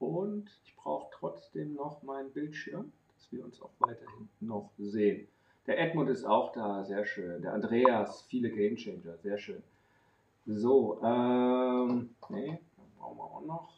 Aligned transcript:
Und 0.00 0.50
ich 0.64 0.74
brauche 0.76 1.10
trotzdem 1.12 1.74
noch 1.74 2.02
meinen 2.02 2.32
Bildschirm, 2.32 2.90
dass 3.14 3.30
wir 3.30 3.44
uns 3.44 3.60
auch 3.60 3.70
weiterhin 3.80 4.30
noch 4.40 4.70
sehen. 4.78 5.28
Der 5.66 5.78
Edmund 5.78 6.08
ist 6.08 6.24
auch 6.24 6.52
da, 6.52 6.82
sehr 6.82 7.04
schön. 7.04 7.42
Der 7.42 7.52
Andreas, 7.52 8.22
viele 8.22 8.50
Gamechanger, 8.50 9.18
sehr 9.18 9.36
schön. 9.36 9.62
So, 10.46 11.00
ähm, 11.04 12.14
nee, 12.30 12.58
dann 12.76 12.86
brauchen 12.98 13.18
wir 13.18 13.24
auch 13.24 13.44
noch. 13.44 13.74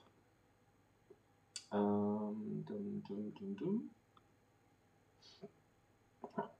Ähm, 1.72 2.64
dum, 2.68 3.02
dum, 3.08 3.34
dum, 3.34 3.56
dum. 3.56 3.90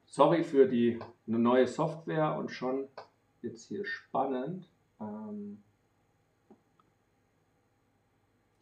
Sorry 0.07 0.43
für 0.43 0.67
die 0.67 0.99
neue 1.27 1.69
Software 1.69 2.37
und 2.37 2.51
schon 2.51 2.89
jetzt 3.43 3.69
hier 3.69 3.85
spannend. 3.85 4.69
Ähm, 5.01 5.63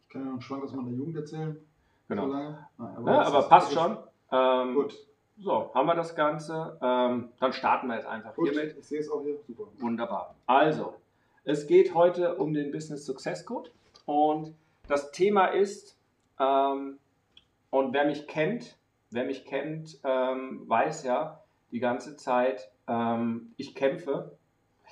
kann 0.11 0.25
ja 0.25 0.31
noch 0.33 0.41
Schwank 0.41 0.63
aus 0.63 0.73
meiner 0.73 0.89
Jugend 0.89 1.15
erzählen. 1.15 1.57
genau. 2.07 2.27
So. 2.27 2.33
Nein, 2.33 2.57
Ja, 3.05 3.17
das 3.17 3.27
aber 3.27 3.41
passt 3.49 3.73
schon. 3.73 3.97
Ähm, 4.31 4.75
Gut. 4.75 4.95
So, 5.37 5.71
haben 5.73 5.87
wir 5.87 5.95
das 5.95 6.15
Ganze. 6.15 6.77
Ähm, 6.81 7.29
dann 7.39 7.53
starten 7.53 7.87
wir 7.87 7.95
jetzt 7.95 8.05
einfach 8.05 8.35
Gut, 8.35 8.49
hiermit. 8.49 8.75
ich 8.77 8.85
sehe 8.85 8.99
es 8.99 9.09
auch 9.09 9.23
hier. 9.23 9.37
Super. 9.47 9.63
Wunderbar. 9.79 10.35
Also, 10.45 10.93
es 11.43 11.65
geht 11.65 11.95
heute 11.95 12.35
um 12.35 12.53
den 12.53 12.71
Business 12.71 13.05
Success 13.05 13.45
Code 13.45 13.71
und 14.05 14.53
das 14.87 15.11
Thema 15.11 15.47
ist, 15.47 15.97
ähm, 16.39 16.99
und 17.71 17.93
wer 17.93 18.05
mich 18.05 18.27
kennt, 18.27 18.75
wer 19.09 19.23
mich 19.23 19.45
kennt, 19.45 19.99
ähm, 20.03 20.63
weiß 20.67 21.03
ja 21.03 21.41
die 21.71 21.79
ganze 21.79 22.17
Zeit, 22.17 22.69
ähm, 22.87 23.53
ich 23.57 23.73
kämpfe 23.73 24.37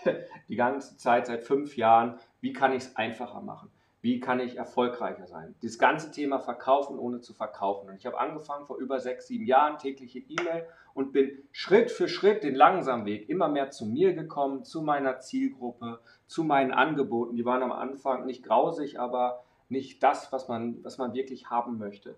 die 0.47 0.55
ganze 0.55 0.97
Zeit 0.97 1.27
seit 1.27 1.43
fünf 1.43 1.75
Jahren, 1.77 2.17
wie 2.41 2.53
kann 2.53 2.71
ich 2.71 2.83
es 2.83 2.95
einfacher 2.95 3.41
machen? 3.41 3.69
Wie 4.01 4.21
kann 4.21 4.39
ich 4.39 4.55
erfolgreicher 4.55 5.27
sein? 5.27 5.55
Das 5.61 5.77
ganze 5.77 6.11
Thema 6.11 6.39
Verkaufen 6.39 6.97
ohne 6.97 7.19
zu 7.19 7.33
verkaufen. 7.33 7.89
Und 7.89 7.95
ich 7.95 8.05
habe 8.05 8.17
angefangen 8.17 8.65
vor 8.65 8.77
über 8.77 8.99
sechs, 8.99 9.27
sieben 9.27 9.45
Jahren, 9.45 9.77
tägliche 9.77 10.19
E-Mail 10.19 10.65
und 10.93 11.11
bin 11.11 11.43
Schritt 11.51 11.91
für 11.91 12.07
Schritt 12.07 12.43
den 12.43 12.55
langsamen 12.55 13.05
Weg 13.05 13.27
immer 13.29 13.49
mehr 13.49 13.71
zu 13.71 13.85
mir 13.85 14.13
gekommen, 14.13 14.63
zu 14.63 14.81
meiner 14.81 15.19
Zielgruppe, 15.19 15.99
zu 16.27 16.45
meinen 16.45 16.71
Angeboten. 16.71 17.35
Die 17.35 17.43
waren 17.43 17.61
am 17.61 17.73
Anfang 17.73 18.25
nicht 18.25 18.43
grausig, 18.43 18.99
aber 18.99 19.43
nicht 19.67 20.01
das, 20.01 20.31
was 20.31 20.47
man, 20.47 20.83
was 20.83 20.97
man 20.97 21.13
wirklich 21.13 21.49
haben 21.49 21.77
möchte, 21.77 22.15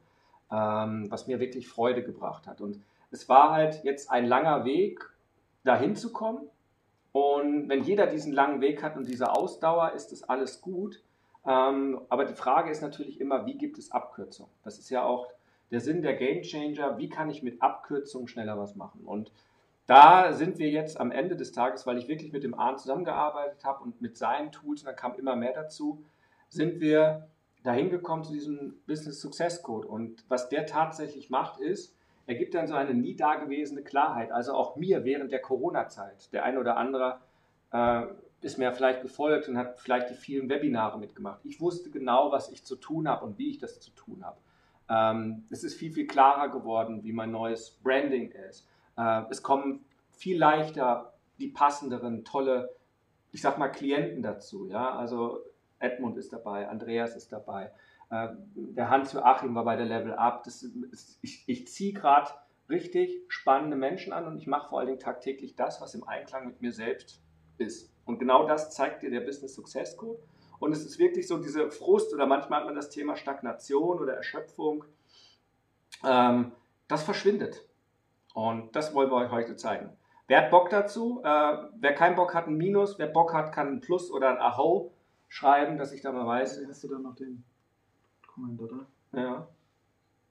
ähm, 0.52 1.10
was 1.10 1.26
mir 1.26 1.40
wirklich 1.40 1.68
Freude 1.68 2.04
gebracht 2.04 2.46
hat. 2.46 2.62
Und 2.62 2.80
es 3.10 3.28
war 3.28 3.52
halt 3.52 3.84
jetzt 3.84 4.12
ein 4.12 4.26
langer 4.26 4.66
Weg, 4.66 5.10
dahin 5.64 5.96
zu 5.96 6.14
kommen. 6.14 6.48
Und 7.12 7.70
wenn 7.70 7.84
jeder 7.84 8.08
diesen 8.08 8.32
langen 8.32 8.62
Weg 8.62 8.84
hat 8.84 8.96
und 8.96 9.08
diese 9.08 9.32
Ausdauer, 9.32 9.92
ist 9.92 10.12
das 10.12 10.24
alles 10.24 10.62
gut. 10.62 11.02
Ähm, 11.46 12.02
aber 12.10 12.26
die 12.26 12.34
Frage 12.34 12.70
ist 12.70 12.82
natürlich 12.82 13.20
immer, 13.20 13.46
wie 13.46 13.58
gibt 13.58 13.78
es 13.78 13.92
Abkürzungen? 13.92 14.52
Das 14.64 14.78
ist 14.78 14.90
ja 14.90 15.04
auch 15.04 15.28
der 15.72 15.80
Sinn 15.80 16.02
der 16.02 16.16
Game 16.16 16.44
Changer. 16.44 16.98
Wie 16.98 17.10
kann 17.10 17.30
ich 17.30 17.42
mit 17.42 17.62
Abkürzungen 17.62 18.28
schneller 18.28 18.58
was 18.58 18.76
machen? 18.76 19.02
Und 19.06 19.32
da 19.88 20.34
sind 20.34 20.60
wir 20.60 20.70
jetzt 20.70 21.00
am 21.00 21.12
Ende 21.12 21.36
des 21.36 21.52
Tages, 21.52 21.88
weil 21.88 21.98
ich 21.98 22.08
wirklich 22.08 22.32
mit 22.32 22.44
dem 22.44 22.54
Arndt 22.54 22.80
zusammengearbeitet 22.80 23.66
habe 23.66 23.84
und 23.84 24.02
mit 24.02 24.18
seinen 24.18 24.52
Tools, 24.52 24.82
und 24.82 24.88
da 24.88 24.94
kam 24.94 25.16
immer 25.16 25.36
mehr 25.36 25.54
dazu, 25.54 26.04
sind 26.50 26.80
wir 26.80 27.28
dahin 27.64 27.90
gekommen 27.90 28.24
zu 28.24 28.34
diesem 28.34 28.80
Business 28.88 29.22
Success 29.22 29.62
Code. 29.64 29.88
Und 29.88 30.24
was 30.30 30.50
der 30.50 30.66
tatsächlich 30.66 31.30
macht, 31.30 31.60
ist, 31.60 31.96
er 32.28 32.36
gibt 32.36 32.54
dann 32.54 32.68
so 32.68 32.76
eine 32.76 32.94
nie 32.94 33.16
dagewesene 33.16 33.82
Klarheit. 33.82 34.32
Also 34.32 34.54
auch 34.54 34.76
mir 34.76 35.04
während 35.04 35.32
der 35.32 35.42
Corona-Zeit. 35.42 36.32
Der 36.34 36.44
eine 36.44 36.60
oder 36.60 36.78
andere 36.78 37.20
äh, 37.72 38.04
ist 38.42 38.58
mir 38.58 38.74
vielleicht 38.74 39.02
gefolgt 39.02 39.48
und 39.48 39.58
hat 39.58 39.80
vielleicht 39.80 40.10
die 40.10 40.16
vielen 40.16 40.50
Webinare 40.50 40.98
mitgemacht. 40.98 41.40
Ich 41.44 41.62
wusste 41.62 41.90
genau, 41.90 42.32
was 42.32 42.52
ich 42.52 42.64
zu 42.64 42.76
tun 42.76 43.08
habe 43.08 43.26
und 43.26 43.38
wie 43.38 43.50
ich 43.50 43.60
das 43.60 43.80
zu 43.80 43.92
tun 43.92 44.24
habe. 44.24 44.38
Ähm, 44.90 45.46
es 45.50 45.64
ist 45.64 45.76
viel, 45.76 45.92
viel 45.92 46.08
klarer 46.08 46.50
geworden, 46.50 47.04
wie 47.04 47.14
mein 47.14 47.32
neues 47.32 47.80
Branding 47.84 48.32
ist. 48.50 48.68
Äh, 48.98 49.24
es 49.30 49.44
kommen 49.44 49.86
viel 50.12 50.38
leichter 50.38 51.14
die 51.40 51.48
passenderen, 51.48 52.24
tolle, 52.24 52.70
ich 53.32 53.42
sag 53.42 53.58
mal, 53.58 53.70
Klienten 53.70 54.22
dazu. 54.22 54.68
Ja? 54.68 54.96
Also 54.96 55.40
Edmund 55.80 56.18
ist 56.18 56.32
dabei, 56.34 56.70
Andreas 56.70 57.16
ist 57.16 57.32
dabei, 57.32 57.72
äh, 58.10 58.30
der 58.56 58.90
Hans-Joachim 58.90 59.56
war 59.56 59.66
bei 59.66 59.76
der 59.76 59.86
Level 59.86 60.14
Up. 60.14 60.44
Das 60.44 60.64
ist, 60.64 61.20
ich 61.22 61.44
ich 61.48 61.68
ziehe 61.68 61.94
gerade 61.94 62.30
richtig 62.70 63.22
spannende 63.28 63.76
Menschen 63.76 64.14
an 64.14 64.28
und 64.28 64.38
ich 64.38 64.48
mache 64.48 64.70
vor 64.70 64.80
allen 64.80 64.88
Dingen 64.88 65.00
tagtäglich 65.00 65.56
das, 65.56 65.82
was 65.82 65.96
im 65.96 66.08
Einklang 66.08 66.48
mit 66.48 66.62
mir 66.62 66.72
selbst 66.72 67.22
ist. 67.58 67.91
Und 68.06 68.20
genau 68.20 68.48
das 68.48 68.72
zeigt 68.72 69.04
dir 69.04 69.10
der 69.10 69.22
Business 69.22 69.56
Success 69.56 69.96
Code. 69.98 70.20
Und 70.60 70.74
es 70.74 70.86
ist 70.86 71.00
wirklich 71.00 71.28
so 71.28 71.38
diese 71.38 71.72
Frust 71.72 72.14
oder 72.14 72.26
manchmal 72.26 72.60
hat 72.60 72.66
man 72.68 72.76
das 72.76 72.90
Thema 72.90 73.16
Stagnation 73.16 74.00
oder 74.00 74.14
Erschöpfung. 74.14 74.86
Ähm, 76.04 76.52
das 76.88 77.04
verschwindet. 77.04 77.66
Und 78.34 78.76
das 78.76 78.94
wollen 78.94 79.10
wir 79.10 79.16
euch 79.16 79.32
heute 79.32 79.56
zeigen. 79.56 79.90
Wer 80.28 80.44
hat 80.44 80.52
Bock 80.52 80.70
dazu? 80.70 81.22
Äh, 81.24 81.58
wer 81.80 81.94
keinen 81.96 82.16
Bock 82.16 82.34
hat, 82.34 82.48
ein 82.48 82.56
Minus. 82.56 82.98
Wer 83.00 83.08
Bock 83.08 83.34
hat, 83.34 83.52
kann 83.52 83.68
ein 83.68 83.82
Plus 83.82 84.12
oder 84.12 84.30
ein 84.30 84.38
Aho 84.38 84.92
schreiben, 85.28 85.78
dass 85.78 85.92
ich 85.92 86.02
da 86.02 86.12
mal 86.12 86.26
weiß. 86.26 86.62
Hast 86.68 86.84
du 86.84 86.88
da 86.88 87.00
noch 87.00 87.16
den 87.16 87.44
Kommentar 88.28 88.68
da? 89.12 89.20
Ja. 89.20 89.48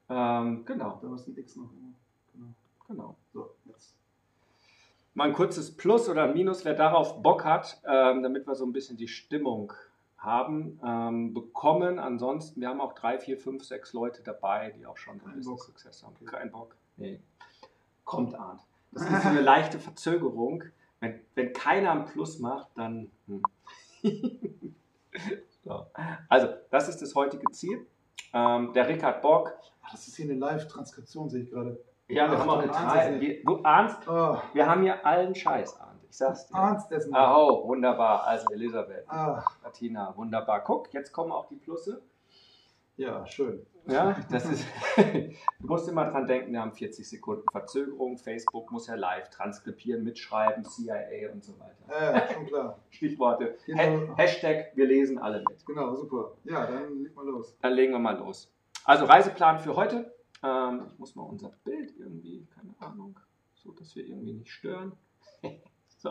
Ähm, 0.09 0.65
genau, 0.65 0.99
Da 1.03 1.15
ist 1.15 1.29
ein 1.29 1.37
X 1.37 1.57
noch. 1.57 1.71
Genau. 2.33 2.55
genau. 2.89 3.17
So, 3.33 3.55
jetzt. 3.67 4.00
Mal 5.21 5.27
ein 5.27 5.33
kurzes 5.35 5.77
Plus 5.77 6.09
oder 6.09 6.25
ein 6.25 6.33
Minus, 6.33 6.65
wer 6.65 6.73
darauf 6.73 7.23
Bock 7.23 7.45
hat, 7.45 7.83
ähm, 7.87 8.23
damit 8.23 8.47
wir 8.47 8.55
so 8.55 8.65
ein 8.65 8.73
bisschen 8.73 8.97
die 8.97 9.07
Stimmung 9.07 9.71
haben, 10.17 10.81
ähm, 10.83 11.35
bekommen. 11.35 11.99
Ansonsten, 11.99 12.63
wir 12.63 12.71
haben 12.71 12.81
auch 12.81 12.95
drei, 12.95 13.19
vier, 13.19 13.37
fünf, 13.37 13.63
sechs 13.65 13.93
Leute 13.93 14.23
dabei, 14.23 14.71
die 14.71 14.87
auch 14.87 14.97
schon 14.97 15.21
so 15.21 15.27
ein 15.27 15.37
bisschen. 15.37 15.59
Success 15.59 16.03
haben. 16.05 16.15
Kein 16.25 16.51
Bock. 16.51 16.75
Nee. 16.97 17.21
Kommt 18.07 18.35
Arndt. 18.35 18.63
Das 18.93 19.03
ist 19.03 19.23
so 19.23 19.29
eine 19.29 19.41
leichte 19.43 19.79
Verzögerung. 19.79 20.65
Wenn, 21.01 21.21
wenn 21.35 21.53
keiner 21.53 21.91
ein 21.91 22.07
Plus 22.07 22.39
macht, 22.39 22.71
dann. 22.77 23.11
Hm. 23.27 23.43
so. 25.65 25.85
Also, 26.31 26.49
das 26.71 26.89
ist 26.89 27.03
das 27.03 27.15
heutige 27.15 27.45
Ziel. 27.53 27.87
Ähm, 28.33 28.73
der 28.73 28.89
Rick 28.89 29.03
hat 29.03 29.21
Bock. 29.21 29.53
Ach, 29.83 29.91
das 29.91 30.09
ist 30.09 30.17
hier 30.17 30.25
eine 30.25 30.37
Live-Transkription, 30.37 31.29
sehe 31.29 31.43
ich 31.43 31.51
gerade. 31.51 31.79
Ja, 32.11 32.31
wir 32.31 32.39
haben 32.39 32.51
auch 32.51 32.59
eine 32.59 32.73
Ach. 32.73 33.21
Wir- 33.21 33.45
Du 33.45 33.57
ahnst, 33.63 34.09
Ah, 34.09 34.43
wir 34.53 34.67
haben 34.67 34.83
hier 34.83 35.05
allen 35.07 35.35
Scheiß, 35.35 35.81
Arndt. 35.81 36.03
Ich 36.11 36.17
sag's 36.17 36.47
dir. 36.47 36.55
Arndt 36.57 36.91
dessen. 36.91 37.15
Aho, 37.15 37.67
wunderbar. 37.69 38.25
Also 38.27 38.47
Elisabeth, 38.53 39.05
Ah, 39.09 39.45
Martina, 39.63 40.13
wunderbar. 40.17 40.61
Guck, 40.65 40.93
jetzt 40.93 41.13
kommen 41.13 41.33
auch 41.33 41.47
die 41.47 41.57
Plusse. 41.57 42.03
ja, 42.97 43.25
schön. 43.27 43.65
Ja, 43.87 44.15
das 44.31 44.45
ist. 44.45 44.67
du 44.99 45.67
musst 45.67 45.89
immer 45.89 46.05
dran 46.11 46.27
denken, 46.27 46.53
wir 46.53 46.61
haben 46.61 46.73
40 46.73 47.09
Sekunden 47.09 47.45
Verzögerung. 47.51 48.19
Facebook 48.19 48.71
muss 48.71 48.87
ja 48.89 48.95
live 48.95 49.31
transkribieren, 49.31 50.05
mitschreiben, 50.05 50.65
CIA 50.65 51.33
und 51.33 51.43
so 51.43 51.55
weiter. 51.59 52.15
Äh, 52.29 52.35
schon 52.35 52.47
klar. 52.47 52.79
Stichworte. 52.91 53.57
Genau. 53.65 53.81
Ha 53.83 54.17
Hashtag, 54.19 54.73
wir 54.75 54.87
lesen 54.87 55.19
alle 55.19 55.43
mit. 55.49 55.65
Genau, 55.65 55.95
super. 55.95 56.33
Ja, 56.45 56.67
dann 56.67 57.03
leg 57.03 57.17
mal 57.17 57.25
los. 57.27 57.57
Dann 57.63 57.73
legen 57.73 57.93
wir 57.93 57.99
mal 57.99 58.19
los. 58.19 58.53
Also 58.85 59.07
Reiseplan 59.07 59.59
für 59.59 59.75
heute. 59.77 60.15
Ähm, 60.43 60.87
ich 60.87 60.99
muss 60.99 61.15
mal 61.15 61.23
unser 61.23 61.51
Bild 61.65 61.93
irgendwie, 61.99 62.47
keine 62.55 62.75
Ahnung, 62.81 63.19
so 63.55 63.73
dass 63.73 63.95
wir 63.95 64.07
irgendwie 64.07 64.33
nicht 64.33 64.51
stören. 64.51 64.93
so. 65.99 66.11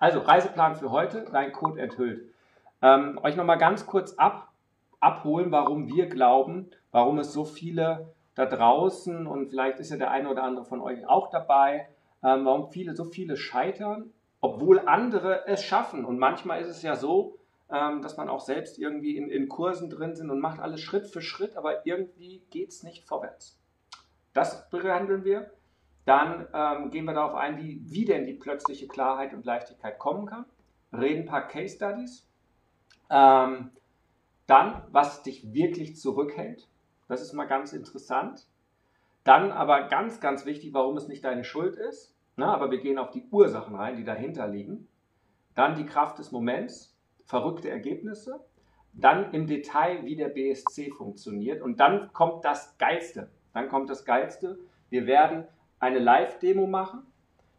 Also 0.00 0.20
Reiseplan 0.20 0.76
für 0.76 0.90
heute, 0.90 1.26
dein 1.32 1.52
Code 1.52 1.80
enthüllt. 1.80 2.32
Ähm, 2.80 3.18
euch 3.22 3.36
nochmal 3.36 3.58
ganz 3.58 3.86
kurz 3.86 4.14
ab, 4.14 4.52
abholen, 5.00 5.50
warum 5.50 5.88
wir 5.88 6.08
glauben, 6.08 6.70
warum 6.92 7.18
es 7.18 7.32
so 7.32 7.44
viele 7.44 8.14
da 8.34 8.46
draußen 8.46 9.26
und 9.26 9.48
vielleicht 9.48 9.80
ist 9.80 9.90
ja 9.90 9.96
der 9.96 10.12
eine 10.12 10.28
oder 10.28 10.44
andere 10.44 10.64
von 10.64 10.80
euch 10.80 11.04
auch 11.08 11.30
dabei, 11.30 11.88
ähm, 12.22 12.44
warum 12.44 12.70
viele 12.70 12.94
so 12.94 13.04
viele 13.04 13.36
scheitern, 13.36 14.12
obwohl 14.40 14.78
andere 14.86 15.46
es 15.48 15.64
schaffen. 15.64 16.04
Und 16.04 16.18
manchmal 16.20 16.60
ist 16.60 16.68
es 16.68 16.82
ja 16.82 16.94
so, 16.94 17.38
ähm, 17.70 18.02
dass 18.02 18.16
man 18.16 18.28
auch 18.28 18.40
selbst 18.40 18.78
irgendwie 18.78 19.16
in, 19.16 19.30
in 19.30 19.48
Kursen 19.48 19.90
drin 19.90 20.14
sind 20.14 20.30
und 20.30 20.40
macht 20.40 20.60
alles 20.60 20.80
Schritt 20.80 21.06
für 21.06 21.20
Schritt, 21.20 21.56
aber 21.56 21.86
irgendwie 21.86 22.42
geht 22.50 22.70
es 22.70 22.82
nicht 22.82 23.06
vorwärts. 23.06 23.58
Das 24.32 24.68
behandeln 24.70 25.24
wir. 25.24 25.50
Dann 26.04 26.46
ähm, 26.54 26.90
gehen 26.90 27.04
wir 27.04 27.12
darauf 27.12 27.34
ein, 27.34 27.58
wie, 27.58 27.82
wie 27.84 28.06
denn 28.06 28.24
die 28.24 28.34
plötzliche 28.34 28.88
Klarheit 28.88 29.34
und 29.34 29.44
Leichtigkeit 29.44 29.98
kommen 29.98 30.26
kann. 30.26 30.46
Reden 30.92 31.22
ein 31.22 31.26
paar 31.26 31.46
Case 31.46 31.76
Studies. 31.76 32.26
Ähm, 33.10 33.70
Dann, 34.46 34.82
was 34.90 35.22
dich 35.22 35.52
wirklich 35.52 35.96
zurückhält. 35.96 36.66
Das 37.08 37.20
ist 37.20 37.34
mal 37.34 37.46
ganz 37.46 37.74
interessant. 37.74 38.46
Dann 39.24 39.52
aber 39.52 39.88
ganz, 39.88 40.20
ganz 40.20 40.46
wichtig, 40.46 40.72
warum 40.72 40.96
es 40.96 41.08
nicht 41.08 41.24
deine 41.24 41.44
Schuld 41.44 41.76
ist. 41.76 42.14
Na, 42.36 42.54
aber 42.54 42.70
wir 42.70 42.80
gehen 42.80 42.98
auf 42.98 43.10
die 43.10 43.26
Ursachen 43.30 43.74
rein, 43.74 43.96
die 43.96 44.04
dahinter 44.04 44.46
liegen. 44.48 44.88
Dann 45.54 45.74
die 45.74 45.84
Kraft 45.84 46.18
des 46.18 46.32
Moments, 46.32 46.96
verrückte 47.28 47.70
Ergebnisse. 47.70 48.40
Dann 48.94 49.32
im 49.32 49.46
Detail, 49.46 50.04
wie 50.04 50.16
der 50.16 50.28
BSC 50.28 50.90
funktioniert. 50.90 51.62
Und 51.62 51.78
dann 51.78 52.12
kommt 52.12 52.44
das 52.44 52.76
Geilste. 52.78 53.28
Dann 53.52 53.68
kommt 53.68 53.90
das 53.90 54.04
Geilste. 54.04 54.58
Wir 54.88 55.06
werden 55.06 55.44
eine 55.78 55.98
Live-Demo 55.98 56.66
machen. 56.66 57.06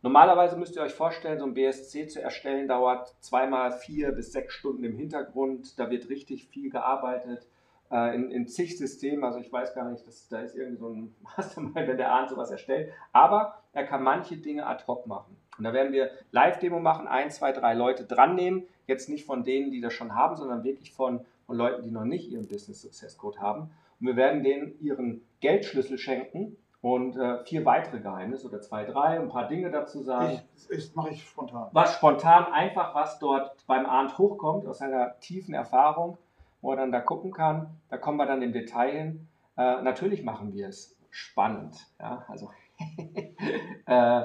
Normalerweise 0.02 0.58
müsst 0.58 0.76
ihr 0.76 0.82
euch 0.82 0.94
vorstellen, 0.94 1.40
so 1.40 1.46
ein 1.46 1.54
BSC 1.54 2.08
zu 2.08 2.22
erstellen 2.22 2.68
dauert 2.68 3.16
zweimal 3.20 3.72
vier 3.72 4.12
bis 4.12 4.32
sechs 4.32 4.56
Stunden 4.56 4.84
im 4.84 4.98
Hintergrund. 4.98 5.78
Da 5.80 5.90
wird 5.90 6.10
richtig 6.10 6.48
viel 6.48 6.72
gearbeitet 6.72 7.48
äh, 7.92 8.16
in, 8.16 8.32
in 8.32 8.48
zig 8.48 8.78
Systemen. 8.78 9.24
Also 9.24 9.40
ich 9.40 9.52
weiß 9.52 9.76
gar 9.76 9.90
nicht, 9.92 10.08
dass, 10.08 10.28
da 10.30 10.42
ist 10.42 10.56
irgendwie 10.56 10.78
so 10.78 10.90
ein 10.90 11.16
Mastermind, 11.38 11.76
wenn 11.76 11.98
der 11.98 12.12
Arndt 12.12 12.32
sowas 12.32 12.50
erstellt. 12.50 12.92
Aber 13.12 13.62
er 13.74 13.86
kann 13.86 14.02
manche 14.02 14.38
Dinge 14.38 14.66
ad 14.66 14.86
hoc 14.88 15.06
machen. 15.06 15.38
Und 15.60 15.66
da 15.66 15.74
werden 15.74 15.94
wir 15.94 16.10
Live-Demo 16.32 16.80
machen, 16.80 17.08
ein, 17.08 17.30
zwei, 17.30 17.52
drei 17.52 17.76
Leute 17.76 18.06
dran 18.06 18.34
nehmen. 18.34 18.64
Jetzt 18.88 19.10
nicht 19.10 19.26
von 19.26 19.44
denen, 19.44 19.72
die 19.72 19.82
das 19.82 19.94
schon 19.94 20.16
haben, 20.16 20.36
sondern 20.36 20.64
wirklich 20.64 20.92
von, 20.92 21.22
von 21.46 21.56
Leuten, 21.56 21.84
die 21.84 21.92
noch 21.92 22.06
nicht 22.06 22.32
ihren 22.32 22.48
Business 22.48 22.82
Success 22.82 23.18
Code 23.18 23.40
haben. 23.40 23.70
Und 24.00 24.08
wir 24.08 24.16
werden 24.16 24.44
denen 24.44 24.74
ihren 24.82 25.22
Geldschlüssel 25.42 26.00
schenken 26.00 26.58
und 26.82 27.18
äh, 27.18 27.44
vier 27.44 27.66
weitere 27.66 28.00
Geheimnisse 28.00 28.48
oder 28.48 28.62
zwei, 28.62 28.86
drei, 28.86 29.20
ein 29.20 29.30
paar 29.30 29.48
Dinge 29.48 29.70
dazu 29.70 30.02
sagen. 30.02 30.42
Ich, 30.56 30.70
ich 30.70 30.96
mache 30.96 31.12
ich 31.12 31.24
spontan. 31.24 31.68
Was 31.74 31.96
spontan, 31.96 32.46
einfach 32.52 32.96
was 32.96 33.20
dort 33.20 33.52
beim 33.68 33.86
Arndt 33.86 34.18
hochkommt 34.18 34.66
aus 34.66 34.80
seiner 34.80 35.20
tiefen 35.20 35.54
Erfahrung 35.54 36.18
wo 36.62 36.72
er 36.72 36.78
dann 36.78 36.92
da 36.92 37.00
gucken 37.00 37.32
kann. 37.32 37.80
Da 37.90 37.98
kommen 37.98 38.18
wir 38.18 38.26
dann 38.26 38.42
im 38.42 38.54
Detail 38.54 38.92
hin. 38.92 39.28
Äh, 39.58 39.82
natürlich 39.82 40.24
machen 40.24 40.54
wir 40.54 40.68
es 40.68 40.98
spannend. 41.10 41.76
Ja? 42.00 42.26
Also 42.28 42.52
äh, 43.86 44.22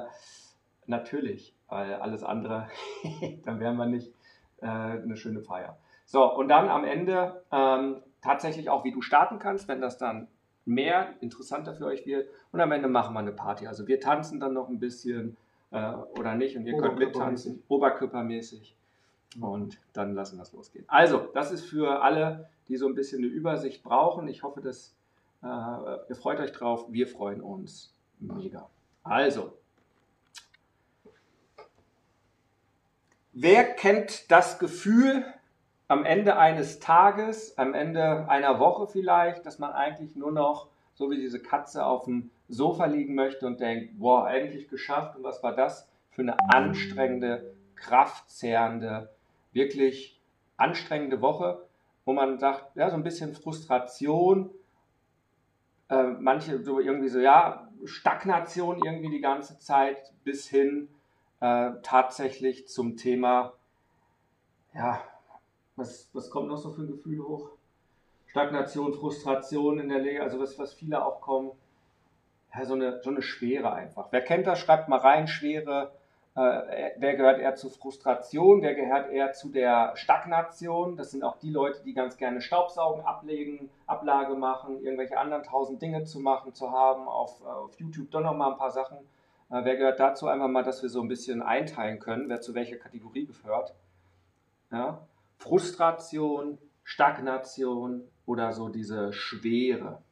natürlich, 0.86 1.54
weil 1.68 1.94
alles 1.94 2.24
andere, 2.24 2.68
dann 3.44 3.60
wären 3.60 3.76
wir 3.76 3.86
nicht 3.86 4.12
äh, 4.60 4.66
eine 4.66 5.16
schöne 5.16 5.40
Feier. 5.40 5.76
So, 6.06 6.24
und 6.34 6.48
dann 6.48 6.68
am 6.68 6.84
Ende 6.84 7.42
ähm, 7.50 8.02
tatsächlich 8.20 8.70
auch, 8.70 8.84
wie 8.84 8.92
du 8.92 9.00
starten 9.02 9.38
kannst, 9.38 9.68
wenn 9.68 9.80
das 9.80 9.98
dann 9.98 10.28
mehr 10.64 11.14
interessanter 11.20 11.74
für 11.74 11.86
euch 11.86 12.06
wird. 12.06 12.28
Und 12.52 12.60
am 12.60 12.72
Ende 12.72 12.88
machen 12.88 13.14
wir 13.14 13.20
eine 13.20 13.32
Party. 13.32 13.66
Also 13.66 13.86
wir 13.86 14.00
tanzen 14.00 14.40
dann 14.40 14.54
noch 14.54 14.68
ein 14.68 14.78
bisschen 14.78 15.36
äh, 15.70 15.92
oder 16.18 16.34
nicht 16.34 16.56
und 16.56 16.66
ihr 16.66 16.78
könnt 16.78 16.98
mittanzen, 16.98 17.62
oberkörpermäßig. 17.68 18.76
Und 19.40 19.80
dann 19.92 20.14
lassen 20.14 20.38
wir 20.38 20.42
es 20.42 20.52
losgehen. 20.52 20.84
Also, 20.86 21.28
das 21.34 21.50
ist 21.50 21.64
für 21.64 22.02
alle, 22.02 22.48
die 22.68 22.76
so 22.76 22.86
ein 22.86 22.94
bisschen 22.94 23.18
eine 23.18 23.26
Übersicht 23.26 23.82
brauchen. 23.82 24.28
Ich 24.28 24.44
hoffe, 24.44 24.60
dass 24.60 24.94
äh, 25.42 25.46
ihr 25.46 26.14
freut 26.14 26.38
euch 26.38 26.52
drauf. 26.52 26.86
Wir 26.90 27.08
freuen 27.08 27.40
uns 27.40 27.92
mega. 28.20 28.68
Also, 29.02 29.58
wer 33.34 33.64
kennt 33.64 34.30
das 34.30 34.58
Gefühl 34.58 35.24
am 35.88 36.04
Ende 36.04 36.38
eines 36.38 36.80
Tages, 36.80 37.58
am 37.58 37.74
Ende 37.74 38.28
einer 38.28 38.58
Woche 38.58 38.86
vielleicht, 38.86 39.44
dass 39.44 39.58
man 39.58 39.72
eigentlich 39.72 40.16
nur 40.16 40.32
noch 40.32 40.68
so 40.94 41.10
wie 41.10 41.16
diese 41.16 41.40
Katze 41.40 41.84
auf 41.84 42.04
dem 42.04 42.30
Sofa 42.48 42.86
liegen 42.86 43.14
möchte 43.14 43.46
und 43.46 43.60
denkt, 43.60 43.98
boah, 43.98 44.30
endlich 44.30 44.68
geschafft 44.68 45.16
und 45.16 45.24
was 45.24 45.42
war 45.42 45.54
das 45.54 45.88
für 46.10 46.22
eine 46.22 46.36
anstrengende, 46.50 47.54
kraftzehrende 47.74 49.10
wirklich 49.52 50.20
anstrengende 50.56 51.20
Woche, 51.20 51.66
wo 52.04 52.12
man 52.12 52.38
sagt, 52.38 52.76
ja, 52.76 52.90
so 52.90 52.96
ein 52.96 53.02
bisschen 53.02 53.34
Frustration, 53.34 54.50
äh, 55.88 56.04
manche 56.04 56.62
so 56.62 56.80
irgendwie 56.80 57.08
so, 57.08 57.18
ja, 57.18 57.68
Stagnation 57.84 58.80
irgendwie 58.84 59.10
die 59.10 59.20
ganze 59.20 59.58
Zeit 59.58 60.12
bis 60.22 60.48
hin 60.48 60.88
äh, 61.44 61.72
tatsächlich 61.82 62.68
zum 62.68 62.96
Thema, 62.96 63.52
ja, 64.72 65.02
was, 65.76 66.08
was 66.14 66.30
kommt 66.30 66.48
noch 66.48 66.56
so 66.56 66.70
für 66.70 66.82
ein 66.82 66.86
Gefühl 66.86 67.22
hoch? 67.22 67.50
Stagnation, 68.26 68.94
Frustration 68.94 69.78
in 69.78 69.90
der 69.90 69.98
Lehre, 69.98 70.24
also 70.24 70.40
was, 70.40 70.58
was 70.58 70.72
viele 70.72 71.04
auch 71.04 71.20
kommen, 71.20 71.50
ja, 72.54 72.64
so 72.64 72.72
eine, 72.72 73.02
so 73.02 73.10
eine 73.10 73.20
Schwere 73.20 73.72
einfach. 73.72 74.06
Wer 74.10 74.22
kennt 74.22 74.46
das, 74.46 74.58
schreibt 74.58 74.88
mal 74.88 74.98
rein, 74.98 75.28
Schwere, 75.28 75.92
äh, 76.34 76.92
wer 76.96 77.14
gehört 77.14 77.40
eher 77.40 77.56
zur 77.56 77.70
Frustration, 77.70 78.62
wer 78.62 78.74
gehört 78.74 79.10
eher 79.10 79.34
zu 79.34 79.50
der 79.50 79.92
Stagnation. 79.96 80.96
Das 80.96 81.10
sind 81.10 81.24
auch 81.24 81.36
die 81.36 81.50
Leute, 81.50 81.82
die 81.84 81.92
ganz 81.92 82.16
gerne 82.16 82.40
Staubsaugen 82.40 83.04
ablegen, 83.04 83.68
Ablage 83.86 84.34
machen, 84.34 84.82
irgendwelche 84.82 85.18
anderen 85.18 85.42
tausend 85.42 85.82
Dinge 85.82 86.04
zu 86.04 86.20
machen, 86.20 86.54
zu 86.54 86.72
haben, 86.72 87.06
auf, 87.06 87.42
äh, 87.42 87.48
auf 87.48 87.78
YouTube 87.78 88.10
doch 88.10 88.22
noch 88.22 88.34
mal 88.34 88.52
ein 88.52 88.58
paar 88.58 88.70
Sachen. 88.70 88.96
Äh, 89.54 89.64
wer 89.64 89.76
gehört 89.76 90.00
dazu 90.00 90.26
einfach 90.26 90.48
mal, 90.48 90.64
dass 90.64 90.82
wir 90.82 90.88
so 90.88 91.00
ein 91.00 91.06
bisschen 91.06 91.40
einteilen 91.40 92.00
können, 92.00 92.28
wer 92.28 92.40
zu 92.40 92.54
welcher 92.54 92.76
Kategorie 92.76 93.26
gehört. 93.26 93.72
Ja? 94.72 95.06
Frustration, 95.36 96.58
Stagnation 96.82 98.02
oder 98.26 98.52
so 98.52 98.68
diese 98.68 99.12
Schwere. 99.12 100.02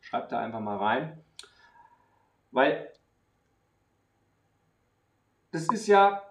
Schreibt 0.00 0.30
da 0.30 0.38
einfach 0.38 0.60
mal 0.60 0.76
rein. 0.76 1.20
Weil 2.52 2.92
das 5.50 5.66
ist 5.72 5.88
ja 5.88 6.22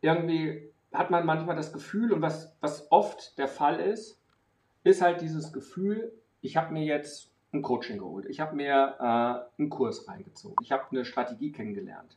irgendwie, 0.00 0.72
hat 0.92 1.10
man 1.10 1.26
manchmal 1.26 1.56
das 1.56 1.72
Gefühl, 1.72 2.12
und 2.12 2.22
was, 2.22 2.56
was 2.60 2.86
oft 2.92 3.36
der 3.36 3.48
Fall 3.48 3.80
ist, 3.80 4.22
ist 4.84 5.02
halt 5.02 5.22
dieses 5.22 5.52
Gefühl, 5.52 6.12
ich 6.40 6.56
habe 6.56 6.72
mir 6.72 6.84
jetzt 6.84 7.29
ein 7.52 7.62
Coaching 7.62 7.98
geholt, 7.98 8.26
ich 8.26 8.40
habe 8.40 8.54
mir 8.54 8.96
äh, 8.98 9.60
einen 9.60 9.70
Kurs 9.70 10.06
reingezogen, 10.08 10.56
ich 10.62 10.72
habe 10.72 10.84
eine 10.90 11.04
Strategie 11.04 11.52
kennengelernt. 11.52 12.16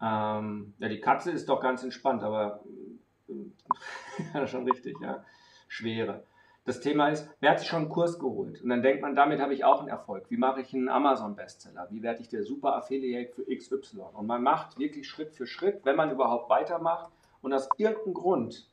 Ähm, 0.00 0.74
ja, 0.78 0.88
die 0.88 1.00
Katze 1.00 1.30
ist 1.30 1.48
doch 1.48 1.60
ganz 1.60 1.82
entspannt, 1.82 2.22
aber 2.22 2.60
äh, 3.28 4.46
schon 4.46 4.68
richtig, 4.68 4.96
ja. 5.00 5.24
Schwere. 5.68 6.24
Das 6.64 6.80
Thema 6.80 7.08
ist, 7.08 7.28
wer 7.40 7.50
hat 7.50 7.58
sich 7.58 7.68
schon 7.68 7.82
einen 7.82 7.88
Kurs 7.90 8.18
geholt? 8.18 8.62
Und 8.62 8.70
dann 8.70 8.82
denkt 8.82 9.02
man, 9.02 9.14
damit 9.14 9.40
habe 9.40 9.52
ich 9.52 9.64
auch 9.64 9.80
einen 9.80 9.88
Erfolg. 9.88 10.30
Wie 10.30 10.38
mache 10.38 10.62
ich 10.62 10.72
einen 10.72 10.88
Amazon-Bestseller? 10.88 11.88
Wie 11.90 12.02
werde 12.02 12.22
ich 12.22 12.28
der 12.30 12.42
super 12.42 12.74
Affiliate 12.76 13.32
für 13.32 13.44
XY? 13.44 14.00
Und 14.14 14.26
man 14.26 14.42
macht 14.42 14.78
wirklich 14.78 15.06
Schritt 15.06 15.32
für 15.32 15.46
Schritt, 15.46 15.84
wenn 15.84 15.96
man 15.96 16.10
überhaupt 16.10 16.48
weitermacht. 16.48 17.12
Und 17.42 17.52
aus 17.52 17.68
irgendeinem 17.76 18.14
Grund 18.14 18.66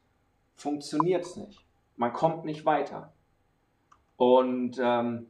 funktioniert 0.55 1.25
es 1.25 1.35
nicht. 1.35 1.65
Man 1.97 2.13
kommt 2.13 2.45
nicht 2.45 2.65
weiter. 2.65 3.11
Und 4.15 4.79
ähm, 4.81 5.27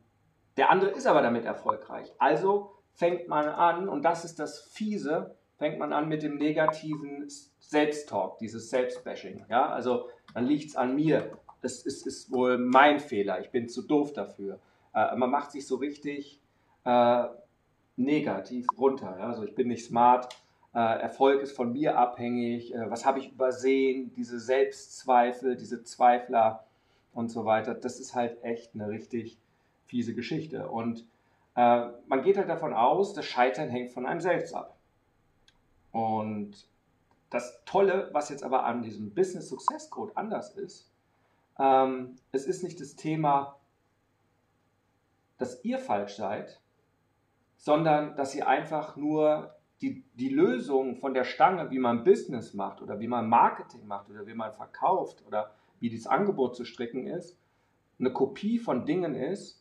der 0.58 0.70
andere 0.70 0.92
ist 0.92 1.08
aber 1.08 1.22
damit 1.22 1.46
erfolgreich. 1.46 2.12
Also 2.18 2.74
fängt 2.94 3.28
man 3.28 3.48
an, 3.48 3.88
und 3.88 4.04
das 4.04 4.26
ist 4.26 4.40
das 4.40 4.62
Fiese, 4.62 5.36
fängt 5.58 5.80
man 5.80 5.94
an 5.94 6.08
mit 6.10 6.24
dem 6.24 6.38
negativen 6.38 7.28
Selbsttalk, 7.60 8.38
dieses 8.40 8.70
Selbstbashing. 8.70 9.46
Ja? 9.50 9.70
Also 9.70 10.10
dann 10.34 10.46
liegt 10.46 10.70
es 10.70 10.76
an 10.76 10.96
mir, 10.96 11.38
das 11.62 11.86
ist, 11.86 12.06
ist 12.08 12.32
wohl 12.32 12.58
mein 12.58 13.00
Fehler, 13.00 13.40
ich 13.40 13.52
bin 13.52 13.70
zu 13.70 13.84
doof 13.84 14.14
dafür. 14.14 14.60
Äh, 14.94 15.16
man 15.16 15.30
macht 15.30 15.52
sich 15.52 15.68
so 15.68 15.76
richtig 15.76 16.42
äh, 16.84 17.24
negativ 17.96 18.68
runter. 18.78 19.16
Ja? 19.20 19.28
Also 19.28 19.44
ich 19.44 19.56
bin 19.56 19.68
nicht 19.68 19.86
smart, 19.86 20.36
äh, 20.74 20.80
Erfolg 20.80 21.42
ist 21.42 21.56
von 21.56 21.74
mir 21.74 21.98
abhängig, 21.98 22.74
äh, 22.74 22.90
was 22.90 23.06
habe 23.06 23.20
ich 23.20 23.32
übersehen, 23.32 24.14
diese 24.16 24.40
Selbstzweifel, 24.40 25.56
diese 25.56 25.84
Zweifler 25.84 26.66
und 27.14 27.30
so 27.30 27.46
weiter. 27.46 27.74
Das 27.74 28.00
ist 28.00 28.16
halt 28.16 28.42
echt 28.44 28.74
eine 28.74 28.90
richtig 28.90 29.38
fiese 29.92 30.16
Geschichte. 30.16 30.70
Und 30.70 31.06
äh, 31.56 31.88
man 32.08 32.24
geht 32.24 32.38
halt 32.38 32.48
davon 32.48 32.74
aus, 32.74 33.14
das 33.14 33.26
Scheitern 33.26 33.70
hängt 33.70 33.92
von 33.92 34.06
einem 34.06 34.22
selbst 34.22 34.56
ab. 34.56 34.78
Und 35.92 36.66
das 37.30 37.62
Tolle, 37.66 38.10
was 38.14 38.30
jetzt 38.30 38.44
aber 38.44 38.64
an 38.64 38.82
diesem 38.82 39.14
Business 39.14 39.50
Success 39.50 39.90
Code 39.90 40.16
anders 40.16 40.56
ist, 40.56 40.90
ähm, 41.60 42.16
es 42.32 42.46
ist 42.46 42.64
nicht 42.64 42.80
das 42.80 42.96
Thema, 42.96 43.58
dass 45.38 45.64
ihr 45.66 45.78
falsch 45.78 46.16
seid, 46.16 46.62
sondern 47.58 48.16
dass 48.16 48.34
ihr 48.34 48.48
einfach 48.48 48.96
nur 48.96 49.54
die, 49.82 50.06
die 50.14 50.30
Lösung 50.30 50.96
von 50.96 51.14
der 51.14 51.26
Stange, 51.26 51.70
wie 51.70 51.80
man 51.80 52.06
Business 52.06 52.54
macht 52.54 52.82
oder 52.82 53.02
wie 53.02 53.08
man 53.08 53.28
Marketing 53.28 53.86
macht 53.88 54.10
oder 54.10 54.26
wie 54.26 54.36
man 54.36 54.54
verkauft 54.54 55.22
oder 55.28 55.52
wie 55.82 55.90
dieses 55.90 56.08
Angebot 56.08 56.56
zu 56.56 56.64
stricken 56.64 57.08
ist, 57.08 57.38
eine 58.00 58.14
Kopie 58.14 58.58
von 58.58 58.86
Dingen 58.86 59.16
ist, 59.16 59.61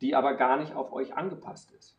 die 0.00 0.14
aber 0.14 0.34
gar 0.34 0.56
nicht 0.56 0.74
auf 0.74 0.92
euch 0.92 1.14
angepasst 1.14 1.70
ist. 1.72 1.96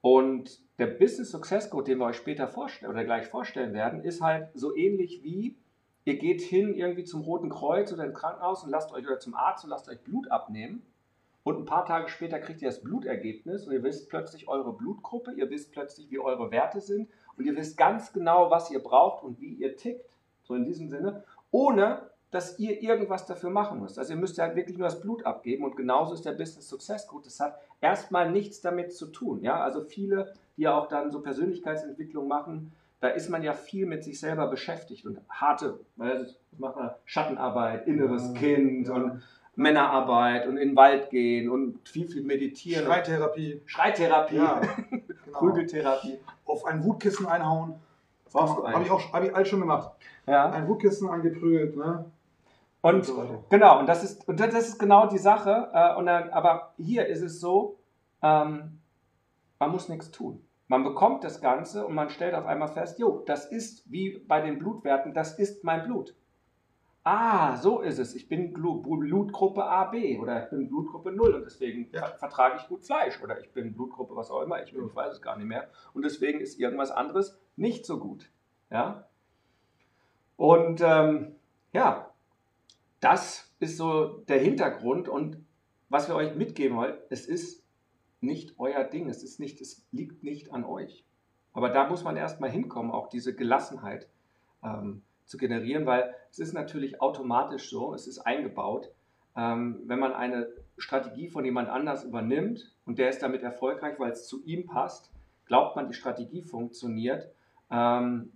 Und 0.00 0.60
der 0.78 0.86
Business 0.86 1.30
Success 1.30 1.70
Code, 1.70 1.84
den 1.84 1.98
wir 1.98 2.06
euch 2.06 2.16
später 2.16 2.48
vorstellen 2.48 2.90
oder 2.90 3.04
gleich 3.04 3.26
vorstellen 3.26 3.72
werden, 3.72 4.02
ist 4.02 4.20
halt 4.20 4.48
so 4.54 4.74
ähnlich 4.74 5.22
wie 5.22 5.56
ihr 6.04 6.18
geht 6.18 6.40
hin 6.40 6.74
irgendwie 6.74 7.04
zum 7.04 7.22
Roten 7.22 7.48
Kreuz 7.48 7.92
oder 7.92 8.04
ins 8.04 8.18
Krankenhaus 8.18 8.64
und 8.64 8.70
lasst 8.70 8.92
euch 8.92 9.06
oder 9.06 9.20
zum 9.20 9.34
Arzt 9.34 9.64
und 9.64 9.70
lasst 9.70 9.88
euch 9.88 10.00
Blut 10.00 10.30
abnehmen. 10.30 10.82
Und 11.44 11.58
ein 11.58 11.64
paar 11.64 11.84
Tage 11.84 12.08
später 12.08 12.38
kriegt 12.38 12.62
ihr 12.62 12.68
das 12.68 12.82
Blutergebnis 12.82 13.66
und 13.66 13.72
ihr 13.72 13.82
wisst 13.82 14.08
plötzlich 14.08 14.48
eure 14.48 14.72
Blutgruppe, 14.72 15.32
ihr 15.32 15.50
wisst 15.50 15.72
plötzlich, 15.72 16.10
wie 16.10 16.20
eure 16.20 16.50
Werte 16.52 16.80
sind 16.80 17.08
und 17.36 17.44
ihr 17.44 17.56
wisst 17.56 17.76
ganz 17.76 18.12
genau, 18.12 18.50
was 18.50 18.70
ihr 18.70 18.80
braucht 18.80 19.24
und 19.24 19.40
wie 19.40 19.54
ihr 19.54 19.76
tickt. 19.76 20.18
So 20.44 20.54
in 20.54 20.64
diesem 20.64 20.88
Sinne, 20.88 21.24
ohne 21.50 22.10
dass 22.32 22.58
ihr 22.58 22.82
irgendwas 22.82 23.26
dafür 23.26 23.50
machen 23.50 23.80
müsst. 23.80 23.98
Also 23.98 24.14
ihr 24.14 24.18
müsst 24.18 24.38
halt 24.38 24.56
wirklich 24.56 24.78
nur 24.78 24.88
das 24.88 25.00
Blut 25.00 25.24
abgeben 25.26 25.64
und 25.64 25.76
genauso 25.76 26.14
ist 26.14 26.24
der 26.24 26.32
Business 26.32 26.66
Success 26.66 27.06
Code. 27.06 27.24
Das 27.24 27.38
hat 27.38 27.60
erstmal 27.80 28.30
nichts 28.30 28.62
damit 28.62 28.94
zu 28.94 29.06
tun. 29.06 29.42
Ja? 29.42 29.60
Also 29.60 29.82
viele, 29.82 30.32
die 30.56 30.62
ja 30.62 30.76
auch 30.76 30.88
dann 30.88 31.10
so 31.10 31.20
Persönlichkeitsentwicklung 31.20 32.26
machen, 32.26 32.72
da 33.00 33.08
ist 33.08 33.28
man 33.28 33.42
ja 33.42 33.52
viel 33.52 33.84
mit 33.84 34.02
sich 34.02 34.18
selber 34.18 34.46
beschäftigt 34.46 35.04
und 35.04 35.18
harte, 35.28 35.80
was 35.96 36.34
macht 36.56 36.76
man? 36.76 36.90
Schattenarbeit, 37.04 37.86
inneres 37.86 38.32
Kind 38.32 38.88
ja. 38.88 38.94
und 38.94 39.22
Männerarbeit 39.54 40.46
und 40.46 40.56
in 40.56 40.68
den 40.70 40.76
Wald 40.76 41.10
gehen 41.10 41.50
und 41.50 41.86
viel, 41.86 42.08
viel 42.08 42.22
meditieren. 42.22 42.86
Schreitherapie, 42.86 43.60
Schreittherapie, 43.66 44.36
ja, 44.36 44.62
genau. 44.90 45.38
Prügeltherapie. 45.38 46.18
auf 46.46 46.64
ein 46.64 46.82
Wutkissen 46.82 47.26
einhauen. 47.26 47.74
Brauchst 48.32 48.56
du 48.56 48.66
Habe 48.66 48.84
ich 48.84 48.90
auch 48.90 49.12
hab 49.12 49.22
ich 49.22 49.34
alles 49.34 49.48
schon 49.48 49.60
gemacht. 49.60 49.90
Ja. 50.26 50.50
Ein 50.50 50.66
Wutkissen 50.66 51.10
angeprügelt, 51.10 51.76
ne? 51.76 52.06
Und 52.82 53.04
so 53.04 53.16
weiter. 53.16 53.44
genau, 53.48 53.78
und 53.78 53.88
das 53.88 54.02
ist, 54.04 54.28
und 54.28 54.38
das 54.40 54.54
ist 54.54 54.78
genau 54.78 55.06
die 55.06 55.18
Sache. 55.18 55.70
Äh, 55.72 55.94
und 55.96 56.06
dann, 56.06 56.30
aber 56.30 56.74
hier 56.76 57.06
ist 57.06 57.22
es 57.22 57.40
so, 57.40 57.78
ähm, 58.22 58.80
man 59.58 59.70
muss 59.70 59.88
nichts 59.88 60.10
tun. 60.10 60.44
Man 60.66 60.82
bekommt 60.84 61.22
das 61.22 61.40
Ganze 61.40 61.86
und 61.86 61.94
man 61.94 62.10
stellt 62.10 62.34
auf 62.34 62.46
einmal 62.46 62.68
fest, 62.68 62.98
jo, 62.98 63.22
das 63.26 63.46
ist 63.50 63.90
wie 63.90 64.18
bei 64.26 64.40
den 64.40 64.58
Blutwerten, 64.58 65.14
das 65.14 65.38
ist 65.38 65.64
mein 65.64 65.84
Blut. 65.84 66.14
Ah, 67.04 67.56
so 67.56 67.80
ist 67.80 67.98
es. 67.98 68.14
Ich 68.14 68.28
bin 68.28 68.52
Blutgruppe 68.52 69.64
AB 69.64 70.20
oder 70.20 70.44
ich 70.44 70.50
bin 70.50 70.68
Blutgruppe 70.68 71.10
0 71.10 71.34
und 71.34 71.44
deswegen 71.44 71.88
Ja. 71.92 72.06
ver 72.06 72.16
vertrage 72.16 72.56
ich 72.58 72.68
gut 72.68 72.84
Fleisch 72.84 73.20
oder 73.22 73.40
ich 73.40 73.52
bin 73.52 73.74
Blutgruppe 73.74 74.14
was 74.14 74.30
auch 74.30 74.40
immer, 74.42 74.62
ich, 74.62 74.72
bin, 74.72 74.86
ich 74.86 74.94
weiß 74.94 75.14
es 75.14 75.22
gar 75.22 75.36
nicht 75.36 75.46
mehr. 75.48 75.68
Und 75.94 76.04
deswegen 76.04 76.40
ist 76.40 76.60
irgendwas 76.60 76.92
anderes 76.92 77.38
nicht 77.56 77.86
so 77.86 77.98
gut. 77.98 78.30
Ja? 78.70 79.08
Und 80.36 80.80
ähm, 80.80 81.34
ja, 81.72 82.11
das 83.02 83.52
ist 83.58 83.76
so 83.76 84.22
der 84.28 84.38
Hintergrund 84.38 85.08
und 85.08 85.36
was 85.88 86.08
wir 86.08 86.14
euch 86.14 86.34
mitgeben 86.36 86.76
wollen, 86.76 86.96
es 87.10 87.26
ist 87.26 87.62
nicht 88.20 88.54
euer 88.58 88.84
Ding, 88.84 89.08
es 89.08 89.24
ist 89.24 89.40
nicht, 89.40 89.60
es 89.60 89.84
liegt 89.90 90.22
nicht 90.22 90.52
an 90.52 90.64
euch. 90.64 91.04
Aber 91.52 91.68
da 91.68 91.88
muss 91.88 92.04
man 92.04 92.16
erstmal 92.16 92.48
hinkommen, 92.48 92.92
auch 92.92 93.08
diese 93.08 93.34
Gelassenheit 93.34 94.08
ähm, 94.62 95.02
zu 95.26 95.36
generieren, 95.36 95.84
weil 95.84 96.14
es 96.30 96.38
ist 96.38 96.54
natürlich 96.54 97.02
automatisch 97.02 97.68
so, 97.68 97.92
es 97.92 98.06
ist 98.06 98.20
eingebaut. 98.20 98.88
Ähm, 99.36 99.82
wenn 99.86 99.98
man 99.98 100.12
eine 100.12 100.48
Strategie 100.78 101.28
von 101.28 101.44
jemand 101.44 101.68
anders 101.68 102.04
übernimmt 102.04 102.72
und 102.86 102.98
der 102.98 103.10
ist 103.10 103.20
damit 103.20 103.42
erfolgreich, 103.42 103.98
weil 103.98 104.12
es 104.12 104.28
zu 104.28 104.44
ihm 104.44 104.66
passt, 104.66 105.10
glaubt 105.46 105.74
man, 105.74 105.88
die 105.88 105.94
Strategie 105.94 106.42
funktioniert. 106.42 107.28
Ähm, 107.68 108.32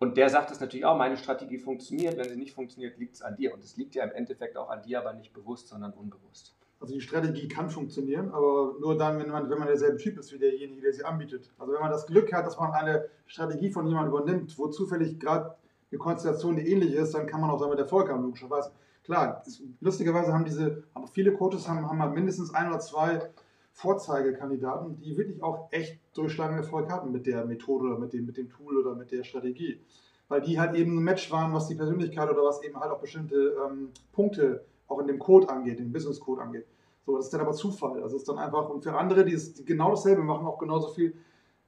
und 0.00 0.16
der 0.16 0.30
sagt 0.30 0.50
es 0.50 0.60
natürlich 0.60 0.86
auch, 0.86 0.96
meine 0.96 1.18
Strategie 1.18 1.58
funktioniert. 1.58 2.16
Wenn 2.16 2.28
sie 2.28 2.36
nicht 2.36 2.54
funktioniert, 2.54 2.98
liegt 2.98 3.14
es 3.16 3.22
an 3.22 3.36
dir. 3.36 3.52
Und 3.52 3.62
es 3.62 3.76
liegt 3.76 3.94
ja 3.94 4.02
im 4.02 4.12
Endeffekt 4.12 4.56
auch 4.56 4.70
an 4.70 4.82
dir, 4.82 4.98
aber 4.98 5.12
nicht 5.12 5.34
bewusst, 5.34 5.68
sondern 5.68 5.92
unbewusst. 5.92 6.54
Also 6.80 6.94
die 6.94 7.02
Strategie 7.02 7.46
kann 7.48 7.68
funktionieren, 7.68 8.30
aber 8.30 8.76
nur 8.80 8.96
dann, 8.96 9.18
wenn 9.18 9.28
man, 9.28 9.50
wenn 9.50 9.58
man 9.58 9.68
derselbe 9.68 9.98
Typ 9.98 10.18
ist 10.18 10.32
wie 10.32 10.38
derjenige, 10.38 10.80
der 10.80 10.94
sie 10.94 11.04
anbietet. 11.04 11.50
Also 11.58 11.74
wenn 11.74 11.80
man 11.80 11.90
das 11.90 12.06
Glück 12.06 12.32
hat, 12.32 12.46
dass 12.46 12.58
man 12.58 12.72
eine 12.72 13.04
Strategie 13.26 13.70
von 13.70 13.86
jemandem 13.86 14.14
übernimmt, 14.14 14.58
wo 14.58 14.68
zufällig 14.68 15.20
gerade 15.20 15.54
eine 15.90 15.98
Konstellation, 15.98 16.56
die 16.56 16.66
ähnlich 16.72 16.94
ist, 16.94 17.14
dann 17.14 17.26
kann 17.26 17.42
man 17.42 17.50
auch 17.50 17.60
damit 17.60 17.78
Erfolg 17.78 18.08
haben, 18.08 18.22
logischerweise. 18.22 18.72
Klar, 19.04 19.42
es- 19.46 19.62
lustigerweise 19.80 20.32
haben 20.32 20.46
diese, 20.46 20.84
aber 20.94 21.06
viele 21.08 21.34
Coaches 21.34 21.68
haben, 21.68 21.86
haben 21.86 22.00
halt 22.00 22.14
mindestens 22.14 22.54
ein 22.54 22.68
oder 22.68 22.80
zwei 22.80 23.30
Vorzeigekandidaten, 23.72 25.00
die 25.00 25.16
wirklich 25.16 25.42
auch 25.42 25.68
echt 25.70 25.98
durchschlagenden 26.14 26.64
Erfolg 26.64 26.90
hatten 26.90 27.12
mit 27.12 27.26
der 27.26 27.44
Methode 27.44 27.86
oder 27.86 27.98
mit 27.98 28.12
dem, 28.12 28.26
mit 28.26 28.36
dem 28.36 28.50
Tool 28.50 28.76
oder 28.76 28.94
mit 28.94 29.10
der 29.10 29.24
Strategie. 29.24 29.80
Weil 30.28 30.42
die 30.42 30.60
halt 30.60 30.76
eben 30.76 30.98
ein 30.98 31.02
Match 31.02 31.30
waren, 31.30 31.52
was 31.52 31.68
die 31.68 31.74
Persönlichkeit 31.74 32.30
oder 32.30 32.44
was 32.44 32.62
eben 32.62 32.78
halt 32.78 32.92
auch 32.92 33.00
bestimmte 33.00 33.56
ähm, 33.66 33.88
Punkte 34.12 34.64
auch 34.86 34.98
in 34.98 35.06
dem 35.06 35.18
Code 35.18 35.48
angeht, 35.48 35.78
den 35.78 35.92
Business 35.92 36.20
Code 36.20 36.42
angeht. 36.42 36.66
So, 37.06 37.16
das 37.16 37.26
ist 37.26 37.34
dann 37.34 37.40
aber 37.40 37.52
Zufall. 37.52 38.02
Also 38.02 38.16
es 38.16 38.22
ist 38.22 38.28
dann 38.28 38.38
einfach, 38.38 38.68
und 38.68 38.82
für 38.82 38.96
andere, 38.96 39.24
die, 39.24 39.34
es, 39.34 39.54
die 39.54 39.64
genau 39.64 39.90
dasselbe 39.90 40.22
machen, 40.22 40.46
auch 40.46 40.58
genauso 40.58 40.88
viel 40.88 41.14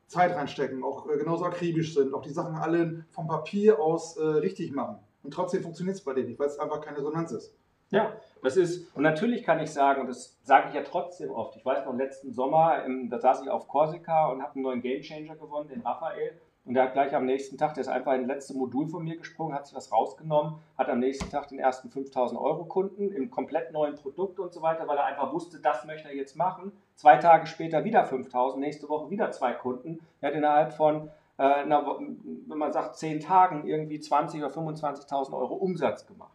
Zeit 0.06 0.34
reinstecken, 0.34 0.84
auch 0.84 1.08
äh, 1.08 1.16
genauso 1.16 1.44
akribisch 1.44 1.94
sind, 1.94 2.12
auch 2.14 2.22
die 2.22 2.30
Sachen 2.30 2.54
alle 2.54 3.04
vom 3.10 3.26
Papier 3.26 3.80
aus 3.80 4.16
äh, 4.16 4.24
richtig 4.24 4.72
machen. 4.72 4.98
Und 5.22 5.32
trotzdem 5.32 5.62
funktioniert 5.62 5.96
es 5.96 6.04
bei 6.04 6.12
denen 6.12 6.28
nicht, 6.28 6.38
weil 6.38 6.48
es 6.48 6.58
einfach 6.58 6.80
keine 6.80 6.98
Resonanz 6.98 7.32
ist. 7.32 7.54
Ja, 7.92 8.12
das 8.42 8.56
ist, 8.56 8.96
und 8.96 9.02
natürlich 9.02 9.44
kann 9.44 9.60
ich 9.60 9.70
sagen, 9.70 10.00
und 10.00 10.06
das 10.08 10.38
sage 10.42 10.68
ich 10.70 10.74
ja 10.74 10.82
trotzdem 10.82 11.30
oft, 11.30 11.54
ich 11.56 11.64
weiß 11.64 11.84
noch, 11.84 11.94
letzten 11.94 12.32
Sommer, 12.32 12.82
im, 12.84 13.10
da 13.10 13.18
saß 13.18 13.42
ich 13.42 13.50
auf 13.50 13.68
Korsika 13.68 14.28
und 14.30 14.42
habe 14.42 14.54
einen 14.54 14.62
neuen 14.62 14.80
Gamechanger 14.80 15.36
gewonnen, 15.36 15.68
den 15.68 15.82
Raphael. 15.82 16.40
Und 16.64 16.74
der 16.74 16.84
hat 16.84 16.92
gleich 16.94 17.14
am 17.14 17.26
nächsten 17.26 17.58
Tag, 17.58 17.74
der 17.74 17.82
ist 17.82 17.88
einfach 17.88 18.14
in 18.14 18.20
das 18.20 18.28
letzte 18.28 18.56
Modul 18.56 18.86
von 18.88 19.02
mir 19.04 19.16
gesprungen, 19.18 19.52
hat 19.54 19.66
sich 19.66 19.76
was 19.76 19.92
rausgenommen, 19.92 20.54
hat 20.78 20.88
am 20.88 21.00
nächsten 21.00 21.28
Tag 21.28 21.48
den 21.48 21.58
ersten 21.58 21.90
5000 21.90 22.40
Euro 22.40 22.64
Kunden 22.64 23.12
im 23.12 23.30
komplett 23.30 23.72
neuen 23.72 23.96
Produkt 23.96 24.38
und 24.38 24.52
so 24.52 24.62
weiter, 24.62 24.86
weil 24.88 24.96
er 24.96 25.04
einfach 25.04 25.32
wusste, 25.32 25.58
das 25.60 25.84
möchte 25.84 26.08
er 26.08 26.14
jetzt 26.14 26.36
machen. 26.36 26.72
Zwei 26.94 27.16
Tage 27.18 27.46
später 27.46 27.84
wieder 27.84 28.04
5000, 28.04 28.60
nächste 28.60 28.88
Woche 28.88 29.10
wieder 29.10 29.30
zwei 29.32 29.52
Kunden. 29.52 29.98
Er 30.22 30.28
hat 30.28 30.36
innerhalb 30.36 30.72
von, 30.72 31.10
äh, 31.36 31.66
Wo- 31.68 31.98
wenn 31.98 32.58
man 32.58 32.72
sagt, 32.72 32.96
zehn 32.96 33.20
Tagen 33.20 33.66
irgendwie 33.66 34.00
20 34.00 34.40
oder 34.42 34.50
25.000 34.50 35.34
Euro 35.36 35.54
Umsatz 35.54 36.06
gemacht. 36.06 36.32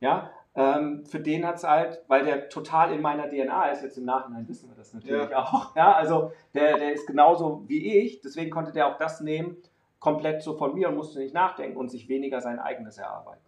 Ja, 0.00 0.30
ähm, 0.56 1.04
für 1.06 1.20
den 1.20 1.46
hat 1.46 1.56
es 1.56 1.64
halt, 1.64 2.02
weil 2.08 2.24
der 2.24 2.48
total 2.48 2.92
in 2.92 3.02
meiner 3.02 3.28
DNA 3.28 3.68
ist, 3.70 3.82
jetzt 3.82 3.98
im 3.98 4.04
Nachhinein 4.06 4.48
wissen 4.48 4.68
wir 4.70 4.76
das 4.76 4.92
natürlich 4.94 5.30
Ja. 5.30 5.42
auch. 5.44 5.76
Ja, 5.76 5.92
also 5.92 6.32
der, 6.54 6.78
der 6.78 6.92
ist 6.94 7.06
genauso 7.06 7.64
wie 7.68 7.98
ich, 8.00 8.20
deswegen 8.22 8.50
konnte 8.50 8.72
der 8.72 8.86
auch 8.88 8.98
das 8.98 9.20
nehmen, 9.20 9.56
komplett 10.00 10.42
so 10.42 10.56
von 10.56 10.74
mir 10.74 10.88
und 10.88 10.96
musste 10.96 11.18
nicht 11.18 11.34
nachdenken 11.34 11.76
und 11.76 11.90
sich 11.90 12.08
weniger 12.08 12.40
sein 12.40 12.58
eigenes 12.58 12.98
erarbeiten. 12.98 13.44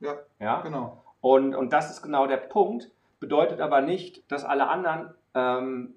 Ja, 0.00 0.14
Ja, 0.38 0.60
genau. 0.62 1.02
und, 1.20 1.54
und 1.54 1.72
das 1.72 1.90
ist 1.90 2.02
genau 2.02 2.26
der 2.26 2.36
Punkt, 2.38 2.90
bedeutet 3.20 3.60
aber 3.60 3.80
nicht, 3.80 4.30
dass 4.30 4.44
alle 4.44 4.68
anderen 4.68 5.14
ähm, 5.34 5.94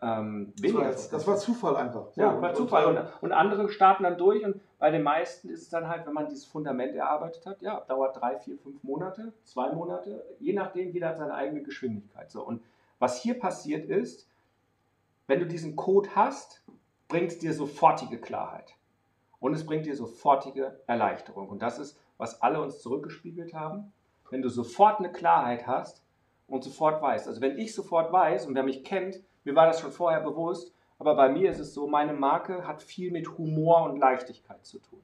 ähm, 0.00 0.52
Das 0.54 0.62
weniger 0.62 0.80
war, 0.80 0.86
jetzt, 0.90 1.12
das 1.12 1.26
war 1.26 1.36
Zufall 1.36 1.76
einfach. 1.76 2.10
So, 2.12 2.20
ja, 2.20 2.40
war 2.40 2.50
und- 2.50 2.56
Zufall. 2.56 2.86
Und, 2.86 2.96
Und, 2.98 3.06
und 3.20 3.32
andere 3.32 3.68
starten 3.68 4.04
dann 4.04 4.16
durch 4.18 4.44
und 4.44 4.60
bei 4.78 4.90
den 4.90 5.02
meisten 5.02 5.48
ist 5.48 5.62
es 5.62 5.68
dann 5.70 5.88
halt, 5.88 6.06
wenn 6.06 6.12
man 6.12 6.26
dieses 6.28 6.44
Fundament 6.44 6.94
erarbeitet 6.94 7.44
hat, 7.46 7.60
ja, 7.62 7.80
dauert 7.88 8.20
drei, 8.20 8.36
vier, 8.38 8.56
fünf 8.58 8.82
Monate, 8.84 9.32
zwei 9.44 9.72
Monate, 9.72 10.24
je 10.38 10.52
nachdem, 10.52 10.90
jeder 10.92 11.08
hat 11.08 11.18
seine 11.18 11.34
eigene 11.34 11.62
Geschwindigkeit. 11.62 12.30
So. 12.30 12.42
Und 12.44 12.62
was 13.00 13.20
hier 13.20 13.38
passiert 13.38 13.86
ist, 13.88 14.28
wenn 15.26 15.40
du 15.40 15.46
diesen 15.46 15.74
Code 15.76 16.10
hast, 16.14 16.62
bringt 17.08 17.32
es 17.32 17.38
dir 17.38 17.52
sofortige 17.52 18.18
Klarheit. 18.20 18.74
Und 19.40 19.54
es 19.54 19.64
bringt 19.66 19.86
dir 19.86 19.94
sofortige 19.96 20.80
Erleichterung. 20.86 21.48
Und 21.48 21.60
das 21.62 21.78
ist, 21.78 21.98
was 22.18 22.40
alle 22.42 22.60
uns 22.60 22.80
zurückgespiegelt 22.80 23.54
haben. 23.54 23.92
Wenn 24.30 24.42
du 24.42 24.48
sofort 24.48 24.98
eine 24.98 25.10
Klarheit 25.12 25.66
hast 25.66 26.02
und 26.48 26.62
sofort 26.64 27.00
weißt, 27.00 27.28
also 27.28 27.40
wenn 27.40 27.58
ich 27.58 27.74
sofort 27.74 28.12
weiß 28.12 28.46
und 28.46 28.54
wer 28.54 28.62
mich 28.62 28.84
kennt, 28.84 29.20
mir 29.44 29.54
war 29.54 29.66
das 29.66 29.80
schon 29.80 29.92
vorher 29.92 30.20
bewusst, 30.20 30.72
aber 30.98 31.14
bei 31.14 31.28
mir 31.28 31.50
ist 31.50 31.60
es 31.60 31.74
so, 31.74 31.86
meine 31.86 32.12
Marke 32.12 32.66
hat 32.66 32.82
viel 32.82 33.10
mit 33.10 33.38
Humor 33.38 33.84
und 33.84 33.98
Leichtigkeit 33.98 34.64
zu 34.66 34.78
tun. 34.78 35.00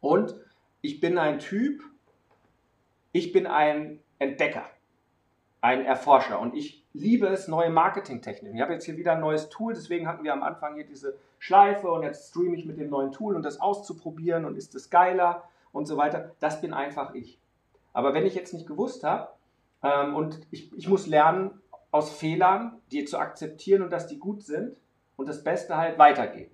Und 0.00 0.34
ich 0.80 1.00
bin 1.00 1.18
ein 1.18 1.38
Typ, 1.38 1.82
ich 3.12 3.32
bin 3.32 3.46
ein 3.46 4.00
Entdecker, 4.18 4.64
ein 5.60 5.84
Erforscher 5.84 6.40
und 6.40 6.54
ich 6.54 6.84
liebe 6.92 7.26
es, 7.26 7.48
neue 7.48 7.70
Marketingtechniken. 7.70 8.56
Ich 8.56 8.62
habe 8.62 8.72
jetzt 8.72 8.84
hier 8.84 8.96
wieder 8.96 9.12
ein 9.12 9.20
neues 9.20 9.48
Tool, 9.48 9.74
deswegen 9.74 10.06
hatten 10.06 10.24
wir 10.24 10.32
am 10.32 10.42
Anfang 10.42 10.74
hier 10.74 10.86
diese 10.86 11.16
Schleife 11.38 11.90
und 11.90 12.02
jetzt 12.02 12.30
streame 12.30 12.56
ich 12.56 12.64
mit 12.64 12.78
dem 12.78 12.88
neuen 12.88 13.12
Tool 13.12 13.34
und 13.34 13.42
das 13.42 13.60
auszuprobieren 13.60 14.44
und 14.44 14.56
ist 14.56 14.74
es 14.74 14.90
geiler 14.90 15.44
und 15.72 15.86
so 15.86 15.96
weiter. 15.96 16.32
Das 16.40 16.60
bin 16.60 16.72
einfach 16.72 17.14
ich. 17.14 17.38
Aber 17.92 18.14
wenn 18.14 18.26
ich 18.26 18.34
jetzt 18.34 18.54
nicht 18.54 18.66
gewusst 18.66 19.04
habe 19.04 19.28
ähm, 19.82 20.14
und 20.14 20.40
ich, 20.50 20.72
ich 20.76 20.88
muss 20.88 21.06
lernen, 21.06 21.60
aus 21.94 22.10
Fehlern, 22.10 22.82
die 22.90 23.04
zu 23.04 23.18
akzeptieren 23.18 23.80
und 23.80 23.90
dass 23.90 24.08
die 24.08 24.18
gut 24.18 24.42
sind 24.42 24.76
und 25.14 25.28
das 25.28 25.44
Beste 25.44 25.76
halt 25.76 25.96
weitergeben. 25.96 26.50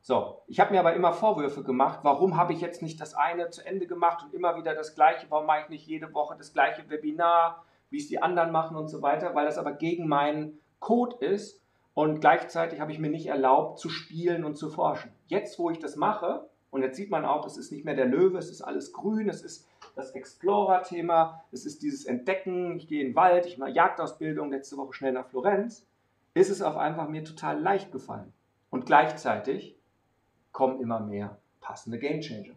So, 0.00 0.40
ich 0.46 0.58
habe 0.58 0.72
mir 0.72 0.80
aber 0.80 0.94
immer 0.94 1.12
Vorwürfe 1.12 1.62
gemacht, 1.62 1.98
warum 2.00 2.38
habe 2.38 2.54
ich 2.54 2.62
jetzt 2.62 2.80
nicht 2.80 2.98
das 2.98 3.12
eine 3.12 3.50
zu 3.50 3.60
Ende 3.66 3.86
gemacht 3.86 4.24
und 4.24 4.32
immer 4.32 4.56
wieder 4.56 4.74
das 4.74 4.94
gleiche, 4.94 5.26
warum 5.28 5.44
mache 5.44 5.64
ich 5.64 5.68
nicht 5.68 5.86
jede 5.86 6.14
Woche 6.14 6.36
das 6.38 6.54
gleiche 6.54 6.88
Webinar, 6.88 7.62
wie 7.90 7.98
es 7.98 8.08
die 8.08 8.22
anderen 8.22 8.52
machen 8.52 8.78
und 8.78 8.88
so 8.88 9.02
weiter, 9.02 9.34
weil 9.34 9.44
das 9.44 9.58
aber 9.58 9.72
gegen 9.72 10.08
meinen 10.08 10.58
Code 10.80 11.16
ist 11.22 11.62
und 11.92 12.22
gleichzeitig 12.22 12.80
habe 12.80 12.90
ich 12.90 12.98
mir 12.98 13.10
nicht 13.10 13.26
erlaubt 13.26 13.78
zu 13.78 13.90
spielen 13.90 14.44
und 14.44 14.56
zu 14.56 14.70
forschen. 14.70 15.12
Jetzt, 15.26 15.58
wo 15.58 15.68
ich 15.68 15.78
das 15.78 15.96
mache, 15.96 16.48
und 16.70 16.80
jetzt 16.80 16.96
sieht 16.96 17.10
man 17.10 17.26
auch, 17.26 17.46
es 17.46 17.58
ist 17.58 17.70
nicht 17.70 17.84
mehr 17.84 17.94
der 17.94 18.06
Löwe, 18.06 18.38
es 18.38 18.50
ist 18.50 18.62
alles 18.62 18.94
grün, 18.94 19.28
es 19.28 19.42
ist 19.42 19.68
das 19.94 20.10
Explorer-Thema, 20.12 21.44
es 21.52 21.66
ist 21.66 21.82
dieses 21.82 22.04
Entdecken, 22.04 22.76
ich 22.76 22.88
gehe 22.88 23.00
in 23.00 23.08
den 23.08 23.16
Wald, 23.16 23.46
ich 23.46 23.58
mache 23.58 23.70
Jagdausbildung, 23.70 24.50
letzte 24.50 24.76
Woche 24.76 24.92
schnell 24.92 25.12
nach 25.12 25.28
Florenz, 25.28 25.86
ist 26.34 26.50
es 26.50 26.62
auf 26.62 26.76
einfach 26.76 27.08
mir 27.08 27.24
total 27.24 27.60
leicht 27.60 27.92
gefallen. 27.92 28.32
Und 28.70 28.86
gleichzeitig 28.86 29.78
kommen 30.52 30.80
immer 30.80 31.00
mehr 31.00 31.38
passende 31.60 31.98
Gamechanger. 31.98 32.54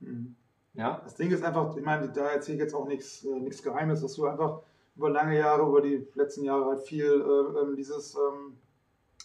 Mhm. 0.00 0.34
Ja? 0.74 1.00
Das 1.04 1.14
Ding 1.14 1.30
ist 1.30 1.44
einfach, 1.44 1.76
ich 1.76 1.84
meine, 1.84 2.08
da 2.08 2.28
erzähle 2.30 2.56
ich 2.56 2.62
jetzt 2.62 2.74
auch 2.74 2.88
nichts, 2.88 3.24
äh, 3.24 3.38
nichts 3.38 3.62
Geheimes, 3.62 4.00
dass 4.00 4.14
du 4.14 4.26
einfach 4.26 4.62
über 4.96 5.10
lange 5.10 5.38
Jahre, 5.38 5.66
über 5.66 5.82
die 5.82 6.06
letzten 6.14 6.44
Jahre 6.44 6.66
halt 6.66 6.82
viel 6.82 7.04
äh, 7.04 7.60
ähm, 7.60 7.76
dieses 7.76 8.14
ähm, 8.14 8.56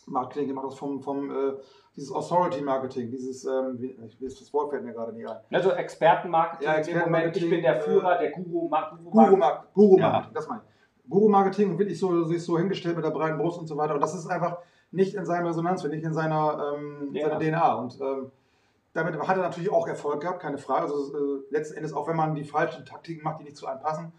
Marketing 0.06 0.48
gemacht 0.48 0.66
hast 0.68 0.78
vom, 0.80 1.02
vom, 1.02 1.32
äh, 1.32 1.54
dieses 1.96 2.12
Authority 2.12 2.62
Marketing, 2.62 3.10
dieses, 3.10 3.46
ähm, 3.46 3.78
wie, 3.80 3.98
das 4.22 4.54
Wort 4.54 4.70
fällt 4.70 4.84
mir 4.84 4.94
gerade 4.94 5.14
nicht 5.14 5.28
ein. 5.28 5.38
Also 5.52 5.72
Expertenmarketing, 5.72 6.68
Ja, 6.68 6.82
dem 6.82 7.00
Moment, 7.00 7.36
ich 7.38 7.50
bin 7.50 7.62
der 7.62 7.76
Expertenmarketing, 7.78 7.84
Führer, 7.84 8.18
der 8.20 8.32
Guru, 8.60 8.68
Ma- 8.70 8.90
Guru, 8.92 9.10
Guru, 9.26 9.38
Mar 9.38 9.66
Guru 9.74 9.98
Ja. 10.00 10.10
Marketing, 10.10 10.34
das 10.36 10.48
meine 10.48 10.62
ich. 10.64 11.10
Guru 11.10 11.30
Marketing 11.30 11.78
wirklich 11.80 12.00
so, 12.00 12.24
sich 12.24 12.44
so 12.44 12.58
hingestellt 12.58 12.96
mit 12.96 13.06
der 13.06 13.12
breiten 13.12 13.38
Brust 13.38 13.60
und 13.60 13.68
so 13.68 13.78
weiter. 13.78 13.94
Und 13.96 14.02
das 14.02 14.16
ist 14.16 14.28
einfach 14.28 14.58
nicht 14.92 15.16
in 15.16 15.26
seinem 15.26 15.46
Resonanz, 15.48 15.84
nicht 15.84 16.04
in 16.04 16.14
seiner, 16.14 16.74
ähm, 16.78 17.10
Ja. 17.14 17.28
seiner 17.30 17.40
DNA. 17.40 17.74
Und 17.76 18.00
ähm, 18.02 18.32
damit 18.94 19.20
hat 19.28 19.38
er 19.38 19.44
natürlich 19.44 19.72
auch 19.72 19.88
Erfolg 19.88 20.22
gehabt, 20.22 20.42
keine 20.42 20.58
Frage. 20.58 20.84
Also 20.84 21.16
äh, 21.16 21.42
letzten 21.50 21.78
Endes, 21.78 21.94
auch 21.94 22.08
wenn 22.08 22.16
man 22.16 22.34
die 22.36 22.44
falschen 22.44 22.86
Taktiken 22.86 23.24
macht, 23.24 23.40
die 23.40 23.44
nicht 23.46 23.58
zu 23.58 23.68
einem 23.68 23.82
passen, 23.82 24.14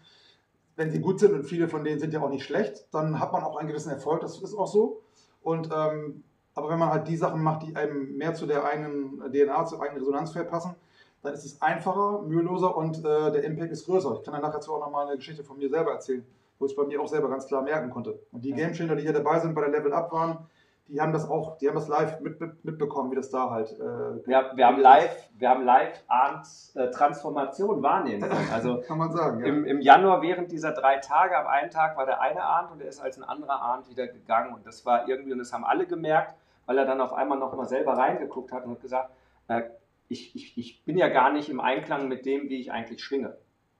wenn 0.75 0.91
sie 0.91 0.99
gut 1.01 1.19
sind 1.19 1.33
und 1.33 1.43
viele 1.43 1.67
von 1.67 1.83
denen 1.83 1.99
sind 1.99 2.13
ja 2.13 2.21
auch 2.21 2.29
nicht 2.29 2.45
schlecht, 2.45 2.87
dann 2.93 3.19
hat 3.19 3.33
man 3.33 3.43
auch 3.43 3.57
einen 3.57 3.67
gewissen 3.67 3.89
Erfolg. 3.91 4.21
Das 4.21 4.39
ist 4.41 4.53
auch 4.55 4.67
so. 4.67 5.01
Und 5.47 5.69
ähm, 5.73 6.23
aber 6.55 6.69
wenn 6.69 6.79
man 6.79 6.89
halt 6.89 7.07
die 7.07 7.15
Sachen 7.15 7.41
macht, 7.41 7.63
die 7.65 7.73
einem 7.73 8.17
mehr 8.17 8.33
zu 8.33 8.45
der 8.47 8.65
eigenen 8.65 9.21
DNA, 9.31 9.65
zur 9.65 9.81
eigenen 9.81 9.99
Resonanzfeld 9.99 10.49
passen, 10.49 10.75
dann 11.21 11.33
ist 11.33 11.45
es 11.45 11.61
einfacher, 11.61 12.21
müheloser 12.23 12.75
und 12.75 12.97
äh, 12.99 13.31
der 13.31 13.43
Impact 13.45 13.71
ist 13.71 13.85
größer. 13.85 14.17
Ich 14.17 14.23
kann 14.25 14.33
dann 14.33 14.41
nachher 14.41 14.55
dazu 14.55 14.73
auch 14.73 14.81
nochmal 14.81 15.07
eine 15.07 15.15
Geschichte 15.15 15.45
von 15.45 15.57
mir 15.57 15.69
selber 15.69 15.91
erzählen, 15.93 16.25
wo 16.59 16.65
ich 16.65 16.73
es 16.73 16.75
bei 16.75 16.83
mir 16.85 16.99
auch 17.01 17.07
selber 17.07 17.29
ganz 17.29 17.47
klar 17.47 17.61
merken 17.61 17.89
konnte. 17.91 18.19
Und 18.33 18.43
die 18.43 18.49
Ja. 18.49 18.57
Game 18.57 18.73
Changer, 18.73 18.97
die 18.97 19.03
hier 19.03 19.13
dabei 19.13 19.39
sind, 19.39 19.55
bei 19.55 19.61
der 19.61 19.69
Level 19.69 19.93
Up 19.93 20.11
waren, 20.11 20.39
die 20.87 21.01
haben 21.01 21.11
das 21.11 21.29
auch, 21.29 21.57
die 21.57 21.67
haben 21.67 21.75
das 21.75 21.87
live 21.87 22.19
mit, 22.21 22.39
mit, 22.39 22.63
mitbekommen, 22.63 23.11
wie 23.11 23.15
das 23.15 23.29
da 23.29 23.49
halt. 23.49 23.71
Äh, 23.73 24.25
Wir, 24.25 24.51
wir 24.55 24.65
haben 24.65 24.79
live, 24.79 25.29
wir 25.37 25.49
haben 25.49 25.63
live 25.63 26.03
Arndts 26.07 26.75
äh, 26.75 26.89
Transformation 26.91 27.81
wahrnehmen 27.81 28.21
können. 28.21 28.47
Also 28.53 28.81
kann 28.81 28.97
man 28.97 29.11
sagen, 29.11 29.41
ja. 29.41 29.47
im, 29.47 29.65
im 29.65 29.81
Januar 29.81 30.21
während 30.21 30.51
dieser 30.51 30.71
drei 30.71 30.97
Tage, 30.97 31.37
am 31.37 31.47
einen 31.47 31.69
Tag 31.69 31.97
war 31.97 32.05
der 32.05 32.21
eine 32.21 32.43
Arndt 32.43 32.71
und 32.71 32.81
er 32.81 32.87
ist 32.87 33.01
als 33.01 33.17
ein 33.17 33.23
anderer 33.23 33.61
Arndt 33.61 33.89
wieder 33.89 34.07
gegangen. 34.07 34.53
Und 34.53 34.65
das 34.65 34.85
war 34.85 35.07
irgendwie, 35.07 35.33
und 35.33 35.39
das 35.39 35.51
haben 35.51 35.65
alle 35.65 35.85
gemerkt, 35.85 36.35
weil 36.65 36.77
er 36.77 36.85
dann 36.85 37.01
auf 37.01 37.13
einmal 37.13 37.37
nochmal 37.37 37.67
selber 37.67 37.93
reingeguckt 37.93 38.51
hat 38.51 38.65
und 38.65 38.71
hat 38.71 38.81
gesagt, 38.81 39.11
äh, 39.49 39.63
ich, 40.07 40.35
ich, 40.35 40.57
ich 40.57 40.85
bin 40.85 40.97
ja 40.97 41.09
gar 41.09 41.31
nicht 41.33 41.49
im 41.49 41.59
Einklang 41.59 42.07
mit 42.07 42.25
dem, 42.25 42.49
wie 42.49 42.59
ich 42.61 42.71
eigentlich 42.71 43.03
schwinge. 43.03 43.37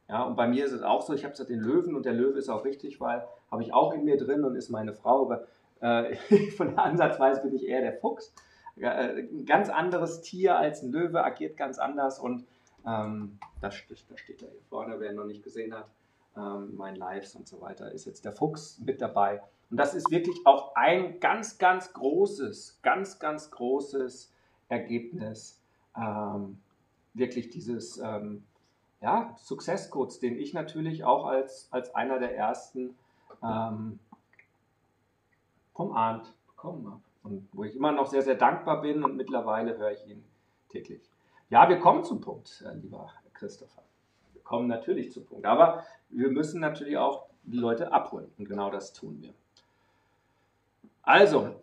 Ja, 0.10 0.24
und 0.24 0.36
bei 0.36 0.48
mir 0.48 0.66
ist 0.66 0.72
es 0.72 0.84
auch 0.84 1.02
so, 1.02 1.14
ich 1.14 1.26
habe 1.26 1.34
den 1.46 1.60
Löwen 1.60 1.96
und 1.96 2.06
der 2.06 2.14
Löwe 2.14 2.38
ist 2.38 2.50
auch 2.50 2.64
richtig, 2.64 3.00
weil 3.02 3.26
habe 3.52 3.62
ich 3.62 3.74
auch 3.74 3.94
in 3.94 4.06
mir 4.06 4.18
drin 4.18 4.44
und 4.44 4.56
ist 4.56 4.70
meine 4.70 4.94
Frau, 4.94 5.26
aber 5.26 5.44
von 6.58 6.70
der 6.70 6.80
Ansatzweise 6.84 7.42
bin 7.42 7.56
ich 7.56 7.66
eher 7.68 7.82
der 7.82 7.94
Fuchs. 7.94 8.34
Äh, 8.78 9.22
ein 9.22 9.46
ganz 9.46 9.70
anderes 9.70 10.22
Tier 10.22 10.58
als 10.58 10.82
ein 10.84 10.92
Löwe, 10.92 11.24
agiert 11.24 11.58
ganz 11.58 11.80
anders 11.80 12.20
und 12.20 12.46
ähm, 12.86 13.38
da, 13.62 13.72
steht- 13.72 14.06
da 14.10 14.18
steht 14.18 14.42
er 14.44 14.50
hier 14.50 14.62
vorne, 14.70 15.00
wer 15.00 15.10
ihn 15.12 15.16
noch 15.18 15.26
nicht 15.26 15.44
gesehen 15.44 15.74
hat, 15.74 15.88
ähm, 16.36 16.76
mein 16.78 16.96
Lives 16.96 17.36
und 17.36 17.48
so 17.48 17.60
weiter, 17.62 17.92
ist 17.92 18.06
jetzt 18.06 18.24
der 18.24 18.32
Fuchs 18.32 18.80
mit 18.86 19.02
dabei. 19.02 19.42
Und 19.70 19.78
das 19.78 19.94
ist 19.94 20.10
wirklich 20.12 20.38
auch 20.46 20.76
ein 20.76 21.20
ganz, 21.20 21.58
ganz 21.58 21.92
großes, 21.92 22.80
ganz, 22.84 23.20
ganz 23.20 23.52
großes 23.52 24.32
Ergebnis. 24.70 25.60
Ähm, 25.98 26.60
wirklich 27.14 27.50
dieses 27.50 27.98
ähm, 27.98 28.44
ja, 29.02 29.34
Success 29.38 29.90
Codes, 29.90 30.20
den 30.20 30.38
ich 30.38 30.54
natürlich 30.54 31.04
auch 31.04 31.26
als, 31.26 31.68
als 31.72 31.94
einer 31.96 32.20
der 32.20 32.38
ersten 32.38 32.96
ähm, 33.44 34.00
vom 35.78 35.94
Arndt 35.94 36.34
bekommen 36.48 36.88
habe. 36.88 37.02
Und 37.24 37.48
wo 37.54 37.64
ich 37.64 37.76
immer 37.76 37.92
noch 37.92 38.08
sehr, 38.08 38.24
sehr 38.24 38.36
dankbar 38.36 38.82
bin 38.82 39.04
und 39.04 39.16
mittlerweile 39.16 39.78
höre 39.78 39.92
ich 39.92 40.06
ihn 40.08 40.26
täglich. 40.70 41.02
Ja, 41.50 41.70
wir 41.70 41.80
kommen 41.80 42.04
zum 42.04 42.20
Punkt, 42.20 42.64
äh, 42.66 42.76
lieber 42.76 43.10
Christopher. 43.34 43.84
Wir 44.34 44.42
kommen 44.42 44.68
natürlich 44.68 45.12
zum 45.12 45.26
Punkt. 45.26 45.46
Aber 45.46 45.86
wir 46.10 46.30
müssen 46.30 46.60
natürlich 46.60 46.98
auch 46.98 47.28
die 47.44 47.58
Leute 47.58 47.92
abholen. 47.92 48.32
Und 48.38 48.50
genau 48.50 48.72
das 48.72 48.92
tun 48.92 49.22
wir. 49.22 49.34
Also, 51.04 51.56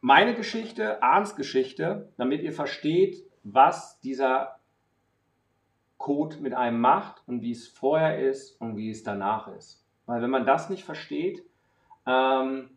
meine 0.00 0.34
Geschichte, 0.34 1.02
Arndts 1.02 1.34
Geschichte, 1.34 2.08
damit 2.16 2.42
ihr 2.42 2.52
versteht, 2.52 3.24
was 3.42 3.98
dieser 4.00 4.60
Code 5.98 6.36
mit 6.36 6.54
einem 6.54 6.80
macht 6.80 7.22
und 7.26 7.42
wie 7.42 7.50
es 7.50 7.66
vorher 7.66 8.20
ist 8.20 8.58
und 8.60 8.76
wie 8.76 8.90
es 8.90 9.02
danach 9.02 9.48
ist. 9.48 9.84
Weil 10.06 10.22
wenn 10.22 10.30
man 10.30 10.46
das 10.46 10.70
nicht 10.70 10.84
versteht, 10.84 11.44
ähm, 12.06 12.70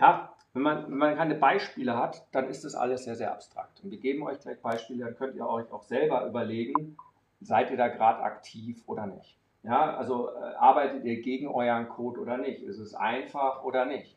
ja, 0.00 0.32
wenn 0.54 0.62
man, 0.62 0.84
wenn 0.90 0.98
man 0.98 1.16
keine 1.16 1.34
Beispiele 1.34 1.96
hat, 1.96 2.26
dann 2.32 2.48
ist 2.48 2.64
das 2.64 2.74
alles 2.74 3.04
sehr, 3.04 3.14
sehr 3.14 3.32
abstrakt. 3.32 3.82
Und 3.82 3.90
wir 3.90 3.98
geben 3.98 4.22
euch 4.22 4.40
gleich 4.40 4.60
Beispiele, 4.60 5.04
dann 5.04 5.16
könnt 5.16 5.36
ihr 5.36 5.48
euch 5.48 5.70
auch 5.72 5.82
selber 5.82 6.26
überlegen, 6.26 6.96
seid 7.40 7.70
ihr 7.70 7.76
da 7.76 7.88
gerade 7.88 8.22
aktiv 8.22 8.82
oder 8.86 9.06
nicht. 9.06 9.38
Ja, 9.62 9.96
also 9.96 10.30
äh, 10.30 10.54
arbeitet 10.58 11.04
ihr 11.04 11.20
gegen 11.20 11.48
euren 11.48 11.88
Code 11.88 12.20
oder 12.20 12.38
nicht? 12.38 12.62
Ist 12.62 12.78
es 12.78 12.94
einfach 12.94 13.64
oder 13.64 13.84
nicht? 13.84 14.16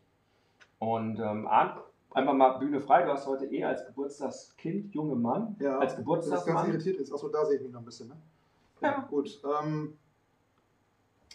Und 0.80 1.20
ähm, 1.20 1.48
Arndt, 1.48 1.82
einfach 2.12 2.34
mal 2.34 2.58
Bühne 2.58 2.80
frei. 2.80 3.04
Du 3.04 3.12
hast 3.12 3.28
heute 3.28 3.46
eh 3.46 3.64
als 3.64 3.86
Geburtstagskind, 3.86 4.94
junge 4.94 5.16
Mann, 5.16 5.56
ja. 5.60 5.78
als 5.78 5.80
Wenn 5.80 5.80
das 5.80 5.96
ganz 5.96 5.98
Geburtstagsmann. 5.98 6.70
irritiert 6.70 6.98
ist. 6.98 7.14
Achso, 7.14 7.30
da 7.30 7.46
sehe 7.46 7.58
ich 7.58 7.64
mich 7.64 7.72
noch 7.72 7.82
ein 7.82 7.86
bisschen. 7.86 8.10
Ne? 8.10 8.18
Ja. 8.82 9.06
Gut. 9.10 9.42
Ähm, 9.44 9.98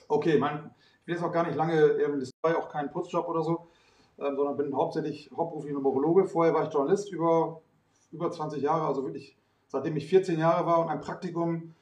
okay, 0.08 0.38
mein, 0.38 0.70
ich 1.00 1.06
will 1.06 1.14
jetzt 1.14 1.24
auch 1.24 1.32
gar 1.32 1.46
nicht 1.46 1.56
lange, 1.56 1.74
ähm, 1.74 2.18
das 2.18 2.30
war 2.42 2.52
ja 2.52 2.58
auch 2.58 2.68
kein 2.68 2.90
Putzjob 2.90 3.28
oder 3.28 3.42
so, 3.42 3.68
ähm, 4.18 4.36
sondern 4.36 4.56
bin 4.56 4.74
hauptsächlich 4.74 5.30
hauptberuflich 5.36 5.74
Numerologe. 5.74 6.26
Vorher 6.26 6.54
war 6.54 6.66
ich 6.66 6.72
Journalist 6.72 7.12
über, 7.12 7.60
über 8.12 8.30
20 8.30 8.62
Jahre, 8.62 8.86
also 8.86 9.04
wirklich 9.04 9.36
seitdem 9.68 9.96
ich 9.96 10.08
14 10.08 10.38
Jahre 10.38 10.66
war 10.66 10.80
und 10.80 10.88
ein 10.88 11.00
Praktikum 11.00 11.74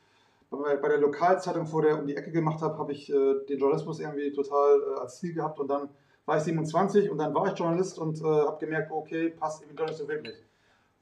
bei, 0.50 0.76
der 0.76 0.98
Lokalzeitung 0.98 1.66
vor 1.66 1.82
der 1.82 1.98
um 1.98 2.06
die 2.06 2.16
Ecke 2.16 2.30
gemacht 2.30 2.62
habe, 2.62 2.78
habe 2.78 2.92
ich 2.92 3.10
äh, 3.10 3.44
den 3.48 3.58
Journalismus 3.58 4.00
irgendwie 4.00 4.32
total 4.32 4.80
äh, 4.80 5.00
als 5.00 5.18
Ziel 5.18 5.34
gehabt 5.34 5.58
und 5.58 5.68
dann 5.68 5.88
war 6.26 6.36
ich 6.36 6.44
27 6.44 7.10
und 7.10 7.18
dann 7.18 7.34
war 7.34 7.46
ich 7.48 7.58
Journalist 7.58 7.98
und 7.98 8.20
äh, 8.20 8.24
habe 8.24 8.58
gemerkt, 8.58 8.90
okay, 8.90 9.30
passt 9.30 9.62
irgendwie 9.62 9.76
doch 9.76 9.86
nicht 9.86 9.98
so 9.98 10.08
wirklich. 10.08 10.36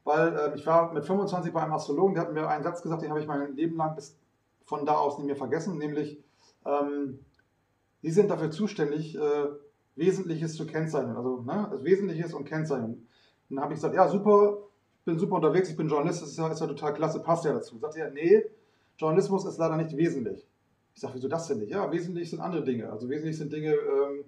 Weil 0.04 0.36
äh, 0.36 0.54
ich 0.56 0.66
war 0.66 0.92
mit 0.92 1.04
25 1.04 1.52
bei 1.52 1.62
einem 1.62 1.72
Astrologen, 1.72 2.14
der 2.14 2.24
hat 2.24 2.32
mir 2.32 2.48
einen 2.48 2.64
Satz 2.64 2.82
gesagt, 2.82 3.02
den 3.02 3.10
habe 3.10 3.20
ich 3.20 3.26
mein 3.26 3.54
Leben 3.54 3.76
lang 3.76 3.94
bis 3.94 4.18
von 4.64 4.84
da 4.84 4.94
aus 4.94 5.18
nicht 5.18 5.26
mehr 5.26 5.36
vergessen, 5.36 5.78
nämlich, 5.78 6.22
ähm, 6.64 7.24
Sie 8.04 8.10
sind 8.10 8.32
dafür 8.32 8.50
zuständig, 8.50 9.14
äh, 9.14 9.46
Wesentliches 9.96 10.55
zu 10.55 10.66
kennzeichnen, 10.66 11.16
also, 11.16 11.42
ne, 11.42 11.68
also 11.70 11.85
Wesentliches 11.85 12.35
und 12.35 12.44
Kennzeichnen. 12.44 13.07
Dann 13.48 13.61
habe 13.61 13.74
ich 13.74 13.78
gesagt, 13.78 13.94
ja 13.94 14.09
super, 14.09 14.59
ich 15.00 15.05
bin 15.05 15.18
super 15.18 15.37
unterwegs, 15.37 15.68
ich 15.68 15.76
bin 15.76 15.88
Journalist, 15.88 16.22
das 16.22 16.31
ist 16.31 16.38
ja, 16.38 16.48
ist 16.48 16.61
ja 16.61 16.66
total 16.66 16.94
klasse, 16.94 17.20
passt 17.20 17.44
ja 17.44 17.52
dazu. 17.52 17.78
Sagt 17.78 17.96
er, 17.96 18.11
nee, 18.11 18.42
Journalismus 18.96 19.44
ist 19.44 19.59
leider 19.59 19.76
nicht 19.76 19.96
wesentlich. 19.96 20.46
Ich 20.94 21.00
sage, 21.00 21.14
wieso 21.14 21.28
das 21.28 21.46
denn 21.48 21.59
nicht? 21.59 21.70
Ja, 21.70 21.90
wesentlich 21.90 22.31
sind 22.31 22.40
andere 22.40 22.62
Dinge. 22.64 22.90
Also 22.90 23.09
wesentlich 23.09 23.37
sind 23.37 23.52
Dinge, 23.52 23.72
ähm, 23.72 24.24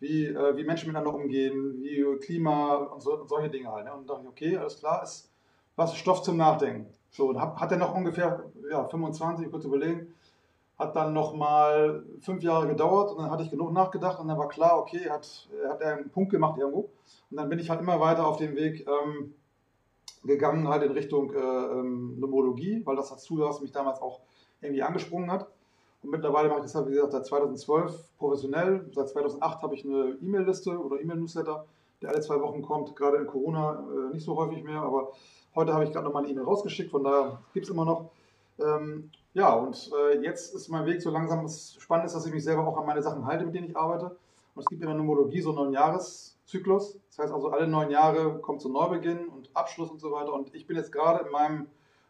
wie, 0.00 0.26
äh, 0.26 0.56
wie 0.56 0.64
Menschen 0.64 0.88
miteinander 0.88 1.14
umgehen, 1.14 1.82
wie 1.82 2.04
Klima 2.20 2.76
und, 2.76 3.02
so, 3.02 3.20
und 3.20 3.28
solche 3.28 3.50
Dinge 3.50 3.70
halt. 3.70 3.84
Ne? 3.84 3.92
Und 3.92 4.08
dachte 4.08 4.22
ich, 4.22 4.28
okay, 4.28 4.56
alles 4.56 4.78
klar, 4.78 5.02
ist 5.02 5.30
was 5.76 5.96
Stoff 5.96 6.22
zum 6.22 6.36
Nachdenken. 6.36 6.86
So, 7.10 7.28
und 7.28 7.40
hab, 7.40 7.60
hat 7.60 7.72
er 7.72 7.78
noch 7.78 7.94
ungefähr 7.94 8.44
ja, 8.70 8.86
25, 8.86 9.50
kurz 9.50 9.64
überlegen, 9.64 10.14
hat 10.78 10.96
dann 10.96 11.12
noch 11.12 11.34
mal 11.34 12.04
fünf 12.20 12.42
Jahre 12.42 12.66
gedauert 12.66 13.12
und 13.12 13.18
dann 13.18 13.30
hatte 13.30 13.44
ich 13.44 13.50
genug 13.50 13.72
nachgedacht 13.72 14.18
und 14.18 14.28
dann 14.28 14.38
war 14.38 14.48
klar, 14.48 14.78
okay, 14.78 15.08
hat, 15.08 15.48
hat 15.68 15.80
er 15.80 15.96
einen 15.96 16.10
Punkt 16.10 16.30
gemacht 16.30 16.58
irgendwo. 16.58 16.90
Und 17.30 17.36
dann 17.36 17.48
bin 17.48 17.58
ich 17.58 17.70
halt 17.70 17.80
immer 17.80 18.00
weiter 18.00 18.26
auf 18.26 18.38
dem 18.38 18.56
Weg 18.56 18.86
ähm, 18.86 19.34
gegangen, 20.24 20.68
halt 20.68 20.82
in 20.82 20.92
Richtung 20.92 21.32
äh, 21.32 21.38
ähm, 21.38 22.18
Numerologie, 22.18 22.82
weil 22.84 22.96
das 22.96 23.10
dazu 23.10 23.38
was 23.38 23.60
mich 23.60 23.72
damals 23.72 24.00
auch 24.00 24.20
irgendwie 24.60 24.82
angesprungen 24.82 25.30
hat. 25.30 25.46
Und 26.02 26.10
mittlerweile 26.10 26.48
mache 26.48 26.58
ich 26.58 26.64
das 26.64 26.74
halt, 26.74 26.88
wie 26.88 26.92
gesagt, 26.92 27.12
seit 27.12 27.26
2012 27.26 28.16
professionell. 28.18 28.90
Seit 28.92 29.08
2008 29.08 29.62
habe 29.62 29.74
ich 29.74 29.84
eine 29.84 30.16
E-Mail-Liste 30.20 30.78
oder 30.78 31.00
E-Mail-Newsletter, 31.00 31.64
der 32.02 32.10
alle 32.10 32.20
zwei 32.20 32.40
Wochen 32.40 32.62
kommt. 32.62 32.96
Gerade 32.96 33.18
in 33.18 33.26
Corona 33.26 33.84
äh, 33.90 34.14
nicht 34.14 34.24
so 34.24 34.36
häufig 34.36 34.62
mehr, 34.64 34.80
aber 34.80 35.12
heute 35.54 35.72
habe 35.72 35.84
ich 35.84 35.92
gerade 35.92 36.04
nochmal 36.04 36.24
eine 36.24 36.32
E-Mail 36.32 36.44
rausgeschickt, 36.44 36.90
von 36.90 37.04
daher 37.04 37.40
gibt 37.54 37.66
es 37.66 37.70
immer 37.70 37.84
noch. 37.84 38.10
Ähm, 38.58 39.10
ja, 39.34 39.52
und 39.52 39.90
äh, 39.92 40.22
jetzt 40.22 40.54
ist 40.54 40.68
mein 40.68 40.86
Weg 40.86 41.02
so 41.02 41.10
langsam, 41.10 41.42
das 41.42 41.76
Spannende 41.80 42.06
ist, 42.06 42.14
dass 42.14 42.24
ich 42.24 42.32
mich 42.32 42.44
selber 42.44 42.66
auch 42.66 42.78
an 42.78 42.86
meine 42.86 43.02
Sachen 43.02 43.26
halte, 43.26 43.44
mit 43.44 43.54
denen 43.54 43.68
ich 43.68 43.76
arbeite. 43.76 44.16
Und 44.54 44.62
es 44.62 44.66
gibt 44.66 44.80
in 44.80 44.86
der 44.86 44.96
Numerologie 44.96 45.40
so 45.40 45.58
einen 45.58 45.72
Jahreszyklus. 45.72 47.00
Das 47.08 47.18
heißt 47.18 47.32
also, 47.32 47.48
alle 47.50 47.66
neun 47.66 47.90
Jahre 47.90 48.38
kommt 48.38 48.64
ein 48.64 48.70
Neubeginn 48.70 49.26
und 49.26 49.50
Abschluss 49.52 49.90
und 49.90 50.00
so 50.00 50.12
weiter. 50.12 50.32
Und 50.32 50.54
ich 50.54 50.68
bin 50.68 50.76
jetzt 50.76 50.92
gerade 50.92 51.24
in 51.24 51.32
meinem 51.32 51.66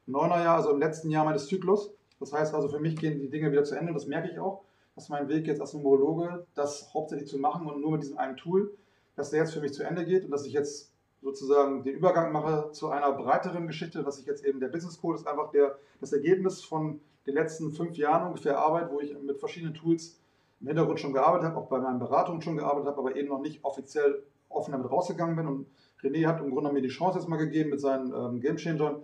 Neunerjahr, 0.07 0.57
also 0.57 0.71
im 0.71 0.79
letzten 0.79 1.09
Jahr 1.09 1.25
meines 1.25 1.47
Zyklus. 1.47 1.95
Das 2.21 2.35
heißt 2.35 2.55
also, 2.55 2.69
für 2.69 2.79
mich 2.79 2.97
gehen 2.97 3.19
die 3.19 3.31
Dinge 3.31 3.51
wieder 3.51 3.65
zu 3.65 3.75
Ende. 3.75 3.95
Das 3.95 4.07
merke 4.07 4.31
ich 4.31 4.39
auch, 4.39 4.63
dass 4.95 5.09
mein 5.09 5.27
Weg 5.29 5.47
jetzt 5.47 5.63
als 5.63 5.73
Numerologe, 5.73 6.47
das 6.55 6.93
hauptsächlich 6.93 7.29
zu 7.29 7.39
machen 7.39 7.67
und 7.67 7.81
nur 7.81 7.93
mit 7.93 8.03
diesem 8.03 8.19
einen 8.19 8.37
Tool, 8.37 8.77
dass 9.17 9.31
der 9.31 9.41
jetzt 9.41 9.55
für 9.55 9.61
mich 9.61 9.73
zu 9.73 9.83
Ende 9.83 10.05
geht 10.05 10.27
und 10.27 10.31
dass 10.31 10.45
ich 10.45 10.53
jetzt 10.53 10.93
sozusagen 11.23 11.85
den 11.85 11.95
Übergang 11.95 12.33
mache 12.33 12.71
zu 12.73 12.91
einer 12.91 13.11
breiteren 13.13 13.67
Geschichte, 13.67 14.03
dass 14.03 14.19
ich 14.19 14.27
jetzt 14.27 14.45
eben 14.45 14.61
der 14.61 14.69
Business 14.69 15.01
Code 15.01 15.19
ist 15.19 15.27
einfach 15.27 15.51
der, 15.53 15.79
das 16.01 16.13
Ergebnis 16.13 16.63
von 16.63 17.01
den 17.27 17.35
letzten 17.35 17.71
fünf 17.71 17.97
Jahren 17.97 18.27
ungefähr 18.29 18.59
Arbeit, 18.59 18.91
wo 18.93 19.01
ich 19.01 19.17
mit 19.21 19.39
verschiedenen 19.39 19.75
Tools 19.75 20.19
im 20.61 20.69
Hintergrund 20.69 21.01
schon 21.01 21.13
gearbeitet 21.13 21.49
habe, 21.49 21.59
auch 21.59 21.69
bei 21.69 21.79
meinen 21.79 21.99
Beratungen 21.99 22.43
schon 22.43 22.57
gearbeitet 22.57 22.89
habe, 22.89 22.99
aber 22.99 23.17
eben 23.17 23.29
noch 23.29 23.41
nicht 23.41 23.65
offiziell 23.65 24.23
offen 24.49 24.73
damit 24.73 24.91
rausgegangen 24.91 25.37
bin. 25.37 25.47
Und 25.47 25.67
René 26.03 26.27
hat 26.27 26.41
im 26.41 26.51
Grunde 26.51 26.73
mir 26.73 26.83
die 26.83 26.89
Chance 26.89 27.19
jetzt 27.19 27.29
mal 27.29 27.37
gegeben, 27.37 27.71
mit 27.71 27.81
seinen 27.81 28.13
ähm, 28.15 28.41
Game 28.41 28.57
Changern 28.57 29.03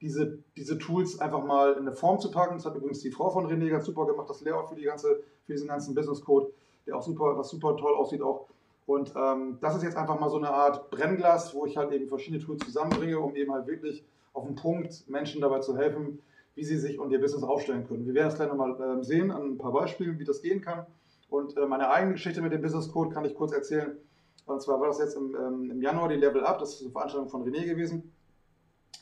diese, 0.00 0.38
diese 0.56 0.78
Tools 0.78 1.20
einfach 1.20 1.44
mal 1.44 1.72
in 1.72 1.80
eine 1.80 1.92
Form 1.92 2.18
zu 2.18 2.30
packen. 2.30 2.56
Das 2.56 2.66
hat 2.66 2.74
übrigens 2.74 3.00
die 3.00 3.10
Frau 3.10 3.30
von 3.30 3.46
René 3.46 3.68
ganz 3.70 3.84
super 3.84 4.06
gemacht, 4.06 4.28
das 4.28 4.40
Layout 4.40 4.68
für, 4.68 4.74
die 4.74 4.84
ganze, 4.84 5.20
für 5.46 5.52
diesen 5.52 5.68
ganzen 5.68 5.94
Business 5.94 6.22
Code, 6.22 6.50
der 6.86 6.96
auch 6.96 7.02
super, 7.02 7.36
was 7.36 7.50
super 7.50 7.76
toll 7.76 7.94
aussieht 7.94 8.22
auch. 8.22 8.46
Und 8.86 9.12
ähm, 9.14 9.58
das 9.60 9.76
ist 9.76 9.82
jetzt 9.82 9.96
einfach 9.96 10.18
mal 10.18 10.30
so 10.30 10.38
eine 10.38 10.50
Art 10.50 10.90
Brennglas, 10.90 11.54
wo 11.54 11.66
ich 11.66 11.76
halt 11.76 11.92
eben 11.92 12.08
verschiedene 12.08 12.42
Tools 12.42 12.64
zusammenbringe, 12.64 13.20
um 13.20 13.36
eben 13.36 13.52
halt 13.52 13.66
wirklich 13.66 14.04
auf 14.32 14.44
den 14.44 14.56
Punkt 14.56 15.08
Menschen 15.08 15.40
dabei 15.40 15.60
zu 15.60 15.76
helfen, 15.76 16.20
wie 16.60 16.64
sie 16.64 16.76
sich 16.76 16.98
und 16.98 17.10
ihr 17.10 17.20
Business 17.22 17.42
aufstellen 17.42 17.88
können. 17.88 18.04
Wir 18.04 18.12
werden 18.12 18.26
das 18.26 18.36
gleich 18.36 18.50
nochmal 18.50 18.76
äh, 18.78 19.02
sehen 19.02 19.30
an 19.30 19.52
ein 19.52 19.58
paar 19.58 19.72
Beispielen, 19.72 20.18
wie 20.18 20.24
das 20.24 20.42
gehen 20.42 20.60
kann. 20.60 20.84
Und 21.30 21.56
äh, 21.56 21.64
meine 21.64 21.90
eigene 21.90 22.12
Geschichte 22.12 22.42
mit 22.42 22.52
dem 22.52 22.60
Business 22.60 22.92
Code 22.92 23.14
kann 23.14 23.24
ich 23.24 23.34
kurz 23.34 23.52
erzählen. 23.52 23.96
Und 24.44 24.60
zwar 24.60 24.78
war 24.78 24.88
das 24.88 24.98
jetzt 24.98 25.16
im, 25.16 25.34
ähm, 25.34 25.70
im 25.70 25.80
Januar 25.80 26.10
die 26.10 26.16
Level 26.16 26.44
Up, 26.44 26.58
das 26.58 26.74
ist 26.74 26.82
eine 26.82 26.90
Veranstaltung 26.90 27.30
von 27.30 27.44
René 27.44 27.64
gewesen. 27.64 28.14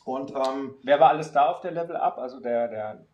Und, 0.05 0.31
ähm, 0.31 0.75
Wer 0.83 1.01
war 1.01 1.09
alles 1.09 1.33
da 1.33 1.49
auf 1.49 1.59
der 1.59 1.71
Level 1.71 1.97
Up? 1.97 2.17
Also 2.17 2.39
der, 2.39 2.69
der, 2.69 3.05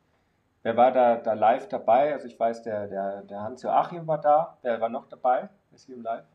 wer 0.62 0.78
war 0.78 0.92
da, 0.92 1.16
da 1.16 1.34
live 1.34 1.68
dabei? 1.68 2.14
Also 2.14 2.28
ich 2.28 2.40
weiß, 2.40 2.62
der, 2.62 2.88
der, 2.88 3.24
der 3.24 3.42
Hans-Joachim 3.42 4.06
war 4.06 4.22
da. 4.22 4.60
Wer 4.62 4.80
war 4.80 4.90
noch 4.90 5.08
dabei? 5.08 5.50
Ist 5.74 5.88
hier 5.88 5.96
im 5.96 6.04
Live? 6.04 6.26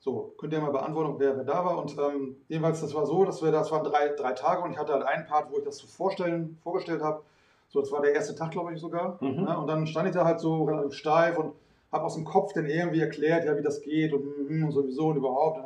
So, 0.00 0.34
könnt 0.36 0.52
ihr 0.52 0.60
mal 0.60 0.72
beantworten, 0.72 1.14
wer, 1.18 1.36
wer 1.36 1.44
da 1.44 1.64
war. 1.64 1.78
Und 1.78 1.96
ähm, 1.96 2.38
jedenfalls, 2.48 2.80
das 2.80 2.92
war 2.92 3.06
so, 3.06 3.24
dass 3.24 3.40
wir, 3.40 3.52
das 3.52 3.70
waren 3.70 3.84
drei, 3.84 4.08
drei 4.08 4.32
Tage 4.32 4.62
und 4.62 4.72
ich 4.72 4.78
hatte 4.78 4.94
halt 4.94 5.04
einen 5.04 5.26
Part, 5.26 5.52
wo 5.52 5.58
ich 5.58 5.64
das 5.64 5.80
vorstellen, 5.80 6.58
vorgestellt 6.64 7.02
habe. 7.02 7.22
So, 7.68 7.80
das 7.80 7.92
war 7.92 8.00
der 8.00 8.14
erste 8.14 8.34
Tag, 8.34 8.52
glaube 8.52 8.72
ich, 8.72 8.80
sogar. 8.80 9.18
Mhm. 9.20 9.44
Ne? 9.44 9.58
Und 9.58 9.66
dann 9.66 9.86
stand 9.86 10.08
ich 10.08 10.14
da 10.14 10.24
halt 10.24 10.40
so 10.40 10.64
relativ 10.64 10.92
steif 10.92 11.38
und 11.38 11.52
habe 11.92 12.04
aus 12.04 12.14
dem 12.14 12.24
Kopf 12.24 12.52
dann 12.52 12.66
irgendwie 12.66 13.00
erklärt, 13.00 13.44
ja, 13.44 13.56
wie 13.56 13.62
das 13.62 13.80
geht 13.80 14.12
und, 14.12 14.22
hm, 14.48 14.64
und 14.64 14.72
sowieso 14.72 15.08
und 15.08 15.16
überhaupt. 15.16 15.60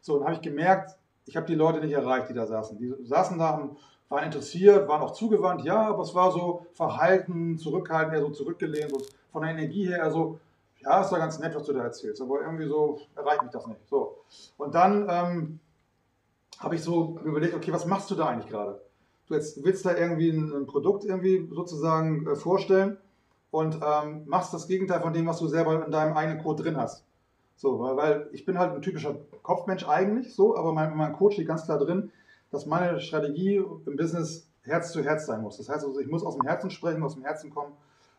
So, 0.00 0.18
dann 0.18 0.24
habe 0.24 0.34
ich 0.34 0.40
gemerkt, 0.40 0.96
ich 1.26 1.36
habe 1.36 1.46
die 1.46 1.54
Leute 1.54 1.80
nicht 1.80 1.92
erreicht, 1.92 2.28
die 2.28 2.34
da 2.34 2.46
saßen. 2.46 2.78
Die 2.78 2.94
saßen 3.04 3.38
da, 3.38 3.70
waren 4.08 4.24
interessiert, 4.24 4.88
waren 4.88 5.02
auch 5.02 5.12
zugewandt, 5.12 5.64
ja, 5.64 5.88
aber 5.88 6.02
es 6.02 6.14
war 6.14 6.30
so 6.30 6.66
verhalten, 6.72 7.58
zurückhaltend, 7.58 8.14
eher 8.14 8.20
so 8.20 8.30
zurückgelehnt, 8.30 8.90
so 8.90 9.00
von 9.32 9.42
der 9.42 9.52
Energie 9.52 9.88
her, 9.88 10.04
also 10.04 10.38
ja, 10.80 11.00
ist 11.00 11.12
ja 11.12 11.18
ganz 11.18 11.38
nett, 11.38 11.54
was 11.54 11.64
du 11.64 11.72
da 11.72 11.82
erzählst, 11.82 12.20
aber 12.20 12.40
irgendwie 12.42 12.66
so 12.66 13.00
erreicht 13.16 13.42
mich 13.42 13.52
das 13.52 13.66
nicht. 13.66 13.80
So. 13.88 14.18
Und 14.58 14.74
dann 14.74 15.08
ähm, 15.08 15.60
habe 16.58 16.74
ich 16.74 16.82
so 16.82 17.18
überlegt, 17.24 17.54
okay, 17.54 17.72
was 17.72 17.86
machst 17.86 18.10
du 18.10 18.14
da 18.14 18.26
eigentlich 18.26 18.50
gerade? 18.50 18.80
Du 19.32 19.38
jetzt 19.38 19.64
willst 19.64 19.86
da 19.86 19.96
irgendwie 19.96 20.28
ein, 20.28 20.52
ein 20.52 20.66
Produkt 20.66 21.04
irgendwie 21.06 21.48
sozusagen 21.54 22.26
äh, 22.26 22.36
vorstellen 22.36 22.98
und 23.50 23.80
ähm, 23.82 24.24
machst 24.26 24.52
das 24.52 24.66
Gegenteil 24.66 25.00
von 25.00 25.14
dem, 25.14 25.26
was 25.26 25.38
du 25.38 25.48
selber 25.48 25.86
in 25.86 25.90
deinem 25.90 26.14
eigenen 26.14 26.42
Code 26.42 26.62
drin 26.62 26.76
hast. 26.76 27.06
So, 27.56 27.80
weil, 27.80 27.96
weil 27.96 28.28
ich 28.32 28.44
bin 28.44 28.58
halt 28.58 28.74
ein 28.74 28.82
typischer 28.82 29.16
Kopfmensch 29.42 29.88
eigentlich 29.88 30.34
so, 30.34 30.54
aber 30.54 30.72
mein, 30.72 30.94
mein 30.96 31.14
Coach 31.14 31.34
steht 31.34 31.48
ganz 31.48 31.64
klar 31.64 31.78
drin, 31.78 32.12
dass 32.50 32.66
meine 32.66 33.00
Strategie 33.00 33.56
im 33.56 33.96
Business 33.96 34.50
Herz 34.64 34.92
zu 34.92 35.02
Herz 35.02 35.24
sein 35.24 35.40
muss. 35.40 35.56
Das 35.56 35.70
heißt 35.70 35.84
also, 35.86 35.98
ich 35.98 36.08
muss 36.08 36.26
aus 36.26 36.36
dem 36.36 36.46
Herzen 36.46 36.70
sprechen, 36.70 37.02
aus 37.02 37.14
dem 37.14 37.24
Herzen 37.24 37.48
kommen 37.48 37.72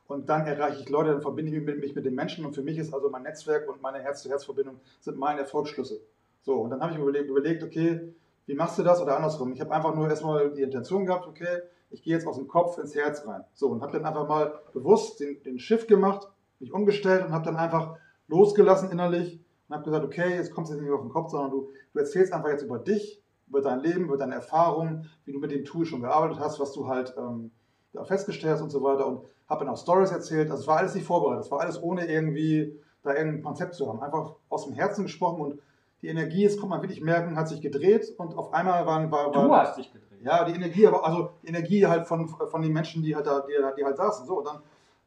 und 0.07 0.29
dann 0.29 0.47
erreiche 0.47 0.81
ich 0.81 0.89
Leute, 0.89 1.11
dann 1.11 1.21
verbinde 1.21 1.55
ich 1.55 1.63
mich 1.63 1.93
mit 1.93 2.05
den 2.05 2.15
Menschen 2.15 2.43
und 2.43 2.55
für 2.55 2.63
mich 2.63 2.79
ist 2.79 2.91
also 2.91 3.11
mein 3.11 3.21
Netzwerk 3.21 3.69
und 3.69 3.83
meine 3.83 3.99
Herz-zu-Herz-Verbindung 3.99 4.79
sind 4.99 5.19
meine 5.19 5.41
Erfolgsschlüsse. 5.41 6.01
So, 6.41 6.55
und 6.55 6.71
dann 6.71 6.81
habe 6.81 6.91
ich 6.91 6.97
mir 6.97 7.05
überlegt, 7.05 7.61
okay, 7.61 8.13
wie 8.45 8.55
machst 8.55 8.77
du 8.77 8.83
das 8.83 9.01
oder 9.01 9.15
andersrum? 9.15 9.53
Ich 9.53 9.61
habe 9.61 9.71
einfach 9.71 9.95
nur 9.95 10.09
erstmal 10.09 10.51
die 10.51 10.61
Intention 10.61 11.05
gehabt, 11.05 11.27
okay, 11.27 11.61
ich 11.89 12.01
gehe 12.01 12.13
jetzt 12.13 12.27
aus 12.27 12.37
dem 12.37 12.47
Kopf 12.47 12.77
ins 12.77 12.95
Herz 12.95 13.25
rein. 13.27 13.43
So, 13.53 13.69
und 13.69 13.81
habe 13.81 13.93
dann 13.93 14.05
einfach 14.05 14.27
mal 14.27 14.59
bewusst 14.73 15.19
den, 15.19 15.41
den 15.43 15.59
Shift 15.59 15.87
gemacht, 15.87 16.27
mich 16.59 16.73
umgestellt 16.73 17.25
und 17.25 17.31
habe 17.31 17.45
dann 17.45 17.55
einfach 17.55 17.95
losgelassen 18.27 18.91
innerlich 18.91 19.39
und 19.67 19.75
habe 19.75 19.85
gesagt, 19.85 20.03
okay, 20.03 20.35
jetzt 20.35 20.53
kommst 20.53 20.71
du 20.71 20.79
nicht 20.79 20.91
auf 20.91 21.01
den 21.01 21.09
Kopf, 21.09 21.29
sondern 21.29 21.51
du, 21.51 21.69
du 21.93 21.99
erzählst 21.99 22.33
einfach 22.33 22.49
jetzt 22.49 22.63
über 22.63 22.79
dich, 22.79 23.21
über 23.47 23.61
dein 23.61 23.79
Leben, 23.79 24.05
über 24.05 24.17
deine 24.17 24.35
Erfahrungen, 24.35 25.09
wie 25.25 25.33
du 25.33 25.39
mit 25.39 25.51
dem 25.51 25.65
Tool 25.65 25.85
schon 25.85 26.01
gearbeitet 26.01 26.39
hast, 26.39 26.59
was 26.59 26.73
du 26.73 26.87
halt 26.87 27.13
ähm, 27.17 27.51
da 27.93 28.03
festgestellt 28.03 28.55
hast 28.55 28.61
und 28.61 28.71
so 28.71 28.81
weiter. 28.83 29.05
Und 29.05 29.25
habe 29.47 29.65
dann 29.65 29.73
auch 29.73 29.77
Stories 29.77 30.11
erzählt. 30.11 30.49
Also 30.49 30.61
es 30.61 30.67
war 30.67 30.77
alles 30.77 30.95
nicht 30.95 31.05
vorbereitet. 31.05 31.45
Es 31.45 31.51
war 31.51 31.59
alles 31.59 31.81
ohne 31.81 32.07
irgendwie 32.07 32.79
da 33.03 33.13
irgendein 33.13 33.43
Konzept 33.43 33.75
zu 33.75 33.87
haben. 33.87 34.01
Einfach 34.01 34.35
aus 34.49 34.65
dem 34.65 34.73
Herzen 34.73 35.03
gesprochen 35.03 35.41
und 35.41 35.59
die 36.03 36.09
Energie, 36.09 36.43
das 36.43 36.57
kommt 36.57 36.69
man 36.69 36.81
wirklich 36.81 37.01
merken, 37.01 37.37
hat 37.37 37.47
sich 37.47 37.61
gedreht 37.61 38.13
und 38.17 38.37
auf 38.37 38.53
einmal 38.53 38.85
waren. 38.85 39.09
War, 39.09 39.33
war, 39.33 39.47
du 39.47 39.55
hast 39.55 39.77
dich 39.77 39.91
gedreht. 39.91 40.21
Ja, 40.21 40.43
die 40.43 40.53
Energie, 40.53 40.85
aber 40.85 41.05
also 41.05 41.31
die 41.41 41.47
Energie 41.47 41.85
halt 41.87 42.07
von, 42.07 42.27
von 42.27 42.61
den 42.61 42.73
Menschen, 42.73 43.01
die 43.03 43.15
halt 43.15 43.25
da, 43.25 43.41
die, 43.41 43.53
die 43.77 43.85
halt 43.85 43.97
saßen. 43.97 44.25
So, 44.25 44.37
und 44.37 44.45
dann 44.45 44.59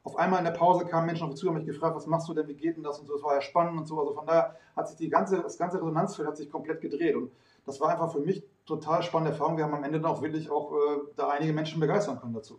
auf 0.04 0.16
einmal 0.16 0.38
in 0.38 0.44
der 0.46 0.52
Pause 0.52 0.86
kamen 0.86 1.06
Menschen 1.06 1.24
auf 1.24 1.30
mich 1.30 1.38
zu 1.38 1.48
und 1.48 1.54
mich 1.54 1.66
gefragt, 1.66 1.96
was 1.96 2.06
machst 2.06 2.28
du 2.28 2.34
denn, 2.34 2.48
wie 2.48 2.54
geht 2.54 2.76
denn 2.76 2.82
das 2.82 2.98
und 2.98 3.06
so. 3.06 3.14
Das 3.14 3.22
war 3.22 3.34
ja 3.34 3.40
spannend 3.42 3.78
und 3.78 3.86
so. 3.86 3.98
Also 3.98 4.14
von 4.14 4.26
daher 4.26 4.56
hat 4.74 4.88
sich 4.88 4.96
die 4.96 5.10
ganze, 5.10 5.42
das 5.42 5.58
ganze 5.58 5.78
Resonanzfeld 5.78 6.26
hat 6.26 6.36
sich 6.36 6.50
komplett 6.50 6.80
gedreht. 6.80 7.14
Und 7.14 7.30
das 7.66 7.80
war 7.80 7.90
einfach 7.90 8.12
für 8.12 8.20
mich 8.20 8.42
total 8.64 9.02
spannende 9.02 9.32
Erfahrung. 9.32 9.56
Wir 9.56 9.64
haben 9.64 9.74
am 9.74 9.84
Ende 9.84 10.00
dann 10.00 10.10
auch 10.10 10.22
wirklich 10.22 10.50
auch 10.50 10.72
äh, 10.72 10.76
da 11.16 11.28
einige 11.28 11.52
Menschen 11.52 11.80
begeistern 11.80 12.20
können 12.20 12.34
dazu. 12.34 12.58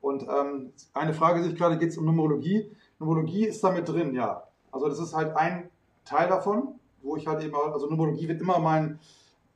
Und 0.00 0.22
ähm, 0.28 0.72
eine 0.94 1.12
Frage 1.12 1.42
sich 1.42 1.56
gerade, 1.56 1.76
geht 1.78 1.90
es 1.90 1.98
um 1.98 2.04
Numerologie? 2.04 2.70
Numerologie 2.98 3.46
ist 3.46 3.64
da 3.64 3.70
mit 3.70 3.88
drin, 3.88 4.14
ja. 4.14 4.44
Also 4.70 4.88
das 4.88 5.00
ist 5.00 5.14
halt 5.14 5.36
ein 5.36 5.70
Teil 6.04 6.28
davon, 6.28 6.77
wo 7.02 7.16
ich 7.16 7.26
halt 7.26 7.42
eben, 7.44 7.54
also 7.54 7.88
Numerologie 7.88 8.28
wird 8.28 8.40
immer 8.40 8.58
mein, 8.58 8.98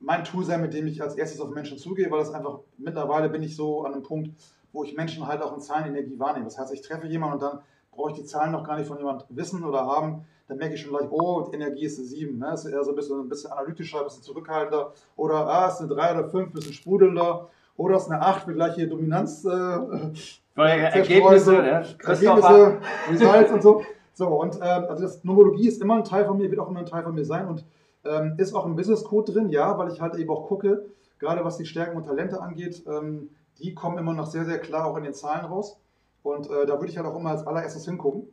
mein 0.01 0.25
Tool 0.25 0.45
sein, 0.45 0.61
mit 0.61 0.75
dem 0.75 0.87
ich 0.87 1.03
als 1.03 1.17
erstes 1.17 1.41
auf 1.41 1.51
Menschen 1.51 1.79
zugehe, 1.79 2.11
weil 2.11 2.19
das 2.19 2.33
einfach, 2.33 2.61
mittlerweile 2.79 3.29
bin 3.29 3.43
ich 3.43 3.57
so 3.57 3.85
an 3.85 3.95
einem 3.95 4.03
Punkt, 4.03 4.31
wo 4.73 4.85
ich 4.85 4.97
Menschen 4.97 5.27
halt 5.27 5.43
auch 5.43 5.55
in 5.55 5.61
Zahlenenergie 5.61 6.19
wahrnehme. 6.19 6.47
Das 6.47 6.59
heißt, 6.59 6.73
ich 6.73 6.83
treffe 6.83 7.07
jemanden 7.07 7.35
und 7.35 7.43
dann 7.43 7.59
brauche 7.93 8.11
ich 8.11 8.17
die 8.17 8.25
Zahlen 8.25 8.53
noch 8.53 8.67
gar 8.67 8.77
nicht 8.77 8.89
von 8.89 8.99
jemandem 8.99 9.27
wissen 9.31 9.65
oder 9.65 9.87
haben. 9.87 10.25
Dann 10.49 10.59
merke 10.59 10.75
ich 10.75 10.81
schon 10.81 10.91
gleich, 10.91 11.11
oh, 11.11 11.43
die 11.43 11.55
Energie 11.55 11.85
ist 11.85 11.99
eine 11.99 12.09
7. 12.09 12.39
Ne? 12.39 12.53
Ist 12.55 12.65
eher 12.65 12.83
so 12.83 12.91
ein 12.91 12.97
bisschen, 12.97 13.21
ein 13.21 13.29
bisschen 13.29 13.53
analytischer, 13.53 13.99
ein 13.99 14.05
bisschen 14.05 14.23
zurückhaltender. 14.23 14.93
Oder, 15.17 15.47
ah, 15.47 15.69
ist 15.69 15.81
eine 15.81 15.89
3 15.89 16.19
oder 16.19 16.29
5, 16.29 16.49
ein 16.49 16.53
bisschen 16.53 16.73
sprudelnder. 16.73 17.49
Oder 17.77 17.97
ist 17.97 18.11
eine 18.11 18.21
8, 18.21 18.47
wird 18.47 18.57
gleich 18.57 18.75
hier 18.75 18.89
Dominanz. 18.89 19.45
Äh, 19.45 19.49
Ergebnisse, 20.57 21.55
ja. 21.55 21.83
Ergebnisse, 22.05 22.79
Results 23.11 23.53
und 23.53 23.63
so. 23.63 23.83
So, 24.14 24.29
und 24.29 24.61
äh, 24.61 24.64
also 24.64 25.03
das 25.03 25.25
Numerologie 25.25 25.68
ist 25.68 25.81
immer 25.81 25.96
ein 25.96 26.05
Teil 26.05 26.27
von 26.27 26.38
mir, 26.38 26.51
wird 26.51 26.61
auch 26.61 26.68
immer 26.68 26.81
ein 26.81 26.87
Teil 26.87 27.03
von 27.03 27.14
mir 27.14 27.25
sein 27.25 27.48
und 27.48 27.64
ähm, 28.05 28.35
ist 28.38 28.55
auch 28.55 28.66
im 28.66 28.77
Business 28.77 29.05
Code 29.05 29.33
drin, 29.33 29.48
ja, 29.51 29.79
weil 29.79 29.90
ich 29.92 30.01
halt 30.01 30.16
eben 30.16 30.31
auch 30.31 30.46
gucke, 30.48 30.87
gerade 31.18 31.44
was 31.44 31.57
die 31.57 31.66
Stärken 31.66 31.96
und 31.96 32.05
Talente 32.05 32.40
angeht, 32.40 32.83
ähm, 32.87 33.31
die 33.59 33.75
kommen 33.75 33.98
immer 33.98 34.12
noch 34.12 34.27
sehr, 34.27 34.44
sehr 34.44 34.59
klar 34.59 34.87
auch 34.87 34.96
in 34.96 35.05
den 35.05 35.14
Zahlen 35.14 35.44
raus. 35.44 35.79
Und 36.22 36.51
äh, 36.51 36.66
da 36.66 36.79
würde 36.79 36.88
ich 36.88 36.96
halt 36.96 37.07
auch 37.07 37.16
immer 37.16 37.31
als 37.31 37.46
allererstes 37.46 37.85
hingucken. 37.85 38.29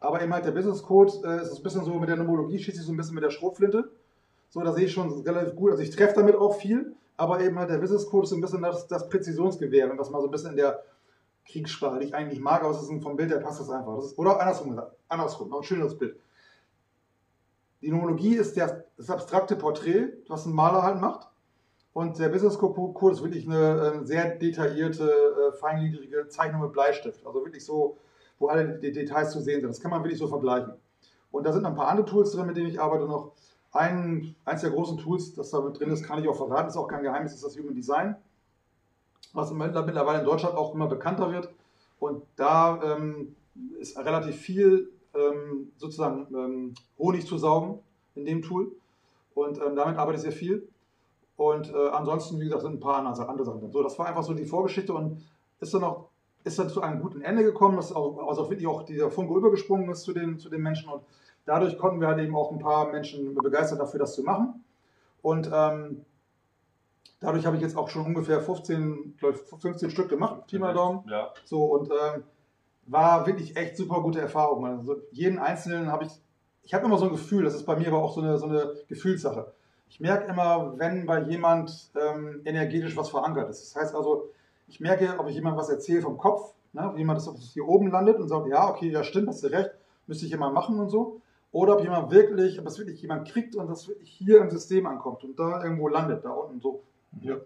Aber 0.00 0.20
eben 0.22 0.32
halt 0.32 0.44
der 0.44 0.50
Business 0.50 0.82
Code 0.82 1.12
äh, 1.24 1.42
ist 1.42 1.56
ein 1.56 1.62
bisschen 1.62 1.84
so 1.84 1.94
mit 1.94 2.08
der 2.08 2.16
Numerologie, 2.16 2.58
schießt 2.58 2.76
sich 2.76 2.86
so 2.86 2.92
ein 2.92 2.96
bisschen 2.96 3.14
mit 3.14 3.22
der 3.24 3.30
Schrotflinte. 3.30 3.90
So, 4.50 4.60
da 4.60 4.72
sehe 4.72 4.86
ich 4.86 4.92
schon 4.92 5.22
relativ 5.22 5.54
gut. 5.54 5.70
Also 5.70 5.82
ich 5.82 5.90
treffe 5.90 6.14
damit 6.16 6.34
auch 6.34 6.56
viel, 6.56 6.94
aber 7.16 7.40
eben 7.40 7.58
halt 7.58 7.70
der 7.70 7.78
Business 7.78 8.06
Code 8.06 8.24
ist 8.24 8.30
so 8.30 8.36
ein 8.36 8.40
bisschen 8.40 8.62
das, 8.62 8.86
das 8.88 9.08
Präzisionsgewehr, 9.08 9.88
wenn 9.88 9.96
das 9.96 10.10
mal 10.10 10.20
so 10.20 10.26
ein 10.26 10.30
bisschen 10.30 10.50
in 10.50 10.56
der 10.56 10.82
Kriegssprache, 11.46 11.98
die 11.98 12.06
ich 12.06 12.14
eigentlich 12.14 12.40
mag, 12.40 12.62
aber 12.62 12.72
es 12.72 12.82
ist 12.82 13.02
vom 13.02 13.16
Bild 13.16 13.30
her 13.30 13.40
passt 13.40 13.60
das 13.60 13.70
einfach. 13.70 13.96
Das 13.96 14.06
ist, 14.06 14.18
oder 14.18 14.40
andersrum 14.40 14.70
gesagt, 14.70 14.96
andersrum, 15.08 15.48
noch 15.48 15.58
ein 15.58 15.64
schöneres 15.64 15.98
Bild. 15.98 16.16
Die 17.80 17.90
Numerologie 17.90 18.36
ist 18.36 18.56
der, 18.56 18.84
das 18.96 19.10
abstrakte 19.10 19.56
Porträt, 19.56 20.12
was 20.28 20.46
ein 20.46 20.52
Maler 20.52 20.82
halt 20.82 21.00
macht. 21.00 21.28
Und 21.92 22.18
der 22.18 22.30
Business 22.30 22.58
Code 22.58 23.12
ist 23.12 23.22
wirklich 23.22 23.46
eine 23.46 24.00
äh, 24.02 24.06
sehr 24.06 24.36
detaillierte, 24.36 25.04
äh, 25.10 25.52
feingliedrige 25.58 26.28
Zeichnung 26.28 26.62
mit 26.62 26.72
Bleistift. 26.72 27.26
Also 27.26 27.44
wirklich 27.44 27.64
so, 27.64 27.98
wo 28.38 28.48
alle 28.48 28.78
die 28.78 28.92
Details 28.92 29.32
zu 29.32 29.40
sehen 29.40 29.60
sind. 29.60 29.70
Das 29.70 29.80
kann 29.80 29.90
man 29.90 30.02
wirklich 30.02 30.18
so 30.18 30.28
vergleichen. 30.28 30.74
Und 31.30 31.44
da 31.44 31.52
sind 31.52 31.62
noch 31.62 31.70
ein 31.70 31.76
paar 31.76 31.88
andere 31.88 32.06
Tools 32.06 32.32
drin, 32.32 32.46
mit 32.46 32.56
denen 32.56 32.68
ich 32.68 32.80
arbeite 32.80 33.04
noch. 33.04 33.32
Ein, 33.72 34.36
eins 34.44 34.60
der 34.60 34.70
großen 34.70 34.98
Tools, 34.98 35.34
das 35.34 35.50
da 35.50 35.60
mit 35.60 35.78
drin 35.78 35.90
ist, 35.90 36.04
kann 36.04 36.22
ich 36.22 36.28
auch 36.28 36.36
verraten, 36.36 36.68
ist 36.68 36.76
auch 36.76 36.88
kein 36.88 37.02
Geheimnis, 37.02 37.32
ist 37.32 37.42
das 37.42 37.58
Human 37.58 37.74
Design, 37.74 38.16
was 39.32 39.52
mittlerweile 39.52 40.20
in 40.20 40.24
Deutschland 40.24 40.56
auch 40.56 40.74
immer 40.74 40.86
bekannter 40.86 41.32
wird. 41.32 41.50
Und 41.98 42.22
da 42.36 42.80
ähm, 42.82 43.36
ist 43.78 43.98
relativ 43.98 44.36
viel 44.36 44.90
ähm, 45.14 45.72
sozusagen 45.76 46.26
ähm, 46.34 46.74
Honig 46.98 47.26
zu 47.26 47.38
saugen 47.38 47.80
in 48.14 48.24
dem 48.24 48.42
Tool. 48.42 48.72
Und 49.34 49.58
ähm, 49.58 49.76
damit 49.76 49.96
arbeite 49.96 50.16
ich 50.16 50.22
sehr 50.22 50.32
viel. 50.32 50.68
Und 51.36 51.72
äh, 51.72 51.88
ansonsten, 51.88 52.38
wie 52.40 52.44
gesagt, 52.44 52.62
sind 52.62 52.74
ein 52.74 52.80
paar 52.80 52.98
andere, 52.98 53.44
Sachen 53.44 53.60
drin. 53.60 53.72
So, 53.72 53.82
das 53.82 53.98
war 53.98 54.06
einfach 54.06 54.22
so 54.22 54.34
die 54.34 54.44
Vorgeschichte 54.44 54.92
und 54.92 55.22
ist 55.60 55.72
dann 55.74 55.80
noch 55.80 56.08
ist 56.44 56.58
dann 56.58 56.68
zu 56.68 56.82
einem 56.82 57.00
guten 57.00 57.22
Ende 57.22 57.44
gekommen, 57.44 57.76
dass 57.76 57.92
auch, 57.92 58.28
also 58.28 58.50
wirklich 58.50 58.66
auch 58.66 58.82
dieser 58.82 59.10
Funke 59.10 59.34
übergesprungen 59.34 59.88
ist 59.90 60.02
zu 60.02 60.12
den, 60.12 60.38
zu 60.38 60.48
den 60.48 60.60
Menschen 60.60 60.90
und 60.90 61.02
dadurch 61.46 61.78
konnten 61.78 62.00
wir 62.00 62.08
halt 62.08 62.18
eben 62.18 62.34
auch 62.34 62.50
ein 62.50 62.58
paar 62.58 62.90
Menschen 62.90 63.34
begeistert 63.34 63.80
dafür, 63.80 64.00
das 64.00 64.14
zu 64.14 64.22
machen. 64.22 64.64
Und 65.22 65.48
ähm, 65.52 66.04
dadurch 67.20 67.46
habe 67.46 67.56
ich 67.56 67.62
jetzt 67.62 67.76
auch 67.76 67.88
schon 67.88 68.06
ungefähr 68.06 68.40
15, 68.40 69.16
glaube 69.18 69.38
15 69.58 69.90
Stück 69.90 70.08
gemacht, 70.08 70.46
Pi 70.46 70.58
mal 70.58 70.74
Daumen. 70.74 71.04
Ja. 71.08 71.32
So 71.44 71.64
und 71.64 71.90
ähm, 71.90 72.24
war 72.86 73.26
wirklich 73.26 73.56
echt 73.56 73.76
super 73.76 74.00
gute 74.00 74.20
Erfahrung. 74.20 74.66
Also 74.66 74.96
jeden 75.10 75.38
einzelnen 75.38 75.90
habe 75.90 76.04
ich, 76.04 76.12
ich 76.62 76.74
habe 76.74 76.86
immer 76.86 76.98
so 76.98 77.06
ein 77.06 77.12
Gefühl, 77.12 77.44
das 77.44 77.54
ist 77.54 77.64
bei 77.64 77.76
mir 77.76 77.88
aber 77.88 78.02
auch 78.02 78.14
so 78.14 78.20
eine, 78.20 78.38
so 78.38 78.46
eine 78.46 78.74
Gefühlssache 78.88 79.52
ich 79.92 80.00
merke 80.00 80.26
immer, 80.26 80.72
wenn 80.78 81.04
bei 81.04 81.20
jemand 81.20 81.90
ähm, 82.00 82.40
energetisch 82.46 82.96
was 82.96 83.10
verankert 83.10 83.50
ist. 83.50 83.62
Das 83.62 83.82
heißt 83.82 83.94
also, 83.94 84.30
ich 84.66 84.80
merke, 84.80 85.18
ob 85.18 85.28
ich 85.28 85.34
jemand 85.34 85.58
was 85.58 85.68
erzähle 85.68 86.00
vom 86.00 86.16
Kopf, 86.16 86.54
ne, 86.72 86.88
ob 86.88 86.96
jemand 86.96 87.18
das 87.18 87.28
hier 87.52 87.68
oben 87.68 87.90
landet 87.90 88.18
und 88.18 88.26
sagt, 88.26 88.48
ja, 88.48 88.70
okay, 88.70 88.88
ja 88.88 89.04
stimmt, 89.04 89.28
hast 89.28 89.44
du 89.44 89.48
recht, 89.48 89.70
müsste 90.06 90.24
ich 90.24 90.32
immer 90.32 90.50
machen 90.50 90.80
und 90.80 90.88
so. 90.88 91.20
Oder 91.52 91.74
ob 91.74 91.82
jemand 91.82 92.10
wirklich, 92.10 92.58
ob 92.58 92.66
es 92.66 92.78
wirklich 92.78 93.02
jemand 93.02 93.28
kriegt 93.28 93.54
und 93.54 93.68
das 93.68 93.86
wirklich 93.86 94.08
hier 94.08 94.40
im 94.40 94.48
System 94.48 94.86
ankommt 94.86 95.24
und 95.24 95.38
da 95.38 95.62
irgendwo 95.62 95.88
landet, 95.88 96.24
da 96.24 96.30
unten 96.30 96.58
so. 96.58 96.82
Ja. 97.20 97.36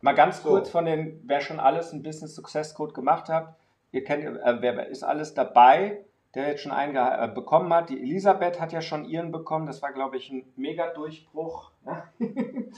Mal 0.00 0.14
ganz 0.14 0.42
kurz 0.42 0.68
so. 0.68 0.72
von 0.72 0.84
den, 0.84 1.20
wer 1.24 1.40
schon 1.40 1.58
alles 1.58 1.92
ein 1.92 2.02
Business 2.02 2.34
Success 2.34 2.74
Code 2.74 2.92
gemacht 2.92 3.28
hat, 3.28 3.56
ihr 3.90 4.04
kennt, 4.04 4.24
äh, 4.24 4.62
wer 4.62 4.86
ist 4.86 5.02
alles 5.02 5.34
dabei? 5.34 6.04
der 6.34 6.48
jetzt 6.48 6.62
schon 6.62 6.72
einen 6.72 6.96
äh, 6.96 7.30
bekommen 7.34 7.72
hat. 7.72 7.88
Die 7.88 8.00
Elisabeth 8.00 8.60
hat 8.60 8.72
ja 8.72 8.80
schon 8.80 9.04
ihren 9.04 9.32
bekommen. 9.32 9.66
Das 9.66 9.82
war, 9.82 9.92
glaube 9.92 10.16
ich, 10.16 10.30
ein 10.30 10.44
Mega-Durchbruch, 10.56 11.72
ne? 11.84 12.02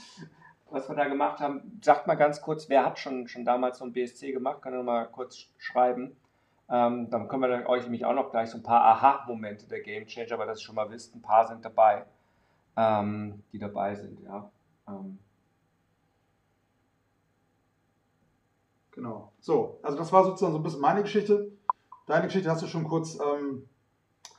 was 0.69 0.87
wir 0.87 0.95
da 0.95 1.05
gemacht 1.05 1.39
haben. 1.41 1.79
Sagt 1.83 2.07
mal 2.07 2.15
ganz 2.15 2.41
kurz, 2.41 2.69
wer 2.69 2.85
hat 2.85 2.97
schon, 2.97 3.27
schon 3.27 3.43
damals 3.43 3.79
so 3.79 3.85
ein 3.85 3.91
BSC 3.91 4.31
gemacht? 4.31 4.61
Kann 4.61 4.73
ihr 4.73 4.83
mal 4.83 5.05
kurz 5.05 5.47
schreiben. 5.57 6.15
Ähm, 6.69 7.09
dann 7.09 7.27
können 7.27 7.41
wir 7.43 7.67
euch 7.67 7.83
nämlich 7.83 8.05
auch 8.05 8.13
noch 8.13 8.31
gleich 8.31 8.49
so 8.49 8.57
ein 8.57 8.63
paar 8.63 8.81
Aha-Momente 8.81 9.67
der 9.67 9.81
Game 9.81 10.07
Changer, 10.07 10.35
aber 10.35 10.45
das 10.45 10.61
ihr 10.61 10.65
schon 10.65 10.75
mal 10.75 10.89
wisst, 10.89 11.13
ein 11.13 11.21
paar 11.21 11.45
sind 11.45 11.65
dabei, 11.65 12.05
ähm, 12.77 13.43
die 13.51 13.59
dabei 13.59 13.95
sind, 13.95 14.21
ja. 14.21 14.49
Ähm. 14.87 15.19
Genau. 19.01 19.31
So, 19.39 19.79
also 19.81 19.97
das 19.97 20.13
war 20.13 20.23
sozusagen 20.23 20.53
so 20.53 20.59
ein 20.59 20.63
bisschen 20.63 20.79
meine 20.79 21.01
Geschichte. 21.01 21.51
Deine 22.05 22.27
Geschichte 22.27 22.51
hast 22.51 22.61
du 22.61 22.67
schon 22.67 22.83
kurz 22.83 23.17
ähm, 23.19 23.67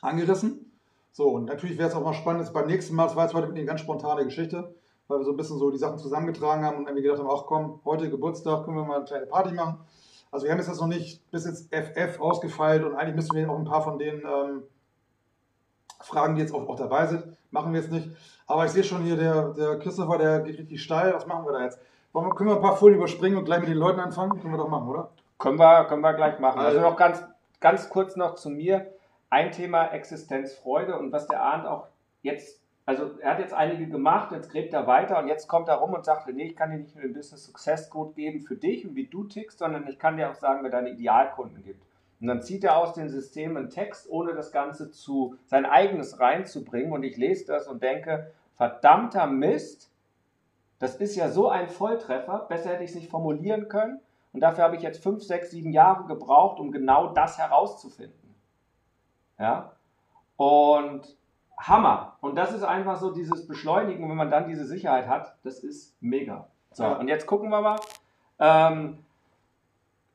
angerissen. 0.01 0.73
So, 1.11 1.31
und 1.31 1.47
natürlich 1.47 1.79
wäre 1.79 1.89
es 1.89 1.97
auch 1.97 2.05
mal 2.05 2.15
spannend, 2.15 2.43
jetzt 2.43 2.53
beim 2.53 2.69
nächsten 2.69 2.95
Mal, 2.95 3.07
das 3.07 3.17
war 3.17 3.25
jetzt 3.25 3.35
heute 3.35 3.49
eine 3.49 3.65
ganz 3.65 3.81
spontane 3.81 4.25
Geschichte, 4.25 4.73
weil 5.09 5.19
wir 5.19 5.25
so 5.25 5.33
ein 5.33 5.37
bisschen 5.37 5.59
so 5.59 5.73
die 5.73 5.79
Sachen 5.79 5.99
zusammengetragen 5.99 6.65
haben 6.65 6.77
und 6.77 6.87
irgendwie 6.87 7.03
gedacht 7.03 7.19
haben, 7.19 7.29
ach 7.29 7.45
komm, 7.45 7.81
heute 7.85 8.09
Geburtstag, 8.09 8.65
können 8.65 8.77
wir 8.77 8.85
mal 8.85 8.99
eine 8.99 9.05
kleine 9.05 9.27
Party 9.27 9.53
machen. 9.53 9.81
Also 10.31 10.45
wir 10.47 10.53
haben 10.53 10.61
jetzt 10.61 10.81
noch 10.81 10.87
nicht 10.87 11.29
bis 11.33 11.45
jetzt 11.45 11.75
FF 11.75 12.21
ausgefeilt 12.21 12.85
und 12.85 12.95
eigentlich 12.95 13.17
müssen 13.17 13.35
wir 13.35 13.51
auch 13.51 13.59
ein 13.59 13.65
paar 13.65 13.83
von 13.83 13.99
den 13.99 14.23
ähm, 14.25 14.63
Fragen, 16.03 16.37
die 16.37 16.41
jetzt 16.41 16.55
auch, 16.55 16.69
auch, 16.69 16.77
dabei 16.77 17.09
sind, 17.09 17.25
machen 17.51 17.73
wir 17.73 17.81
jetzt 17.81 17.91
nicht. 17.91 18.11
Aber 18.47 18.65
ich 18.65 18.71
sehe 18.71 18.85
schon 18.85 19.03
hier, 19.03 19.17
der, 19.17 19.55
der 19.55 19.81
Christopher, 19.81 20.19
der 20.19 20.41
geht 20.43 20.57
richtig 20.57 20.81
steil. 20.81 21.13
Was 21.15 21.27
machen 21.27 21.47
wir 21.47 21.53
da 21.53 21.65
jetzt? 21.65 21.81
Wollen 22.13 22.27
wir, 22.27 22.35
können 22.35 22.51
wir 22.51 22.57
ein 22.57 22.63
paar 22.63 22.77
Folien 22.77 22.99
überspringen 22.99 23.39
und 23.39 23.45
gleich 23.45 23.61
mit 23.61 23.69
den 23.69 23.77
Leuten 23.77 24.01
anfangen? 24.01 24.41
Können 24.41 24.53
wir 24.53 24.59
doch 24.59 24.69
machen, 24.69 24.89
oder? 24.89 25.11
Können 25.39 25.59
wir, 25.59 25.85
können 25.85 26.03
wir 26.03 26.15
gleich 26.15 26.39
machen. 26.39 26.61
Also, 26.61 26.79
also 26.79 26.91
noch 26.91 26.97
ganz, 26.97 27.25
ganz 27.61 27.89
kurz 27.89 28.17
noch 28.17 28.35
zu 28.35 28.51
mir. 28.51 28.93
Ein 29.31 29.51
Thema 29.51 29.87
Existenzfreude 29.87 30.99
und 30.99 31.11
was 31.11 31.27
der 31.27 31.43
Arndt 31.43 31.67
auch 31.67 31.87
jetzt 32.23 32.63
also 32.85 33.13
er 33.21 33.33
hat 33.33 33.39
jetzt 33.39 33.55
einige 33.55 33.87
gemacht, 33.87 34.33
jetzt 34.33 34.51
gräbt 34.51 34.75
er 34.75 34.87
weiter 34.87 35.19
und 35.19 35.29
jetzt 35.29 35.47
kommt 35.47 35.69
er 35.69 35.77
rum 35.77 35.93
und 35.95 36.05
sagt, 36.05 36.27
nee, 36.27 36.47
ich 36.47 36.57
kann 36.57 36.71
dir 36.71 36.79
nicht 36.79 36.95
nur 36.95 37.05
den 37.05 37.15
Business 37.15 37.45
Success 37.45 37.89
Code 37.89 38.15
geben 38.15 38.41
für 38.41 38.57
dich 38.57 38.85
und 38.87 38.97
wie 38.97 39.07
du 39.07 39.25
tickst, 39.25 39.61
sondern 39.61 39.87
ich 39.87 39.99
kann 39.99 40.17
dir 40.17 40.31
auch 40.31 40.35
sagen, 40.35 40.65
wer 40.65 40.71
deine 40.71 40.91
Idealkunden 40.91 41.63
gibt. 41.63 41.85
Und 42.21 42.27
dann 42.27 42.43
zieht 42.43 42.65
er 42.65 42.77
aus 42.77 42.95
den 42.95 43.09
Systemen 43.09 43.57
einen 43.57 43.71
Text, 43.71 44.09
ohne 44.11 44.35
das 44.35 44.51
Ganze 44.51 44.91
zu 44.91 45.37
sein 45.47 45.65
eigenes 45.65 46.19
reinzubringen. 46.19 46.93
Und 46.93 47.03
ich 47.05 47.17
lese 47.17 47.47
das 47.47 47.69
und 47.69 47.83
denke, 47.83 48.33
verdammter 48.57 49.27
Mist, 49.27 49.92
das 50.83 50.97
ist 50.97 51.15
ja 51.15 51.29
so 51.29 51.49
ein 51.49 51.69
Volltreffer, 51.69 52.47
besser 52.49 52.71
hätte 52.71 52.83
ich 52.83 52.91
es 52.91 52.97
nicht 52.97 53.09
formulieren 53.09 53.69
können. 53.69 54.01
Und 54.33 54.41
dafür 54.41 54.65
habe 54.65 54.75
ich 54.75 54.83
jetzt 54.83 55.01
fünf, 55.01 55.23
sechs, 55.23 55.53
sieben 55.53 55.73
Jahre 55.73 56.09
gebraucht, 56.09 56.59
um 56.59 56.73
genau 56.73 57.13
das 57.13 57.39
herauszufinden. 57.39 58.35
Ja? 59.39 59.77
Und 60.37 61.17
Hammer. 61.57 62.17
Und 62.21 62.35
das 62.35 62.53
ist 62.53 62.65
einfach 62.65 62.97
so 62.97 63.13
dieses 63.13 63.47
Beschleunigen, 63.47 64.09
wenn 64.09 64.17
man 64.17 64.33
dann 64.33 64.49
diese 64.49 64.65
Sicherheit 64.65 65.07
hat, 65.07 65.37
das 65.45 65.61
ist 65.61 65.95
mega. 66.03 66.49
So, 66.73 66.85
und 66.85 67.07
jetzt 67.07 67.29
gucken 67.29 67.51
wir 67.51 67.61
mal, 67.61 67.79
ähm, 68.41 69.05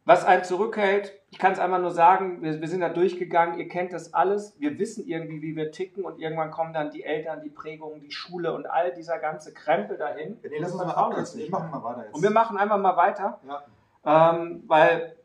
was 0.03 0.25
einen 0.25 0.43
zurückhält. 0.43 1.16
Ich 1.29 1.39
kann 1.39 1.51
es 1.51 1.59
einfach 1.59 1.79
nur 1.79 1.91
sagen, 1.91 2.41
wir, 2.41 2.61
wir, 2.61 2.67
sind 2.67 2.79
da 2.79 2.89
durchgegangen, 2.89 3.59
ihr 3.59 3.67
kennt 3.67 3.91
das 3.91 4.13
alles, 4.13 4.55
wir 4.59 4.79
wissen 4.79 5.05
irgendwie, 5.05 5.41
wie 5.41 5.55
wir 5.55 5.71
ticken 5.71 6.05
und 6.05 6.19
irgendwann 6.19 6.51
kommen 6.51 6.73
dann 6.73 6.89
die 6.89 7.03
Eltern, 7.03 7.41
die 7.41 7.49
Prägungen, 7.49 7.99
die 7.99 8.11
Schule 8.11 8.53
und 8.53 8.65
all 8.65 8.93
dieser 8.93 9.19
ganze 9.19 9.53
Krempel 9.53 9.97
dahin. 9.97 10.39
Nee, 10.41 10.57
lass 10.59 10.71
uns 10.71 10.85
mal 10.85 10.93
abkürzen, 10.93 11.41
wir 11.41 11.49
machen 11.49 11.69
mal 11.69 11.83
weiter 11.83 12.03
jetzt. 12.05 12.15
Und 12.15 12.23
wir 12.23 12.29
machen 12.29 12.57
einfach 12.57 12.77
mal 12.77 12.95
weiter, 12.95 13.39
ja. 13.45 14.31
ähm, 14.33 14.63
weil 14.67 15.17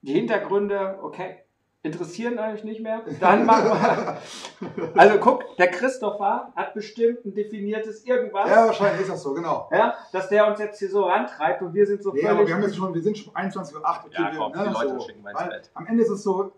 die 0.00 0.12
Hintergründe, 0.12 0.98
okay, 1.02 1.42
interessieren 1.82 2.38
euch 2.38 2.62
nicht 2.64 2.80
mehr, 2.82 3.02
dann 3.20 3.46
machen 3.46 3.70
wir. 3.70 5.00
Also 5.00 5.18
guck, 5.18 5.56
der 5.56 5.68
Christopher 5.70 6.52
hat 6.54 6.74
bestimmt 6.74 7.24
ein 7.24 7.34
definiertes 7.34 8.04
irgendwas. 8.04 8.50
Ja, 8.50 8.66
wahrscheinlich 8.66 9.02
ist 9.02 9.10
das 9.10 9.22
so, 9.22 9.32
genau. 9.32 9.68
Ja, 9.72 9.94
dass 10.12 10.28
der 10.28 10.46
uns 10.46 10.58
jetzt 10.58 10.78
hier 10.78 10.90
so 10.90 11.04
rantreibt 11.04 11.62
und 11.62 11.72
wir 11.72 11.86
sind 11.86 12.02
so 12.02 12.12
nee, 12.12 12.26
aber 12.26 12.46
wir 12.46 12.54
haben 12.54 12.62
jetzt 12.62 12.76
schon, 12.76 12.92
wir 12.92 13.02
sind 13.02 13.16
schon 13.16 13.32
21.08 13.32 13.74
Uhr. 13.74 14.12
Ja, 14.12 14.32
komm, 14.36 14.52
ne, 14.52 14.64
die 14.68 14.74
Leute 14.74 14.88
so. 14.88 15.00
schicken 15.00 15.26
ins 15.26 15.38
Bett. 15.38 15.70
Am 15.74 15.86
Ende 15.86 16.02
ist 16.02 16.10
es 16.10 16.22
so, 16.22 16.52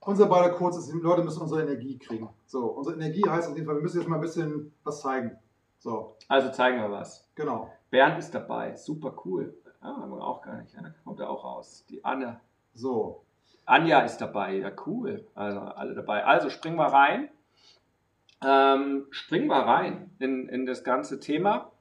unser 0.00 0.26
beider 0.26 0.50
Kurz 0.50 0.78
ist, 0.78 0.90
die 0.90 0.98
Leute 0.98 1.22
müssen 1.22 1.42
unsere 1.42 1.62
Energie 1.62 1.98
kriegen. 1.98 2.28
So, 2.46 2.66
unsere 2.66 2.96
Energie 2.96 3.28
heißt 3.28 3.48
auf 3.48 3.54
jeden 3.56 3.66
Fall, 3.66 3.76
wir 3.76 3.82
müssen 3.82 4.00
jetzt 4.00 4.08
mal 4.08 4.16
ein 4.16 4.22
bisschen 4.22 4.72
was 4.84 5.00
zeigen. 5.00 5.36
So. 5.78 6.16
Also 6.28 6.50
zeigen 6.50 6.78
wir 6.80 6.90
was. 6.90 7.28
Genau. 7.34 7.70
Bernd 7.90 8.18
ist 8.18 8.34
dabei, 8.34 8.74
super 8.76 9.14
cool. 9.24 9.54
Ja, 9.82 9.96
haben 9.96 10.10
wir 10.10 10.24
auch 10.24 10.42
gar 10.42 10.56
nicht. 10.56 10.72
Ja, 10.74 10.82
da 10.82 10.88
kommt 11.04 11.20
er 11.20 11.28
auch 11.28 11.44
raus. 11.44 11.84
Die 11.90 12.04
Anne. 12.04 12.40
So, 12.72 13.25
Anja 13.66 14.00
ist 14.00 14.18
dabei, 14.18 14.54
ja 14.54 14.70
cool. 14.86 15.26
Also 15.34 15.58
alle 15.58 15.94
dabei. 15.94 16.24
Also 16.24 16.50
springen 16.50 16.76
wir 16.76 16.86
rein. 16.86 17.28
Ähm, 18.44 19.06
springen 19.10 19.48
wir 19.48 19.56
rein 19.56 20.10
in, 20.18 20.48
in 20.48 20.66
das 20.66 20.84
ganze 20.84 21.20
Thema. 21.20 21.72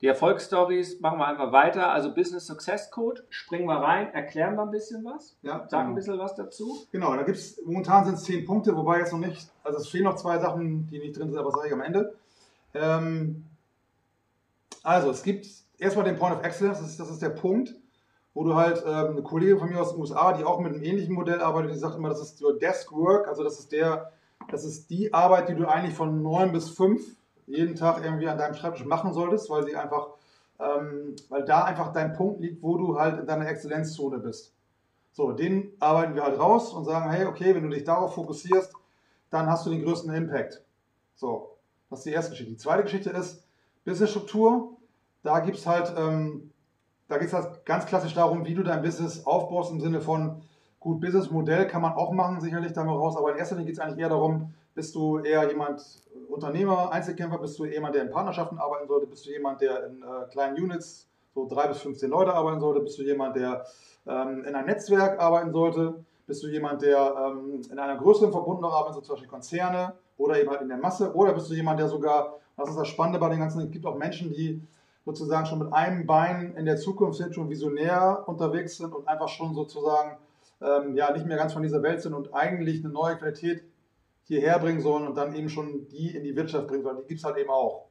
Die 0.00 0.06
Erfolgsstories 0.06 1.00
machen 1.00 1.18
wir 1.18 1.26
einfach 1.26 1.50
weiter. 1.52 1.90
Also 1.90 2.14
Business 2.14 2.46
Success 2.46 2.90
Code, 2.90 3.24
springen 3.30 3.66
wir 3.66 3.76
rein, 3.76 4.12
erklären 4.12 4.54
wir 4.54 4.62
ein 4.62 4.70
bisschen 4.70 5.04
was, 5.04 5.36
ja, 5.42 5.66
sagen 5.68 5.90
ein 5.90 5.94
bisschen 5.94 6.18
was 6.18 6.34
dazu. 6.34 6.86
Genau, 6.92 7.14
da 7.16 7.22
gibt 7.22 7.38
es, 7.38 7.60
momentan 7.64 8.04
sind 8.04 8.14
es 8.14 8.24
zehn 8.24 8.44
Punkte, 8.44 8.76
wobei 8.76 8.98
jetzt 8.98 9.12
noch 9.12 9.20
nicht, 9.20 9.48
also 9.62 9.78
es 9.78 9.88
fehlen 9.88 10.04
noch 10.04 10.16
zwei 10.16 10.38
Sachen, 10.38 10.86
die 10.88 10.98
nicht 10.98 11.18
drin 11.18 11.30
sind, 11.30 11.38
aber 11.38 11.50
sage 11.52 11.68
ich 11.68 11.72
am 11.72 11.80
Ende. 11.80 12.14
Ähm, 12.74 13.46
also 14.82 15.10
es 15.10 15.22
gibt 15.22 15.46
erstmal 15.78 16.04
den 16.04 16.16
Point 16.16 16.36
of 16.36 16.44
Excellence, 16.44 16.80
das 16.80 16.90
ist, 16.90 17.00
das 17.00 17.10
ist 17.10 17.22
der 17.22 17.30
Punkt, 17.30 17.74
wo 18.34 18.42
du 18.42 18.54
halt 18.54 18.82
ähm, 18.84 19.12
eine 19.12 19.22
Kollegin 19.22 19.58
von 19.58 19.70
mir 19.70 19.80
aus 19.80 19.92
den 19.92 20.00
USA, 20.00 20.32
die 20.32 20.44
auch 20.44 20.58
mit 20.58 20.74
einem 20.74 20.82
ähnlichen 20.82 21.14
Modell 21.14 21.40
arbeitet, 21.40 21.72
die 21.72 21.78
sagt 21.78 21.96
immer, 21.96 22.08
das 22.08 22.20
ist 22.20 22.42
your 22.42 22.58
Desk 22.58 22.90
Work, 22.92 23.28
also 23.28 23.44
das 23.44 23.60
ist 23.60 23.72
der, 23.72 24.12
das 24.50 24.64
ist 24.64 24.90
die 24.90 25.14
Arbeit, 25.14 25.48
die 25.48 25.54
du 25.54 25.66
eigentlich 25.66 25.94
von 25.94 26.20
neun 26.22 26.52
bis 26.52 26.68
fünf 26.68 27.00
jeden 27.46 27.76
Tag 27.76 28.04
irgendwie 28.04 28.28
an 28.28 28.38
deinem 28.38 28.54
Schreibtisch 28.54 28.84
machen 28.84 29.12
solltest, 29.12 29.48
weil 29.50 29.64
sie 29.64 29.76
einfach, 29.76 30.08
ähm, 30.58 31.14
weil 31.28 31.44
da 31.44 31.64
einfach 31.64 31.92
dein 31.92 32.12
Punkt 32.12 32.40
liegt, 32.40 32.62
wo 32.62 32.76
du 32.76 32.98
halt 32.98 33.20
in 33.20 33.26
deiner 33.26 33.48
Exzellenzzone 33.48 34.18
bist. 34.18 34.52
So, 35.12 35.30
den 35.30 35.72
arbeiten 35.78 36.16
wir 36.16 36.24
halt 36.24 36.38
raus 36.38 36.72
und 36.72 36.84
sagen, 36.86 37.10
hey, 37.10 37.26
okay, 37.26 37.54
wenn 37.54 37.62
du 37.62 37.68
dich 37.68 37.84
darauf 37.84 38.14
fokussierst, 38.14 38.72
dann 39.30 39.46
hast 39.46 39.64
du 39.64 39.70
den 39.70 39.84
größten 39.84 40.12
Impact. 40.12 40.64
So, 41.14 41.56
das 41.88 42.00
ist 42.00 42.06
die 42.06 42.12
erste 42.12 42.30
Geschichte. 42.30 42.52
Die 42.52 42.58
zweite 42.58 42.82
Geschichte 42.82 43.10
ist 43.10 43.44
Business-Struktur. 43.84 44.76
Da 45.22 45.38
gibt 45.38 45.58
es 45.58 45.66
halt 45.66 45.94
ähm, 45.96 46.50
da 47.14 47.18
geht 47.18 47.28
es 47.28 47.34
halt 47.34 47.64
ganz 47.64 47.86
klassisch 47.86 48.12
darum, 48.12 48.44
wie 48.44 48.54
du 48.54 48.64
dein 48.64 48.82
Business 48.82 49.24
aufbaust 49.24 49.70
im 49.70 49.80
Sinne 49.80 50.00
von, 50.00 50.42
gut, 50.80 51.00
Businessmodell 51.00 51.68
kann 51.68 51.80
man 51.80 51.92
auch 51.92 52.10
machen, 52.10 52.40
sicherlich 52.40 52.72
da 52.72 52.82
mal 52.82 52.96
raus, 52.96 53.16
aber 53.16 53.30
in 53.30 53.38
erster 53.38 53.54
Linie 53.54 53.66
geht 53.66 53.78
es 53.78 53.80
eigentlich 53.80 54.00
eher 54.00 54.08
darum, 54.08 54.52
bist 54.74 54.96
du 54.96 55.18
eher 55.18 55.48
jemand, 55.48 55.80
Unternehmer, 56.28 56.90
Einzelkämpfer, 56.90 57.38
bist 57.38 57.56
du 57.56 57.66
jemand, 57.66 57.94
der 57.94 58.02
in 58.02 58.10
Partnerschaften 58.10 58.58
arbeiten 58.58 58.88
sollte, 58.88 59.06
bist 59.06 59.24
du 59.26 59.30
jemand, 59.30 59.60
der 59.60 59.86
in 59.86 60.02
äh, 60.02 60.28
kleinen 60.32 60.56
Units, 60.56 61.08
so 61.36 61.46
drei 61.46 61.68
bis 61.68 61.78
15 61.82 62.10
Leute 62.10 62.34
arbeiten 62.34 62.58
sollte, 62.58 62.80
bist 62.80 62.98
du 62.98 63.02
jemand, 63.02 63.36
der 63.36 63.64
ähm, 64.08 64.44
in 64.44 64.54
einem 64.56 64.66
Netzwerk 64.66 65.20
arbeiten 65.20 65.52
sollte, 65.52 66.04
bist 66.26 66.42
du 66.42 66.48
jemand, 66.48 66.82
der 66.82 67.14
ähm, 67.16 67.62
in 67.70 67.78
einer 67.78 67.96
größeren 67.96 68.32
Verbundung 68.32 68.72
arbeiten 68.72 68.94
sollte, 68.94 69.06
zum 69.06 69.14
Beispiel 69.14 69.30
Konzerne 69.30 69.94
oder 70.16 70.40
eben 70.40 70.50
halt 70.50 70.62
in 70.62 70.68
der 70.68 70.78
Masse, 70.78 71.14
oder 71.14 71.32
bist 71.32 71.48
du 71.48 71.54
jemand, 71.54 71.78
der 71.78 71.88
sogar, 71.88 72.40
das 72.56 72.70
ist 72.70 72.76
das 72.76 72.88
Spannende 72.88 73.20
bei 73.20 73.28
den 73.28 73.38
ganzen, 73.38 73.60
es 73.60 73.70
gibt 73.70 73.86
auch 73.86 73.96
Menschen, 73.96 74.32
die 74.32 74.60
sozusagen 75.04 75.46
schon 75.46 75.58
mit 75.58 75.72
einem 75.72 76.06
Bein 76.06 76.54
in 76.56 76.64
der 76.64 76.76
Zukunft 76.76 77.18
sind, 77.18 77.34
schon 77.34 77.50
visionär 77.50 78.24
unterwegs 78.26 78.76
sind 78.76 78.94
und 78.94 79.06
einfach 79.06 79.28
schon 79.28 79.54
sozusagen 79.54 80.18
ähm, 80.60 80.96
ja 80.96 81.12
nicht 81.12 81.26
mehr 81.26 81.36
ganz 81.36 81.52
von 81.52 81.62
dieser 81.62 81.82
Welt 81.82 82.00
sind 82.00 82.14
und 82.14 82.32
eigentlich 82.34 82.82
eine 82.82 82.92
neue 82.92 83.16
Qualität 83.16 83.64
hierher 84.24 84.58
bringen 84.58 84.80
sollen 84.80 85.06
und 85.06 85.16
dann 85.16 85.34
eben 85.34 85.48
schon 85.48 85.86
die 85.88 86.16
in 86.16 86.24
die 86.24 86.34
Wirtschaft 86.34 86.68
bringen 86.68 86.82
sollen. 86.82 86.96
Die 86.96 87.06
gibt 87.06 87.18
es 87.18 87.24
halt 87.24 87.36
eben 87.36 87.50
auch. 87.50 87.86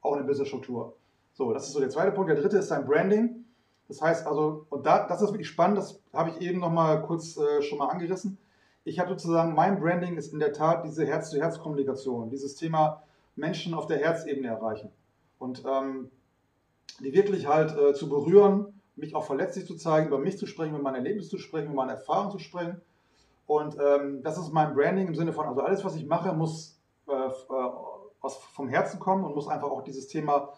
Auch 0.00 0.14
eine 0.14 0.24
Business-Struktur. 0.24 0.94
So, 1.32 1.52
das 1.52 1.66
ist 1.66 1.72
so 1.72 1.80
der 1.80 1.90
zweite 1.90 2.12
Punkt. 2.12 2.30
Der 2.30 2.40
dritte 2.40 2.58
ist 2.58 2.70
dein 2.70 2.84
Branding. 2.84 3.44
Das 3.88 4.02
heißt 4.02 4.26
also, 4.26 4.66
und 4.68 4.84
da, 4.84 5.06
das 5.06 5.22
ist 5.22 5.30
wirklich 5.30 5.48
spannend, 5.48 5.78
das 5.78 5.98
habe 6.12 6.30
ich 6.30 6.40
eben 6.42 6.60
nochmal 6.60 7.02
kurz 7.02 7.38
äh, 7.38 7.62
schon 7.62 7.78
mal 7.78 7.88
angerissen. 7.88 8.36
Ich 8.84 8.98
habe 8.98 9.10
sozusagen, 9.10 9.54
mein 9.54 9.80
Branding 9.80 10.16
ist 10.16 10.32
in 10.32 10.38
der 10.38 10.52
Tat 10.52 10.84
diese 10.84 11.06
Herz-zu-Herz-Kommunikation, 11.06 12.28
dieses 12.28 12.54
Thema 12.54 13.02
Menschen 13.34 13.72
auf 13.72 13.86
der 13.86 13.98
Herzebene 13.98 14.48
erreichen. 14.48 14.90
Und 15.38 15.64
ähm, 15.66 16.10
die 17.00 17.12
wirklich 17.12 17.46
halt 17.46 17.76
äh, 17.76 17.94
zu 17.94 18.08
berühren, 18.08 18.80
mich 18.96 19.14
auch 19.14 19.24
verletzlich 19.24 19.66
zu 19.66 19.76
zeigen, 19.76 20.08
über 20.08 20.18
mich 20.18 20.38
zu 20.38 20.46
sprechen, 20.46 20.74
über 20.74 20.82
meine 20.82 20.98
Erlebnisse 20.98 21.30
zu 21.30 21.38
sprechen, 21.38 21.66
über 21.66 21.76
meine 21.76 21.92
Erfahrungen 21.92 22.32
zu 22.32 22.38
sprechen. 22.38 22.80
Und 23.46 23.76
ähm, 23.80 24.22
das 24.22 24.36
ist 24.36 24.52
mein 24.52 24.74
Branding 24.74 25.08
im 25.08 25.14
Sinne 25.14 25.32
von, 25.32 25.46
also 25.46 25.62
alles, 25.62 25.84
was 25.84 25.96
ich 25.96 26.06
mache, 26.06 26.32
muss 26.32 26.78
äh, 27.06 27.12
äh, 27.12 27.70
aus, 28.20 28.36
vom 28.36 28.68
Herzen 28.68 29.00
kommen 29.00 29.24
und 29.24 29.34
muss 29.34 29.48
einfach 29.48 29.70
auch 29.70 29.82
dieses 29.82 30.08
Thema 30.08 30.52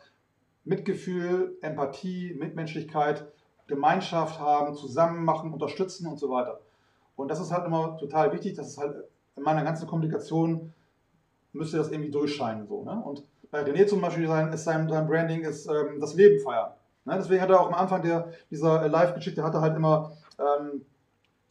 Mitgefühl, 0.65 1.57
Empathie, 1.61 2.35
Mitmenschlichkeit, 2.35 3.31
Gemeinschaft 3.67 4.41
haben, 4.41 4.75
zusammen 4.75 5.25
machen, 5.25 5.53
unterstützen 5.53 6.07
und 6.07 6.19
so 6.19 6.31
weiter. 6.31 6.61
Und 7.17 7.29
das 7.29 7.41
ist 7.41 7.53
halt 7.53 7.67
immer 7.67 7.97
total 7.99 8.33
wichtig, 8.33 8.55
dass 8.55 8.67
es 8.67 8.79
halt 8.79 9.05
in 9.37 9.43
meiner 9.43 9.63
ganzen 9.63 9.87
Kommunikation 9.87 10.73
müsste 11.53 11.77
das 11.77 11.91
irgendwie 11.91 12.11
durchscheinen. 12.11 12.67
So, 12.67 12.83
ne? 12.83 13.01
Und 13.05 13.25
bei 13.51 13.63
René 13.63 13.87
zum 13.87 14.01
Beispiel 14.01 14.27
sein, 14.29 14.53
ist 14.53 14.65
sein, 14.65 14.89
sein 14.89 15.07
Branding 15.07 15.43
ist 15.43 15.67
ähm, 15.67 16.01
das 16.01 16.15
Leben 16.15 16.41
feiern. 16.41 16.71
Ne? 17.05 17.15
Deswegen 17.19 17.41
hat 17.41 17.51
er 17.51 17.61
auch 17.61 17.69
am 17.69 17.75
Anfang 17.75 18.03
der, 18.03 18.29
dieser 18.51 18.89
Live-Geschichte 18.89 19.43
hat 19.43 19.55
er 19.55 19.61
halt 19.61 19.77
immer 19.77 20.13
ähm, 20.39 20.83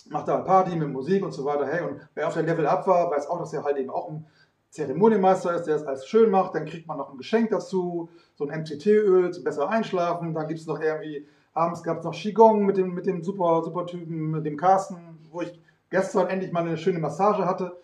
macht 0.09 0.27
da 0.27 0.38
Party 0.38 0.75
mit 0.75 0.89
Musik 0.89 1.23
und 1.23 1.31
so 1.31 1.45
weiter. 1.45 1.67
Hey, 1.67 1.81
und 1.81 1.99
wer 2.15 2.27
auf 2.27 2.33
der 2.33 2.43
Level 2.43 2.65
Up 2.67 2.88
war, 2.88 3.12
weiß 3.12 3.27
auch, 3.27 3.39
dass 3.39 3.53
er 3.53 3.63
halt 3.63 3.77
eben 3.77 3.89
auch 3.89 4.09
ein 4.09 4.25
Zeremonienmeister 4.71 5.53
ist, 5.55 5.63
der 5.63 5.75
es 5.75 5.85
alles 5.85 6.05
schön 6.07 6.29
macht. 6.29 6.55
Dann 6.55 6.65
kriegt 6.65 6.88
man 6.88 6.97
noch 6.97 7.12
ein 7.12 7.17
Geschenk 7.17 7.49
dazu, 7.49 8.09
so 8.35 8.47
ein 8.47 8.62
MCT-Öl 8.62 9.31
zum 9.31 9.43
besser 9.43 9.69
einschlafen. 9.69 10.33
Dann 10.33 10.47
gibt 10.47 10.59
es 10.59 10.67
noch 10.67 10.79
irgendwie, 10.79 11.27
abends 11.53 11.83
gab 11.83 11.99
es 11.99 12.03
noch 12.03 12.13
Qigong 12.13 12.65
mit 12.65 12.77
dem, 12.77 12.93
mit 12.93 13.05
dem 13.05 13.23
super, 13.23 13.62
super 13.63 13.85
Typen, 13.85 14.31
mit 14.31 14.45
dem 14.45 14.57
Carsten, 14.57 14.97
wo 15.31 15.41
ich 15.41 15.59
gestern 15.89 16.27
endlich 16.27 16.51
mal 16.51 16.62
eine 16.62 16.77
schöne 16.77 16.99
Massage 16.99 17.45
hatte. 17.45 17.77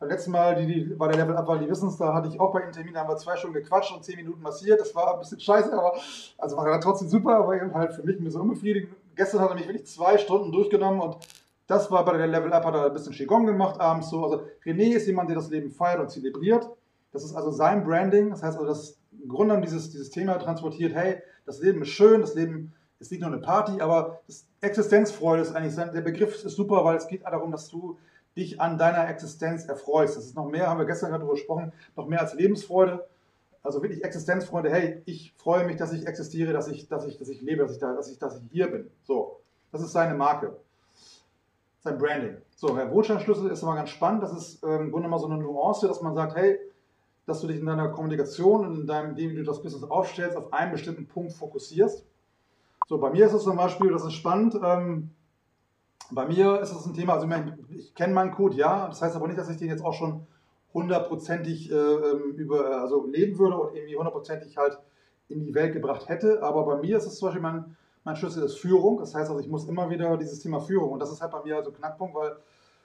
Beim 0.00 0.08
letzten 0.08 0.30
Mal, 0.30 0.56
die, 0.56 0.66
die 0.66 0.94
bei 0.94 1.08
der 1.08 1.18
Level 1.18 1.36
Up 1.36 1.46
war, 1.46 1.58
die 1.58 1.68
wissen 1.68 1.90
es, 1.90 1.98
da 1.98 2.14
hatte 2.14 2.28
ich 2.28 2.40
auch 2.40 2.54
bei 2.54 2.62
Termin, 2.62 2.94
da 2.94 3.00
haben 3.00 3.10
wir 3.10 3.18
zwei 3.18 3.36
Stunden 3.36 3.52
gequatscht 3.52 3.94
und 3.94 4.02
zehn 4.02 4.16
Minuten 4.16 4.40
massiert. 4.40 4.80
Das 4.80 4.94
war 4.94 5.12
ein 5.12 5.20
bisschen 5.20 5.38
scheiße, 5.38 5.70
aber 5.74 5.94
also 6.38 6.56
war 6.56 6.80
trotzdem 6.80 7.08
super, 7.08 7.36
aber 7.36 7.54
eben 7.54 7.74
halt 7.74 7.92
für 7.92 8.02
mich 8.02 8.18
ein 8.18 8.24
bisschen 8.24 8.40
unbefriedigend. 8.40 8.94
Gestern 9.14 9.42
hat 9.42 9.50
er 9.50 9.56
mich 9.56 9.68
wirklich 9.68 9.86
zwei 9.86 10.16
Stunden 10.16 10.52
durchgenommen 10.52 11.02
und 11.02 11.18
das 11.66 11.90
war 11.90 12.02
bei 12.06 12.16
der 12.16 12.28
Level 12.28 12.50
Up, 12.50 12.64
hat 12.64 12.74
er 12.74 12.86
ein 12.86 12.92
bisschen 12.94 13.12
Qigong 13.12 13.44
gemacht 13.44 13.78
abends 13.78 14.08
so. 14.08 14.24
Also 14.24 14.42
René 14.64 14.94
ist 14.94 15.06
jemand, 15.06 15.28
der 15.28 15.36
das 15.36 15.50
Leben 15.50 15.70
feiert 15.70 16.00
und 16.00 16.10
zelebriert. 16.10 16.66
Das 17.12 17.22
ist 17.22 17.34
also 17.34 17.50
sein 17.50 17.84
Branding. 17.84 18.30
Das 18.30 18.42
heißt 18.42 18.56
also, 18.56 18.66
dass 18.66 18.96
im 19.12 19.28
Grunde 19.28 19.48
genommen 19.48 19.62
dieses, 19.62 19.90
dieses 19.90 20.08
Thema 20.08 20.38
transportiert, 20.38 20.94
hey, 20.94 21.18
das 21.44 21.60
Leben 21.60 21.82
ist 21.82 21.90
schön, 21.90 22.22
das 22.22 22.34
Leben 22.34 22.72
ist 23.00 23.10
nicht 23.10 23.20
nur 23.20 23.30
eine 23.30 23.40
Party, 23.40 23.82
aber 23.82 24.22
Existenzfreude 24.62 25.42
ist 25.42 25.54
eigentlich, 25.54 25.74
sein, 25.74 25.92
der 25.92 26.00
Begriff 26.00 26.42
ist 26.42 26.56
super, 26.56 26.84
weil 26.86 26.96
es 26.96 27.06
geht 27.06 27.22
darum, 27.24 27.52
dass 27.52 27.68
du 27.68 27.98
dich 28.40 28.60
an 28.60 28.78
deiner 28.78 29.08
Existenz 29.08 29.66
erfreust. 29.66 30.16
Das 30.16 30.24
ist 30.24 30.34
noch 30.34 30.46
mehr, 30.46 30.68
haben 30.68 30.78
wir 30.78 30.86
gestern 30.86 31.12
darüber 31.12 31.34
gesprochen, 31.34 31.72
noch 31.96 32.06
mehr 32.06 32.20
als 32.20 32.34
Lebensfreude. 32.34 33.06
Also 33.62 33.82
wirklich 33.82 34.02
Existenzfreude, 34.02 34.70
hey, 34.70 35.02
ich 35.04 35.34
freue 35.36 35.64
mich, 35.64 35.76
dass 35.76 35.92
ich 35.92 36.06
existiere, 36.06 36.52
dass 36.52 36.66
ich, 36.66 36.88
dass 36.88 37.06
ich, 37.06 37.18
dass 37.18 37.28
ich 37.28 37.42
lebe, 37.42 37.62
dass 37.62 37.72
ich, 37.72 37.78
da, 37.78 37.94
dass 37.94 38.10
ich, 38.10 38.18
dass 38.18 38.36
ich 38.36 38.42
hier 38.50 38.70
bin. 38.70 38.90
So, 39.02 39.40
das 39.70 39.82
ist 39.82 39.92
seine 39.92 40.14
Marke 40.14 40.56
sein 41.80 41.98
Branding. 41.98 42.36
So, 42.56 42.76
Herr 42.76 42.90
Wohlstandsschlüssel 42.90 43.50
ist 43.50 43.62
immer 43.62 43.74
ganz 43.74 43.90
spannend. 43.90 44.22
Das 44.22 44.32
ist 44.32 44.62
ähm, 44.62 44.82
im 44.82 44.90
Grunde 44.92 45.08
mal 45.08 45.18
so 45.18 45.26
eine 45.26 45.38
Nuance, 45.38 45.88
dass 45.88 46.02
man 46.02 46.14
sagt, 46.14 46.36
hey, 46.36 46.58
dass 47.26 47.40
du 47.40 47.46
dich 47.46 47.58
in 47.58 47.66
deiner 47.66 47.88
Kommunikation 47.88 48.66
und 48.66 48.80
in 48.80 48.86
deinem, 48.86 49.14
dem, 49.14 49.30
wie 49.30 49.36
du 49.36 49.44
das 49.44 49.62
Business 49.62 49.84
aufstellst, 49.84 50.36
auf 50.36 50.52
einen 50.52 50.72
bestimmten 50.72 51.06
Punkt 51.06 51.32
fokussierst. 51.32 52.04
So, 52.88 52.98
bei 52.98 53.10
mir 53.10 53.26
ist 53.26 53.32
es 53.32 53.44
zum 53.44 53.56
Beispiel, 53.56 53.90
das 53.92 54.04
ist 54.04 54.14
spannend, 54.14 54.58
ähm, 54.62 55.10
bei 56.10 56.26
mir 56.26 56.60
ist 56.60 56.72
es 56.72 56.86
ein 56.86 56.94
Thema, 56.94 57.14
also 57.14 57.28
ich 57.70 57.94
kenne 57.94 58.14
meinen 58.14 58.32
Code, 58.32 58.56
ja, 58.56 58.88
das 58.88 59.02
heißt 59.02 59.16
aber 59.16 59.26
nicht, 59.28 59.38
dass 59.38 59.48
ich 59.48 59.56
den 59.56 59.68
jetzt 59.68 59.84
auch 59.84 59.94
schon 59.94 60.26
hundertprozentig 60.74 61.70
äh, 61.70 61.74
ähm, 61.74 62.34
über, 62.36 62.80
also 62.80 63.06
leben 63.06 63.38
würde 63.38 63.58
und 63.58 63.74
irgendwie 63.74 63.96
hundertprozentig 63.96 64.56
halt 64.56 64.78
in 65.28 65.44
die 65.44 65.54
Welt 65.54 65.72
gebracht 65.72 66.08
hätte, 66.08 66.42
aber 66.42 66.64
bei 66.64 66.76
mir 66.76 66.96
ist 66.96 67.06
es 67.06 67.16
zum 67.16 67.26
Beispiel 67.26 67.42
mein, 67.42 67.76
mein 68.04 68.16
Schlüssel 68.16 68.42
ist 68.42 68.58
Führung. 68.58 68.98
Das 68.98 69.14
heißt 69.14 69.30
also, 69.30 69.40
ich 69.40 69.48
muss 69.48 69.68
immer 69.68 69.90
wieder 69.90 70.16
dieses 70.16 70.40
Thema 70.40 70.60
Führung. 70.60 70.92
Und 70.92 71.00
das 71.00 71.12
ist 71.12 71.20
halt 71.20 71.32
bei 71.32 71.42
mir 71.42 71.56
also 71.56 71.70
Knackpunkt, 71.70 72.14
weil 72.14 72.36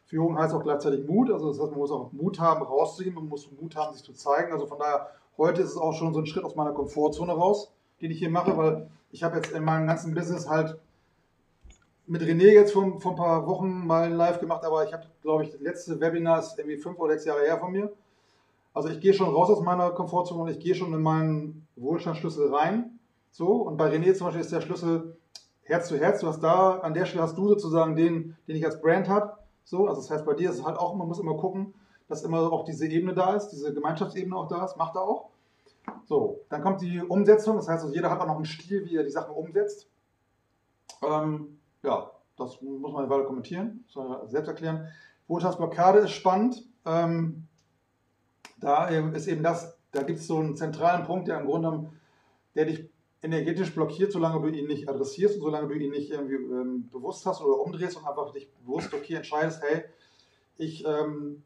Führung 0.06 0.38
heißt 0.38 0.54
auch 0.54 0.64
gleichzeitig 0.64 1.08
Mut. 1.08 1.32
Also 1.32 1.50
das 1.50 1.60
heißt, 1.60 1.72
man 1.72 1.80
muss 1.80 1.92
auch 1.92 2.12
Mut 2.12 2.40
haben, 2.40 2.64
rauszugehen, 2.64 3.16
man 3.16 3.28
muss 3.28 3.50
Mut 3.60 3.76
haben, 3.76 3.94
sich 3.94 4.04
zu 4.04 4.14
zeigen. 4.14 4.52
Also 4.52 4.68
von 4.68 4.80
daher, 4.80 5.10
heute 5.38 5.62
ist 5.62 5.72
es 5.72 5.78
auch 5.78 5.94
schon 5.94 6.14
so 6.14 6.20
ein 6.20 6.26
Schritt 6.26 6.44
aus 6.44 6.56
meiner 6.56 6.74
Komfortzone 6.74 7.34
raus, 7.34 7.72
den 8.02 8.12
ich 8.12 8.20
hier 8.20 8.30
mache, 8.30 8.56
weil 8.58 8.90
ich 9.12 9.24
habe 9.24 9.38
jetzt 9.38 9.52
in 9.52 9.64
meinem 9.64 9.88
ganzen 9.88 10.14
Business 10.14 10.50
halt 10.50 10.78
mit 12.08 12.22
René 12.22 12.52
jetzt 12.52 12.74
vor, 12.74 13.00
vor 13.00 13.14
ein 13.14 13.18
paar 13.18 13.48
Wochen 13.48 13.86
mal 13.86 14.12
live 14.12 14.40
gemacht, 14.40 14.64
aber 14.64 14.86
ich 14.86 14.94
habe, 14.94 15.06
glaube 15.22 15.44
ich, 15.44 15.52
das 15.52 15.62
letzte 15.62 16.00
Webinar 16.00 16.40
ist 16.40 16.58
irgendwie 16.58 16.78
fünf 16.78 17.00
oder 17.00 17.14
sechs 17.14 17.26
Jahre 17.26 17.42
her 17.42 17.60
von 17.60 17.72
mir. 17.72 17.92
Also 18.74 18.90
ich 18.90 19.00
gehe 19.00 19.14
schon 19.14 19.34
raus 19.34 19.50
aus 19.50 19.62
meiner 19.62 19.92
Komfortzone 19.92 20.44
und 20.44 20.50
ich 20.50 20.60
gehe 20.60 20.76
schon 20.76 20.94
in 20.94 21.02
meinen 21.02 21.68
Wohlstandsschlüssel 21.78 22.54
rein. 22.54 23.00
So, 23.32 23.54
und 23.54 23.78
bei 23.78 23.90
René 23.90 24.14
zum 24.14 24.28
Beispiel 24.28 24.42
ist 24.42 24.52
der 24.52 24.62
Schlüssel 24.62 25.18
Herz 25.64 25.88
zu 25.88 25.98
Herz. 25.98 26.20
Du 26.20 26.28
hast 26.28 26.42
da, 26.42 26.80
an 26.80 26.94
der 26.94 27.06
Stelle 27.06 27.24
hast 27.24 27.38
du 27.38 27.48
sozusagen 27.48 27.96
den, 27.96 28.36
den 28.48 28.56
ich 28.56 28.66
als 28.66 28.82
Brand 28.82 29.10
habe. 29.10 29.38
So, 29.64 29.88
also 29.88 30.02
das 30.02 30.12
heißt, 30.12 30.26
bei 30.26 30.34
dir 30.34 30.50
ist 30.52 30.60
es 30.60 30.66
halt 30.66 30.78
auch, 30.78 30.96
man 30.96 31.08
muss 31.08 31.20
immer 31.20 31.36
gucken, 31.38 31.74
dass 32.08 32.24
immer 32.24 32.52
auch 32.52 32.66
diese 32.66 32.86
Ebene 32.86 33.14
da 33.14 33.36
ist, 33.36 33.50
diese 33.50 33.74
Gemeinschaftsebene 33.74 34.36
auch 34.36 34.48
da 34.48 34.64
ist, 34.64 34.78
macht 34.78 34.96
er 34.96 35.02
auch. 35.02 35.30
So, 36.06 36.42
dann 36.50 36.62
kommt 36.62 36.82
die 36.82 37.02
Umsetzung, 37.02 37.56
das 37.56 37.68
heißt, 37.68 37.84
also 37.84 37.96
jeder 37.96 38.12
hat 38.12 38.20
auch 38.20 38.28
noch 38.28 38.36
einen 38.36 38.46
Stil, 38.46 38.86
wie 38.86 38.96
er 38.96 39.04
die 39.04 39.12
Sachen 39.12 39.34
umsetzt. 39.34 39.88
Ähm, 41.02 41.60
ja, 41.86 42.12
das 42.38 42.62
muss 42.62 42.92
man 42.92 43.10
weiter 43.10 43.24
kommentieren, 43.24 43.86
selbst 44.26 44.48
erklären. 44.48 44.88
Wohlstandsblockade 45.28 46.00
ist 46.00 46.12
spannend. 46.12 46.64
Ähm, 46.86 47.48
da 48.60 48.88
ist 48.88 49.28
eben 49.28 49.44
das, 49.44 49.78
da 49.92 50.04
gibt 50.04 50.20
es 50.20 50.28
so 50.28 50.38
einen 50.38 50.56
zentralen 50.56 51.06
Punkt, 51.06 51.28
der 51.28 51.40
im 51.40 51.46
Grunde 51.46 51.70
genommen, 51.70 52.00
der 52.56 52.66
dich 52.66 52.90
energetisch 53.22 53.74
blockiert, 53.74 54.12
solange 54.12 54.42
du 54.42 54.56
ihn 54.56 54.68
nicht 54.68 54.88
adressierst 54.88 55.36
und 55.36 55.42
solange 55.42 55.68
du 55.68 55.74
ihn 55.74 55.92
nicht 55.92 56.12
irgendwie 56.12 56.36
ähm, 56.36 56.90
bewusst 56.90 57.26
hast 57.26 57.42
oder 57.42 57.60
umdrehst 57.60 57.98
und 57.98 58.08
einfach 58.08 58.32
dich 58.32 58.52
bewusst, 58.54 58.94
okay, 58.94 59.16
entscheidest, 59.16 59.62
hey, 59.64 59.84
ich 60.58 60.86
ähm, 60.86 61.44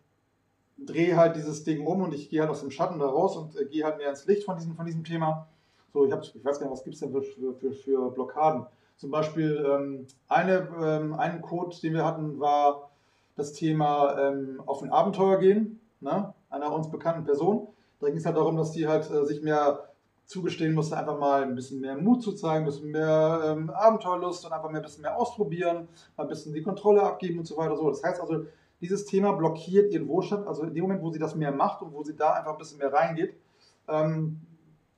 drehe 0.77 1.15
halt 1.15 1.35
dieses 1.35 1.63
Ding 1.63 1.85
um 1.85 2.01
und 2.01 2.13
ich 2.13 2.29
gehe 2.29 2.41
halt 2.41 2.49
aus 2.49 2.61
dem 2.61 2.71
Schatten 2.71 2.99
da 2.99 3.07
raus 3.07 3.37
und 3.37 3.55
äh, 3.55 3.65
gehe 3.65 3.85
halt 3.85 3.97
mehr 3.97 4.09
ins 4.09 4.25
Licht 4.25 4.43
von 4.43 4.57
diesem, 4.57 4.75
von 4.75 4.85
diesem 4.85 5.03
Thema. 5.03 5.47
So, 5.93 6.05
ich, 6.05 6.11
hab, 6.11 6.23
ich 6.23 6.45
weiß 6.45 6.59
gar 6.59 6.67
nicht, 6.67 6.73
was 6.73 6.83
gibt 6.83 6.95
es 6.95 6.99
denn 6.99 7.11
für, 7.11 7.53
für, 7.53 7.71
für, 7.71 8.11
Blockaden? 8.11 8.65
Zum 8.99 9.11
Beispiel 9.11 9.65
ähm, 9.65 10.07
eine, 10.27 10.67
ähm, 10.83 11.13
einen 11.13 11.41
Code, 11.41 11.73
den 11.81 11.93
wir 11.93 12.05
hatten, 12.05 12.37
war 12.41 12.91
das 13.37 13.53
Thema 13.53 14.19
ähm, 14.19 14.61
auf 14.65 14.83
ein 14.83 14.91
Abenteuer 14.91 15.37
gehen, 15.37 15.79
ne? 16.01 16.33
einer 16.49 16.73
uns 16.73 16.91
bekannten 16.91 17.23
Person. 17.23 17.69
Da 18.01 18.07
ging 18.07 18.17
es 18.17 18.25
halt 18.25 18.35
darum, 18.35 18.57
dass 18.57 18.73
die 18.73 18.89
halt 18.89 19.09
äh, 19.09 19.25
sich 19.25 19.41
mehr 19.41 19.87
zugestehen 20.25 20.73
musste, 20.73 20.97
einfach 20.97 21.17
mal 21.17 21.43
ein 21.43 21.55
bisschen 21.55 21.79
mehr 21.79 21.95
Mut 21.95 22.21
zu 22.21 22.33
zeigen, 22.33 22.65
ein 22.65 22.65
bisschen 22.65 22.91
mehr 22.91 23.41
ähm, 23.45 23.69
Abenteuerlust 23.69 24.45
und 24.45 24.51
einfach 24.51 24.69
mehr, 24.69 24.81
ein 24.81 24.83
bisschen 24.83 25.03
mehr 25.03 25.17
ausprobieren, 25.17 25.87
mal 26.17 26.23
ein 26.23 26.29
bisschen 26.29 26.53
die 26.53 26.61
Kontrolle 26.61 27.01
abgeben 27.01 27.39
und 27.39 27.45
so 27.45 27.55
weiter. 27.55 27.77
So. 27.77 27.89
Das 27.89 28.03
heißt 28.03 28.19
also, 28.19 28.47
dieses 28.81 29.05
Thema 29.05 29.31
blockiert 29.31 29.93
ihren 29.93 30.09
Wohlstand. 30.09 30.45
Also 30.45 30.63
in 30.63 30.73
dem 30.73 30.83
Moment, 30.83 31.01
wo 31.01 31.09
sie 31.09 31.19
das 31.19 31.35
mehr 31.35 31.53
macht 31.53 31.81
und 31.81 31.93
wo 31.93 32.03
sie 32.03 32.17
da 32.17 32.33
einfach 32.33 32.51
ein 32.51 32.57
bisschen 32.57 32.79
mehr 32.79 32.91
reingeht, 32.91 33.33
ähm, 33.87 34.41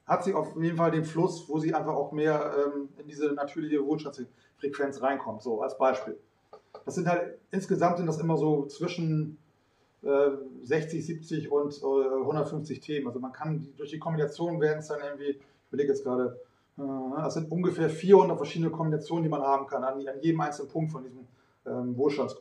hat 0.05 0.23
sie 0.23 0.33
auf 0.33 0.55
jeden 0.59 0.77
Fall 0.77 0.91
den 0.91 1.05
Fluss, 1.05 1.47
wo 1.47 1.59
sie 1.59 1.73
einfach 1.73 1.93
auch 1.93 2.11
mehr 2.11 2.53
ähm, 2.57 2.89
in 2.97 3.07
diese 3.07 3.33
natürliche 3.33 3.85
Wohlstandsfrequenz 3.85 5.01
reinkommt. 5.01 5.41
So 5.41 5.61
als 5.61 5.77
Beispiel. 5.77 6.17
Das 6.85 6.95
sind 6.95 7.07
halt 7.07 7.37
insgesamt 7.51 7.97
sind 7.97 8.07
das 8.07 8.19
immer 8.19 8.37
so 8.37 8.65
zwischen 8.65 9.37
60, 10.01 10.99
äh, 10.99 11.01
70 11.01 11.51
und 11.51 11.83
150 11.83 12.77
äh, 12.77 12.81
Themen. 12.81 13.07
Also 13.07 13.19
man 13.19 13.31
kann 13.31 13.67
durch 13.77 13.91
die 13.91 13.99
Kombination 13.99 14.59
werden 14.59 14.79
es 14.79 14.87
dann 14.87 14.99
irgendwie, 15.01 15.31
ich 15.31 15.39
überlege 15.69 15.89
jetzt 15.89 16.03
gerade, 16.03 16.39
äh, 16.77 17.27
es 17.27 17.35
sind 17.35 17.51
ungefähr 17.51 17.89
400 17.89 18.35
verschiedene 18.35 18.71
Kombinationen, 18.71 19.23
die 19.23 19.29
man 19.29 19.41
haben 19.41 19.67
kann 19.67 19.83
an, 19.83 20.01
jedem 20.21 20.41
einzelnen 20.41 20.69
Punkt 20.69 20.91
von 20.91 21.03
diesem 21.03 21.27
ähm, 21.67 21.95
Wohlstands, 21.95 22.35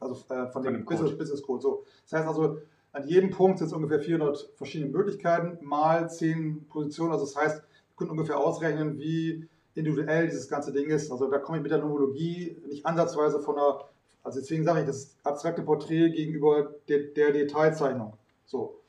also 0.00 0.14
von, 0.14 0.48
von 0.50 0.62
dem 0.62 0.84
Business, 0.86 1.10
Code. 1.10 1.18
Business 1.18 1.42
Code. 1.42 1.62
So. 1.62 1.84
Das 2.04 2.18
heißt 2.18 2.28
also, 2.28 2.58
an 2.92 3.06
jedem 3.06 3.30
Punkt 3.30 3.58
sind 3.58 3.68
es 3.68 3.72
ungefähr 3.72 4.00
400 4.00 4.50
verschiedene 4.56 4.90
Möglichkeiten 4.90 5.64
mal 5.64 6.10
10 6.10 6.68
Positionen. 6.68 7.12
Also 7.12 7.24
das 7.24 7.36
heißt, 7.36 7.56
wir 7.56 7.96
können 7.96 8.10
ungefähr 8.10 8.38
ausrechnen, 8.38 8.98
wie 8.98 9.48
individuell 9.74 10.26
dieses 10.26 10.48
ganze 10.48 10.72
Ding 10.72 10.90
ist. 10.90 11.10
Also 11.10 11.30
da 11.30 11.38
komme 11.38 11.58
ich 11.58 11.62
mit 11.62 11.72
der 11.72 11.78
Nomologie 11.78 12.56
nicht 12.68 12.84
ansatzweise 12.84 13.40
von 13.40 13.56
einer 13.56 13.84
also 14.22 14.40
deswegen 14.40 14.64
sage 14.64 14.80
ich, 14.80 14.86
das 14.86 15.16
abstrakte 15.24 15.62
Porträt 15.62 16.10
gegenüber 16.10 16.74
der, 16.88 17.00
der 17.16 17.32
Detailzeichnung. 17.32 18.16
So. 18.46 18.80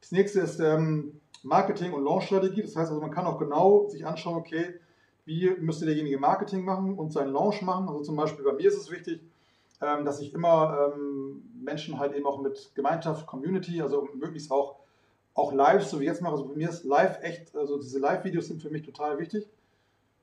Das 0.00 0.10
nächste 0.10 0.40
ist 0.40 0.58
ähm, 0.58 1.20
Marketing- 1.42 1.92
und 1.92 2.04
Launch-Strategie. 2.04 2.62
Das 2.62 2.74
heißt 2.74 2.90
also, 2.90 3.00
man 3.00 3.12
kann 3.12 3.26
auch 3.26 3.38
genau 3.38 3.88
sich 3.88 4.04
anschauen, 4.04 4.36
okay, 4.36 4.74
wie 5.24 5.50
müsste 5.60 5.86
derjenige 5.86 6.18
Marketing 6.18 6.64
machen 6.64 6.98
und 6.98 7.12
seinen 7.12 7.32
Launch 7.32 7.62
machen. 7.62 7.88
Also 7.88 8.02
zum 8.02 8.16
Beispiel 8.16 8.44
bei 8.44 8.54
mir 8.54 8.66
ist 8.66 8.76
es 8.76 8.90
wichtig, 8.90 9.20
ähm, 9.82 10.04
dass 10.04 10.20
ich 10.20 10.32
immer 10.32 10.92
ähm, 10.94 11.42
Menschen 11.62 11.98
halt 11.98 12.14
eben 12.14 12.26
auch 12.26 12.40
mit 12.40 12.72
Gemeinschaft, 12.74 13.26
Community, 13.26 13.82
also 13.82 14.08
möglichst 14.14 14.50
auch, 14.50 14.76
auch 15.34 15.52
live, 15.52 15.84
so 15.84 16.00
wie 16.00 16.04
jetzt 16.04 16.22
mache. 16.22 16.32
Also 16.32 16.46
bei 16.46 16.54
mir 16.54 16.68
ist 16.68 16.84
live 16.84 17.22
echt, 17.22 17.54
also 17.56 17.78
diese 17.78 17.98
Live-Videos 17.98 18.46
sind 18.48 18.62
für 18.62 18.70
mich 18.70 18.82
total 18.82 19.18
wichtig. 19.18 19.46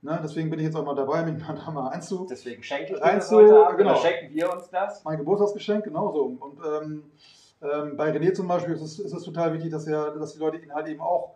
Ne, 0.02 0.18
deswegen 0.24 0.50
bin 0.50 0.60
ich 0.60 0.66
jetzt 0.66 0.78
auch 0.78 0.86
mal 0.86 0.96
dabei, 0.96 1.24
mich 1.24 1.46
mal 1.46 1.56
da 1.56 1.72
mal 1.72 1.90
einzu. 1.90 2.26
Deswegen 2.30 2.64
schenke 2.64 2.94
ich 2.94 3.00
dir 3.00 3.00
das 3.00 3.30
heute 3.32 3.66
Abend, 3.66 3.78
genau. 3.80 3.96
schenken 3.96 4.34
wir 4.34 4.54
uns 4.54 4.70
das. 4.70 5.04
Mein 5.04 5.18
Geburtstagsgeschenk, 5.18 5.84
genau 5.84 6.14
so. 6.14 6.24
Und 6.40 6.60
ähm, 6.66 7.04
ähm, 7.62 7.98
bei 7.98 8.10
René 8.12 8.34
zum 8.34 8.48
Beispiel 8.48 8.76
ist 8.76 8.82
es, 8.82 9.00
ist 9.00 9.14
es 9.14 9.24
total 9.24 9.54
wichtig, 9.54 9.72
dass, 9.72 9.86
er, 9.88 10.12
dass 10.12 10.34
die 10.34 10.40
Leute 10.40 10.58
ihn 10.58 10.74
halt 10.74 10.88
eben 10.88 11.02
auch 11.02 11.36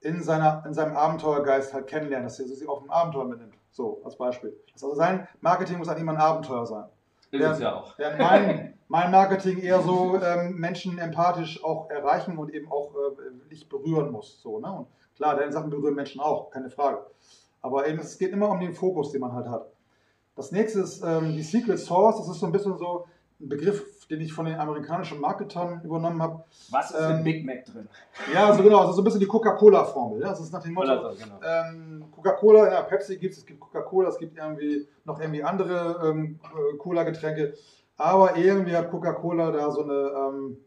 in, 0.00 0.22
seiner, 0.22 0.62
in 0.64 0.72
seinem 0.72 0.96
Abenteuergeist 0.96 1.74
halt 1.74 1.88
kennenlernen, 1.88 2.28
dass 2.28 2.38
er 2.38 2.46
sie 2.46 2.68
auf 2.68 2.80
ein 2.80 2.90
Abenteuer 2.90 3.24
mitnimmt. 3.24 3.54
So, 3.72 4.00
als 4.04 4.16
Beispiel. 4.16 4.56
Also 4.72 4.94
sein 4.94 5.26
Marketing 5.40 5.78
muss 5.78 5.88
an 5.88 5.98
ihm 5.98 6.08
ein 6.08 6.16
Abenteuer 6.16 6.64
sein. 6.64 6.84
Ist 7.40 7.60
ja 7.60 7.74
auch. 7.74 7.98
Mein, 8.18 8.74
mein, 8.88 9.10
Marketing 9.10 9.58
eher 9.58 9.80
so 9.80 10.20
ähm, 10.20 10.56
Menschen 10.56 10.98
empathisch 10.98 11.62
auch 11.64 11.90
erreichen 11.90 12.38
und 12.38 12.52
eben 12.52 12.70
auch 12.70 12.94
äh, 12.94 13.50
nicht 13.50 13.68
berühren 13.68 14.10
muss. 14.10 14.40
So, 14.42 14.60
ne? 14.60 14.70
Und 14.70 14.86
klar, 15.16 15.36
deine 15.36 15.52
Sachen 15.52 15.70
berühren 15.70 15.94
Menschen 15.94 16.20
auch, 16.20 16.50
keine 16.50 16.70
Frage. 16.70 17.06
Aber 17.62 17.86
eben, 17.88 17.98
es 17.98 18.18
geht 18.18 18.32
immer 18.32 18.50
um 18.50 18.60
den 18.60 18.74
Fokus, 18.74 19.12
den 19.12 19.20
man 19.20 19.32
halt 19.32 19.48
hat. 19.48 19.72
Das 20.36 20.52
nächste 20.52 20.80
ist 20.80 21.02
ähm, 21.02 21.32
die 21.32 21.42
Secret 21.42 21.78
Source. 21.78 22.18
Das 22.18 22.28
ist 22.28 22.40
so 22.40 22.46
ein 22.46 22.52
bisschen 22.52 22.76
so 22.76 23.06
ein 23.40 23.48
Begriff, 23.48 23.82
den 24.10 24.20
ich 24.20 24.32
von 24.32 24.46
den 24.46 24.58
amerikanischen 24.58 25.20
Marketern 25.20 25.80
übernommen 25.82 26.22
habe. 26.22 26.44
Was 26.70 26.90
ist 26.90 27.00
Ähm, 27.00 27.18
in 27.18 27.24
Big 27.24 27.44
Mac 27.44 27.64
drin? 27.64 27.88
Ja, 28.32 28.46
also 28.46 28.62
genau, 28.62 28.80
also 28.80 28.92
so 28.92 29.00
ein 29.00 29.04
bisschen 29.04 29.20
die 29.20 29.26
Coca-Cola-Formel. 29.26 30.20
Ja? 30.20 30.28
Das 30.28 30.40
ist 30.40 30.52
nach 30.52 30.62
dem 30.62 30.74
Motto, 30.74 31.10
so, 31.10 31.16
genau. 31.16 31.40
ähm, 31.44 32.04
Coca-Cola, 32.14 32.72
ja, 32.72 32.82
Pepsi 32.82 33.16
gibt 33.16 33.32
es, 33.32 33.40
es 33.40 33.46
gibt 33.46 33.60
Coca-Cola, 33.60 34.08
es 34.08 34.18
gibt 34.18 34.36
irgendwie 34.36 34.86
noch 35.04 35.20
irgendwie 35.20 35.42
andere 35.42 36.00
ähm, 36.04 36.38
äh, 36.42 36.76
Cola-Getränke. 36.76 37.54
Aber 37.96 38.36
irgendwie 38.36 38.76
hat 38.76 38.90
Coca-Cola 38.90 39.50
da 39.50 39.70
so 39.70 39.82
eine 39.82 39.94
ähm, 39.94 40.58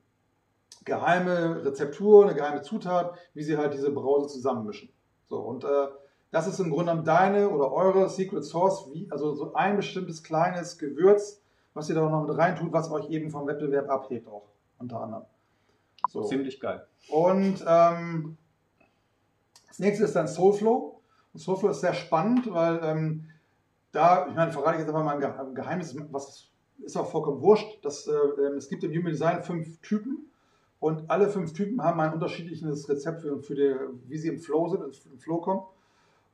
geheime 0.83 1.63
Rezeptur, 1.63 2.25
eine 2.25 2.35
geheime 2.35 2.61
Zutat, 2.61 3.13
wie 3.33 3.43
sie 3.43 3.57
halt 3.57 3.73
diese 3.73 3.91
Brause 3.91 4.27
zusammenmischen. 4.27 4.89
So, 5.27 5.37
und 5.37 5.63
äh, 5.63 5.87
das 6.31 6.47
ist 6.47 6.59
im 6.59 6.71
Grunde 6.71 7.01
deine 7.03 7.49
oder 7.49 7.71
eure 7.71 8.09
Secret 8.09 8.43
Sauce, 8.43 8.89
wie, 8.93 9.07
also 9.11 9.33
so 9.33 9.53
ein 9.53 9.77
bestimmtes 9.77 10.23
kleines 10.23 10.77
Gewürz, 10.77 11.41
was 11.73 11.89
ihr 11.89 11.95
da 11.95 12.09
noch 12.09 12.27
mit 12.27 12.37
reintut, 12.37 12.71
was 12.71 12.91
euch 12.91 13.09
eben 13.09 13.29
vom 13.29 13.47
Wettbewerb 13.47 13.89
abhebt 13.89 14.27
auch, 14.27 14.49
unter 14.77 15.01
anderem. 15.01 15.23
So. 16.09 16.23
Ziemlich 16.23 16.59
geil. 16.59 16.85
Und 17.09 17.63
ähm, 17.67 18.37
das 19.67 19.79
nächste 19.79 20.05
ist 20.05 20.15
dann 20.15 20.27
Soulflow. 20.27 21.01
Und 21.33 21.39
Soulflow 21.39 21.69
ist 21.69 21.81
sehr 21.81 21.93
spannend, 21.93 22.51
weil 22.51 22.79
ähm, 22.83 23.25
da, 23.91 24.27
ich 24.27 24.35
meine, 24.35 24.51
verrate 24.51 24.75
ich 24.75 24.79
jetzt 24.79 24.89
einfach 24.89 25.03
mal 25.03 25.15
ein 25.15 25.19
Ge- 25.19 25.29
ein 25.29 25.55
Geheimnis, 25.55 25.95
was 26.11 26.49
ist 26.79 26.95
auch 26.97 27.09
vollkommen 27.09 27.41
wurscht. 27.41 27.83
Dass, 27.83 28.07
äh, 28.07 28.11
ähm, 28.11 28.55
es 28.57 28.69
gibt 28.69 28.83
im 28.83 28.91
Human 28.91 29.11
Design 29.11 29.43
fünf 29.43 29.79
Typen 29.81 30.31
und 30.79 31.09
alle 31.09 31.27
fünf 31.29 31.53
Typen 31.53 31.83
haben 31.83 31.99
ein 31.99 32.13
unterschiedliches 32.13 32.87
Rezept 32.89 33.21
für, 33.21 33.41
für 33.43 33.55
die, 33.55 33.75
wie 34.07 34.17
sie 34.17 34.29
im 34.29 34.39
Flow 34.39 34.69
sind, 34.69 34.83
im 35.11 35.19
Flow 35.19 35.41
kommen. 35.41 35.61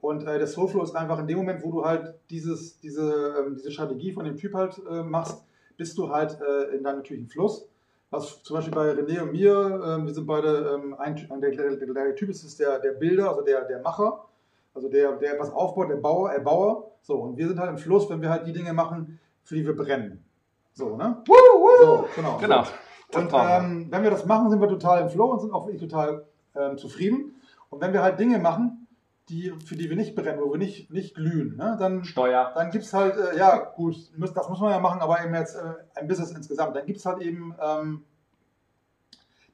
Und 0.05 0.21
äh, 0.27 0.37
der 0.37 0.45
Soulflow 0.45 0.83
ist 0.83 0.95
einfach 0.95 1.17
in 1.17 1.25
dem 1.25 1.39
Moment, 1.39 1.63
wo 1.63 1.71
du 1.71 1.83
halt 1.83 2.13
dieses, 2.29 2.79
diese, 2.79 3.33
ähm, 3.39 3.55
diese 3.55 3.71
Strategie 3.71 4.11
von 4.11 4.23
dem 4.23 4.37
Typ 4.37 4.53
halt 4.53 4.79
äh, 4.87 5.01
machst, 5.01 5.43
bist 5.77 5.97
du 5.97 6.11
halt 6.11 6.39
äh, 6.39 6.75
in 6.75 6.83
deinem 6.83 6.97
natürlichen 6.97 7.27
Fluss. 7.27 7.67
Was 8.11 8.43
zum 8.43 8.55
Beispiel 8.55 8.75
bei 8.75 8.91
René 8.91 9.23
und 9.23 9.31
mir, 9.31 9.81
ähm, 9.83 10.05
wir 10.05 10.13
sind 10.13 10.27
beide, 10.27 10.75
ähm, 10.75 10.93
ein, 10.99 11.15
der, 11.41 11.49
der, 11.49 11.75
der, 11.75 11.87
der 11.87 12.15
Typ 12.15 12.29
ist, 12.29 12.43
ist 12.43 12.59
der, 12.59 12.77
der 12.77 12.91
Bilder, 12.91 13.29
also 13.29 13.41
der, 13.41 13.65
der 13.65 13.81
Macher, 13.81 14.25
also 14.75 14.89
der, 14.89 15.13
der 15.13 15.33
etwas 15.33 15.51
aufbaut, 15.51 15.89
der 15.89 15.95
Bauer, 15.95 16.29
Erbauer. 16.29 16.91
So, 17.01 17.15
und 17.15 17.35
wir 17.35 17.47
sind 17.47 17.59
halt 17.59 17.71
im 17.71 17.79
Fluss, 17.79 18.07
wenn 18.07 18.21
wir 18.21 18.29
halt 18.29 18.45
die 18.45 18.53
Dinge 18.53 18.73
machen, 18.73 19.19
für 19.43 19.55
die 19.55 19.65
wir 19.65 19.75
brennen. 19.75 20.23
So, 20.73 20.95
ne? 20.97 21.17
So, 21.81 22.05
genau. 22.15 22.37
Genau. 22.37 22.63
Und 23.11 23.33
ähm, 23.33 23.87
wenn 23.89 24.03
wir 24.03 24.11
das 24.11 24.23
machen, 24.27 24.51
sind 24.51 24.61
wir 24.61 24.69
total 24.69 25.01
im 25.01 25.09
Flow 25.09 25.31
und 25.31 25.41
sind 25.41 25.51
auch 25.51 25.65
wirklich 25.65 25.81
total 25.81 26.25
ähm, 26.55 26.77
zufrieden. 26.77 27.41
Und 27.71 27.81
wenn 27.81 27.91
wir 27.91 28.03
halt 28.03 28.19
Dinge 28.19 28.37
machen, 28.37 28.84
die, 29.29 29.51
für 29.65 29.75
die 29.75 29.89
wir 29.89 29.95
nicht 29.95 30.15
brennen, 30.15 30.39
wo 30.41 30.51
wir 30.51 30.59
nicht, 30.59 30.91
nicht 30.91 31.15
glühen, 31.15 31.55
ne, 31.57 31.75
dann, 31.79 32.05
Steuer. 32.05 32.51
dann 32.53 32.69
gibt 32.69 32.83
es 32.85 32.93
halt, 32.93 33.15
äh, 33.17 33.37
ja 33.37 33.57
gut, 33.57 33.95
muss- 34.17 34.33
das 34.33 34.49
muss 34.49 34.59
man 34.59 34.71
ja 34.71 34.79
machen, 34.79 35.01
aber 35.01 35.23
eben 35.23 35.33
jetzt 35.33 35.55
äh, 35.55 35.73
ein 35.95 36.07
Business 36.07 36.31
insgesamt. 36.31 36.75
Dann 36.75 36.85
gibt 36.85 36.99
es 36.99 37.05
halt 37.05 37.21
eben, 37.21 37.55
ähm, 37.59 38.03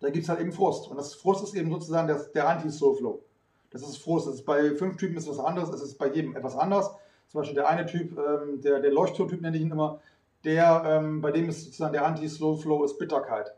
da 0.02 0.10
gibt 0.10 0.28
halt 0.28 0.40
eben 0.42 0.52
Frust. 0.52 0.90
Und 0.90 0.98
das 0.98 1.14
Frust 1.14 1.44
ist 1.44 1.54
eben 1.54 1.72
sozusagen 1.72 2.08
das, 2.08 2.32
der 2.32 2.50
Anti-Soul-Flow. 2.50 3.22
Das 3.70 3.82
ist 3.84 3.98
Frust. 3.98 4.28
Das 4.28 4.36
ist 4.36 4.46
bei 4.46 4.76
fünf 4.76 4.98
Typen 4.98 5.16
ist 5.16 5.30
was 5.30 5.40
anderes, 5.40 5.70
es 5.70 5.82
ist 5.82 5.98
bei 5.98 6.08
jedem 6.12 6.36
etwas 6.36 6.58
anders. 6.58 6.92
Zum 7.30 7.40
Beispiel 7.40 7.56
der 7.56 7.70
eine 7.70 7.86
Typ, 7.86 8.18
ähm, 8.18 8.60
der, 8.62 8.80
der 8.82 8.92
Leuchtturmtyp 8.92 9.42
nenne 9.42 9.56
ich 9.56 9.64
ihn 9.64 9.72
immer, 9.72 10.02
der, 10.44 10.84
ähm, 10.86 11.22
bei 11.22 11.32
dem 11.32 11.48
ist 11.48 11.64
sozusagen 11.64 11.94
der 11.94 12.06
Anti-Slow-Flow 12.06 12.84
ist 12.84 12.98
Bitterkeit. 12.98 13.54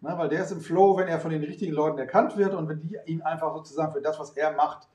Ne, 0.00 0.14
weil 0.16 0.28
der 0.28 0.42
ist 0.44 0.52
im 0.52 0.60
Flow, 0.60 0.96
wenn 0.96 1.08
er 1.08 1.18
von 1.20 1.30
den 1.30 1.42
richtigen 1.42 1.72
Leuten 1.72 1.98
erkannt 1.98 2.36
wird 2.36 2.54
und 2.54 2.68
wenn 2.68 2.80
die 2.80 2.96
ihn 3.06 3.22
einfach 3.22 3.54
sozusagen 3.54 3.92
für 3.92 4.00
das, 4.00 4.18
was 4.18 4.30
er 4.36 4.52
macht, 4.52 4.88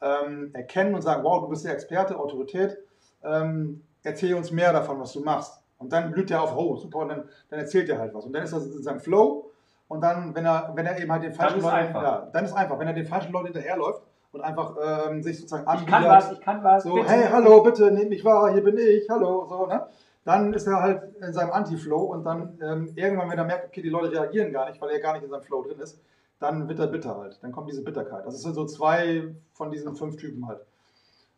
ähm, 0.00 0.50
erkennen 0.54 0.94
und 0.94 1.02
sagen, 1.02 1.22
wow, 1.24 1.40
du 1.42 1.48
bist 1.48 1.64
der 1.64 1.72
Experte, 1.72 2.18
Autorität, 2.18 2.78
ähm, 3.22 3.82
erzähl 4.02 4.34
uns 4.34 4.50
mehr 4.50 4.72
davon, 4.72 5.00
was 5.00 5.12
du 5.12 5.20
machst. 5.20 5.60
Und 5.78 5.92
dann 5.92 6.10
blüht 6.10 6.30
er 6.30 6.42
auf, 6.42 6.54
oh, 6.56 6.76
super, 6.76 6.98
und 6.98 7.08
dann, 7.08 7.28
dann 7.48 7.60
erzählt 7.60 7.88
er 7.88 7.98
halt 7.98 8.12
was. 8.14 8.24
Und 8.26 8.32
dann 8.34 8.42
ist 8.42 8.52
er 8.52 8.62
in 8.62 8.82
seinem 8.82 9.00
Flow 9.00 9.50
und 9.88 10.02
dann, 10.02 10.34
wenn 10.34 10.44
er, 10.44 10.70
wenn 10.74 10.86
er 10.86 10.98
eben 11.00 11.10
halt 11.10 11.24
den 11.24 11.32
falschen 11.32 11.62
Leuten, 11.62 11.74
einfach. 11.74 12.02
ja, 12.02 12.28
dann 12.32 12.44
ist 12.44 12.52
einfach, 12.52 12.78
wenn 12.78 12.86
er 12.86 12.94
den 12.94 13.06
falschen 13.06 13.32
Leuten 13.32 13.46
hinterherläuft 13.46 14.02
und 14.32 14.40
einfach 14.40 14.76
ähm, 14.82 15.22
sich 15.22 15.38
sozusagen 15.38 15.62
Ich 15.62 15.86
kann 15.86 16.04
anbietet, 16.04 16.28
was, 16.28 16.32
ich 16.32 16.40
kann 16.40 16.62
was. 16.62 16.82
so, 16.84 16.94
bitte. 16.94 17.08
hey, 17.08 17.28
hallo, 17.30 17.62
bitte, 17.62 17.90
nehmt 17.90 18.10
mich 18.10 18.24
wahr, 18.24 18.52
hier 18.52 18.62
bin 18.62 18.78
ich, 18.78 19.08
hallo, 19.08 19.46
so, 19.48 19.66
ne? 19.66 19.86
Dann 20.24 20.52
ist 20.52 20.66
er 20.66 20.80
halt 20.80 21.02
in 21.20 21.32
seinem 21.32 21.50
Anti-Flow 21.50 22.02
und 22.02 22.24
dann 22.24 22.58
ähm, 22.62 22.92
irgendwann, 22.94 23.30
wenn 23.30 23.38
er 23.38 23.44
merkt, 23.44 23.66
okay, 23.66 23.82
die 23.82 23.88
Leute 23.88 24.12
reagieren 24.12 24.52
gar 24.52 24.68
nicht, 24.68 24.80
weil 24.80 24.90
er 24.90 25.00
gar 25.00 25.14
nicht 25.14 25.24
in 25.24 25.30
seinem 25.30 25.42
Flow 25.42 25.62
drin 25.62 25.80
ist, 25.80 26.00
dann 26.40 26.68
wird 26.68 26.78
er 26.80 26.88
bitter 26.88 27.16
halt. 27.16 27.38
Dann 27.42 27.52
kommt 27.52 27.70
diese 27.70 27.84
Bitterkeit. 27.84 28.26
Das 28.26 28.40
sind 28.40 28.54
so 28.54 28.64
zwei 28.66 29.34
von 29.52 29.70
diesen 29.70 29.94
fünf 29.94 30.16
Typen 30.16 30.48
halt. 30.48 30.60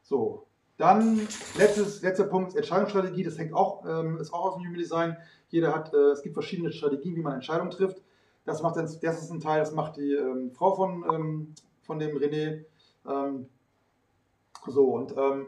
So. 0.02 0.46
Dann, 0.78 1.28
letztes, 1.58 2.02
letzter 2.02 2.24
Punkt, 2.24 2.56
Entscheidungsstrategie, 2.56 3.22
das 3.22 3.36
hängt 3.38 3.52
auch, 3.52 3.84
ähm, 3.84 4.18
ist 4.18 4.32
auch 4.32 4.46
aus 4.46 4.54
dem 4.54 4.64
Human 4.64 4.78
Design. 4.78 5.16
Jeder 5.48 5.74
hat, 5.74 5.92
äh, 5.92 6.12
es 6.12 6.22
gibt 6.22 6.34
verschiedene 6.34 6.72
Strategien, 6.72 7.14
wie 7.14 7.20
man 7.20 7.34
Entscheidungen 7.34 7.70
trifft. 7.70 8.02
Das 8.44 8.62
macht 8.62 8.76
dann, 8.76 8.86
das 8.86 9.22
ist 9.22 9.30
ein 9.30 9.40
Teil, 9.40 9.60
das 9.60 9.72
macht 9.72 9.96
die 9.96 10.14
ähm, 10.14 10.50
Frau 10.50 10.74
von, 10.74 11.04
ähm, 11.12 11.54
von 11.82 11.98
dem 11.98 12.16
René. 12.16 12.64
Ähm, 13.06 13.48
so, 14.66 14.94
und 14.94 15.16
ähm, 15.16 15.46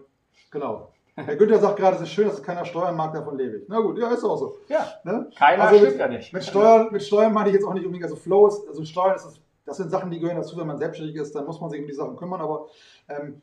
genau. 0.50 0.92
Herr 1.16 1.36
Günther 1.36 1.60
sagt 1.60 1.78
gerade, 1.78 1.96
es 1.96 2.02
ist 2.02 2.10
schön, 2.10 2.26
dass 2.26 2.38
es 2.38 2.42
keiner 2.42 2.64
Steuern 2.64 2.96
mag, 2.96 3.14
davon 3.14 3.38
lebe 3.38 3.58
ich. 3.58 3.64
Na 3.68 3.80
gut, 3.80 3.98
ja, 3.98 4.10
ist 4.10 4.24
auch 4.24 4.36
so. 4.36 4.58
Ja, 4.68 4.86
Ne? 5.04 5.30
keiner 5.38 5.64
Also 5.64 5.76
stimmt 5.76 5.92
mit, 5.92 6.00
ja 6.00 6.08
nicht. 6.08 6.32
mit, 6.32 6.44
Steuern, 6.44 6.88
mit 6.92 7.02
Steuern 7.02 7.32
meine 7.32 7.50
ich 7.50 7.54
jetzt 7.54 7.64
auch 7.64 7.74
nicht 7.74 7.84
unbedingt, 7.86 8.04
also 8.04 8.16
Flow 8.16 8.48
ist, 8.48 8.66
also 8.66 8.84
Steuern 8.84 9.14
ist, 9.14 9.24
das, 9.24 9.40
das 9.64 9.76
sind 9.78 9.90
Sachen, 9.90 10.10
die 10.10 10.18
gehören 10.18 10.36
dazu, 10.36 10.56
wenn 10.56 10.66
man 10.66 10.78
selbstständig 10.78 11.16
ist, 11.16 11.34
dann 11.34 11.46
muss 11.46 11.60
man 11.60 11.70
sich 11.70 11.80
um 11.80 11.86
die 11.86 11.92
Sachen 11.94 12.16
kümmern, 12.16 12.40
aber 12.40 12.68
ähm, 13.08 13.40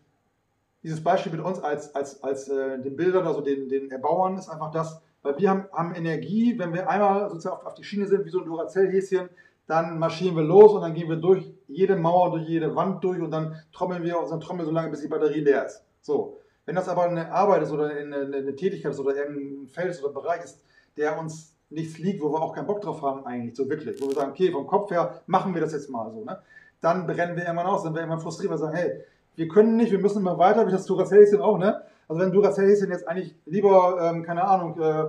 dieses 0.83 1.03
Beispiel 1.03 1.31
mit 1.31 1.41
uns 1.41 1.59
als, 1.59 1.93
als, 1.95 2.23
als 2.23 2.47
äh, 2.47 2.79
den 2.79 2.95
Bildern, 2.95 3.27
also 3.27 3.41
den, 3.41 3.69
den 3.69 3.91
Erbauern, 3.91 4.37
ist 4.37 4.49
einfach 4.49 4.71
das, 4.71 5.01
weil 5.21 5.37
wir 5.37 5.49
haben, 5.49 5.65
haben 5.71 5.93
Energie, 5.93 6.57
wenn 6.57 6.73
wir 6.73 6.89
einmal 6.89 7.29
sozusagen 7.29 7.57
auf, 7.57 7.65
auf 7.65 7.73
die 7.75 7.83
Schiene 7.83 8.07
sind, 8.07 8.25
wie 8.25 8.29
so 8.29 8.39
ein 8.39 8.45
Duracell-Häschen, 8.45 9.29
dann 9.67 9.99
marschieren 9.99 10.35
wir 10.35 10.43
los 10.43 10.73
und 10.73 10.81
dann 10.81 10.93
gehen 10.93 11.07
wir 11.07 11.17
durch 11.17 11.53
jede 11.67 11.95
Mauer, 11.95 12.31
durch 12.31 12.47
jede 12.47 12.75
Wand 12.75 13.03
durch 13.03 13.21
und 13.21 13.31
dann 13.31 13.55
trommeln 13.71 14.03
wir 14.03 14.19
unseren 14.19 14.41
Trommel 14.41 14.65
so 14.65 14.71
lange, 14.71 14.89
bis 14.89 15.01
die 15.01 15.07
Batterie 15.07 15.41
leer 15.41 15.65
ist. 15.65 15.85
So. 16.01 16.37
Wenn 16.65 16.75
das 16.75 16.89
aber 16.89 17.03
eine 17.03 17.31
Arbeit 17.31 17.63
ist 17.63 17.71
oder 17.71 17.89
eine, 17.89 18.17
eine, 18.17 18.37
eine 18.37 18.55
Tätigkeit 18.55 18.91
ist 18.91 18.99
oder 18.99 19.15
irgendein 19.15 19.67
Feld 19.67 19.97
oder 20.03 20.13
Bereich 20.13 20.43
ist, 20.43 20.63
der 20.97 21.17
uns 21.17 21.55
nichts 21.71 21.97
liegt, 21.97 22.21
wo 22.21 22.31
wir 22.31 22.41
auch 22.41 22.53
keinen 22.53 22.67
Bock 22.67 22.81
drauf 22.81 23.01
haben, 23.01 23.25
eigentlich 23.25 23.55
so 23.55 23.69
wirklich, 23.69 24.01
wo 24.01 24.07
wir 24.07 24.15
sagen, 24.15 24.31
okay, 24.31 24.51
vom 24.51 24.67
Kopf 24.67 24.91
her 24.91 25.21
machen 25.27 25.53
wir 25.53 25.61
das 25.61 25.73
jetzt 25.73 25.89
mal 25.89 26.11
so, 26.11 26.23
ne? 26.23 26.39
dann 26.81 27.05
brennen 27.05 27.35
wir 27.35 27.43
irgendwann 27.43 27.67
aus, 27.67 27.83
dann 27.83 27.93
werden 27.93 28.09
wir 28.09 28.13
irgendwann 28.13 28.21
frustriert, 28.21 28.51
weil 28.51 28.59
wir 28.59 28.65
sagen, 28.65 28.75
hey, 28.77 29.03
wir 29.35 29.47
können 29.47 29.77
nicht, 29.77 29.91
wir 29.91 29.99
müssen 29.99 30.19
immer 30.19 30.37
weiter, 30.37 30.67
wie 30.67 30.71
das 30.71 30.85
Duracell-Häschen 30.85 31.41
auch, 31.41 31.57
ne? 31.57 31.81
Also 32.07 32.21
wenn 32.21 32.31
Duracell-Häschen 32.31 32.89
jetzt 32.89 33.07
eigentlich 33.07 33.35
lieber, 33.45 33.97
ähm, 34.01 34.23
keine 34.23 34.43
Ahnung, 34.43 34.79
äh, 34.79 35.05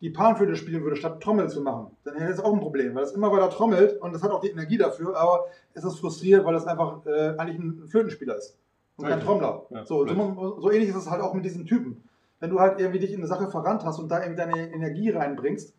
die 0.00 0.10
Panflöte 0.10 0.54
spielen 0.54 0.84
würde, 0.84 0.96
statt 0.96 1.22
Trommel 1.22 1.48
zu 1.48 1.62
machen, 1.62 1.96
dann 2.04 2.16
hätte 2.16 2.32
es 2.32 2.40
auch 2.40 2.52
ein 2.52 2.60
Problem, 2.60 2.94
weil 2.94 3.04
es 3.04 3.12
immer 3.12 3.32
weiter 3.32 3.50
trommelt 3.50 4.00
und 4.00 4.14
es 4.14 4.22
hat 4.22 4.30
auch 4.30 4.40
die 4.40 4.50
Energie 4.50 4.76
dafür, 4.76 5.16
aber 5.16 5.46
es 5.72 5.82
ist 5.82 5.98
frustriert, 5.98 6.44
weil 6.44 6.54
es 6.54 6.66
einfach 6.66 7.04
äh, 7.06 7.34
eigentlich 7.38 7.58
ein 7.58 7.88
Flötenspieler 7.88 8.36
ist 8.36 8.56
und 8.96 9.08
kein. 9.08 9.20
Trommler. 9.20 9.62
Ja, 9.70 9.84
so, 9.84 10.06
so, 10.06 10.58
so 10.60 10.70
ähnlich 10.70 10.90
ist 10.90 10.96
es 10.96 11.10
halt 11.10 11.22
auch 11.22 11.34
mit 11.34 11.44
diesen 11.44 11.64
Typen. 11.66 12.02
Wenn 12.38 12.50
du 12.50 12.60
halt 12.60 12.78
irgendwie 12.78 12.98
dich 12.98 13.12
in 13.12 13.20
eine 13.20 13.26
Sache 13.26 13.48
verrannt 13.48 13.84
hast 13.84 13.98
und 13.98 14.10
da 14.10 14.20
irgendwie 14.20 14.36
deine 14.36 14.72
Energie 14.72 15.10
reinbringst 15.10 15.74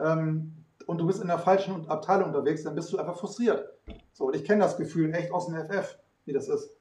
ähm, 0.00 0.52
und 0.86 0.98
du 0.98 1.06
bist 1.06 1.20
in 1.20 1.28
der 1.28 1.38
falschen 1.38 1.88
Abteilung 1.88 2.28
unterwegs, 2.28 2.62
dann 2.62 2.74
bist 2.74 2.92
du 2.92 2.98
einfach 2.98 3.16
frustriert. 3.16 3.68
So, 4.12 4.26
und 4.26 4.36
ich 4.36 4.44
kenne 4.44 4.62
das 4.62 4.76
Gefühl 4.76 5.12
echt 5.14 5.32
aus 5.32 5.46
dem 5.46 5.56
FF, 5.56 5.98
wie 6.24 6.32
das 6.32 6.48
ist. 6.48 6.76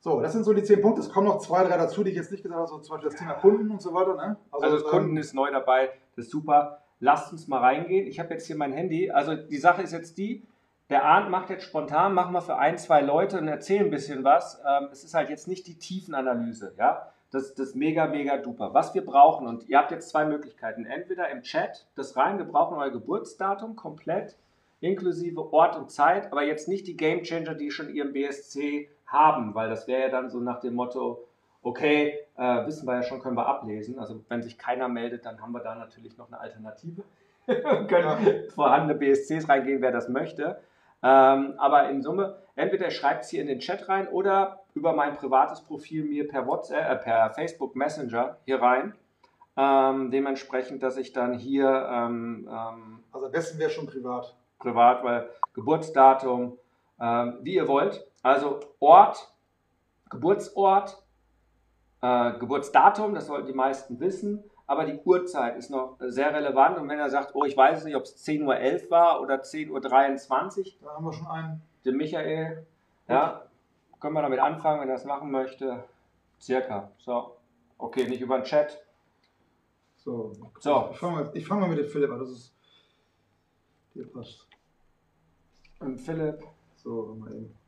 So, 0.00 0.20
das 0.20 0.32
sind 0.32 0.44
so 0.44 0.54
die 0.54 0.62
zehn 0.62 0.80
Punkte. 0.80 1.02
Es 1.02 1.10
kommen 1.10 1.26
noch 1.26 1.38
zwei, 1.38 1.62
drei 1.62 1.76
dazu, 1.76 2.02
die 2.02 2.10
ich 2.10 2.16
jetzt 2.16 2.30
nicht 2.30 2.42
gesagt 2.42 2.58
habe, 2.58 2.68
so 2.68 2.78
zum 2.78 2.94
Beispiel 2.94 3.10
das 3.10 3.18
Thema 3.18 3.34
Kunden 3.34 3.70
und 3.70 3.82
so 3.82 3.92
weiter. 3.92 4.14
Ne? 4.14 4.36
Also 4.50 4.76
das 4.76 4.84
Kunden 4.84 5.10
ähm, 5.10 5.18
ist 5.18 5.34
neu 5.34 5.50
dabei, 5.50 5.90
das 6.16 6.26
ist 6.26 6.30
super. 6.30 6.82
Lasst 7.00 7.32
uns 7.32 7.48
mal 7.48 7.58
reingehen. 7.58 8.06
Ich 8.06 8.18
habe 8.18 8.30
jetzt 8.30 8.46
hier 8.46 8.56
mein 8.56 8.72
Handy. 8.72 9.10
Also 9.10 9.34
die 9.34 9.58
Sache 9.58 9.82
ist 9.82 9.92
jetzt 9.92 10.16
die, 10.18 10.46
der 10.90 11.04
Arndt 11.04 11.30
macht 11.30 11.50
jetzt 11.50 11.64
spontan, 11.64 12.14
machen 12.14 12.32
wir 12.32 12.42
für 12.42 12.56
ein, 12.56 12.76
zwei 12.76 13.00
Leute 13.00 13.38
und 13.38 13.48
erzählen 13.48 13.84
ein 13.84 13.90
bisschen 13.90 14.24
was. 14.24 14.60
Ähm, 14.66 14.88
es 14.90 15.04
ist 15.04 15.14
halt 15.14 15.30
jetzt 15.30 15.48
nicht 15.48 15.66
die 15.66 15.78
Tiefenanalyse, 15.78 16.74
ja. 16.78 17.12
Das, 17.30 17.54
das 17.54 17.68
ist 17.68 17.76
mega, 17.76 18.06
mega 18.06 18.36
duper. 18.38 18.74
Was 18.74 18.94
wir 18.94 19.04
brauchen, 19.04 19.46
und 19.46 19.68
ihr 19.68 19.78
habt 19.78 19.92
jetzt 19.92 20.08
zwei 20.08 20.24
Möglichkeiten. 20.24 20.84
Entweder 20.84 21.30
im 21.30 21.42
Chat 21.42 21.86
das 21.94 22.16
rein, 22.16 22.38
wir 22.38 22.44
brauchen 22.44 22.76
euer 22.76 22.90
Geburtsdatum 22.90 23.76
komplett, 23.76 24.36
inklusive 24.80 25.52
Ort 25.52 25.76
und 25.76 25.90
Zeit, 25.90 26.32
aber 26.32 26.42
jetzt 26.42 26.68
nicht 26.68 26.86
die 26.86 26.96
Game 26.96 27.22
Changer, 27.22 27.54
die 27.54 27.70
schon 27.70 27.94
ihren 27.94 28.12
BSC 28.12 28.88
haben, 29.06 29.54
weil 29.54 29.68
das 29.68 29.86
wäre 29.86 30.02
ja 30.02 30.08
dann 30.08 30.30
so 30.30 30.40
nach 30.40 30.60
dem 30.60 30.74
Motto, 30.74 31.24
okay, 31.62 32.18
äh, 32.36 32.66
wissen 32.66 32.86
wir 32.86 32.94
ja 32.94 33.02
schon, 33.02 33.20
können 33.20 33.36
wir 33.36 33.46
ablesen. 33.46 33.98
Also 33.98 34.24
wenn 34.28 34.42
sich 34.42 34.58
keiner 34.58 34.88
meldet, 34.88 35.26
dann 35.26 35.40
haben 35.40 35.52
wir 35.52 35.60
da 35.60 35.74
natürlich 35.74 36.16
noch 36.16 36.28
eine 36.28 36.40
Alternative. 36.40 37.02
Wir 37.46 37.62
können 37.88 38.50
vorhandene 38.50 38.98
BSCs 38.98 39.48
reingehen, 39.48 39.82
wer 39.82 39.92
das 39.92 40.08
möchte. 40.08 40.60
Ähm, 41.02 41.54
aber 41.58 41.88
in 41.88 42.02
Summe, 42.02 42.42
entweder 42.56 42.90
schreibt 42.90 43.24
es 43.24 43.30
hier 43.30 43.40
in 43.40 43.46
den 43.46 43.60
Chat 43.60 43.88
rein 43.88 44.08
oder 44.08 44.62
über 44.74 44.92
mein 44.92 45.16
privates 45.16 45.62
Profil 45.62 46.04
mir 46.04 46.28
per 46.28 46.46
WhatsApp, 46.46 46.90
äh, 46.90 46.96
per 46.96 47.30
Facebook 47.30 47.74
Messenger 47.74 48.36
hier 48.44 48.60
rein. 48.60 48.94
Ähm, 49.56 50.10
dementsprechend, 50.10 50.82
dass 50.82 50.96
ich 50.96 51.12
dann 51.12 51.34
hier 51.34 51.88
ähm, 51.90 52.48
ähm, 52.50 53.04
Also 53.12 53.26
am 53.26 53.32
besten 53.32 53.58
wäre 53.58 53.70
schon 53.70 53.86
privat. 53.86 54.36
privat, 54.58 55.02
weil 55.02 55.30
Geburtsdatum, 55.54 56.58
ähm, 57.00 57.38
wie 57.42 57.54
ihr 57.54 57.66
wollt. 57.66 58.06
Also 58.22 58.60
Ort, 58.78 59.32
Geburtsort, 60.10 61.02
äh, 62.02 62.32
Geburtsdatum, 62.38 63.14
das 63.14 63.26
sollten 63.26 63.46
die 63.46 63.54
meisten 63.54 63.98
wissen. 64.00 64.49
Aber 64.70 64.84
die 64.84 65.00
Uhrzeit 65.04 65.56
ist 65.56 65.68
noch 65.68 65.96
sehr 65.98 66.32
relevant. 66.32 66.78
Und 66.78 66.88
wenn 66.88 67.00
er 67.00 67.10
sagt, 67.10 67.34
oh, 67.34 67.44
ich 67.44 67.56
weiß 67.56 67.82
nicht, 67.82 67.96
ob 67.96 68.04
es 68.04 68.24
10.11 68.24 68.84
Uhr 68.84 68.90
war 68.92 69.20
oder 69.20 69.42
10.23 69.42 69.68
Uhr, 69.68 70.64
Da 70.80 70.94
haben 70.94 71.04
wir 71.04 71.12
schon 71.12 71.26
einen. 71.26 71.60
der 71.84 71.92
Michael, 71.92 72.64
ja, 73.08 73.42
können 73.98 74.14
wir 74.14 74.22
damit 74.22 74.38
anfangen, 74.38 74.80
wenn 74.80 74.88
er 74.88 74.94
das 74.94 75.04
machen 75.04 75.32
möchte. 75.32 75.82
Circa. 76.40 76.92
So. 76.98 77.36
Okay, 77.78 78.08
nicht 78.08 78.20
über 78.20 78.38
den 78.38 78.44
Chat. 78.44 78.80
So. 79.96 80.34
So. 80.60 80.90
Ich 80.92 80.98
fange 81.00 81.14
mal, 81.16 81.30
ich 81.34 81.44
fang 81.48 81.58
mal 81.58 81.68
mit 81.68 81.78
dem 81.80 81.88
Philipp 81.88 82.12
an. 82.12 82.20
Das 82.20 82.30
ist. 82.30 82.54
Der 83.96 84.04
passt. 84.04 84.46
Und 85.80 85.98
Philipp, 85.98 86.44
So, 86.76 87.16
mal 87.18 87.32
eben. 87.32 87.58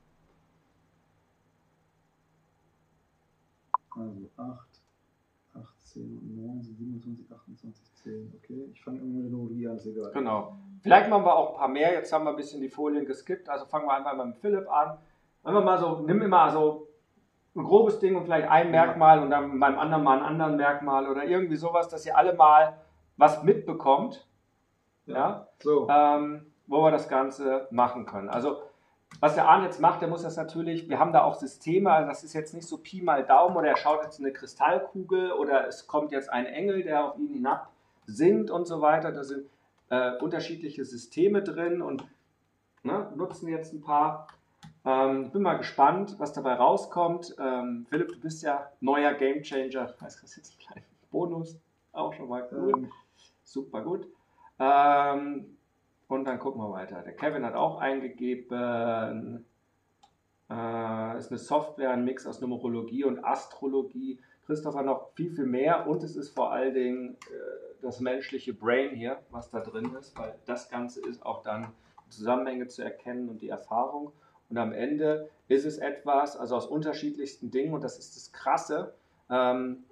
Also 3.91 4.31
8, 4.37 4.72
18, 5.93 6.37
19, 6.37 6.75
27, 6.75 7.31
28, 7.31 7.95
10. 7.95 8.33
Okay, 8.43 8.69
ich 8.73 8.83
fange 8.83 9.01
immer 9.01 9.29
mit 9.29 9.61
der 9.61 9.71
an, 9.71 9.77
ist 9.77 9.87
egal. 9.87 10.11
genau. 10.13 10.57
Vielleicht 10.81 11.11
machen 11.11 11.25
wir 11.25 11.37
auch 11.37 11.53
ein 11.53 11.57
paar 11.59 11.69
mehr. 11.69 11.93
Jetzt 11.93 12.13
haben 12.13 12.25
wir 12.25 12.31
ein 12.31 12.37
bisschen 12.37 12.61
die 12.61 12.69
Folien 12.69 13.05
geskippt. 13.05 13.49
Also 13.49 13.67
fangen 13.67 13.87
wir 13.87 13.95
einfach 13.95 14.17
mal 14.17 14.27
mit 14.27 14.39
Philipp 14.39 14.69
an. 14.71 14.99
Einfach 15.45 15.65
mal 15.65 15.79
so, 15.79 16.01
nimm 16.01 16.23
immer 16.23 16.51
so 16.51 16.89
ein 17.55 17.65
grobes 17.65 17.99
Ding 17.99 18.17
und 18.17 18.25
vielleicht 18.25 18.49
ein 18.49 18.71
Merkmal 18.71 19.23
und 19.23 19.31
dann 19.31 19.61
beim 19.61 19.79
anderen 19.79 20.03
mal 20.03 20.19
ein 20.19 20.25
anderes 20.25 20.57
Merkmal 20.57 21.09
oder 21.09 21.25
irgendwie 21.25 21.57
sowas, 21.57 21.89
dass 21.89 22.07
ihr 22.07 22.17
alle 22.17 22.35
mal 22.35 22.79
was 23.17 23.43
mitbekommt. 23.43 24.27
Ja. 25.07 25.49
So, 25.59 25.89
ähm, 25.91 26.47
wo 26.67 26.83
wir 26.83 26.91
das 26.91 27.09
Ganze 27.09 27.69
machen 27.71 28.07
können. 28.07 28.29
Also, 28.29 28.63
was 29.21 29.35
der 29.35 29.49
Arne 29.49 29.67
jetzt 29.67 29.81
macht, 29.81 30.01
der 30.01 30.09
muss 30.09 30.23
das 30.23 30.37
natürlich, 30.37 30.89
wir 30.89 30.99
haben 30.99 31.13
da 31.13 31.23
auch 31.23 31.35
Systeme, 31.35 31.93
also 31.93 32.09
das 32.09 32.25
ist 32.25 32.33
jetzt 32.33 32.55
nicht 32.55 32.67
so 32.67 32.79
Pi 32.79 33.03
mal 33.03 33.25
Daumen 33.25 33.57
oder 33.57 33.69
er 33.69 33.77
schaut 33.77 34.03
jetzt 34.03 34.19
in 34.19 34.25
eine 34.25 34.33
Kristallkugel 34.33 35.33
oder 35.33 35.67
es 35.67 35.87
kommt 35.87 36.13
jetzt 36.13 36.31
ein 36.31 36.47
Engel, 36.47 36.83
der 36.83 37.05
auf 37.05 37.19
ihn 37.19 37.29
hinab 37.29 37.71
singt 38.07 38.51
und 38.51 38.67
so 38.67 38.81
weiter. 38.81 39.13
Da 39.13 39.23
sind 39.23 39.49
äh, 39.91 40.17
unterschiedliche 40.19 40.85
Systeme 40.85 41.43
drin 41.43 41.83
und 41.83 42.05
ne, 42.83 43.13
nutzen 43.15 43.49
jetzt 43.49 43.73
ein 43.73 43.83
paar. 43.83 44.27
Ähm, 44.85 45.25
ich 45.27 45.33
bin 45.33 45.43
mal 45.43 45.59
gespannt, 45.59 46.17
was 46.19 46.33
dabei 46.33 46.55
rauskommt. 46.55 47.37
Ähm, 47.39 47.87
Philipp, 47.91 48.09
du 48.09 48.21
bist 48.21 48.43
ja 48.43 48.71
neuer 48.81 49.15
Gamechanger. 49.15 49.91
Ich 49.95 50.03
weiß, 50.03 50.21
das 50.21 50.37
jetzt 50.37 50.55
ein 50.55 50.59
kleiner 50.59 50.87
Bonus. 51.11 51.59
Auch 51.93 52.13
schon 52.15 52.29
mal 52.29 52.49
cool. 52.53 52.73
ähm, 52.75 52.93
Super 53.45 53.83
gut. 53.83 54.07
Ähm, 54.59 55.57
und 56.13 56.25
dann 56.25 56.39
gucken 56.39 56.61
wir 56.61 56.71
weiter. 56.71 57.03
Der 57.03 57.15
Kevin 57.15 57.45
hat 57.45 57.55
auch 57.55 57.79
eingegeben, 57.79 59.45
äh, 60.51 61.19
ist 61.19 61.31
eine 61.31 61.39
Software, 61.39 61.91
ein 61.91 62.05
Mix 62.05 62.27
aus 62.27 62.41
Numerologie 62.41 63.05
und 63.05 63.25
Astrologie. 63.25 64.21
Christopher 64.45 64.83
noch 64.83 65.13
viel, 65.15 65.31
viel 65.31 65.47
mehr 65.47 65.87
und 65.87 66.03
es 66.03 66.17
ist 66.17 66.31
vor 66.31 66.53
allen 66.53 66.75
Dingen 66.75 67.17
äh, 67.31 67.81
das 67.81 68.01
menschliche 68.01 68.53
Brain 68.53 68.95
hier, 68.95 69.21
was 69.31 69.51
da 69.51 69.61
drin 69.61 69.95
ist, 69.99 70.19
weil 70.19 70.35
das 70.47 70.69
Ganze 70.69 71.01
ist 71.01 71.25
auch 71.25 71.43
dann 71.43 71.73
Zusammenhänge 72.09 72.67
zu 72.67 72.83
erkennen 72.83 73.29
und 73.29 73.41
die 73.41 73.49
Erfahrung. 73.49 74.13
Und 74.51 74.59
am 74.59 74.73
Ende 74.73 75.31
ist 75.49 75.65
es 75.65 75.79
etwas, 75.79 76.37
also 76.37 76.57
aus 76.57 76.67
unterschiedlichsten 76.67 77.51
Dingen, 77.51 77.73
und 77.73 77.83
das 77.83 77.99
ist 77.99 78.17
das 78.17 78.33
Krasse, 78.33 78.95
ähm, 79.31 79.85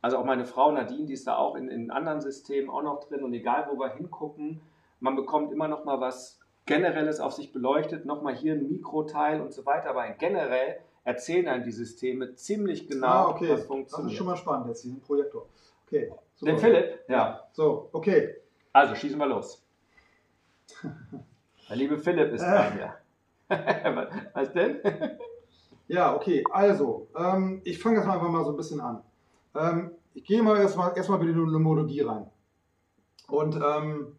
also 0.00 0.18
auch 0.18 0.24
meine 0.24 0.44
Frau 0.44 0.70
Nadine, 0.70 1.06
die 1.06 1.12
ist 1.14 1.26
da 1.26 1.36
auch 1.36 1.56
in, 1.56 1.68
in 1.68 1.90
anderen 1.90 2.20
Systemen 2.20 2.70
auch 2.70 2.82
noch 2.82 3.00
drin. 3.00 3.24
Und 3.24 3.34
egal, 3.34 3.68
wo 3.70 3.78
wir 3.78 3.92
hingucken, 3.94 4.60
man 5.00 5.16
bekommt 5.16 5.52
immer 5.52 5.68
noch 5.68 5.84
mal 5.84 6.00
was 6.00 6.40
Generelles 6.66 7.20
auf 7.20 7.32
sich 7.32 7.52
beleuchtet, 7.52 8.06
noch 8.06 8.22
mal 8.22 8.34
hier 8.34 8.54
ein 8.54 8.68
Mikroteil 8.68 9.40
und 9.40 9.52
so 9.52 9.64
weiter. 9.66 9.90
Aber 9.90 10.08
generell 10.10 10.80
erzählen 11.04 11.46
einem 11.46 11.62
die 11.62 11.70
Systeme 11.70 12.34
ziemlich 12.34 12.88
genau, 12.88 13.06
ah, 13.06 13.28
okay. 13.28 13.48
was 13.50 13.60
Das 13.60 13.66
funktioniert. 13.66 14.12
ist 14.12 14.18
schon 14.18 14.26
mal 14.26 14.36
spannend 14.36 14.68
jetzt, 14.68 14.82
diesen 14.84 15.00
Projektor. 15.00 15.46
Okay. 15.86 16.10
super. 16.34 16.52
Den 16.52 16.58
Philipp, 16.58 17.04
ja. 17.08 17.44
So, 17.52 17.88
okay. 17.92 18.34
Also 18.72 18.94
schießen 18.96 19.18
wir 19.18 19.26
los. 19.26 19.64
Der 21.68 21.76
liebe 21.76 21.98
Philipp 21.98 22.32
ist 22.32 22.42
dran 22.42 22.72
hier. 22.72 22.94
was 24.34 24.52
denn? 24.52 24.80
Ja, 25.88 26.14
okay. 26.16 26.44
Also, 26.50 27.08
ähm, 27.16 27.60
ich 27.64 27.78
fange 27.78 27.96
jetzt 27.96 28.06
mal 28.06 28.14
einfach 28.14 28.28
mal 28.28 28.44
so 28.44 28.50
ein 28.50 28.56
bisschen 28.56 28.80
an. 28.80 29.02
Ähm, 29.54 29.92
ich 30.14 30.24
gehe 30.24 30.42
mal 30.42 30.58
erstmal 30.58 30.96
erstmal 30.96 31.18
bei 31.18 31.26
der 31.26 31.34
Numerologie 31.34 32.00
rein. 32.00 32.28
Und 33.28 33.54
ähm, 33.56 34.16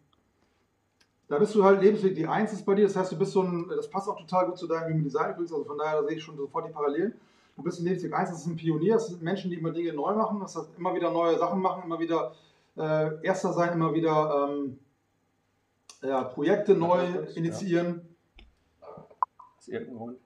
da 1.30 1.38
bist 1.40 1.54
du 1.56 1.64
halt 1.64 1.82
Lebensweg, 1.82 2.16
die 2.16 2.26
1 2.28 2.54
ist 2.54 2.66
bei 2.66 2.76
dir, 2.76 2.84
das 2.86 2.96
heißt, 2.96 3.12
du 3.12 3.18
bist 3.18 3.34
so 3.34 3.42
ein, 3.42 3.68
das 3.76 3.90
passt 3.90 4.08
auch 4.08 4.18
total 4.18 4.46
gut 4.48 4.58
zu 4.58 4.68
deinem 4.68 4.90
Human 4.92 5.04
Design 5.04 5.32
übrigens, 5.32 5.52
also 5.52 5.66
von 5.66 5.78
daher 5.78 6.02
da 6.02 6.08
sehe 6.08 6.18
ich 6.18 6.24
schon 6.24 6.38
sofort 6.38 6.68
die 6.68 6.72
Parallelen. 6.72 7.14
Du 7.56 7.64
bist 7.64 7.80
in 7.80 7.86
Lebensweg 7.86 8.14
1, 8.14 8.30
das 8.30 8.40
ist 8.42 8.46
ein 8.48 8.56
Pionier, 8.56 8.94
das 8.94 9.08
sind 9.08 9.22
Menschen, 9.22 9.50
die 9.52 9.58
immer 9.58 9.72
Dinge 9.72 9.92
neu 9.94 10.14
machen, 10.14 10.40
das 10.40 10.56
heißt, 10.56 10.70
immer 10.78 10.94
wieder 10.96 11.12
neue 11.12 11.38
Sachen 11.38 11.60
machen, 11.62 11.84
immer 11.86 12.00
wieder 12.00 12.34
äh, 12.78 13.24
Erster 13.26 13.52
sein, 13.54 13.74
immer 13.74 13.94
wieder 13.94 14.48
ähm, 14.50 14.80
ja, 16.02 16.24
Projekte 16.24 16.76
neu 16.76 17.04
Ja. 17.04 17.22
initiieren. 17.36 18.16
Ist 19.60 19.70
irgendein 19.70 20.00
Hund? 20.00 20.18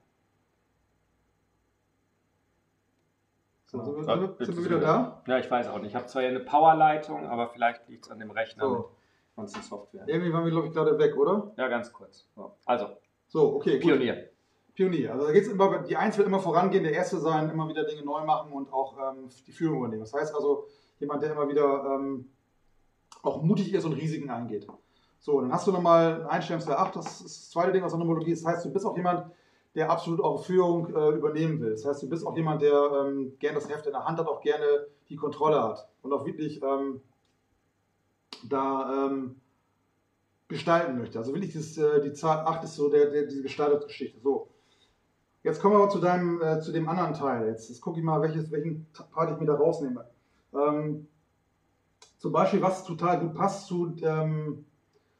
So, 3.66 3.82
sind, 3.82 4.06
wir, 4.06 4.14
Ja, 4.14 4.34
sind, 4.44 4.56
wir, 4.56 4.64
wieder 4.66 4.80
da? 4.80 5.22
Ja, 5.26 5.38
ich 5.38 5.50
weiß 5.50 5.68
auch 5.68 5.78
nicht. 5.78 5.88
Ich 5.88 5.94
habe 5.94 6.06
zwar 6.06 6.20
hier 6.20 6.30
eine 6.30 6.40
Powerleitung, 6.40 7.26
aber 7.26 7.48
vielleicht 7.48 7.88
liegt 7.88 8.04
es 8.04 8.10
an 8.10 8.18
dem 8.18 8.30
Rechner 8.30 8.68
So. 8.68 8.90
Ganzen 9.36 9.62
Software. 9.62 10.04
Irgendwie 10.06 10.32
waren 10.32 10.44
wir, 10.44 10.50
glaube 10.50 10.68
ich, 10.68 10.72
gerade 10.72 10.98
weg, 10.98 11.16
oder? 11.16 11.52
Ja, 11.56 11.68
ganz 11.68 11.92
kurz. 11.92 12.26
So. 12.34 12.52
Also, 12.66 12.86
So, 13.28 13.56
okay. 13.56 13.78
gut. 13.78 13.82
Pionier. 13.82 14.28
Pionier. 14.74 15.12
Also 15.12 15.26
da 15.26 15.32
geht's 15.32 15.48
immer, 15.48 15.80
die 15.80 15.96
Eins 15.96 16.16
will 16.18 16.26
immer 16.26 16.40
vorangehen, 16.40 16.82
der 16.82 16.92
Erste 16.92 17.18
sein, 17.18 17.50
immer 17.50 17.68
wieder 17.68 17.84
Dinge 17.84 18.02
neu 18.04 18.24
machen 18.24 18.52
und 18.52 18.72
auch 18.72 18.96
ähm, 18.98 19.28
die 19.46 19.52
Führung 19.52 19.78
übernehmen. 19.78 20.00
Das 20.00 20.14
heißt 20.14 20.34
also, 20.34 20.66
jemand, 20.98 21.22
der 21.22 21.32
immer 21.32 21.48
wieder 21.48 21.84
ähm, 21.94 22.30
auch 23.22 23.42
mutig 23.42 23.72
ist 23.74 23.84
und 23.84 23.92
Risiken 23.92 24.30
eingeht. 24.30 24.66
So, 25.18 25.40
dann 25.40 25.52
hast 25.52 25.66
du 25.66 25.72
nochmal 25.72 26.22
ein 26.22 26.26
Einstellungsfall 26.26 26.76
8, 26.76 26.96
das 26.96 27.06
ist 27.06 27.24
das 27.24 27.50
zweite 27.50 27.72
Ding 27.72 27.84
aus 27.84 27.92
der 27.92 27.98
Numerologie. 27.98 28.32
Das 28.32 28.44
heißt, 28.44 28.64
du 28.64 28.72
bist 28.72 28.84
auch 28.84 28.96
jemand, 28.96 29.30
der 29.74 29.90
absolut 29.90 30.20
auch 30.20 30.44
Führung 30.44 30.94
äh, 30.94 31.10
übernehmen 31.10 31.60
will. 31.60 31.70
Das 31.70 31.84
heißt, 31.84 32.02
du 32.02 32.08
bist 32.08 32.26
auch 32.26 32.36
jemand, 32.36 32.62
der 32.62 32.72
ähm, 32.72 33.34
gerne 33.38 33.54
das 33.54 33.68
Heft 33.68 33.86
in 33.86 33.92
der 33.92 34.04
Hand 34.04 34.18
hat, 34.18 34.26
auch 34.26 34.40
gerne 34.40 34.86
die 35.08 35.16
Kontrolle 35.16 35.62
hat 35.62 35.88
und 36.02 36.12
auch 36.12 36.26
wirklich 36.26 36.60
ähm, 36.62 37.00
da 38.48 39.08
ähm, 39.08 39.36
gestalten 40.48 40.98
möchte. 40.98 41.18
Also 41.18 41.32
wirklich 41.32 41.52
dieses, 41.52 41.76
äh, 41.78 42.00
die 42.00 42.12
Zahl 42.12 42.46
8 42.46 42.64
ist 42.64 42.76
so 42.76 42.88
der, 42.88 43.10
der, 43.10 43.26
diese 43.26 43.42
Gestaltungsgeschichte. 43.42 44.20
So. 44.20 44.48
Jetzt 45.42 45.60
kommen 45.60 45.74
wir 45.74 45.78
aber 45.82 45.90
zu, 45.90 45.98
deinem, 45.98 46.40
äh, 46.40 46.60
zu 46.60 46.72
dem 46.72 46.88
anderen 46.88 47.14
Teil. 47.14 47.48
Jetzt, 47.48 47.68
jetzt 47.68 47.80
gucke 47.80 47.98
ich 47.98 48.04
mal, 48.04 48.20
welches, 48.22 48.50
welchen 48.52 48.86
Part 49.12 49.32
ich 49.32 49.38
mir 49.38 49.46
da 49.46 49.54
rausnehme. 49.54 50.06
Ähm, 50.54 51.08
zum 52.18 52.32
Beispiel, 52.32 52.62
was 52.62 52.84
total 52.84 53.20
gut 53.20 53.34
passt 53.34 53.66
zu, 53.66 53.96
ähm, 54.02 54.64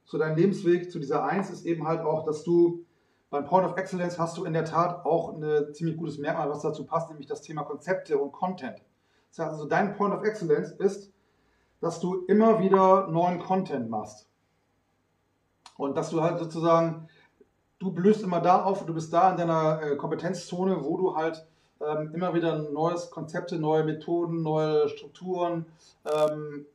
zu 0.05 0.19
deinem 0.19 0.37
Lebensweg, 0.37 0.93
zu 0.93 1.01
dieser 1.01 1.25
Eins, 1.25 1.51
ist 1.51 1.67
eben 1.67 1.87
halt 1.87 2.01
auch, 2.01 2.25
dass 2.25 2.45
du 2.45 2.85
beim 3.31 3.47
Point 3.47 3.67
of 3.67 3.77
Excellence 3.79 4.19
hast 4.19 4.37
du 4.37 4.45
in 4.45 4.53
der 4.53 4.67
Tat 4.67 5.07
auch 5.07 5.35
ein 5.35 5.75
ziemlich 5.75 5.97
gutes 5.97 6.19
Merkmal, 6.19 6.51
was 6.51 6.61
dazu 6.61 6.85
passt, 6.85 7.09
nämlich 7.09 7.27
das 7.27 7.41
Thema 7.41 7.63
Konzepte 7.63 8.19
und 8.19 8.31
Content. 8.31 8.83
Das 9.31 9.39
heißt 9.39 9.53
also, 9.53 9.65
dein 9.65 9.97
Point 9.97 10.15
of 10.15 10.23
Excellence 10.23 10.73
ist, 10.73 11.12
dass 11.83 11.99
du 11.99 12.25
immer 12.27 12.61
wieder 12.61 13.09
neuen 13.09 13.41
Content 13.41 13.91
machst. 13.91 14.29
Und 15.77 15.97
dass 15.97 16.11
du 16.11 16.23
halt 16.23 16.39
sozusagen, 16.39 17.09
du 17.81 17.91
blühst 17.91 18.23
immer 18.23 18.41
da 18.41 18.63
auf, 18.63 18.87
du 18.87 18.95
bist 18.95 19.13
da 19.13 19.33
in 19.33 19.37
deiner 19.37 19.83
äh, 19.83 19.97
Kompetenzzone, 19.97 20.85
wo 20.85 20.97
du 20.97 21.17
halt 21.17 21.45
ähm, 21.81 22.13
immer 22.15 22.35
wieder 22.35 22.71
neues 22.71 23.11
Konzepte, 23.11 23.59
neue 23.59 23.83
Methoden, 23.83 24.43
neue 24.43 24.89
Strukturen, 24.89 25.67
ähm, 26.05 26.67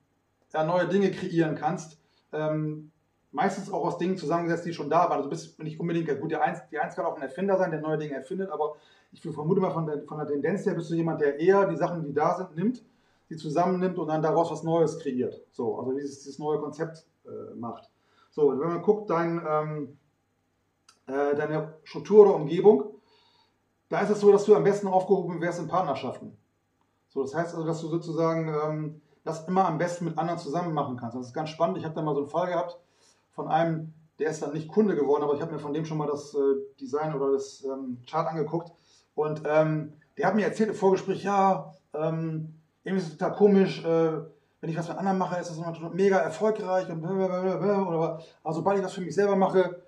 ja, 0.53 0.65
neue 0.65 0.89
Dinge 0.89 1.09
kreieren 1.11 1.55
kannst. 1.55 1.97
Ähm, 2.33 2.91
meistens 3.31 3.71
auch 3.71 3.85
aus 3.85 3.97
Dingen 3.97 4.17
zusammengesetzt, 4.17 4.65
die 4.65 4.73
schon 4.73 4.89
da 4.89 5.03
waren. 5.03 5.13
Also 5.13 5.23
du 5.23 5.29
bist 5.29 5.57
nicht 5.63 5.79
unbedingt, 5.79 6.09
gut, 6.19 6.31
die 6.31 6.35
Eins, 6.35 6.59
die 6.69 6.79
Eins 6.79 6.95
kann 6.95 7.05
auch 7.05 7.15
ein 7.15 7.21
Erfinder 7.21 7.57
sein, 7.57 7.71
der 7.71 7.79
neue 7.79 7.97
Dinge 7.97 8.15
erfindet, 8.15 8.49
aber 8.49 8.75
ich 9.13 9.21
vermute 9.21 9.61
mal 9.61 9.71
von 9.71 9.85
der, 9.85 10.03
von 10.03 10.17
der 10.17 10.27
Tendenz 10.27 10.65
her 10.65 10.73
bist 10.73 10.91
du 10.91 10.95
jemand, 10.95 11.21
der 11.21 11.39
eher 11.39 11.65
die 11.65 11.77
Sachen, 11.77 12.03
die 12.03 12.13
da 12.13 12.35
sind, 12.35 12.55
nimmt, 12.57 12.83
die 13.29 13.37
zusammennimmt 13.37 13.97
und 13.97 14.07
dann 14.07 14.21
daraus 14.21 14.51
was 14.51 14.63
Neues 14.63 14.99
kreiert. 14.99 15.41
So, 15.51 15.79
also 15.79 15.93
dieses, 15.93 16.19
dieses 16.19 16.39
neue 16.39 16.59
Konzept 16.59 17.05
äh, 17.25 17.55
macht. 17.55 17.89
So, 18.31 18.49
wenn 18.49 18.57
man 18.69 18.81
guckt, 18.81 19.09
dein, 19.09 19.41
ähm, 19.47 19.97
äh, 21.07 21.35
deine 21.35 21.75
Struktur 21.83 22.25
oder 22.25 22.35
Umgebung, 22.35 22.95
da 23.89 24.01
ist 24.01 24.09
es 24.09 24.19
so, 24.19 24.31
dass 24.31 24.45
du 24.45 24.55
am 24.55 24.63
besten 24.63 24.87
aufgehoben 24.87 25.41
wärst 25.41 25.59
in 25.59 25.67
Partnerschaften. 25.67 26.37
So, 27.09 27.21
das 27.21 27.33
heißt 27.33 27.55
also, 27.55 27.65
dass 27.65 27.81
du 27.81 27.87
sozusagen 27.87 28.49
ähm, 28.49 29.01
das 29.23 29.47
immer 29.47 29.67
am 29.67 29.77
besten 29.77 30.05
mit 30.05 30.17
anderen 30.17 30.39
zusammen 30.39 30.73
machen 30.73 30.97
kannst. 30.97 31.17
Das 31.17 31.27
ist 31.27 31.33
ganz 31.33 31.49
spannend. 31.49 31.77
Ich 31.77 31.85
habe 31.85 31.95
da 31.95 32.01
mal 32.01 32.13
so 32.13 32.21
einen 32.21 32.29
Fall 32.29 32.47
gehabt 32.47 32.79
von 33.31 33.47
einem, 33.47 33.93
der 34.19 34.31
ist 34.31 34.41
dann 34.41 34.53
nicht 34.53 34.67
Kunde 34.67 34.95
geworden, 34.95 35.23
aber 35.23 35.35
ich 35.35 35.41
habe 35.41 35.53
mir 35.53 35.59
von 35.59 35.73
dem 35.73 35.85
schon 35.85 35.97
mal 35.97 36.07
das 36.07 36.33
äh, 36.33 36.37
Design 36.79 37.13
oder 37.13 37.33
das 37.33 37.63
ähm, 37.63 37.99
Chart 38.09 38.27
angeguckt. 38.27 38.71
Und 39.15 39.43
ähm, 39.45 39.93
der 40.17 40.27
hat 40.27 40.35
mir 40.35 40.45
erzählt 40.45 40.69
im 40.69 40.75
Vorgespräch, 40.75 41.23
ja, 41.23 41.73
ähm, 41.93 42.56
irgendwie 42.87 43.03
ist 43.03 43.11
es 43.11 43.17
total 43.17 43.35
komisch, 43.35 43.83
äh, 43.83 44.11
wenn 44.61 44.69
ich 44.69 44.77
was 44.77 44.87
mit 44.87 44.97
anderen 44.97 45.17
mache, 45.17 45.39
ist 45.39 45.49
das 45.49 45.57
immer 45.57 45.89
mega 45.93 46.17
erfolgreich 46.17 46.89
und 46.89 47.03
oder 47.05 48.21
aber 48.43 48.53
sobald 48.53 48.79
ich 48.79 48.85
was 48.85 48.93
für 48.93 49.01
mich 49.01 49.13
selber 49.13 49.35
mache, 49.35 49.83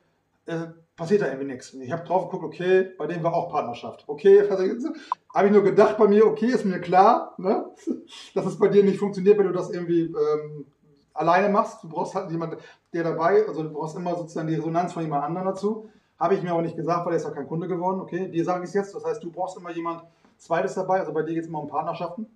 äh, 0.45 0.67
passiert 0.97 1.21
da 1.21 1.27
irgendwie 1.27 1.53
nichts. 1.53 1.73
Ich 1.73 1.91
habe 1.93 2.03
drauf 2.03 2.29
geguckt, 2.29 2.43
okay, 2.43 2.91
bei 2.97 3.07
dem 3.07 3.23
war 3.23 3.33
auch 3.33 3.49
Partnerschaft. 3.49 4.03
Okay, 4.07 4.43
habe 5.33 5.47
ich 5.47 5.53
nur 5.53 5.63
gedacht 5.63 5.97
bei 5.97 6.07
mir, 6.07 6.27
okay, 6.27 6.47
ist 6.47 6.65
mir 6.65 6.81
klar, 6.81 7.35
ne, 7.37 7.67
dass 8.35 8.45
es 8.45 8.59
bei 8.59 8.67
dir 8.67 8.83
nicht 8.83 8.99
funktioniert, 8.99 9.37
wenn 9.37 9.47
du 9.47 9.53
das 9.53 9.69
irgendwie 9.71 10.01
ähm, 10.01 10.65
alleine 11.13 11.47
machst. 11.47 11.81
Du 11.83 11.89
brauchst 11.89 12.15
halt 12.15 12.29
jemanden, 12.29 12.57
der 12.93 13.03
dabei, 13.03 13.47
also 13.47 13.63
du 13.63 13.71
brauchst 13.71 13.95
immer 13.95 14.15
sozusagen 14.15 14.49
die 14.49 14.55
Resonanz 14.55 14.91
von 14.91 15.03
jemand 15.03 15.23
anderem 15.23 15.47
dazu. 15.47 15.89
Habe 16.19 16.35
ich 16.35 16.43
mir 16.43 16.51
aber 16.51 16.63
nicht 16.63 16.75
gesagt, 16.75 17.05
weil 17.05 17.13
er 17.13 17.17
ist 17.17 17.23
ja 17.23 17.31
kein 17.31 17.47
Kunde 17.47 17.69
geworden. 17.69 18.01
Okay, 18.01 18.27
dir 18.27 18.43
sage 18.43 18.65
ich 18.65 18.69
es 18.69 18.73
jetzt. 18.73 18.93
Das 18.93 19.05
heißt, 19.05 19.23
du 19.23 19.31
brauchst 19.31 19.57
immer 19.57 19.71
jemand 19.71 20.03
Zweites 20.37 20.75
dabei. 20.75 20.99
Also 20.99 21.13
bei 21.13 21.23
dir 21.23 21.33
geht 21.35 21.43
es 21.43 21.47
immer 21.47 21.61
um 21.61 21.69
Partnerschaften. 21.69 22.27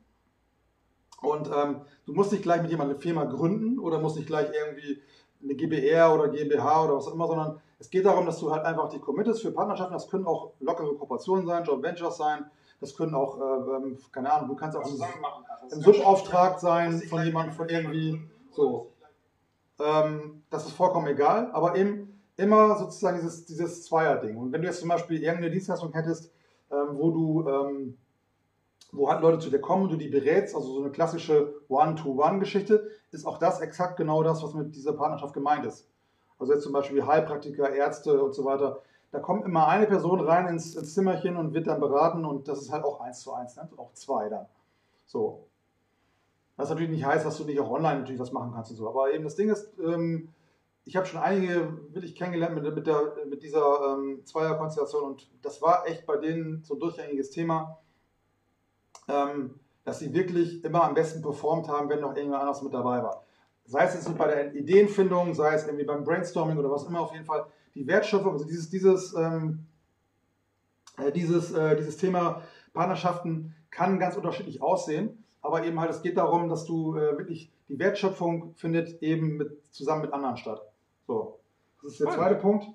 Und 1.23 1.49
ähm, 1.55 1.81
du 2.05 2.13
musst 2.13 2.31
nicht 2.31 2.43
gleich 2.43 2.61
mit 2.61 2.71
jemandem 2.71 2.95
eine 2.95 3.01
Firma 3.01 3.25
gründen 3.25 3.79
oder 3.79 3.99
musst 3.99 4.17
nicht 4.17 4.27
gleich 4.27 4.47
irgendwie 4.53 5.01
eine 5.43 5.55
GBR 5.55 6.13
oder 6.13 6.29
GmbH 6.29 6.85
oder 6.85 6.95
was 6.95 7.07
auch 7.07 7.13
immer, 7.13 7.27
sondern 7.27 7.61
es 7.79 7.89
geht 7.89 8.05
darum, 8.05 8.25
dass 8.25 8.39
du 8.39 8.51
halt 8.51 8.63
einfach 8.65 8.89
die 8.89 8.99
committest 8.99 9.41
für 9.41 9.51
Partnerschaften. 9.51 9.93
Das 9.93 10.07
können 10.07 10.25
auch 10.25 10.51
lockere 10.59 10.95
Kooperationen 10.95 11.45
sein, 11.45 11.63
Joint 11.65 11.83
Ventures 11.83 12.17
sein. 12.17 12.45
Das 12.79 12.95
können 12.95 13.15
auch, 13.15 13.39
äh, 13.39 13.75
ähm, 13.75 13.97
keine 14.11 14.31
Ahnung, 14.31 14.49
du 14.49 14.55
kannst 14.55 14.77
auch 14.77 14.85
ein 14.85 15.81
Subauftrag 15.81 16.59
sein 16.59 17.01
von 17.01 17.23
jemandem, 17.23 17.53
von 17.53 17.69
irgendwie 17.69 18.21
so. 18.51 18.91
Ähm, 19.79 20.43
das 20.49 20.65
ist 20.65 20.73
vollkommen 20.73 21.07
egal, 21.07 21.49
aber 21.51 21.75
eben 21.75 22.21
immer 22.37 22.77
sozusagen 22.77 23.17
dieses, 23.19 23.45
dieses 23.45 23.85
Zweier-Ding. 23.85 24.37
Und 24.37 24.51
wenn 24.51 24.61
du 24.61 24.67
jetzt 24.67 24.79
zum 24.79 24.89
Beispiel 24.89 25.21
irgendeine 25.21 25.51
Dienstleistung 25.51 25.93
hättest, 25.93 26.31
ähm, 26.71 26.97
wo 26.97 27.11
du, 27.11 27.47
ähm, 27.47 27.97
wo 28.93 29.09
halt 29.09 29.21
Leute 29.21 29.39
zu 29.39 29.49
dir 29.49 29.59
kommen 29.59 29.83
und 29.83 29.91
du 29.91 29.97
die 29.97 30.07
berätst, 30.07 30.55
also 30.55 30.73
so 30.73 30.81
eine 30.81 30.91
klassische 30.91 31.55
One-to-One-Geschichte, 31.67 32.89
ist 33.11 33.25
auch 33.25 33.39
das 33.39 33.59
exakt 33.59 33.97
genau 33.97 34.23
das, 34.23 34.43
was 34.43 34.53
mit 34.53 34.75
dieser 34.75 34.93
Partnerschaft 34.93 35.33
gemeint 35.33 35.65
ist. 35.65 35.89
Also 36.39 36.53
jetzt 36.53 36.63
zum 36.63 36.73
Beispiel 36.73 37.05
Heilpraktiker, 37.05 37.71
Ärzte 37.71 38.23
und 38.23 38.33
so 38.33 38.45
weiter. 38.45 38.81
Da 39.11 39.19
kommt 39.19 39.45
immer 39.45 39.67
eine 39.67 39.87
Person 39.87 40.19
rein 40.19 40.47
ins, 40.47 40.75
ins 40.75 40.93
Zimmerchen 40.93 41.37
und 41.37 41.53
wird 41.53 41.67
dann 41.67 41.79
beraten 41.79 42.23
und 42.25 42.47
das 42.47 42.61
ist 42.61 42.71
halt 42.71 42.83
auch 42.83 43.01
eins 43.01 43.21
zu 43.21 43.33
eins, 43.33 43.55
ne? 43.55 43.67
auch 43.77 43.93
zwei 43.93 44.29
dann. 44.29 44.45
So. 45.05 45.47
Was 46.55 46.69
natürlich 46.69 46.91
nicht 46.91 47.05
heißt, 47.05 47.25
dass 47.25 47.37
du 47.37 47.45
nicht 47.45 47.59
auch 47.59 47.71
online 47.71 47.99
natürlich 47.99 48.21
was 48.21 48.31
machen 48.31 48.51
kannst 48.53 48.71
und 48.71 48.77
so. 48.77 48.87
Aber 48.87 49.11
eben 49.11 49.23
das 49.23 49.35
Ding 49.35 49.49
ist, 49.49 49.73
ähm, 49.79 50.29
ich 50.85 50.95
habe 50.95 51.05
schon 51.05 51.21
einige 51.21 51.77
wirklich 51.93 52.15
kennengelernt 52.15 52.55
mit, 52.55 52.75
mit, 52.75 52.85
der, 52.85 53.13
mit 53.27 53.41
dieser 53.41 53.93
ähm, 53.93 54.21
Zweierkonstellation 54.25 55.03
und 55.03 55.31
das 55.41 55.61
war 55.61 55.87
echt 55.87 56.05
bei 56.05 56.17
denen 56.17 56.63
so 56.63 56.75
ein 56.75 56.79
durchgängiges 56.79 57.31
Thema, 57.31 57.79
ähm, 59.07 59.59
dass 59.85 59.99
sie 59.99 60.13
wirklich 60.13 60.63
immer 60.63 60.83
am 60.83 60.93
besten 60.93 61.21
performt 61.21 61.67
haben, 61.67 61.89
wenn 61.89 62.01
noch 62.01 62.15
irgendwer 62.15 62.39
anders 62.39 62.61
mit 62.61 62.73
dabei 62.73 63.03
war. 63.03 63.23
Sei 63.65 63.83
es 63.83 63.93
jetzt 63.93 64.17
bei 64.17 64.27
der 64.27 64.53
Ideenfindung, 64.55 65.33
sei 65.33 65.53
es 65.53 65.65
irgendwie 65.65 65.85
beim 65.85 66.03
Brainstorming 66.03 66.57
oder 66.57 66.71
was 66.71 66.85
immer, 66.85 67.01
auf 67.01 67.13
jeden 67.13 67.25
Fall 67.25 67.45
die 67.75 67.87
Wertschöpfung, 67.87 68.33
also 68.33 68.45
dieses, 68.45 68.69
dieses, 68.69 69.13
ähm, 69.15 69.65
äh, 70.97 71.11
dieses, 71.11 71.51
äh, 71.53 71.75
dieses 71.75 71.97
Thema 71.97 72.41
Partnerschaften 72.73 73.55
kann 73.71 73.99
ganz 73.99 74.15
unterschiedlich 74.15 74.61
aussehen, 74.61 75.23
aber 75.41 75.63
eben 75.63 75.79
halt, 75.79 75.91
es 75.91 76.01
geht 76.01 76.17
darum, 76.17 76.49
dass 76.49 76.65
du 76.65 76.95
äh, 76.95 77.17
wirklich 77.17 77.51
die 77.67 77.79
Wertschöpfung 77.79 78.53
findet 78.55 79.01
eben 79.01 79.37
mit, 79.37 79.65
zusammen 79.73 80.01
mit 80.01 80.13
anderen 80.13 80.37
statt. 80.37 80.61
So, 81.07 81.39
das 81.81 81.93
ist 81.93 82.01
der 82.01 82.11
zweite 82.11 82.35
Punkt. 82.35 82.67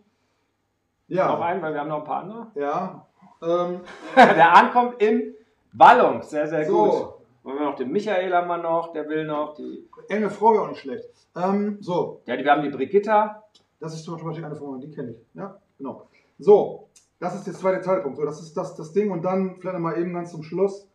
Ja. 1.06 1.28
Noch 1.28 1.40
einen, 1.40 1.62
weil 1.62 1.72
wir 1.72 1.80
haben 1.80 1.88
noch 1.88 2.00
ein 2.00 2.04
paar 2.04 2.22
andere. 2.22 2.46
Ja. 2.54 3.06
Ähm, 3.42 3.80
der 4.16 4.54
ankommt 4.54 5.00
in 5.00 5.34
Ballung, 5.72 6.22
sehr, 6.22 6.48
sehr 6.48 6.66
so. 6.66 6.84
gut. 6.84 7.18
Und 7.42 7.54
wir 7.54 7.60
haben 7.60 7.70
noch 7.70 7.76
den 7.76 7.90
Michael 7.90 8.32
haben 8.34 8.48
wir 8.48 8.58
noch, 8.58 8.92
der 8.92 9.08
will 9.08 9.24
noch. 9.24 9.54
Die 9.54 9.88
Enge 10.08 10.30
Frau 10.30 10.54
ja 10.54 10.60
auch 10.62 10.68
nicht 10.68 10.80
schlecht. 10.80 11.04
Ähm, 11.36 11.78
so. 11.80 12.20
Ja, 12.26 12.36
die, 12.36 12.44
wir 12.44 12.52
haben 12.52 12.62
die 12.62 12.68
Brigitta. 12.68 13.44
Das 13.80 13.94
ist 13.94 14.04
zum 14.04 14.14
Beispiel 14.22 14.44
eine 14.44 14.56
Frau, 14.56 14.76
die 14.76 14.90
kenne 14.90 15.12
ich. 15.12 15.16
Ja, 15.34 15.58
genau. 15.78 16.08
So, 16.38 16.88
das 17.20 17.34
ist 17.36 17.46
der 17.46 17.54
zweite 17.54 17.80
Teilpunkt. 17.80 18.18
So, 18.18 18.24
das 18.24 18.40
ist 18.40 18.56
das, 18.56 18.74
das 18.74 18.92
Ding. 18.92 19.10
Und 19.10 19.22
dann 19.22 19.56
vielleicht 19.56 19.74
nochmal 19.74 19.98
eben 19.98 20.12
ganz 20.12 20.30
zum 20.32 20.42
Schluss. 20.42 20.86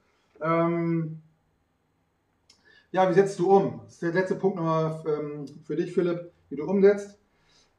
Ähm, 0.41 1.21
ja, 2.91 3.09
wie 3.09 3.13
setzt 3.13 3.39
du 3.39 3.49
um? 3.51 3.81
Das 3.85 3.93
ist 3.93 4.01
der 4.01 4.13
letzte 4.13 4.35
Punkt 4.35 4.57
nochmal 4.57 5.01
ähm, 5.07 5.45
für 5.65 5.75
dich, 5.75 5.93
Philipp, 5.93 6.31
wie 6.49 6.55
du 6.55 6.65
umsetzt. 6.65 7.17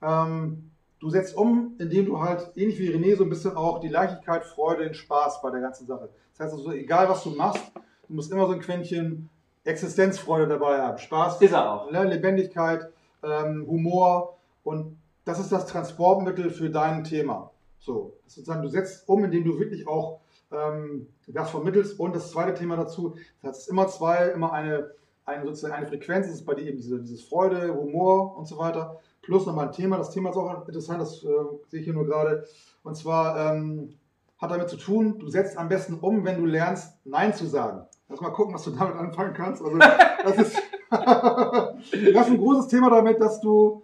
Ähm, 0.02 0.70
du 1.04 1.10
setzt 1.10 1.36
um, 1.36 1.74
indem 1.78 2.06
du 2.06 2.18
halt, 2.18 2.50
ähnlich 2.56 2.78
wie 2.78 2.88
René, 2.88 3.14
so 3.14 3.24
ein 3.24 3.28
bisschen 3.28 3.54
auch 3.58 3.78
die 3.78 3.88
Leichtigkeit, 3.88 4.42
Freude, 4.42 4.84
den 4.84 4.94
Spaß 4.94 5.42
bei 5.42 5.50
der 5.50 5.60
ganzen 5.60 5.86
Sache. 5.86 6.08
Das 6.32 6.46
heißt 6.46 6.54
also, 6.54 6.72
egal 6.72 7.10
was 7.10 7.22
du 7.24 7.30
machst, 7.30 7.62
du 8.08 8.14
musst 8.14 8.32
immer 8.32 8.46
so 8.46 8.54
ein 8.54 8.60
Quäntchen 8.60 9.28
Existenzfreude 9.64 10.48
dabei 10.48 10.80
haben. 10.80 10.96
Spaß, 10.96 11.42
ist 11.42 11.52
er 11.52 11.70
auch. 11.70 11.90
Ne, 11.90 12.04
Lebendigkeit, 12.04 12.88
ähm, 13.22 13.66
Humor 13.68 14.38
und 14.62 14.96
das 15.26 15.38
ist 15.40 15.52
das 15.52 15.66
Transportmittel 15.66 16.48
für 16.48 16.70
dein 16.70 17.04
Thema. 17.04 17.50
So, 17.80 18.14
sozusagen, 18.26 18.62
du 18.62 18.68
setzt 18.68 19.06
um, 19.06 19.24
indem 19.24 19.44
du 19.44 19.58
wirklich 19.58 19.86
auch 19.86 20.20
ähm, 20.50 21.08
das 21.26 21.50
vermittelst. 21.50 22.00
Und 22.00 22.16
das 22.16 22.30
zweite 22.30 22.54
Thema 22.54 22.76
dazu, 22.76 23.14
das 23.42 23.58
ist 23.58 23.68
immer 23.68 23.88
zwei, 23.88 24.28
immer 24.28 24.54
eine, 24.54 24.90
eine, 25.26 25.44
sozusagen 25.44 25.74
eine 25.74 25.86
Frequenz, 25.86 26.28
das 26.28 26.36
ist 26.36 26.46
bei 26.46 26.54
dir 26.54 26.66
eben 26.66 26.78
diese, 26.78 26.98
dieses 26.98 27.24
Freude, 27.24 27.74
Humor 27.74 28.38
und 28.38 28.46
so 28.46 28.56
weiter 28.56 29.00
plus 29.24 29.46
nochmal 29.46 29.66
ein 29.66 29.72
Thema. 29.72 29.96
Das 29.96 30.10
Thema 30.10 30.30
ist 30.30 30.36
auch 30.36 30.66
interessant, 30.66 31.00
das 31.00 31.22
äh, 31.24 31.28
sehe 31.68 31.80
ich 31.80 31.84
hier 31.84 31.94
nur 31.94 32.06
gerade. 32.06 32.46
Und 32.82 32.96
zwar 32.96 33.54
ähm, 33.54 33.94
hat 34.38 34.50
damit 34.50 34.68
zu 34.68 34.76
tun, 34.76 35.18
du 35.18 35.28
setzt 35.28 35.56
am 35.56 35.68
besten 35.68 35.94
um, 35.94 36.24
wenn 36.24 36.38
du 36.38 36.46
lernst, 36.46 36.98
Nein 37.04 37.34
zu 37.34 37.46
sagen. 37.46 37.86
Lass 38.08 38.20
mal 38.20 38.30
gucken, 38.30 38.54
was 38.54 38.64
du 38.64 38.70
damit 38.70 38.96
anfangen 38.96 39.34
kannst. 39.34 39.62
Also, 39.62 39.78
das 39.78 40.36
ist 40.36 40.62
du 40.90 42.18
hast 42.18 42.30
ein 42.30 42.38
großes 42.38 42.68
Thema 42.68 42.90
damit, 42.90 43.20
dass 43.20 43.40
du, 43.40 43.82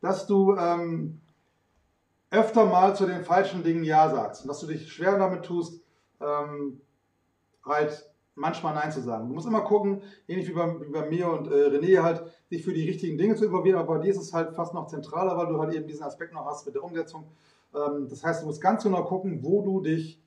dass 0.00 0.26
du 0.26 0.54
ähm, 0.56 1.20
öfter 2.30 2.66
mal 2.66 2.94
zu 2.94 3.06
den 3.06 3.24
falschen 3.24 3.62
Dingen 3.62 3.84
Ja 3.84 4.10
sagst 4.10 4.42
und 4.42 4.48
dass 4.48 4.60
du 4.60 4.66
dich 4.66 4.92
schwer 4.92 5.18
damit 5.18 5.44
tust, 5.44 5.80
ähm, 6.20 6.80
halt 7.64 8.10
manchmal 8.34 8.74
Nein 8.74 8.92
zu 8.92 9.00
sagen. 9.00 9.28
Du 9.28 9.34
musst 9.34 9.46
immer 9.46 9.62
gucken, 9.62 10.02
ähnlich 10.28 10.48
wie 10.48 10.52
bei, 10.52 10.80
wie 10.80 10.90
bei 10.90 11.08
mir 11.08 11.30
und 11.30 11.48
äh, 11.48 11.68
René 11.68 12.02
halt, 12.02 12.24
sich 12.48 12.64
für 12.64 12.72
die 12.72 12.88
richtigen 12.88 13.18
Dinge 13.18 13.34
zu 13.34 13.46
involvieren, 13.46 13.78
aber 13.78 13.96
bei 13.96 14.02
dir 14.02 14.10
ist 14.10 14.20
es 14.20 14.32
halt 14.32 14.54
fast 14.54 14.74
noch 14.74 14.86
zentraler, 14.86 15.36
weil 15.36 15.46
du 15.46 15.58
halt 15.58 15.74
eben 15.74 15.86
diesen 15.86 16.04
Aspekt 16.04 16.32
noch 16.32 16.46
hast 16.46 16.66
mit 16.66 16.74
der 16.74 16.84
Umsetzung. 16.84 17.24
Ähm, 17.74 18.08
das 18.08 18.24
heißt, 18.24 18.42
du 18.42 18.46
musst 18.46 18.60
ganz 18.60 18.82
genau 18.82 19.04
gucken, 19.04 19.40
wo 19.42 19.62
du 19.62 19.80
dich 19.80 20.20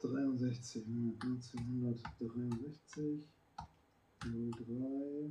63, 0.00 0.84
1963, 1.22 3.28
03, 4.20 5.30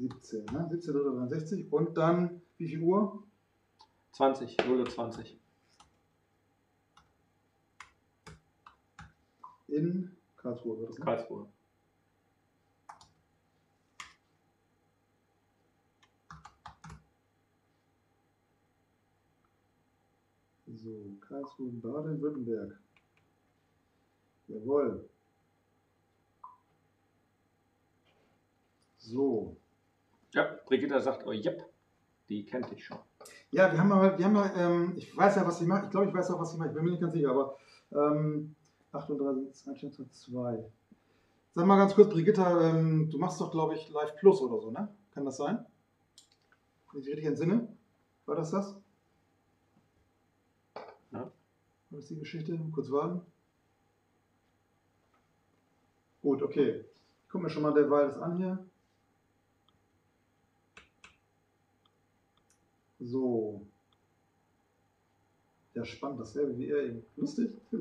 17, 0.00 0.44
ne? 0.46 0.64
1763 0.70 1.70
und 1.70 1.96
dann 1.96 2.40
wie 2.56 2.68
viel 2.68 2.82
Uhr? 2.82 3.22
20, 4.12 4.56
0 4.66 4.90
20. 4.90 5.38
In 9.68 10.16
Karlsruhe 10.36 10.78
wird 10.78 10.90
das, 10.90 10.98
ne? 10.98 11.04
Karlsruhe. 11.04 11.48
So, 20.66 21.16
Karlsruhe, 21.20 21.70
Baden-Württemberg. 21.72 22.80
Jawohl. 24.48 25.08
So. 28.96 29.59
Ja, 30.32 30.58
Brigitta 30.66 31.00
sagt, 31.00 31.26
oh, 31.26 31.32
yep, 31.32 31.68
die 32.28 32.44
kennt 32.44 32.70
dich 32.70 32.84
schon. 32.84 32.98
Ja, 33.50 33.72
wir 33.72 33.78
haben 33.78 33.88
mal, 33.88 34.16
wir 34.16 34.24
haben 34.24 34.32
mal 34.32 34.52
ähm, 34.56 34.94
ich 34.96 35.16
weiß 35.16 35.36
ja, 35.36 35.46
was 35.46 35.58
sie 35.58 35.66
macht. 35.66 35.84
Ich 35.84 35.90
glaube, 35.90 36.06
ich 36.06 36.14
weiß 36.14 36.30
auch, 36.30 36.40
was 36.40 36.52
sie 36.52 36.58
macht. 36.58 36.68
Ich 36.68 36.74
bin 36.74 36.84
mir 36.84 36.92
nicht 36.92 37.00
ganz 37.00 37.12
sicher, 37.12 37.30
aber 37.30 37.56
ähm, 37.92 38.54
38, 38.92 40.10
2. 40.10 40.64
Sag 41.52 41.66
mal 41.66 41.76
ganz 41.76 41.94
kurz, 41.94 42.10
Brigitta, 42.10 42.70
ähm, 42.70 43.10
du 43.10 43.18
machst 43.18 43.40
doch, 43.40 43.50
glaube 43.50 43.74
ich, 43.74 43.90
Live 43.90 44.14
Plus 44.16 44.40
oder 44.40 44.60
so, 44.60 44.70
ne? 44.70 44.88
Kann 45.12 45.24
das 45.24 45.36
sein? 45.36 45.66
Wenn 46.92 47.00
ich 47.00 47.08
richtig 47.08 47.26
entsinne? 47.26 47.68
War 48.26 48.36
das 48.36 48.52
das? 48.52 48.76
Ja. 51.10 51.30
Was 51.90 52.04
ist 52.04 52.10
die 52.10 52.18
Geschichte? 52.20 52.58
Kurz 52.72 52.90
warten. 52.92 53.22
Gut, 56.22 56.42
okay. 56.42 56.84
Ich 57.24 57.28
gucke 57.30 57.44
mir 57.44 57.50
schon 57.50 57.64
mal 57.64 57.74
derweil 57.74 58.06
das 58.06 58.18
an 58.18 58.36
hier. 58.36 58.69
So. 63.00 63.66
Ja, 65.74 65.84
spannend, 65.84 66.20
dasselbe 66.20 66.58
wie 66.58 66.68
er 66.68 66.84
eben. 66.84 67.02
Lustig, 67.16 67.50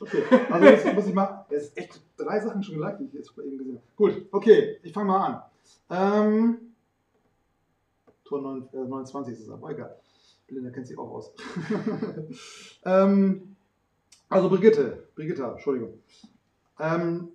Okay, 0.00 0.22
also 0.50 0.66
jetzt 0.66 0.94
muss 0.94 1.06
ich 1.06 1.14
mal. 1.14 1.46
Es 1.50 1.64
ist 1.64 1.78
echt 1.78 2.00
drei 2.16 2.38
Sachen 2.40 2.62
schon 2.62 2.76
gleich, 2.76 2.98
die 2.98 3.04
ich 3.04 3.12
jetzt 3.14 3.36
eben 3.38 3.58
gesehen 3.58 3.76
habe. 3.76 3.86
Gut, 3.96 4.26
okay, 4.30 4.78
ich 4.82 4.92
fange 4.92 5.08
mal 5.08 5.26
an. 5.26 5.42
Ähm, 5.90 6.58
Tor 8.24 8.42
9, 8.42 8.68
äh, 8.72 8.88
29 8.88 9.34
ist 9.34 9.42
es 9.42 9.50
aber 9.50 9.70
egal. 9.70 9.96
Belinda 10.46 10.70
kennt 10.70 10.86
sich 10.86 10.98
auch 10.98 11.10
aus. 11.10 11.32
ähm, 12.84 13.56
also 14.28 14.48
Brigitte, 14.50 15.08
Brigitta, 15.14 15.52
Entschuldigung. 15.52 15.98
Ähm, 16.78 17.28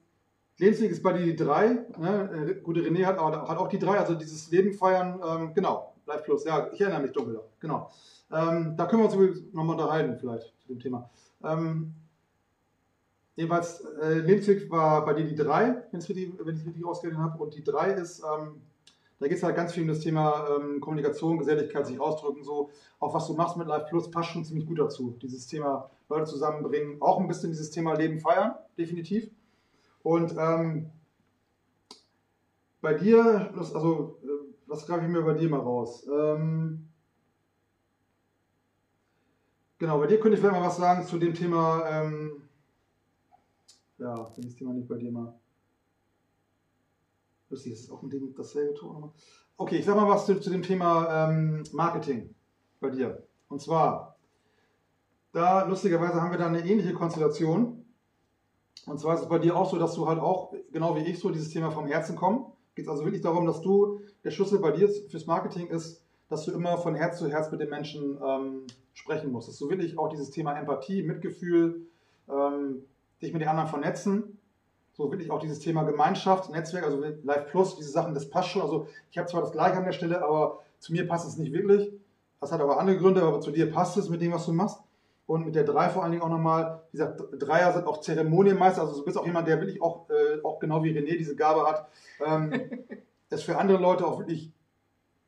Lebensweg 0.57 0.91
ist 0.91 1.01
bei 1.01 1.13
dir 1.13 1.25
die 1.25 1.35
3. 1.35 1.67
Ne? 1.97 2.55
Äh, 2.57 2.61
gute 2.61 2.81
René 2.81 3.05
hat, 3.05 3.19
hat 3.19 3.57
auch 3.57 3.67
die 3.67 3.79
3, 3.79 3.97
also 3.97 4.13
dieses 4.13 4.51
Leben 4.51 4.73
feiern, 4.73 5.19
ähm, 5.25 5.53
genau, 5.53 5.92
Live 6.05 6.23
Plus, 6.23 6.43
ja, 6.43 6.69
ich 6.71 6.81
erinnere 6.81 7.01
mich 7.01 7.11
dunkel, 7.11 7.39
genau. 7.59 7.89
Ähm, 8.31 8.75
da 8.75 8.85
können 8.85 9.03
wir 9.03 9.13
uns 9.13 9.53
nochmal 9.53 9.75
unterhalten, 9.75 10.17
vielleicht 10.19 10.53
zu 10.59 10.67
dem 10.67 10.79
Thema. 10.79 11.09
Ähm, 11.43 11.93
jedenfalls, 13.35 13.81
äh, 14.01 14.19
Lebensweg 14.19 14.69
war 14.69 15.05
bei 15.05 15.13
dir 15.13 15.25
die 15.25 15.35
3, 15.35 15.87
wenn 15.91 15.99
ich 15.99 16.09
es 16.09 16.65
richtig, 16.65 16.85
ausgerechnet 16.85 17.21
habe, 17.23 17.41
und 17.43 17.55
die 17.55 17.63
3 17.63 17.93
ist, 17.93 18.21
ähm, 18.21 18.61
da 19.19 19.27
geht 19.27 19.37
es 19.37 19.43
halt 19.43 19.55
ganz 19.55 19.71
viel 19.71 19.83
um 19.83 19.89
das 19.89 20.01
Thema 20.01 20.47
ähm, 20.49 20.81
Kommunikation, 20.81 21.37
Geselligkeit, 21.37 21.87
sich 21.87 21.99
ausdrücken, 21.99 22.43
so. 22.43 22.71
Auch 22.99 23.13
was 23.13 23.27
du 23.27 23.33
machst 23.33 23.55
mit 23.55 23.67
Live 23.67 23.87
Plus 23.87 24.11
passt 24.11 24.29
schon 24.29 24.43
ziemlich 24.43 24.65
gut 24.65 24.79
dazu. 24.79 25.17
Dieses 25.21 25.47
Thema 25.47 25.89
Leute 26.09 26.25
zusammenbringen, 26.25 27.01
auch 27.01 27.19
ein 27.19 27.27
bisschen 27.27 27.51
dieses 27.51 27.71
Thema 27.71 27.93
Leben 27.93 28.19
feiern, 28.19 28.53
definitiv. 28.77 29.29
Und 30.01 30.35
ähm, 30.37 30.91
bei 32.81 32.95
dir, 32.95 33.53
also, 33.55 34.19
was 34.73 34.87
greife 34.87 35.05
ich 35.05 35.11
mir 35.11 35.21
bei 35.21 35.35
dir 35.35 35.49
mal 35.49 35.59
raus? 35.59 36.03
Ähm, 36.07 36.89
genau, 39.77 39.99
bei 39.99 40.07
dir 40.07 40.19
könnte 40.19 40.35
ich 40.35 40.39
vielleicht 40.41 40.59
mal 40.59 40.65
was 40.65 40.77
sagen 40.77 41.05
zu 41.05 41.19
dem 41.19 41.35
Thema, 41.35 41.87
ähm, 41.87 42.41
ja, 43.99 44.15
wenn 44.35 44.43
ich 44.43 44.49
das 44.49 44.55
Thema 44.55 44.73
nicht 44.73 44.87
bei 44.87 44.97
dir 44.97 45.11
mal. 45.11 45.39
Lustig, 47.49 47.73
ist 47.73 47.91
auch 47.91 48.01
mit 48.01 48.13
dem 48.13 48.33
dasselbe 48.33 48.73
Ton. 48.73 49.11
Okay, 49.57 49.77
ich 49.77 49.85
sag 49.85 49.95
mal 49.95 50.09
was 50.09 50.25
zu, 50.25 50.39
zu 50.39 50.49
dem 50.49 50.63
Thema 50.63 51.29
ähm, 51.29 51.63
Marketing 51.71 52.33
bei 52.79 52.89
dir. 52.89 53.27
Und 53.49 53.61
zwar, 53.61 54.17
da 55.33 55.65
lustigerweise 55.65 56.19
haben 56.19 56.31
wir 56.31 56.39
da 56.39 56.47
eine 56.47 56.67
ähnliche 56.67 56.95
Konstellation. 56.95 57.85
Und 58.87 58.99
zwar 58.99 59.13
ist 59.13 59.21
es 59.21 59.29
bei 59.29 59.37
dir 59.37 59.55
auch 59.55 59.69
so, 59.69 59.77
dass 59.77 59.93
du 59.93 60.07
halt 60.07 60.19
auch, 60.19 60.51
genau 60.71 60.95
wie 60.95 61.03
ich, 61.03 61.19
so 61.19 61.29
dieses 61.29 61.51
Thema 61.51 61.69
vom 61.69 61.85
Herzen 61.85 62.15
kommst. 62.15 62.52
Geht 62.75 62.85
es 62.85 62.91
also 62.91 63.05
wirklich 63.05 63.21
darum, 63.21 63.45
dass 63.45 63.61
du, 63.61 64.01
der 64.23 64.31
Schlüssel 64.31 64.59
bei 64.59 64.71
dir 64.71 64.89
fürs 64.89 65.25
Marketing 65.25 65.67
ist, 65.67 66.01
dass 66.29 66.45
du 66.45 66.51
immer 66.51 66.77
von 66.77 66.95
Herz 66.95 67.19
zu 67.19 67.29
Herz 67.29 67.51
mit 67.51 67.59
den 67.59 67.69
Menschen 67.69 68.17
ähm, 68.25 68.61
sprechen 68.93 69.31
musst. 69.31 69.47
Dass 69.47 69.59
du 69.59 69.69
wirklich 69.69 69.97
auch 69.97 70.09
dieses 70.09 70.31
Thema 70.31 70.57
Empathie, 70.57 71.03
Mitgefühl, 71.03 71.81
ähm, 72.29 72.83
dich 73.21 73.33
mit 73.33 73.41
den 73.41 73.49
anderen 73.49 73.69
vernetzen, 73.69 74.37
so 74.93 75.11
wirklich 75.11 75.31
auch 75.31 75.39
dieses 75.39 75.59
Thema 75.59 75.83
Gemeinschaft, 75.83 76.51
Netzwerk, 76.51 76.85
also 76.85 77.03
Live 77.23 77.47
Plus, 77.47 77.75
diese 77.75 77.89
Sachen, 77.89 78.13
das 78.13 78.29
passt 78.29 78.49
schon. 78.49 78.61
Also 78.61 78.87
ich 79.11 79.17
habe 79.17 79.27
zwar 79.27 79.41
das 79.41 79.51
gleiche 79.51 79.77
an 79.77 79.85
der 79.85 79.91
Stelle, 79.91 80.23
aber 80.23 80.59
zu 80.79 80.93
mir 80.93 81.07
passt 81.07 81.27
es 81.27 81.37
nicht 81.37 81.51
wirklich. 81.51 81.91
Das 82.39 82.51
hat 82.51 82.61
aber 82.61 82.79
andere 82.79 82.97
Gründe, 82.97 83.23
aber 83.23 83.41
zu 83.41 83.51
dir 83.51 83.71
passt 83.71 83.97
es 83.97 84.09
mit 84.09 84.21
dem, 84.21 84.33
was 84.33 84.45
du 84.45 84.53
machst. 84.53 84.79
Und 85.25 85.45
mit 85.45 85.55
der 85.55 85.63
3 85.63 85.89
vor 85.89 86.03
allen 86.03 86.11
Dingen 86.11 86.23
auch 86.23 86.29
nochmal, 86.29 86.81
wie 86.91 86.97
gesagt, 86.97 87.21
Dreier 87.39 87.71
sind 87.71 87.87
auch 87.87 88.01
Zeremonienmeister, 88.01 88.81
also 88.81 88.97
du 88.99 89.05
bist 89.05 89.17
auch 89.17 89.25
jemand, 89.25 89.47
der 89.47 89.59
wirklich 89.59 89.81
auch, 89.81 90.09
äh, 90.09 90.41
auch 90.43 90.59
genau 90.59 90.83
wie 90.83 90.91
René 90.91 91.17
diese 91.17 91.35
Gabe 91.35 91.65
hat, 91.65 91.87
ähm, 92.25 92.85
es 93.29 93.43
für 93.43 93.57
andere 93.57 93.77
Leute 93.77 94.05
auch 94.05 94.19
wirklich, 94.19 94.51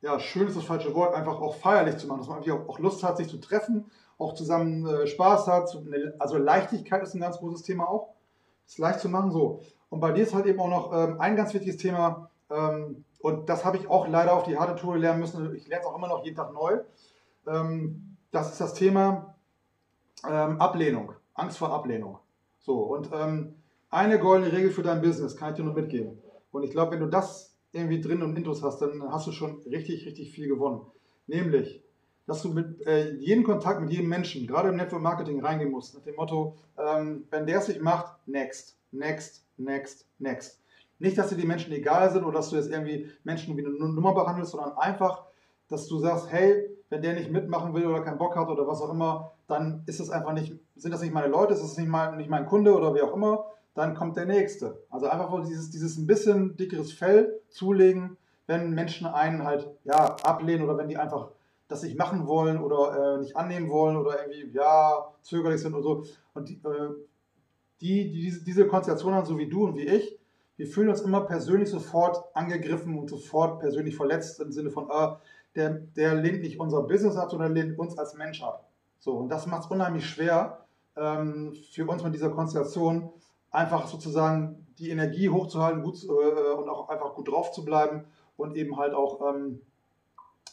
ja, 0.01 0.19
schön 0.19 0.47
ist 0.47 0.57
das 0.57 0.65
falsche 0.65 0.93
Wort, 0.93 1.15
einfach 1.15 1.39
auch 1.39 1.55
feierlich 1.55 1.97
zu 1.97 2.07
machen, 2.07 2.19
dass 2.19 2.27
man 2.27 2.39
auch, 2.39 2.69
auch 2.69 2.79
Lust 2.79 3.03
hat, 3.03 3.17
sich 3.17 3.29
zu 3.29 3.37
treffen, 3.37 3.85
auch 4.17 4.33
zusammen 4.33 4.85
äh, 4.85 5.07
Spaß 5.07 5.47
hat. 5.47 5.75
Also 6.19 6.37
Leichtigkeit 6.37 7.01
ist 7.01 7.15
ein 7.15 7.21
ganz 7.21 7.37
großes 7.37 7.63
Thema 7.63 7.89
auch. 7.89 8.13
Es 8.67 8.77
leicht 8.77 8.99
zu 8.99 9.09
machen, 9.09 9.31
so. 9.31 9.61
Und 9.89 10.01
bei 10.01 10.11
dir 10.11 10.23
ist 10.23 10.35
halt 10.35 10.45
eben 10.45 10.59
auch 10.59 10.69
noch 10.69 10.93
ähm, 10.93 11.19
ein 11.19 11.35
ganz 11.35 11.53
wichtiges 11.53 11.77
Thema, 11.77 12.29
ähm, 12.49 13.05
und 13.19 13.49
das 13.49 13.65
habe 13.65 13.77
ich 13.77 13.89
auch 13.89 14.07
leider 14.07 14.33
auf 14.33 14.43
die 14.43 14.57
harte 14.57 14.75
Tour 14.75 14.97
lernen 14.97 15.19
müssen. 15.19 15.55
Ich 15.55 15.67
lerne 15.67 15.83
es 15.83 15.89
auch 15.89 15.97
immer 15.97 16.07
noch 16.07 16.23
jeden 16.23 16.35
Tag 16.35 16.53
neu. 16.53 16.79
Ähm, 17.47 18.17
das 18.31 18.51
ist 18.51 18.61
das 18.61 18.75
Thema, 18.75 19.34
ähm, 20.29 20.59
Ablehnung, 20.59 21.13
Angst 21.33 21.57
vor 21.57 21.71
Ablehnung. 21.71 22.19
So, 22.59 22.79
und 22.79 23.09
ähm, 23.13 23.55
eine 23.89 24.19
goldene 24.19 24.51
Regel 24.51 24.71
für 24.71 24.83
dein 24.83 25.01
Business 25.01 25.35
kann 25.35 25.51
ich 25.51 25.55
dir 25.55 25.63
nur 25.63 25.73
mitgeben. 25.73 26.17
Und 26.51 26.63
ich 26.63 26.71
glaube, 26.71 26.93
wenn 26.93 26.99
du 26.99 27.07
das 27.07 27.55
irgendwie 27.71 28.01
drin 28.01 28.23
und 28.23 28.35
Intros 28.37 28.63
hast, 28.63 28.81
dann 28.81 29.03
hast 29.11 29.27
du 29.27 29.31
schon 29.31 29.61
richtig, 29.63 30.05
richtig 30.05 30.31
viel 30.31 30.47
gewonnen. 30.47 30.81
Nämlich, 31.27 31.83
dass 32.25 32.41
du 32.41 32.49
mit 32.49 32.85
äh, 32.87 33.13
jedem 33.15 33.43
Kontakt 33.43 33.81
mit 33.81 33.91
jedem 33.91 34.07
Menschen, 34.07 34.47
gerade 34.47 34.69
im 34.69 34.77
Network 34.77 35.01
Marketing, 35.01 35.41
reingehen 35.41 35.71
musst, 35.71 35.93
mit 35.95 36.05
dem 36.05 36.15
Motto, 36.15 36.55
ähm, 36.77 37.25
wenn 37.29 37.45
der 37.45 37.59
es 37.59 37.67
nicht 37.67 37.81
macht, 37.81 38.15
next, 38.27 38.77
next, 38.91 39.45
next, 39.57 40.07
next. 40.17 40.61
Nicht, 40.97 41.17
dass 41.17 41.29
dir 41.29 41.35
die 41.35 41.45
Menschen 41.45 41.73
egal 41.73 42.09
sind 42.11 42.23
oder 42.23 42.37
dass 42.37 42.49
du 42.49 42.55
jetzt 42.55 42.71
irgendwie 42.71 43.11
Menschen 43.23 43.55
wie 43.57 43.65
eine 43.65 43.75
Nummer 43.75 44.13
behandelst, 44.13 44.51
sondern 44.51 44.77
einfach, 44.77 45.25
dass 45.67 45.87
du 45.87 45.99
sagst, 45.99 46.31
hey, 46.31 46.69
wenn 46.89 47.01
der 47.01 47.13
nicht 47.13 47.31
mitmachen 47.31 47.73
will 47.73 47.85
oder 47.85 48.01
keinen 48.01 48.17
Bock 48.17 48.35
hat 48.35 48.47
oder 48.47 48.67
was 48.67 48.81
auch 48.81 48.91
immer, 48.91 49.34
dann 49.47 49.83
ist 49.85 49.99
es 49.99 50.09
einfach 50.09 50.33
nicht, 50.33 50.55
sind 50.75 50.91
das 50.91 51.01
nicht 51.01 51.13
meine 51.13 51.27
Leute, 51.27 51.53
ist 51.53 51.63
es 51.63 51.77
nicht 51.77 51.87
mein, 51.87 52.17
nicht 52.17 52.29
mein 52.29 52.45
Kunde 52.45 52.75
oder 52.75 52.95
wie 52.95 53.01
auch 53.01 53.13
immer, 53.13 53.45
dann 53.73 53.93
kommt 53.93 54.17
der 54.17 54.25
nächste. 54.25 54.81
Also 54.89 55.07
einfach 55.07 55.45
dieses, 55.45 55.69
dieses 55.69 55.97
ein 55.97 56.07
bisschen 56.07 56.55
dickeres 56.57 56.93
Fell 56.93 57.41
zulegen, 57.49 58.17
wenn 58.47 58.71
Menschen 58.71 59.07
einen 59.07 59.43
halt 59.43 59.69
ja, 59.83 60.15
ablehnen 60.23 60.63
oder 60.63 60.77
wenn 60.77 60.87
die 60.87 60.97
einfach 60.97 61.29
das 61.67 61.83
nicht 61.83 61.97
machen 61.97 62.27
wollen 62.27 62.61
oder 62.61 63.15
äh, 63.15 63.17
nicht 63.19 63.35
annehmen 63.35 63.69
wollen 63.69 63.97
oder 63.97 64.19
irgendwie 64.21 64.55
ja 64.55 65.11
zögerlich 65.21 65.61
sind 65.61 65.73
oder 65.73 65.83
so. 65.83 66.03
Und 66.33 66.49
die, 66.49 66.55
äh, 66.55 66.89
die, 67.81 68.11
die 68.11 68.21
diese, 68.21 68.43
diese 68.43 68.67
Konstellation 68.67 69.13
haben, 69.13 69.25
so 69.25 69.37
wie 69.37 69.49
du 69.49 69.65
und 69.65 69.75
wie 69.75 69.87
ich, 69.87 70.17
wir 70.57 70.67
fühlen 70.67 70.89
uns 70.89 71.01
immer 71.01 71.21
persönlich 71.21 71.69
sofort 71.69 72.23
angegriffen 72.33 72.97
und 72.97 73.09
sofort 73.09 73.59
persönlich 73.59 73.95
verletzt 73.95 74.39
im 74.39 74.51
Sinne 74.51 74.69
von, 74.69 74.89
äh, 74.89 75.15
der, 75.55 75.69
der 75.71 76.15
lehnt 76.15 76.41
nicht 76.41 76.59
unser 76.59 76.83
Business 76.83 77.17
ab, 77.17 77.31
sondern 77.31 77.53
lehnt 77.53 77.77
uns 77.77 77.97
als 77.97 78.13
Mensch 78.13 78.41
ab. 78.43 78.69
So, 79.05 79.17
und 79.17 79.29
das 79.29 79.45
macht 79.45 79.65
es 79.65 79.69
unheimlich 79.69 80.09
schwer 80.09 80.65
ähm, 80.97 81.53
für 81.71 81.85
uns 81.85 82.01
mit 82.01 82.15
dieser 82.15 82.31
Konstellation, 82.31 83.13
einfach 83.51 83.85
sozusagen 83.85 84.65
die 84.79 84.89
Energie 84.89 85.29
hochzuhalten 85.29 85.83
gut, 85.83 86.03
äh, 86.05 86.53
und 86.53 86.67
auch 86.67 86.89
einfach 86.89 87.13
gut 87.13 87.27
drauf 87.27 87.51
zu 87.51 87.63
bleiben 87.63 88.05
und 88.35 88.55
eben 88.55 88.77
halt 88.77 88.95
auch 88.95 89.21
ähm, 89.29 89.61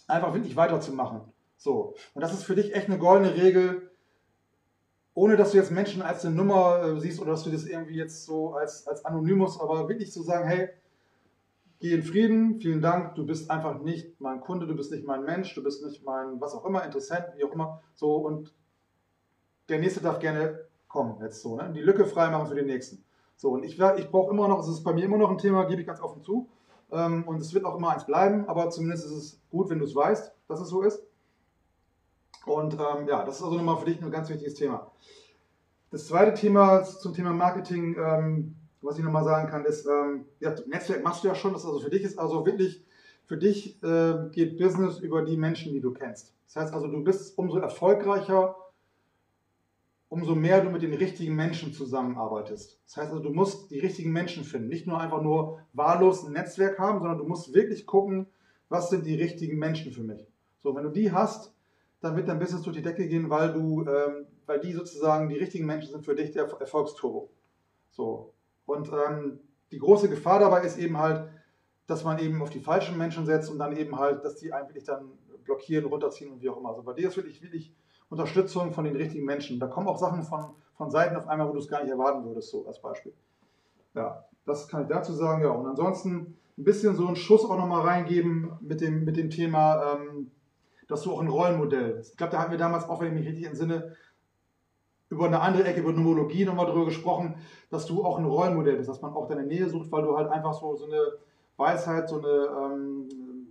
einfach 0.06 0.34
wirklich 0.34 0.54
weiterzumachen. 0.54 1.22
So, 1.56 1.94
und 2.12 2.20
das 2.20 2.34
ist 2.34 2.44
für 2.44 2.54
dich 2.54 2.74
echt 2.74 2.88
eine 2.88 2.98
goldene 2.98 3.34
Regel, 3.36 3.90
ohne 5.14 5.38
dass 5.38 5.52
du 5.52 5.56
jetzt 5.56 5.70
Menschen 5.70 6.02
als 6.02 6.22
eine 6.26 6.34
Nummer 6.34 6.82
äh, 6.82 7.00
siehst 7.00 7.22
oder 7.22 7.30
dass 7.30 7.44
du 7.44 7.50
das 7.50 7.64
irgendwie 7.64 7.96
jetzt 7.96 8.26
so 8.26 8.52
als, 8.52 8.86
als 8.86 9.02
Anonymous, 9.06 9.58
aber 9.58 9.88
wirklich 9.88 10.12
zu 10.12 10.22
sagen, 10.22 10.46
hey, 10.46 10.68
Geh 11.82 11.94
in 11.94 12.04
Frieden, 12.04 12.60
vielen 12.60 12.80
Dank, 12.80 13.16
du 13.16 13.26
bist 13.26 13.50
einfach 13.50 13.80
nicht 13.80 14.20
mein 14.20 14.40
Kunde, 14.40 14.68
du 14.68 14.76
bist 14.76 14.92
nicht 14.92 15.04
mein 15.04 15.24
Mensch, 15.24 15.52
du 15.52 15.64
bist 15.64 15.84
nicht 15.84 16.04
mein, 16.04 16.40
was 16.40 16.54
auch 16.54 16.64
immer, 16.64 16.84
Interessent, 16.84 17.24
wie 17.34 17.42
auch 17.42 17.50
immer. 17.50 17.82
So, 17.92 18.18
und 18.18 18.54
der 19.68 19.80
nächste 19.80 20.00
darf 20.00 20.20
gerne 20.20 20.60
kommen, 20.86 21.20
jetzt 21.20 21.42
so, 21.42 21.56
ne? 21.56 21.72
Die 21.74 21.80
Lücke 21.80 22.06
freimachen 22.06 22.46
für 22.46 22.54
den 22.54 22.66
nächsten. 22.66 23.04
So, 23.34 23.50
und 23.50 23.64
ich, 23.64 23.80
ich 23.80 24.10
brauche 24.12 24.30
immer 24.30 24.46
noch, 24.46 24.60
es 24.60 24.68
ist 24.68 24.84
bei 24.84 24.92
mir 24.92 25.06
immer 25.06 25.18
noch 25.18 25.32
ein 25.32 25.38
Thema, 25.38 25.64
gebe 25.64 25.80
ich 25.80 25.86
ganz 25.88 26.00
offen 26.00 26.22
zu. 26.22 26.48
Ähm, 26.92 27.26
und 27.26 27.40
es 27.40 27.52
wird 27.52 27.64
auch 27.64 27.76
immer 27.76 27.90
eins 27.90 28.06
bleiben, 28.06 28.48
aber 28.48 28.70
zumindest 28.70 29.06
ist 29.06 29.16
es 29.16 29.40
gut, 29.50 29.68
wenn 29.68 29.80
du 29.80 29.84
es 29.84 29.96
weißt, 29.96 30.32
dass 30.46 30.60
es 30.60 30.68
so 30.68 30.82
ist. 30.82 31.02
Und 32.46 32.74
ähm, 32.74 33.08
ja, 33.08 33.24
das 33.24 33.38
ist 33.38 33.42
also 33.42 33.56
nochmal 33.56 33.78
für 33.78 33.86
dich 33.86 34.00
ein 34.00 34.08
ganz 34.12 34.28
wichtiges 34.28 34.54
Thema. 34.54 34.92
Das 35.90 36.06
zweite 36.06 36.34
Thema 36.34 36.84
zum 36.84 37.12
Thema 37.12 37.32
Marketing, 37.32 37.96
ähm, 37.98 38.54
was 38.82 38.98
ich 38.98 39.04
nochmal 39.04 39.24
sagen 39.24 39.48
kann, 39.48 39.64
ist, 39.64 39.86
ähm, 39.86 40.26
ja, 40.40 40.54
Netzwerk 40.66 41.02
machst 41.02 41.24
du 41.24 41.28
ja 41.28 41.34
schon, 41.34 41.52
das 41.52 41.64
also 41.64 41.80
für 41.80 41.90
dich 41.90 42.02
ist 42.02 42.18
also 42.18 42.44
wirklich, 42.44 42.84
für 43.24 43.36
dich 43.36 43.82
äh, 43.82 44.28
geht 44.32 44.58
Business 44.58 44.98
über 44.98 45.22
die 45.22 45.36
Menschen, 45.36 45.72
die 45.72 45.80
du 45.80 45.92
kennst. 45.92 46.34
Das 46.46 46.56
heißt 46.56 46.74
also, 46.74 46.88
du 46.88 47.02
bist 47.02 47.38
umso 47.38 47.58
erfolgreicher, 47.58 48.56
umso 50.08 50.34
mehr 50.34 50.62
du 50.62 50.68
mit 50.68 50.82
den 50.82 50.92
richtigen 50.92 51.34
Menschen 51.34 51.72
zusammenarbeitest. 51.72 52.78
Das 52.84 52.96
heißt 52.98 53.10
also, 53.12 53.22
du 53.22 53.30
musst 53.30 53.70
die 53.70 53.78
richtigen 53.78 54.12
Menschen 54.12 54.44
finden. 54.44 54.68
Nicht 54.68 54.86
nur 54.86 55.00
einfach 55.00 55.22
nur 55.22 55.60
wahllos 55.72 56.26
ein 56.26 56.32
Netzwerk 56.32 56.78
haben, 56.78 56.98
sondern 56.98 57.16
du 57.16 57.24
musst 57.24 57.54
wirklich 57.54 57.86
gucken, 57.86 58.26
was 58.68 58.90
sind 58.90 59.06
die 59.06 59.14
richtigen 59.14 59.58
Menschen 59.58 59.92
für 59.92 60.02
mich. 60.02 60.26
So, 60.58 60.74
wenn 60.74 60.84
du 60.84 60.90
die 60.90 61.12
hast, 61.12 61.54
dann 62.02 62.16
wird 62.16 62.28
dein 62.28 62.38
Business 62.38 62.62
durch 62.62 62.76
die 62.76 62.82
Decke 62.82 63.08
gehen, 63.08 63.30
weil 63.30 63.52
du, 63.52 63.86
ähm, 63.86 64.26
weil 64.44 64.60
die 64.60 64.72
sozusagen 64.72 65.28
die 65.28 65.38
richtigen 65.38 65.66
Menschen 65.66 65.92
sind 65.92 66.04
für 66.04 66.14
dich 66.14 66.32
der 66.32 66.44
Erfolgsturbo. 66.44 67.30
So. 67.90 68.34
Und 68.72 68.90
ähm, 68.92 69.40
die 69.70 69.78
große 69.78 70.08
Gefahr 70.08 70.38
dabei 70.38 70.62
ist 70.62 70.78
eben 70.78 70.98
halt, 70.98 71.28
dass 71.86 72.04
man 72.04 72.18
eben 72.18 72.42
auf 72.42 72.50
die 72.50 72.60
falschen 72.60 72.96
Menschen 72.96 73.26
setzt 73.26 73.50
und 73.50 73.58
dann 73.58 73.76
eben 73.76 73.98
halt, 73.98 74.24
dass 74.24 74.36
die 74.36 74.52
eigentlich 74.52 74.84
dann 74.84 75.10
blockieren, 75.44 75.86
runterziehen 75.86 76.32
und 76.32 76.40
wie 76.40 76.48
auch 76.48 76.58
immer. 76.58 76.70
Also 76.70 76.82
bei 76.82 76.92
dir 76.92 77.08
ist 77.08 77.16
wirklich, 77.16 77.42
wirklich 77.42 77.74
Unterstützung 78.08 78.72
von 78.72 78.84
den 78.84 78.96
richtigen 78.96 79.24
Menschen. 79.24 79.58
Da 79.58 79.66
kommen 79.66 79.88
auch 79.88 79.98
Sachen 79.98 80.22
von, 80.22 80.50
von 80.76 80.90
Seiten 80.90 81.16
auf 81.16 81.26
einmal, 81.26 81.48
wo 81.48 81.52
du 81.52 81.58
es 81.58 81.68
gar 81.68 81.82
nicht 81.82 81.90
erwarten 81.90 82.24
würdest, 82.24 82.50
so 82.50 82.66
als 82.66 82.80
Beispiel. 82.80 83.12
Ja, 83.94 84.24
das 84.44 84.68
kann 84.68 84.82
ich 84.82 84.88
dazu 84.88 85.12
sagen. 85.12 85.42
Ja, 85.42 85.50
und 85.50 85.66
ansonsten 85.66 86.36
ein 86.58 86.64
bisschen 86.64 86.94
so 86.94 87.06
einen 87.06 87.16
Schuss 87.16 87.44
auch 87.44 87.56
nochmal 87.56 87.82
reingeben 87.82 88.52
mit 88.60 88.80
dem, 88.80 89.04
mit 89.04 89.16
dem 89.16 89.30
Thema, 89.30 89.94
ähm, 89.94 90.30
dass 90.88 91.02
du 91.02 91.12
auch 91.12 91.20
ein 91.20 91.28
Rollenmodell 91.28 91.94
bist. 91.94 92.12
Ich 92.12 92.16
glaube, 92.16 92.32
da 92.32 92.38
hatten 92.40 92.50
wir 92.50 92.58
damals 92.58 92.84
auch, 92.84 93.00
wenn 93.00 93.08
ich 93.08 93.14
mich 93.14 93.26
richtig 93.26 93.46
entsinne, 93.46 93.96
über 95.12 95.26
eine 95.26 95.42
andere 95.42 95.64
Ecke, 95.64 95.80
über 95.80 95.92
Nomologie 95.92 96.46
nochmal 96.46 96.66
drüber 96.66 96.86
gesprochen, 96.86 97.34
dass 97.68 97.84
du 97.84 98.02
auch 98.02 98.18
ein 98.18 98.24
Rollenmodell 98.24 98.76
bist, 98.76 98.88
dass 98.88 99.02
man 99.02 99.12
auch 99.12 99.28
deine 99.28 99.44
Nähe 99.44 99.68
sucht, 99.68 99.92
weil 99.92 100.02
du 100.02 100.16
halt 100.16 100.30
einfach 100.30 100.54
so, 100.54 100.74
so 100.74 100.86
eine 100.86 101.02
Weisheit, 101.58 102.08
so 102.08 102.18
eine, 102.18 102.28
ähm, 102.28 103.08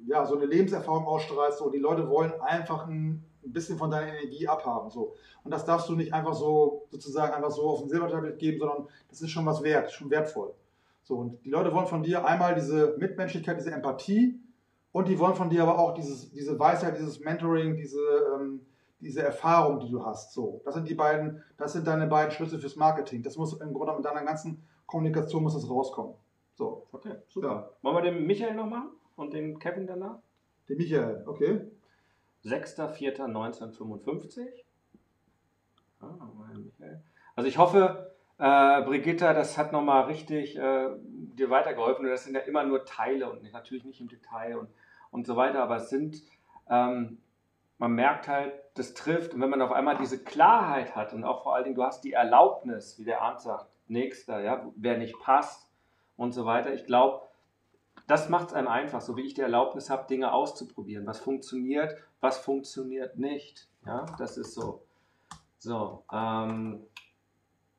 ja, 0.08 0.26
so 0.26 0.36
eine 0.36 0.48
Lebenserfahrung 0.48 1.06
ausstrahlst. 1.06 1.60
So. 1.60 1.70
Die 1.70 1.78
Leute 1.78 2.10
wollen 2.10 2.34
einfach 2.42 2.88
ein, 2.88 3.24
ein, 3.46 3.54
bisschen 3.54 3.78
von 3.78 3.92
deiner 3.92 4.08
Energie 4.08 4.48
abhaben. 4.48 4.90
So. 4.90 5.14
Und 5.44 5.52
das 5.52 5.64
darfst 5.64 5.88
du 5.88 5.94
nicht 5.94 6.16
einfach 6.16 6.34
so 6.34 6.88
sozusagen 6.90 7.32
einfach 7.32 7.52
so 7.52 7.70
auf 7.70 7.84
ein 7.84 7.90
Silbertablett 7.90 8.40
geben, 8.40 8.58
sondern 8.58 8.88
das 9.10 9.22
ist 9.22 9.30
schon 9.30 9.46
was 9.46 9.62
wert, 9.62 9.92
schon 9.92 10.10
wertvoll. 10.10 10.56
So, 11.04 11.16
und 11.18 11.46
die 11.46 11.50
Leute 11.50 11.74
wollen 11.74 11.88
von 11.88 12.02
dir 12.02 12.26
einmal 12.26 12.56
diese 12.56 12.96
Mitmenschlichkeit, 12.98 13.60
diese 13.60 13.72
Empathie 13.72 14.40
und 14.92 15.08
die 15.08 15.20
wollen 15.20 15.36
von 15.36 15.50
dir 15.50 15.62
aber 15.62 15.78
auch 15.78 15.94
dieses, 15.94 16.32
diese 16.32 16.58
Weisheit, 16.58 16.98
dieses 16.98 17.20
Mentoring, 17.20 17.76
diese, 17.76 18.00
ähm, 18.36 18.62
diese 19.02 19.24
Erfahrung, 19.24 19.80
die 19.80 19.90
du 19.90 20.06
hast. 20.06 20.34
So, 20.34 20.62
das 20.64 20.76
sind 20.76 20.88
die 20.88 20.96
beiden, 20.96 21.44
das 21.58 21.74
sind 21.74 21.88
deine 21.88 22.08
beiden 22.08 22.32
Schlüssel 22.32 22.60
fürs 22.60 22.76
Marketing. 22.76 23.24
Das 23.24 23.38
muss 23.38 23.60
im 23.60 23.74
Grunde 23.74 23.96
mit 23.96 24.06
deiner 24.06 24.24
ganzen 24.24 24.64
Kommunikation 24.86 25.42
muss 25.44 25.54
das 25.54 25.70
rauskommen. 25.70 26.16
So. 26.56 26.88
Okay, 26.92 27.16
super. 27.28 27.48
Ja. 27.48 27.70
Wollen 27.82 27.96
wir 27.98 28.12
den 28.12 28.28
Michael 28.28 28.56
noch 28.56 28.68
machen 28.68 28.90
und 29.16 29.34
den 29.34 29.58
Kevin 29.60 29.88
danach? 29.88 30.20
Den 30.70 30.78
Michael, 30.78 31.24
okay. 31.26 31.62
6.4.1955. 32.46 34.48
Ah, 36.02 36.30
Michael. 36.56 37.02
Also 37.36 37.48
ich 37.48 37.58
hoffe, 37.58 38.14
äh, 38.38 38.84
Brigitta, 38.84 39.34
das 39.34 39.58
hat 39.58 39.72
nochmal 39.72 40.04
richtig 40.06 40.56
äh, 40.58 40.90
dir 40.98 41.50
weitergeholfen. 41.50 42.06
Und 42.06 42.12
das 42.12 42.26
sind 42.26 42.36
ja 42.36 42.42
immer 42.42 42.64
nur 42.64 42.86
Teile 42.86 43.32
und 43.32 43.52
natürlich 43.52 43.86
nicht 43.86 44.02
im 44.02 44.08
Detail 44.08 44.58
und, 44.58 44.70
und 45.12 45.28
so 45.28 45.36
weiter, 45.36 45.62
aber 45.62 45.76
es 45.78 45.90
sind, 45.90 46.24
ähm, 46.70 47.18
man 47.82 47.92
merkt 47.94 48.28
halt, 48.28 48.54
das 48.76 48.94
trifft. 48.94 49.34
Und 49.34 49.42
wenn 49.42 49.50
man 49.50 49.64
auf 49.64 49.72
einmal 49.72 49.98
diese 49.98 50.24
Klarheit 50.24 50.96
hat 50.96 51.14
und 51.14 51.24
auch 51.24 51.42
vor 51.42 51.56
allen 51.56 51.64
Dingen, 51.64 51.76
du 51.76 51.84
hast 51.84 52.04
die 52.04 52.14
Erlaubnis, 52.14 53.00
wie 53.00 53.06
der 53.06 53.24
Arndt 53.24 53.42
sagt, 53.42 53.66
nächster, 53.88 54.40
ja, 54.40 54.72
wer 54.76 55.00
nicht 55.00 55.18
passt 55.20 55.68
und 56.16 56.32
so 56.32 56.46
weiter. 56.46 56.72
Ich 56.76 56.86
glaube, 56.86 57.22
das 58.08 58.30
macht 58.30 58.50
es 58.50 58.54
einem 58.54 58.68
einfach, 58.68 59.02
so 59.02 59.18
wie 59.18 59.24
ich 59.24 59.34
die 59.34 59.42
Erlaubnis 59.42 59.90
habe, 59.90 60.06
Dinge 60.08 60.32
auszuprobieren. 60.32 61.08
Was 61.08 61.18
funktioniert, 61.20 61.96
was 62.20 62.38
funktioniert 62.38 63.18
nicht. 63.18 63.68
Ja, 63.84 64.06
das 64.20 64.38
ist 64.38 64.54
so. 64.54 64.84
So, 65.58 66.04
ähm, 66.14 66.86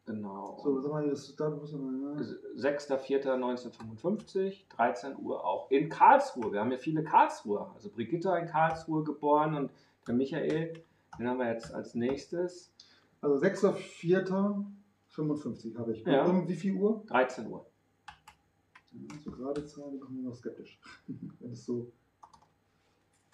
genau. 0.05 0.59
So, 0.65 0.81
sag 0.81 0.91
mal, 0.91 1.09
das 1.09 1.37
Datum 1.37 1.61
muss 1.61 1.71
man, 1.75 2.19
ja. 2.19 2.25
6.4.1955, 2.71 4.65
13 4.69 5.17
Uhr 5.17 5.45
auch 5.45 5.71
in 5.71 5.89
Karlsruhe. 5.89 6.51
Wir 6.51 6.59
haben 6.59 6.73
ja 6.73 6.79
viele 6.79 7.05
Karlsruhe. 7.05 7.71
Also 7.73 7.89
Brigitta 7.89 8.37
in 8.37 8.49
Karlsruhe 8.49 9.05
geboren 9.05 9.55
und 9.55 9.71
der 10.07 10.15
Michael, 10.15 10.85
den 11.19 11.29
haben 11.29 11.39
wir 11.39 11.51
jetzt 11.53 11.73
als 11.73 11.95
nächstes. 11.95 12.73
Also 13.21 13.37
6.4.55 13.37 15.79
habe 15.79 15.93
ich. 15.95 16.05
Ja. 16.05 16.25
Um 16.27 16.49
wie 16.49 16.57
viel 16.57 16.75
Uhr? 16.77 17.05
13 17.07 17.47
Uhr. 17.47 17.67
So 19.25 19.31
gerade 19.31 19.65
Zahlen 19.67 19.99
machen 19.99 20.17
wir 20.17 20.25
noch 20.25 20.35
skeptisch. 20.35 20.79
Wenn 21.41 21.53
es 21.53 21.65
so. 21.65 21.91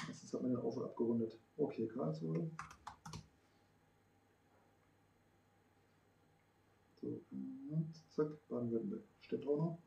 Meistens 0.07 0.33
hat 0.33 0.43
man 0.43 0.51
den 0.53 0.61
Auf- 0.61 0.81
abgerundet. 0.83 1.37
Okay, 1.57 1.89
Karlsruhe. 1.89 2.51
So, 7.01 7.21
und 7.71 7.95
zack, 8.11 8.29
Baden-Württemberg. 8.49 9.03
Steht 9.21 9.47
auch 9.47 9.57
noch. 9.57 9.79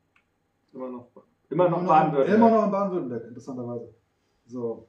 Immer 0.72 0.88
noch, 0.88 1.10
immer 1.50 1.68
noch 1.68 1.84
Baden-Württemberg. 1.86 2.38
Immer 2.38 2.50
noch 2.50 2.64
in 2.64 2.70
Baden-Württemberg, 2.70 3.24
interessanterweise. 3.28 3.94
So. 4.46 4.88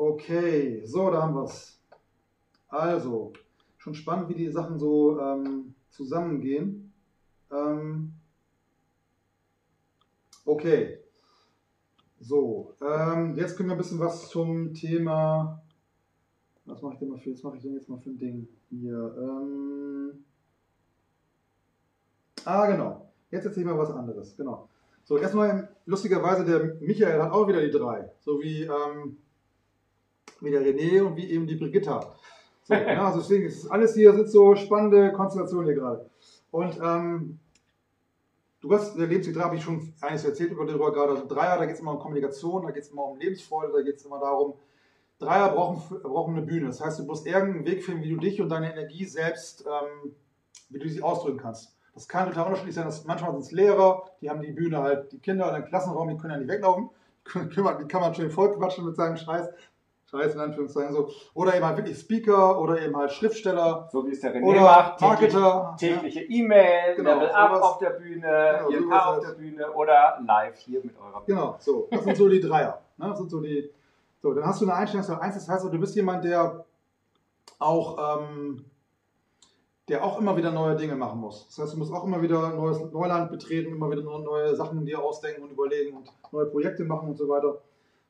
Okay, 0.00 0.80
so, 0.86 1.10
da 1.10 1.20
haben 1.20 1.34
wir 1.34 1.44
es. 1.44 1.78
Also, 2.68 3.34
schon 3.76 3.94
spannend, 3.94 4.30
wie 4.30 4.34
die 4.34 4.50
Sachen 4.50 4.78
so 4.78 5.20
ähm, 5.20 5.74
zusammengehen. 5.90 6.90
Ähm, 7.52 8.14
okay. 10.46 11.00
So, 12.18 12.72
ähm, 12.80 13.36
jetzt 13.36 13.58
können 13.58 13.68
wir 13.68 13.74
ein 13.74 13.78
bisschen 13.78 14.00
was 14.00 14.30
zum 14.30 14.72
Thema. 14.72 15.62
Was 16.64 16.80
mache 16.80 16.94
ich 16.94 17.00
denn 17.00 17.10
mal 17.10 17.18
für? 17.18 17.34
Was 17.34 17.42
mache 17.42 17.56
ich 17.56 17.62
denn 17.62 17.74
jetzt 17.74 17.90
mal 17.90 17.98
für 17.98 18.08
ein 18.08 18.18
Ding 18.18 18.48
hier? 18.70 19.14
Ähm, 19.18 20.24
ah, 22.46 22.66
genau. 22.70 23.12
Jetzt 23.30 23.44
erzähle 23.44 23.66
ich 23.66 23.70
mal 23.70 23.78
was 23.78 23.90
anderes. 23.90 24.34
Genau. 24.34 24.66
So, 25.04 25.18
erstmal 25.18 25.76
lustigerweise, 25.84 26.46
der 26.46 26.76
Michael 26.80 27.20
hat 27.20 27.32
auch 27.32 27.46
wieder 27.46 27.60
die 27.60 27.70
drei. 27.70 28.10
So 28.20 28.40
wie, 28.40 28.62
ähm, 28.62 29.18
wie 30.40 30.50
der 30.50 30.62
René 30.62 31.02
und 31.02 31.16
wie 31.16 31.30
eben 31.30 31.46
die 31.46 31.56
Brigitta. 31.56 32.14
So, 32.62 32.74
ja, 32.74 33.06
also 33.06 33.20
deswegen 33.20 33.46
ist 33.46 33.70
alles 33.70 33.94
hier, 33.94 34.12
sind 34.14 34.28
so 34.28 34.54
spannende 34.54 35.12
Konstellationen 35.12 35.66
hier 35.66 35.74
gerade. 35.74 36.08
Und 36.50 36.78
ähm, 36.82 37.38
du 38.60 38.72
hast, 38.72 38.96
der 38.98 39.06
Lebensweg 39.06 39.34
3 39.34 39.40
habe 39.42 39.56
ich 39.56 39.62
schon 39.62 39.92
eines 40.00 40.24
erzählt 40.24 40.52
über 40.52 40.66
darüber 40.66 40.92
gerade. 40.92 41.12
Also 41.12 41.26
Dreier, 41.26 41.58
da 41.58 41.66
geht 41.66 41.74
es 41.74 41.80
immer 41.80 41.92
um 41.92 41.98
Kommunikation, 41.98 42.62
da 42.62 42.70
geht 42.70 42.84
es 42.84 42.90
immer 42.90 43.06
um 43.06 43.18
Lebensfreude, 43.18 43.72
da 43.72 43.82
geht 43.82 43.96
es 43.96 44.04
immer 44.04 44.20
darum, 44.20 44.54
Dreier 45.18 45.50
brauchen, 45.50 46.00
brauchen 46.02 46.36
eine 46.36 46.46
Bühne. 46.46 46.66
Das 46.66 46.80
heißt, 46.80 46.98
du 46.98 47.04
musst 47.04 47.26
irgendeinen 47.26 47.66
Weg 47.66 47.84
finden, 47.84 48.02
wie 48.02 48.10
du 48.10 48.16
dich 48.16 48.40
und 48.40 48.48
deine 48.48 48.72
Energie 48.72 49.04
selbst, 49.04 49.64
ähm, 49.66 50.14
wie 50.70 50.78
du 50.78 50.88
sie 50.88 51.02
ausdrücken 51.02 51.38
kannst. 51.38 51.76
Das 51.94 52.08
kann 52.08 52.28
total 52.28 52.46
unterschiedlich 52.46 52.74
sein. 52.74 52.86
Dass 52.86 53.04
manchmal 53.04 53.32
sind 53.32 53.42
es 53.42 53.52
Lehrer, 53.52 54.04
die 54.20 54.30
haben 54.30 54.40
die 54.40 54.52
Bühne 54.52 54.78
halt, 54.78 55.12
die 55.12 55.18
Kinder 55.18 55.48
in 55.48 55.62
den 55.62 55.68
Klassenraum, 55.68 56.08
die 56.08 56.16
können 56.16 56.32
ja 56.32 56.38
nicht 56.38 56.50
weglaufen. 56.50 56.90
Die 57.34 57.86
kann 57.86 58.00
man 58.00 58.14
schön 58.14 58.30
vollquatschen 58.30 58.86
mit 58.86 58.96
seinem 58.96 59.16
Scheiß. 59.16 59.46
Scheiß 60.10 60.34
in 60.34 60.40
Anführungszeichen 60.40 60.92
so. 60.92 61.08
Oder 61.34 61.54
eben 61.54 61.64
halt 61.64 61.76
wirklich 61.76 61.98
Speaker 61.98 62.60
oder 62.60 62.80
eben 62.82 62.96
halt 62.96 63.12
Schriftsteller. 63.12 63.88
So 63.92 64.04
wie 64.06 64.10
es 64.10 64.20
der 64.20 64.34
René 64.34 64.44
Oder 64.44 64.60
macht. 64.62 65.00
Marketer. 65.00 65.76
Tägliche 65.78 66.22
E-Mail, 66.22 66.96
Genau, 66.96 67.14
Level 67.14 67.30
Up 67.30 67.50
sowas. 67.50 67.62
auf 67.62 67.78
der 67.78 67.90
Bühne, 67.90 68.60
Genau, 68.68 68.70
IMK 68.70 68.92
auf 68.92 69.04
halt. 69.04 69.22
der 69.24 69.32
Bühne 69.34 69.72
oder 69.72 70.18
live 70.26 70.58
hier 70.58 70.80
mit 70.84 70.96
eurer 70.98 71.20
Bühne. 71.20 71.38
Genau, 71.38 71.56
so. 71.60 71.88
Das 71.90 72.04
sind 72.04 72.16
so 72.16 72.28
die 72.28 72.40
Dreier. 72.40 72.80
Ne? 72.96 73.08
Das 73.08 73.18
sind 73.18 73.30
so 73.30 73.40
die. 73.40 73.70
So, 74.22 74.34
dann 74.34 74.44
hast 74.44 74.60
du 74.60 74.66
eine 74.66 74.74
Einstellung 74.74 75.06
eins. 75.20 75.34
Das 75.36 75.48
heißt, 75.48 75.64
du 75.64 75.78
bist 75.78 75.94
jemand, 75.94 76.24
der 76.24 76.64
auch, 77.58 78.18
ähm, 78.20 78.64
der 79.88 80.04
auch 80.04 80.18
immer 80.20 80.36
wieder 80.36 80.50
neue 80.50 80.76
Dinge 80.76 80.94
machen 80.94 81.20
muss. 81.20 81.46
Das 81.48 81.58
heißt, 81.58 81.74
du 81.74 81.78
musst 81.78 81.92
auch 81.92 82.04
immer 82.04 82.20
wieder 82.20 82.50
neues 82.50 82.80
Neuland 82.92 83.30
betreten, 83.30 83.72
immer 83.72 83.90
wieder 83.90 84.02
neue 84.02 84.54
Sachen 84.54 84.84
dir 84.84 85.00
ausdenken 85.02 85.42
und 85.42 85.50
überlegen 85.50 85.96
und 85.96 86.08
neue 86.32 86.46
Projekte 86.46 86.84
machen 86.84 87.08
und 87.08 87.16
so 87.16 87.28
weiter. 87.28 87.58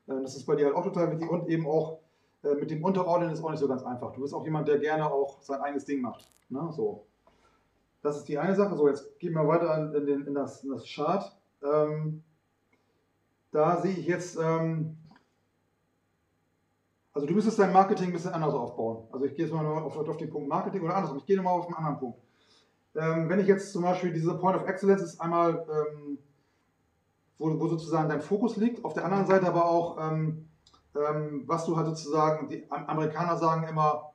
Äh, 0.07 0.21
Das 0.21 0.35
ist 0.35 0.45
bei 0.45 0.55
dir 0.55 0.65
halt 0.65 0.75
auch 0.75 0.83
total 0.83 1.11
wichtig 1.11 1.29
und 1.29 1.47
eben 1.47 1.67
auch 1.67 1.99
äh, 2.43 2.55
mit 2.55 2.71
dem 2.71 2.83
Unterordnen 2.83 3.31
ist 3.31 3.43
auch 3.43 3.51
nicht 3.51 3.59
so 3.59 3.67
ganz 3.67 3.83
einfach. 3.83 4.13
Du 4.13 4.21
bist 4.21 4.33
auch 4.33 4.43
jemand, 4.43 4.67
der 4.67 4.79
gerne 4.79 5.11
auch 5.11 5.41
sein 5.41 5.61
eigenes 5.61 5.85
Ding 5.85 6.01
macht. 6.01 6.27
Ne? 6.49 6.69
So. 6.71 7.05
Das 8.01 8.17
ist 8.17 8.27
die 8.27 8.37
eine 8.37 8.55
Sache. 8.55 8.75
So, 8.75 8.87
jetzt 8.87 9.19
gehen 9.19 9.33
wir 9.33 9.47
weiter 9.47 9.93
in, 9.95 10.05
den, 10.05 10.27
in, 10.27 10.33
das, 10.33 10.63
in 10.63 10.71
das 10.71 10.85
Chart. 10.85 11.35
Ähm, 11.63 12.23
da 13.51 13.81
sehe 13.81 13.91
ich 13.91 14.07
jetzt, 14.07 14.37
ähm, 14.37 14.97
also 17.13 17.27
du 17.27 17.33
müsstest 17.33 17.59
dein 17.59 17.73
Marketing 17.73 18.07
ein 18.07 18.13
bisschen 18.13 18.33
anders 18.33 18.53
aufbauen. 18.53 19.07
Also 19.11 19.25
ich 19.25 19.35
gehe 19.35 19.45
jetzt 19.45 19.53
mal 19.53 19.65
auf, 19.65 19.95
auf 19.97 20.17
den 20.17 20.29
Punkt 20.29 20.47
Marketing 20.47 20.81
oder 20.81 20.95
andersrum. 20.95 21.17
Ich 21.19 21.25
gehe 21.25 21.35
nochmal 21.35 21.59
auf 21.59 21.67
einen 21.67 21.75
anderen 21.75 21.99
Punkt. 21.99 22.19
Ähm, 22.95 23.29
wenn 23.29 23.39
ich 23.39 23.47
jetzt 23.47 23.71
zum 23.71 23.83
Beispiel 23.83 24.11
diese 24.11 24.33
Point 24.37 24.57
of 24.57 24.67
Excellence 24.67 25.01
ist 25.01 25.21
einmal, 25.21 25.65
ähm, 25.69 26.17
wo, 27.41 27.59
wo 27.59 27.67
sozusagen 27.67 28.07
dein 28.07 28.21
Fokus 28.21 28.55
liegt, 28.57 28.85
auf 28.85 28.93
der 28.93 29.03
anderen 29.05 29.25
Seite 29.25 29.47
aber 29.47 29.65
auch, 29.65 29.97
ähm, 29.99 30.47
ähm, 30.95 31.43
was 31.47 31.65
du 31.65 31.75
halt 31.75 31.87
sozusagen, 31.87 32.47
die 32.49 32.69
Am- 32.69 32.85
Amerikaner 32.85 33.37
sagen 33.37 33.67
immer, 33.67 34.11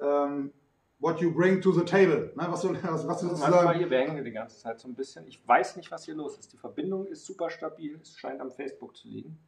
ähm, 0.00 0.52
what 1.00 1.20
you 1.20 1.32
bring 1.32 1.60
to 1.60 1.72
the 1.72 1.84
table. 1.84 2.32
Ne? 2.36 2.46
Was, 2.50 2.62
du, 2.62 2.70
was, 2.82 3.06
was 3.06 3.20
du 3.20 3.28
sozusagen, 3.28 3.78
hier, 3.78 3.90
wir 3.90 3.98
hängen 3.98 4.24
die 4.24 4.32
ganze 4.32 4.58
Zeit 4.58 4.78
so 4.80 4.88
ein 4.88 4.94
bisschen. 4.94 5.26
Ich 5.26 5.46
weiß 5.46 5.76
nicht, 5.76 5.90
was 5.90 6.04
hier 6.04 6.14
los 6.14 6.36
ist. 6.38 6.52
Die 6.52 6.56
Verbindung 6.56 7.06
ist 7.06 7.24
super 7.24 7.50
stabil. 7.50 7.98
Es 8.02 8.16
scheint 8.18 8.40
am 8.40 8.50
Facebook 8.50 8.96
zu 8.96 9.08
liegen. 9.08 9.38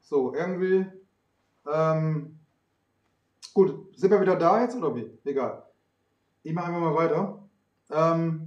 So, 0.00 0.34
irgendwie. 0.34 0.86
Ähm, 1.70 2.38
Gut, 3.54 3.96
sind 3.96 4.10
wir 4.10 4.20
wieder 4.20 4.36
da 4.36 4.60
jetzt 4.62 4.76
oder 4.76 4.94
wie? 4.94 5.10
Egal. 5.24 5.62
Ich 6.42 6.52
mache 6.52 6.66
einfach 6.66 6.80
mal 6.80 6.94
weiter. 6.94 7.38
Ähm, 7.90 8.45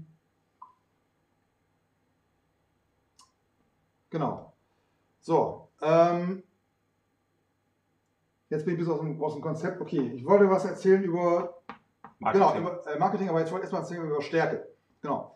genau. 4.09 4.53
So. 5.19 5.69
Ähm, 5.81 6.43
jetzt 8.49 8.65
bin 8.65 8.73
ich 8.73 8.79
bis 8.79 8.89
aus 8.89 8.99
dem, 8.99 9.21
aus 9.21 9.33
dem 9.33 9.41
Konzept. 9.41 9.81
Okay, 9.81 10.11
ich 10.15 10.25
wollte 10.25 10.49
was 10.49 10.65
erzählen 10.65 11.03
über 11.03 11.61
Marketing. 12.19 12.47
Genau, 12.47 12.59
über 12.59 12.87
äh, 12.87 12.99
Marketing, 12.99 13.29
aber 13.29 13.39
jetzt 13.39 13.51
wollte 13.51 13.65
ich 13.65 13.71
erstmal 13.71 13.81
erzählen 13.81 14.05
über 14.05 14.21
Stärke. 14.21 14.67
Genau. 15.01 15.35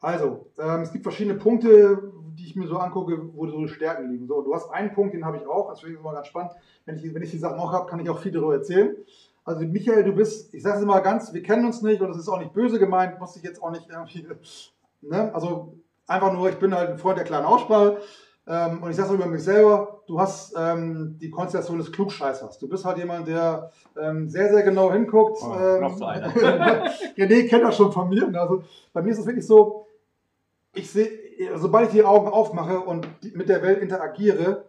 Also, 0.00 0.50
ähm, 0.58 0.82
es 0.82 0.92
gibt 0.92 1.02
verschiedene 1.02 1.36
Punkte, 1.36 2.12
die 2.34 2.46
ich 2.46 2.54
mir 2.54 2.68
so 2.68 2.78
angucke, 2.78 3.34
wo 3.34 3.48
so 3.48 3.66
Stärken 3.66 4.10
liegen. 4.12 4.28
So, 4.28 4.42
du 4.42 4.54
hast 4.54 4.70
einen 4.70 4.92
Punkt, 4.92 5.14
den 5.14 5.24
habe 5.24 5.38
ich 5.38 5.46
auch, 5.46 5.70
das 5.70 5.80
finde 5.80 5.94
ich 5.94 6.00
immer 6.00 6.12
ganz 6.12 6.28
spannend. 6.28 6.52
Wenn 6.84 6.96
ich, 6.96 7.14
wenn 7.14 7.22
ich 7.22 7.32
die 7.32 7.38
Sachen 7.38 7.58
auch 7.58 7.72
habe, 7.72 7.86
kann 7.86 7.98
ich 7.98 8.08
auch 8.08 8.20
viel 8.20 8.30
darüber 8.30 8.54
erzählen. 8.54 8.96
Also, 9.44 9.64
Michael, 9.66 10.04
du 10.04 10.12
bist, 10.12 10.54
ich 10.54 10.62
sage 10.62 10.76
es 10.76 10.82
immer 10.82 11.00
ganz, 11.00 11.32
wir 11.32 11.42
kennen 11.42 11.64
uns 11.64 11.82
nicht 11.82 12.00
und 12.00 12.08
das 12.08 12.18
ist 12.18 12.28
auch 12.28 12.38
nicht 12.38 12.52
böse 12.52 12.78
gemeint, 12.78 13.18
muss 13.18 13.36
ich 13.36 13.42
jetzt 13.42 13.62
auch 13.62 13.70
nicht 13.70 13.88
irgendwie, 13.88 14.26
ne? 15.00 15.34
Also, 15.34 15.74
einfach 16.08 16.32
nur, 16.32 16.48
ich 16.48 16.58
bin 16.58 16.74
halt 16.74 16.90
ein 16.90 16.98
Freund 16.98 17.18
der 17.18 17.24
kleinen 17.24 17.46
Aussprache. 17.46 17.98
Ähm, 18.48 18.82
und 18.82 18.90
ich 18.90 18.96
sage 18.96 19.10
es 19.10 19.14
über 19.14 19.26
mich 19.26 19.44
selber, 19.44 20.00
du 20.06 20.18
hast 20.18 20.54
ähm, 20.58 21.18
die 21.20 21.30
Konstellation 21.30 21.76
des 21.78 21.92
Klugscheißers. 21.92 22.58
Du 22.58 22.66
bist 22.66 22.84
halt 22.86 22.96
jemand, 22.96 23.28
der 23.28 23.70
ähm, 24.00 24.28
sehr, 24.28 24.50
sehr 24.50 24.62
genau 24.62 24.90
hinguckt. 24.90 25.38
Oh, 25.42 25.54
ähm, 25.54 25.82
noch 25.82 25.96
so 25.96 26.06
einer. 26.06 26.32
René 27.16 27.46
kennt 27.46 27.64
das 27.64 27.76
schon 27.76 27.92
von 27.92 28.08
mir. 28.08 28.26
ne? 28.26 28.40
Also 28.40 28.62
bei 28.94 29.02
mir 29.02 29.10
ist 29.10 29.18
es 29.18 29.26
wirklich 29.26 29.46
so, 29.46 29.86
ich 30.72 30.90
sehe, 30.90 31.10
sobald 31.56 31.88
ich 31.88 31.94
die 31.94 32.04
Augen 32.04 32.28
aufmache 32.28 32.80
und 32.80 33.06
die, 33.22 33.32
mit 33.32 33.50
der 33.50 33.62
Welt 33.62 33.82
interagiere, 33.82 34.64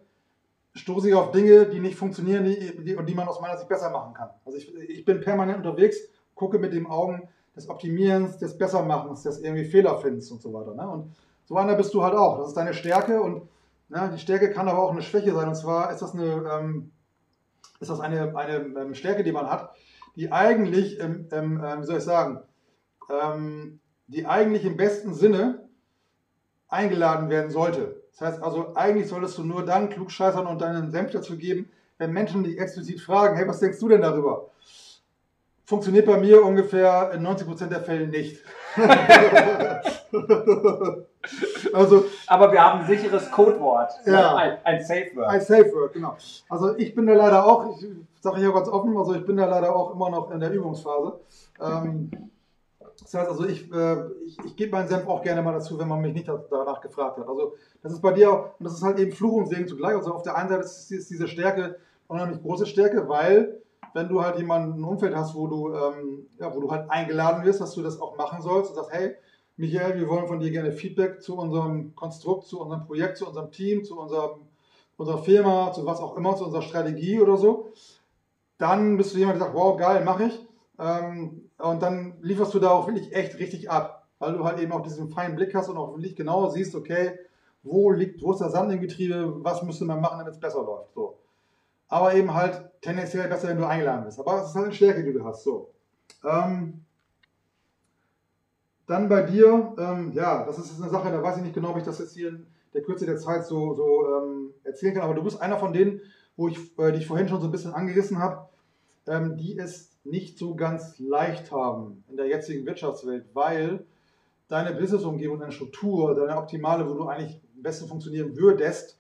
stoße 0.76 1.08
ich 1.08 1.16
auf 1.16 1.32
Dinge, 1.32 1.66
die 1.66 1.80
nicht 1.80 1.98
funktionieren 1.98 2.44
die, 2.44 2.84
die, 2.84 2.96
und 2.96 3.08
die 3.08 3.16
man 3.16 3.30
aus 3.30 3.40
meiner 3.40 3.58
Sicht 3.58 3.70
besser 3.70 3.92
machen 3.92 4.14
kann. 4.14 4.30
Also 4.46 4.58
ich, 4.58 4.74
ich 4.76 5.06
bin 5.06 5.22
permanent 5.22 5.58
unterwegs, 5.58 5.98
gucke 6.36 6.60
mit 6.60 6.74
den 6.74 6.86
Augen 6.86 7.30
des 7.56 7.70
Optimierens, 7.70 8.38
des 8.38 8.58
Bessermachens, 8.58 9.24
des 9.24 9.40
irgendwie 9.40 9.66
Fehlerfindens 9.66 10.32
und 10.32 10.42
so 10.42 10.54
weiter. 10.54 10.76
Ne? 10.76 10.88
Und 10.90 11.16
so 11.50 11.58
einer 11.58 11.76
bist 11.76 11.94
du 11.96 12.04
halt 12.04 12.14
auch. 12.14 12.38
Das 12.38 12.50
ist 12.50 12.58
deine 12.58 12.76
Stärke 12.76 13.22
und 13.22 13.50
ne, 13.90 14.12
die 14.14 14.20
Stärke 14.20 14.52
kann 14.52 14.70
aber 14.70 14.84
auch 14.84 14.92
eine 14.92 15.02
Schwäche 15.02 15.34
sein. 15.34 15.50
Und 15.50 15.56
zwar 15.56 15.92
ist 15.92 16.02
das 16.02 16.14
eine, 16.14 16.48
ähm, 16.48 16.92
ist 17.80 17.90
das 17.90 18.00
eine, 18.00 18.38
eine 18.38 18.58
ähm, 18.80 18.94
Stärke, 18.94 19.24
die 19.24 19.32
man 19.32 19.50
hat, 19.50 19.76
die 20.16 20.32
eigentlich, 20.32 21.00
ähm, 21.00 21.28
wie 21.32 21.86
soll 21.86 21.98
ich 21.98 22.04
sagen, 22.04 22.42
ähm, 23.10 23.80
die 24.08 24.28
eigentlich 24.28 24.64
im 24.64 24.78
besten 24.78 25.16
Sinne 25.16 25.68
eingeladen 26.68 27.30
werden 27.30 27.50
sollte. 27.50 28.04
Das 28.12 28.22
heißt 28.22 28.44
also, 28.44 28.76
eigentlich 28.76 29.08
solltest 29.08 29.38
du 29.40 29.44
nur 29.44 29.66
dann 29.66 29.90
klugscheißern 29.90 30.46
und 30.46 30.62
deinen 30.62 30.92
Senf 30.92 31.12
dazu 31.12 31.36
geben, 31.36 31.72
wenn 31.98 32.12
Menschen 32.12 32.44
dich 32.44 32.60
explizit 32.60 33.02
fragen, 33.02 33.38
hey, 33.38 33.48
was 33.48 33.60
denkst 33.60 33.80
du 33.80 33.90
denn 33.90 34.02
darüber? 34.02 34.52
Funktioniert 35.66 36.06
bei 36.06 36.20
mir 36.20 36.44
ungefähr 36.44 37.12
in 37.12 37.26
90% 37.26 37.68
der 37.68 37.82
Fälle 37.82 38.08
nicht. 38.08 38.44
also 41.74 42.06
Aber 42.28 42.52
wir 42.52 42.64
haben 42.64 42.82
ein 42.82 42.88
sicheres 42.88 43.30
Codewort. 43.32 43.92
Ja. 44.06 44.36
Ein, 44.36 44.58
ein 44.64 44.84
Safe 44.84 45.12
Word. 45.16 45.28
ein 45.28 45.42
Safe 45.42 45.72
Word, 45.74 45.94
genau. 45.94 46.16
Also 46.50 46.76
ich 46.78 46.96
bin 46.96 47.06
da 47.08 47.14
leider 47.14 47.46
auch, 47.46 47.76
ich 47.80 47.86
sage 48.22 48.38
hier 48.38 48.52
ganz 48.54 48.68
offen, 48.70 48.98
also 48.98 49.14
ich 49.16 49.26
bin 49.26 49.38
da 49.38 49.46
leider 49.46 49.76
auch 49.76 49.94
immer 49.94 50.10
noch 50.10 50.32
in 50.32 50.40
der 50.40 50.52
Übungsphase. 50.52 51.20
Ähm, 51.62 52.10
das 53.02 53.14
heißt 53.14 53.30
also, 53.30 53.46
ich, 53.46 53.72
äh, 53.74 53.96
ich, 54.26 54.38
ich 54.46 54.56
gebe 54.56 54.72
meinen 54.72 54.88
Senf 54.88 55.08
auch 55.08 55.22
gerne 55.22 55.42
mal 55.42 55.54
dazu, 55.54 55.80
wenn 55.80 55.88
man 55.88 56.02
mich 56.02 56.14
nicht 56.14 56.28
da- 56.28 56.44
danach 56.50 56.82
gefragt 56.82 57.18
hat. 57.18 57.28
Also 57.28 57.54
das 57.82 57.94
ist 57.94 58.02
bei 58.02 58.12
dir 58.12 58.32
auch, 58.32 58.44
und 58.60 58.66
das 58.66 58.74
ist 58.74 58.84
halt 58.84 59.00
eben 59.00 59.12
Fluch 59.12 59.34
und 59.34 59.48
Segen 59.48 59.68
zugleich. 59.68 59.96
Also 59.96 60.14
auf 60.14 60.24
der 60.24 60.36
einen 60.36 60.50
Seite 60.50 60.64
ist, 60.64 60.92
ist 60.92 61.10
diese 61.10 61.28
Stärke 61.28 61.78
unheimlich 62.08 62.42
große 62.42 62.66
Stärke, 62.66 63.08
weil 63.08 63.62
wenn 63.94 64.10
du 64.10 64.22
halt 64.24 64.38
jemanden 64.38 64.80
ein 64.80 64.84
Umfeld 64.84 65.16
hast, 65.16 65.34
wo 65.34 65.48
du, 65.48 65.74
ähm, 65.74 66.28
ja, 66.40 66.54
wo 66.54 66.60
du 66.60 66.70
halt 66.72 66.90
eingeladen 66.92 67.44
wirst, 67.46 67.62
dass 67.62 67.74
du 67.74 67.82
das 67.82 68.00
auch 68.02 68.18
machen 68.18 68.42
sollst 68.42 68.72
und 68.72 68.76
sagst, 68.76 68.92
hey, 68.94 69.16
Michael, 69.60 70.00
wir 70.00 70.08
wollen 70.08 70.26
von 70.26 70.40
dir 70.40 70.52
gerne 70.52 70.72
Feedback 70.72 71.22
zu 71.22 71.38
unserem 71.38 71.94
Konstrukt, 71.94 72.48
zu 72.48 72.62
unserem 72.62 72.86
Projekt, 72.86 73.18
zu 73.18 73.28
unserem 73.28 73.52
Team, 73.52 73.84
zu 73.84 74.00
unserem, 74.00 74.40
unserer 74.96 75.18
Firma, 75.18 75.74
zu 75.74 75.86
was 75.86 76.00
auch 76.00 76.16
immer, 76.16 76.34
zu 76.38 76.46
unserer 76.46 76.62
Strategie 76.62 77.20
oder 77.20 77.36
so. 77.36 77.74
Dann 78.58 78.96
bist 78.96 79.14
du 79.14 79.18
jemand, 79.18 79.36
der 79.36 79.48
sagt, 79.48 79.58
wow, 79.58 79.78
geil, 79.78 80.06
mache 80.06 80.28
ich. 80.28 80.48
Ähm, 80.80 81.50
und 81.58 81.82
dann 81.82 82.14
lieferst 82.22 82.54
du 82.54 82.60
da 82.60 82.70
auch 82.70 82.88
wirklich 82.88 83.14
echt 83.14 83.38
richtig 83.38 83.70
ab, 83.70 84.08
weil 84.20 84.32
du 84.32 84.46
halt 84.46 84.60
eben 84.60 84.72
auch 84.72 84.82
diesen 84.82 85.10
feinen 85.10 85.36
Blick 85.36 85.54
hast 85.54 85.68
und 85.68 85.76
auch 85.76 85.94
wirklich 85.94 86.16
genau 86.16 86.50
siehst, 86.50 86.74
okay, 86.74 87.20
wo 87.62 87.92
liegt, 87.92 88.24
wo 88.24 88.32
ist 88.32 88.40
der 88.40 88.52
Sand 88.52 88.72
im 88.72 88.80
Getriebe, 88.80 89.44
was 89.44 89.62
müsste 89.64 89.84
man 89.84 90.00
machen, 90.00 90.20
damit 90.20 90.36
es 90.36 90.40
besser 90.40 90.64
läuft. 90.64 90.94
So. 90.94 91.18
Aber 91.90 92.14
eben 92.14 92.34
halt 92.34 92.62
tendenziell 92.80 93.28
besser, 93.28 93.50
wenn 93.50 93.58
du 93.58 93.68
eingeladen 93.68 94.06
bist. 94.06 94.22
Aber 94.22 94.42
es 94.42 94.52
ist 94.52 94.56
halt 94.56 94.68
eine 94.68 94.74
Stärke, 94.74 95.04
die 95.04 95.12
du 95.12 95.26
hast. 95.26 95.44
So. 95.44 95.72
Ähm, 96.24 96.86
dann 98.90 99.08
bei 99.08 99.22
dir, 99.22 99.76
ähm, 99.78 100.12
ja, 100.14 100.44
das 100.46 100.58
ist 100.58 100.72
jetzt 100.72 100.82
eine 100.82 100.90
Sache, 100.90 101.12
da 101.12 101.22
weiß 101.22 101.38
ich 101.38 101.44
nicht 101.44 101.54
genau, 101.54 101.70
ob 101.70 101.78
ich 101.78 101.84
das 101.84 102.00
jetzt 102.00 102.16
hier 102.16 102.30
in 102.30 102.48
der 102.74 102.82
Kürze 102.82 103.06
der 103.06 103.18
Zeit 103.18 103.46
so, 103.46 103.76
so 103.76 104.08
ähm, 104.08 104.54
erzählen 104.64 104.96
kann, 104.96 105.04
aber 105.04 105.14
du 105.14 105.24
bist 105.24 105.40
einer 105.40 105.58
von 105.58 105.74
denen, 105.74 106.02
wo 106.36 106.48
ich, 106.48 106.58
äh, 106.80 106.92
die 106.92 106.98
ich 106.98 107.08
vorhin 107.08 107.30
schon 107.30 107.40
so 107.40 107.48
ein 107.48 107.52
bisschen 107.52 107.74
angerissen 107.74 108.18
habe, 108.18 108.50
ähm, 109.06 109.38
die 109.38 109.56
es 109.60 109.92
nicht 110.04 110.40
so 110.40 110.56
ganz 110.56 110.98
leicht 110.98 111.52
haben 111.52 112.04
in 112.10 112.18
der 112.18 112.26
jetzigen 112.26 112.66
Wirtschaftswelt, 112.66 113.26
weil 113.34 113.86
deine 114.48 114.74
Business-Umgebung, 114.74 115.40
deine 115.40 115.52
Struktur, 115.52 116.16
deine 116.16 116.36
optimale, 116.36 116.90
wo 116.90 116.96
du 116.96 117.08
eigentlich 117.08 117.40
am 117.56 117.62
besten 117.62 117.88
funktionieren 117.88 118.36
würdest, 118.38 118.98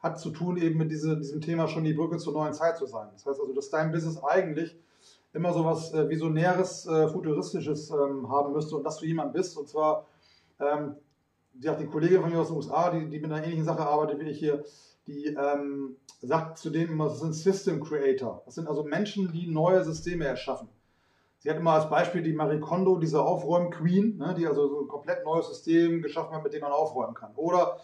hat 0.00 0.20
zu 0.20 0.30
tun 0.30 0.58
eben 0.58 0.76
mit 0.76 0.90
diese, 0.90 1.16
diesem 1.16 1.40
Thema 1.40 1.68
schon 1.68 1.84
die 1.84 1.94
Brücke 1.94 2.18
zur 2.18 2.34
neuen 2.34 2.52
Zeit 2.52 2.76
zu 2.76 2.84
sein. 2.84 3.08
Das 3.14 3.24
heißt 3.24 3.40
also, 3.40 3.54
dass 3.54 3.70
dein 3.70 3.92
Business 3.92 4.22
eigentlich 4.22 4.76
immer 5.32 5.52
so 5.52 5.64
was 5.64 5.92
äh, 5.94 6.08
Visionäres, 6.08 6.86
äh, 6.86 7.08
Futuristisches 7.08 7.90
ähm, 7.90 8.28
haben 8.30 8.52
müsste 8.52 8.76
und 8.76 8.84
dass 8.84 8.98
du 8.98 9.06
jemand 9.06 9.32
bist, 9.32 9.56
und 9.56 9.68
zwar, 9.68 10.06
ähm, 10.60 10.96
die 11.54 11.70
die 11.78 11.86
Kollegin 11.86 12.20
von 12.20 12.30
mir 12.30 12.40
aus 12.40 12.48
den 12.48 12.56
USA, 12.56 12.90
die, 12.90 13.08
die 13.08 13.20
mit 13.20 13.30
einer 13.30 13.42
ähnlichen 13.42 13.64
Sache 13.64 13.86
arbeitet 13.86 14.20
wie 14.20 14.30
ich 14.30 14.38
hier, 14.38 14.64
die 15.06 15.26
ähm, 15.26 15.96
sagt 16.20 16.58
zu 16.58 16.70
denen 16.70 16.92
immer, 16.92 17.06
das 17.06 17.20
sind 17.20 17.34
System 17.34 17.82
Creator. 17.82 18.42
Das 18.44 18.54
sind 18.54 18.68
also 18.68 18.84
Menschen, 18.84 19.32
die 19.32 19.48
neue 19.48 19.82
Systeme 19.84 20.24
erschaffen. 20.24 20.68
Sie 21.38 21.50
hat 21.50 21.56
immer 21.56 21.72
als 21.72 21.90
Beispiel 21.90 22.22
die 22.22 22.32
Marie 22.32 22.60
Kondo, 22.60 22.98
diese 22.98 23.20
Aufräum-Queen, 23.20 24.16
ne, 24.16 24.34
die 24.38 24.46
also 24.46 24.68
so 24.68 24.80
ein 24.82 24.88
komplett 24.88 25.24
neues 25.24 25.48
System 25.48 26.00
geschaffen 26.00 26.36
hat, 26.36 26.44
mit 26.44 26.52
dem 26.52 26.60
man 26.60 26.70
aufräumen 26.70 27.14
kann. 27.14 27.32
Oder 27.34 27.80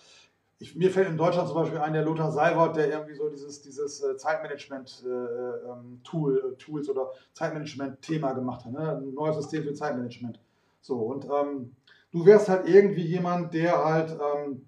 ich, 0.60 0.74
mir 0.74 0.90
fällt 0.90 1.08
in 1.08 1.16
Deutschland 1.16 1.46
zum 1.48 1.56
Beispiel 1.56 1.78
ein, 1.78 1.92
der 1.92 2.04
Lothar 2.04 2.32
Seiwert, 2.32 2.74
der 2.76 2.90
irgendwie 2.90 3.14
so 3.14 3.28
dieses, 3.28 3.62
dieses 3.62 4.02
äh, 4.02 4.16
Zeitmanagement-Tool, 4.16 6.38
äh, 6.38 6.56
Tools 6.56 6.88
oder 6.88 7.12
Zeitmanagement-Thema 7.32 8.32
gemacht 8.32 8.64
hat. 8.64 8.72
Ne? 8.72 8.96
Ein 8.96 9.14
neues 9.14 9.36
System 9.36 9.62
für 9.62 9.74
Zeitmanagement. 9.74 10.40
So, 10.80 10.96
und 10.96 11.26
ähm, 11.26 11.76
du 12.10 12.26
wärst 12.26 12.48
halt 12.48 12.68
irgendwie 12.68 13.04
jemand, 13.04 13.54
der 13.54 13.84
halt 13.84 14.10
ähm, 14.10 14.66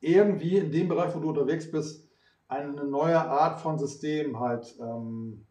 irgendwie 0.00 0.58
in 0.58 0.72
dem 0.72 0.88
Bereich, 0.88 1.14
wo 1.14 1.20
du 1.20 1.28
unterwegs 1.28 1.70
bist, 1.70 2.08
eine 2.48 2.84
neue 2.84 3.20
Art 3.20 3.60
von 3.60 3.78
System 3.78 4.40
halt 4.40 4.74
ähm, 4.80 5.46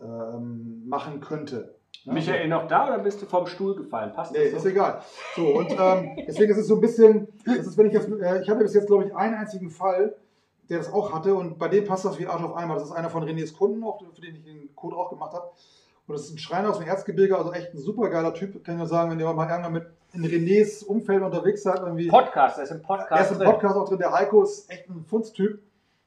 ähm, 0.00 0.88
machen 0.88 1.20
könnte. 1.20 1.73
Ne? 2.06 2.14
Michael 2.14 2.48
noch 2.48 2.66
da 2.68 2.86
oder 2.86 2.98
bist 2.98 3.22
du 3.22 3.26
vom 3.26 3.46
Stuhl 3.46 3.74
gefallen? 3.76 4.12
Passt 4.12 4.32
Nee, 4.32 4.44
das 4.44 4.54
ist 4.54 4.62
so? 4.62 4.68
egal. 4.68 5.00
So, 5.36 5.46
und 5.46 5.70
ähm, 5.70 6.16
deswegen 6.26 6.52
ist 6.52 6.58
es 6.58 6.66
so 6.66 6.74
ein 6.74 6.80
bisschen, 6.80 7.28
das 7.46 7.66
ist, 7.66 7.78
wenn 7.78 7.86
ich 7.86 7.92
jetzt, 7.92 8.08
äh, 8.08 8.42
ich 8.42 8.48
hatte 8.48 8.62
bis 8.62 8.74
jetzt, 8.74 8.86
glaube 8.86 9.06
ich, 9.06 9.16
einen 9.16 9.34
einzigen 9.34 9.70
Fall, 9.70 10.14
der 10.68 10.78
das 10.78 10.92
auch 10.92 11.12
hatte 11.12 11.34
und 11.34 11.58
bei 11.58 11.68
dem 11.68 11.84
passt 11.84 12.04
das 12.04 12.18
wie 12.18 12.26
Arsch 12.26 12.42
auf 12.42 12.54
einmal. 12.54 12.78
Das 12.78 12.88
ist 12.88 12.92
einer 12.92 13.10
von 13.10 13.24
Renés 13.24 13.56
Kunden, 13.56 13.82
auch, 13.84 14.02
für 14.14 14.20
den 14.20 14.36
ich 14.36 14.44
den 14.44 14.74
Code 14.74 14.96
auch 14.96 15.10
gemacht 15.10 15.32
habe. 15.34 15.50
Und 16.06 16.14
das 16.14 16.26
ist 16.26 16.34
ein 16.34 16.38
Schreiner 16.38 16.70
aus 16.70 16.78
dem 16.78 16.86
Erzgebirge, 16.86 17.36
also 17.36 17.52
echt 17.52 17.72
ein 17.72 17.78
super 17.78 18.10
geiler 18.10 18.34
Typ. 18.34 18.62
Kann 18.64 18.74
ich 18.74 18.78
nur 18.78 18.86
sagen, 18.86 19.10
wenn 19.10 19.18
ihr 19.18 19.32
mal 19.32 19.48
irgendwann 19.48 19.72
mit 19.72 19.86
in 20.12 20.24
Renés 20.24 20.84
Umfeld 20.84 21.22
unterwegs 21.22 21.62
seid, 21.62 21.80
irgendwie. 21.80 22.08
Podcast, 22.08 22.58
er 22.58 22.64
ist 22.64 22.70
im 22.70 22.82
Podcast. 22.82 23.10
Er 23.10 23.20
ist 23.22 23.32
im 23.32 23.38
drin. 23.38 23.46
Podcast 23.46 23.76
auch 23.76 23.88
drin. 23.88 23.98
Der 23.98 24.12
Heiko 24.12 24.42
ist 24.42 24.70
echt 24.70 24.88
ein 24.88 25.04
Funztyp, 25.04 25.60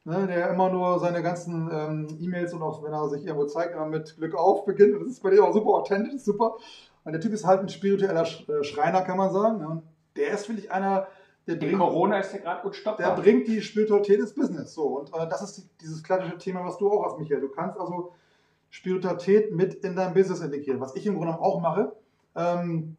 ne, 0.07 0.25
der 0.25 0.49
immer 0.49 0.69
nur 0.69 0.99
seine 0.99 1.21
ganzen 1.21 1.69
ähm, 1.71 2.07
E-Mails 2.19 2.53
und 2.53 2.63
auch 2.63 2.81
wenn 2.81 2.93
er 2.93 3.09
sich 3.09 3.25
irgendwo 3.25 3.45
zeigt, 3.45 3.75
immer 3.75 3.85
mit 3.85 4.15
Glück 4.15 4.35
auf 4.35 4.65
beginnt. 4.65 4.95
Und 4.95 5.01
das 5.01 5.13
ist 5.13 5.23
bei 5.23 5.29
dem 5.29 5.43
auch 5.43 5.53
super 5.53 5.71
authentisch, 5.71 6.13
ist 6.13 6.25
super. 6.25 6.55
Und 7.03 7.11
der 7.11 7.21
Typ 7.21 7.33
ist 7.33 7.45
halt 7.45 7.59
ein 7.59 7.69
spiritueller 7.69 8.23
äh, 8.23 8.63
Schreiner, 8.63 9.01
kann 9.01 9.17
man 9.17 9.31
sagen. 9.31 9.59
Ne? 9.59 9.67
Und 9.67 9.83
der 10.15 10.31
ist, 10.31 10.45
finde 10.45 10.61
ich, 10.61 10.71
einer, 10.71 11.07
der 11.45 11.55
In 11.55 11.59
bringt, 11.59 11.77
Corona 11.77 12.19
ist 12.19 12.31
der 12.31 12.39
gerade 12.39 12.61
der 12.61 12.65
unstoppbar. 12.65 13.15
bringt 13.15 13.47
die 13.47 13.61
Spiritualität 13.61 14.19
ins 14.19 14.33
Business. 14.33 14.73
So. 14.73 14.99
Und 14.99 15.13
äh, 15.13 15.27
das 15.27 15.41
ist 15.41 15.57
die, 15.57 15.69
dieses 15.81 16.01
klassische 16.01 16.37
Thema, 16.37 16.63
was 16.63 16.77
du 16.77 16.89
auch 16.89 17.05
hast, 17.05 17.19
Michael. 17.19 17.41
Du 17.41 17.49
kannst 17.49 17.77
also 17.77 18.13
Spiritualität 18.69 19.53
mit 19.53 19.73
in 19.75 19.95
dein 19.95 20.13
Business 20.13 20.39
integrieren, 20.39 20.79
was 20.79 20.95
ich 20.95 21.05
im 21.05 21.15
Grunde 21.15 21.37
auch 21.37 21.59
mache. 21.59 21.91
Ähm, 22.35 22.95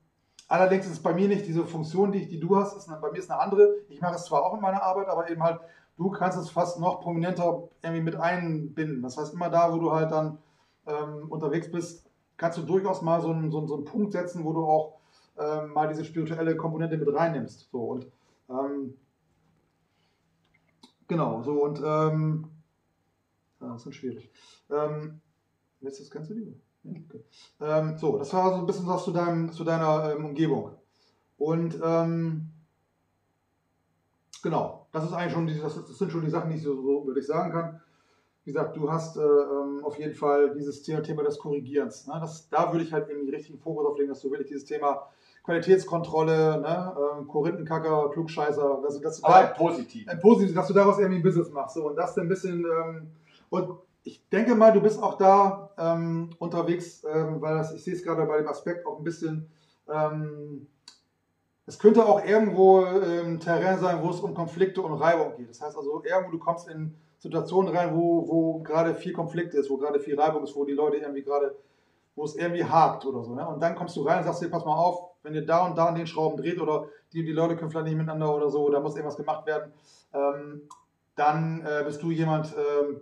allerdings 0.46 0.84
ist 0.86 0.92
es 0.92 1.02
bei 1.02 1.14
mir 1.14 1.28
nicht 1.28 1.46
diese 1.46 1.64
Funktion, 1.64 2.12
die, 2.12 2.26
die 2.26 2.40
du 2.40 2.56
hast, 2.56 2.76
ist 2.76 2.88
eine, 2.88 3.00
bei 3.00 3.10
mir 3.10 3.18
ist 3.18 3.30
eine 3.30 3.40
andere. 3.40 3.76
Ich 3.88 4.00
mache 4.00 4.16
es 4.16 4.24
zwar 4.24 4.42
auch 4.44 4.54
in 4.54 4.60
meiner 4.60 4.82
Arbeit, 4.82 5.08
aber 5.08 5.30
eben 5.30 5.42
halt, 5.42 5.60
du 5.98 6.10
kannst 6.10 6.38
es 6.38 6.50
fast 6.50 6.80
noch 6.80 7.00
prominenter 7.00 7.68
irgendwie 7.82 8.02
mit 8.02 8.16
einbinden. 8.16 9.02
Das 9.02 9.18
heißt, 9.18 9.34
immer 9.34 9.50
da, 9.50 9.72
wo 9.72 9.78
du 9.78 9.92
halt 9.92 10.10
dann 10.10 10.38
ähm, 10.86 11.26
unterwegs 11.28 11.70
bist, 11.70 12.08
kannst 12.36 12.56
du 12.56 12.62
durchaus 12.62 13.02
mal 13.02 13.20
so 13.20 13.30
einen, 13.30 13.50
so, 13.50 13.58
einen, 13.58 13.68
so 13.68 13.74
einen 13.74 13.84
Punkt 13.84 14.12
setzen, 14.12 14.44
wo 14.44 14.52
du 14.52 14.64
auch 14.64 14.98
ähm, 15.38 15.72
mal 15.72 15.88
diese 15.88 16.04
spirituelle 16.04 16.56
Komponente 16.56 16.96
mit 16.96 17.12
reinnimmst. 17.12 17.68
So 17.70 17.80
und 17.80 18.06
ähm, 18.48 18.94
genau, 21.06 21.42
so 21.42 21.64
und 21.64 21.82
ähm, 21.84 22.48
ja, 23.60 23.72
das 23.72 23.84
ist 23.84 23.96
schwierig. 23.96 24.30
Ähm, 24.70 25.20
Letztes 25.80 26.10
kennst 26.10 26.30
du 26.30 26.34
die? 26.34 26.60
Ja, 26.82 26.92
okay. 26.92 27.24
ähm, 27.60 27.98
so, 27.98 28.18
das 28.18 28.32
war 28.32 28.50
so 28.50 28.56
ein 28.56 28.66
bisschen 28.66 28.86
was 28.86 29.04
zu, 29.04 29.12
deinem, 29.12 29.52
zu 29.52 29.64
deiner 29.64 30.12
ähm, 30.12 30.24
Umgebung. 30.24 30.76
Und 31.36 31.78
ähm, 31.82 32.50
genau, 34.42 34.77
das 34.92 35.04
ist 35.04 35.12
eigentlich 35.12 35.32
schon 35.32 35.46
die, 35.46 35.60
das, 35.60 35.74
das 35.74 35.98
sind 35.98 36.10
schon 36.10 36.24
die 36.24 36.30
Sachen, 36.30 36.50
die 36.50 36.56
ich 36.56 36.62
so, 36.62 36.74
so 36.74 37.06
würde 37.06 37.20
ich 37.20 37.26
sagen 37.26 37.52
kann. 37.52 37.80
Wie 38.44 38.52
gesagt, 38.52 38.76
du 38.76 38.90
hast 38.90 39.16
äh, 39.18 39.20
ähm, 39.20 39.84
auf 39.84 39.98
jeden 39.98 40.14
Fall 40.14 40.54
dieses 40.54 40.82
Thema, 40.82 41.22
des 41.22 41.38
Korrigierens. 41.38 42.06
Ne? 42.06 42.16
Das, 42.20 42.48
da 42.48 42.72
würde 42.72 42.84
ich 42.84 42.92
halt 42.92 43.08
eben 43.10 43.26
den 43.26 43.34
richtigen 43.34 43.58
Fokus 43.58 43.84
auflegen, 43.84 44.08
dass 44.08 44.22
du 44.22 44.30
wirklich 44.30 44.48
dieses 44.48 44.64
Thema 44.64 45.08
Qualitätskontrolle, 45.44 46.60
ne? 46.60 46.96
ähm, 46.96 47.28
Korinthenkacker, 47.28 48.10
Klugscheißer, 48.10 48.80
dass, 48.82 49.00
dass 49.00 49.20
du 49.20 49.26
Aber 49.26 49.46
da, 49.48 49.52
positiv. 49.52 50.08
ein 50.08 50.18
positiv, 50.18 50.54
dass 50.54 50.68
du 50.68 50.74
daraus 50.74 50.98
irgendwie 50.98 51.18
ein 51.18 51.22
Business 51.22 51.50
machst. 51.50 51.74
So, 51.74 51.88
und 51.88 51.96
das 51.96 52.16
ein 52.16 52.28
bisschen. 52.28 52.64
Ähm, 52.64 53.08
und 53.50 53.78
ich 54.04 54.26
denke 54.30 54.54
mal, 54.54 54.72
du 54.72 54.80
bist 54.80 55.02
auch 55.02 55.18
da 55.18 55.70
ähm, 55.76 56.30
unterwegs, 56.38 57.04
ähm, 57.04 57.42
weil 57.42 57.56
das, 57.56 57.74
ich 57.74 57.84
sehe 57.84 57.94
es 57.94 58.02
gerade 58.02 58.24
bei 58.24 58.38
dem 58.38 58.48
Aspekt 58.48 58.86
auch 58.86 58.98
ein 58.98 59.04
bisschen. 59.04 59.50
Ähm, 59.92 60.66
es 61.68 61.78
könnte 61.78 62.06
auch 62.06 62.24
irgendwo 62.24 62.82
ein 62.82 63.40
Terrain 63.40 63.78
sein, 63.78 64.02
wo 64.02 64.08
es 64.08 64.20
um 64.20 64.32
Konflikte 64.32 64.80
und 64.80 64.94
Reibung 64.94 65.36
geht. 65.36 65.50
Das 65.50 65.60
heißt 65.60 65.76
also, 65.76 66.02
irgendwo 66.02 66.32
du 66.32 66.38
kommst 66.38 66.66
in 66.66 66.94
Situationen 67.18 67.76
rein, 67.76 67.94
wo, 67.94 68.26
wo 68.26 68.58
gerade 68.60 68.94
viel 68.94 69.12
Konflikt 69.12 69.52
ist, 69.52 69.68
wo 69.68 69.76
gerade 69.76 70.00
viel 70.00 70.18
Reibung 70.18 70.42
ist, 70.44 70.56
wo 70.56 70.64
die 70.64 70.72
Leute 70.72 70.96
irgendwie 70.96 71.22
gerade, 71.22 71.54
wo 72.16 72.24
es 72.24 72.36
irgendwie 72.36 72.64
hakt 72.64 73.04
oder 73.04 73.22
so. 73.22 73.34
Ne? 73.34 73.46
Und 73.46 73.62
dann 73.62 73.74
kommst 73.74 73.94
du 73.96 74.02
rein 74.02 74.18
und 74.18 74.24
sagst 74.24 74.40
dir, 74.40 74.48
pass 74.48 74.64
mal 74.64 74.74
auf, 74.74 75.10
wenn 75.22 75.34
ihr 75.34 75.44
da 75.44 75.66
und 75.66 75.76
da 75.76 75.86
an 75.86 75.94
den 75.94 76.06
Schrauben 76.06 76.38
dreht 76.38 76.58
oder 76.58 76.86
die, 77.12 77.22
die 77.22 77.32
Leute 77.32 77.54
können 77.54 77.70
vielleicht 77.70 77.88
nicht 77.88 77.98
miteinander 77.98 78.34
oder 78.34 78.48
so, 78.48 78.70
da 78.70 78.80
muss 78.80 78.96
irgendwas 78.96 79.18
gemacht 79.18 79.44
werden, 79.46 79.70
ähm, 80.14 80.62
dann 81.16 81.60
äh, 81.66 81.84
bist 81.84 82.02
du 82.02 82.10
jemand, 82.10 82.54
ähm, 82.56 83.00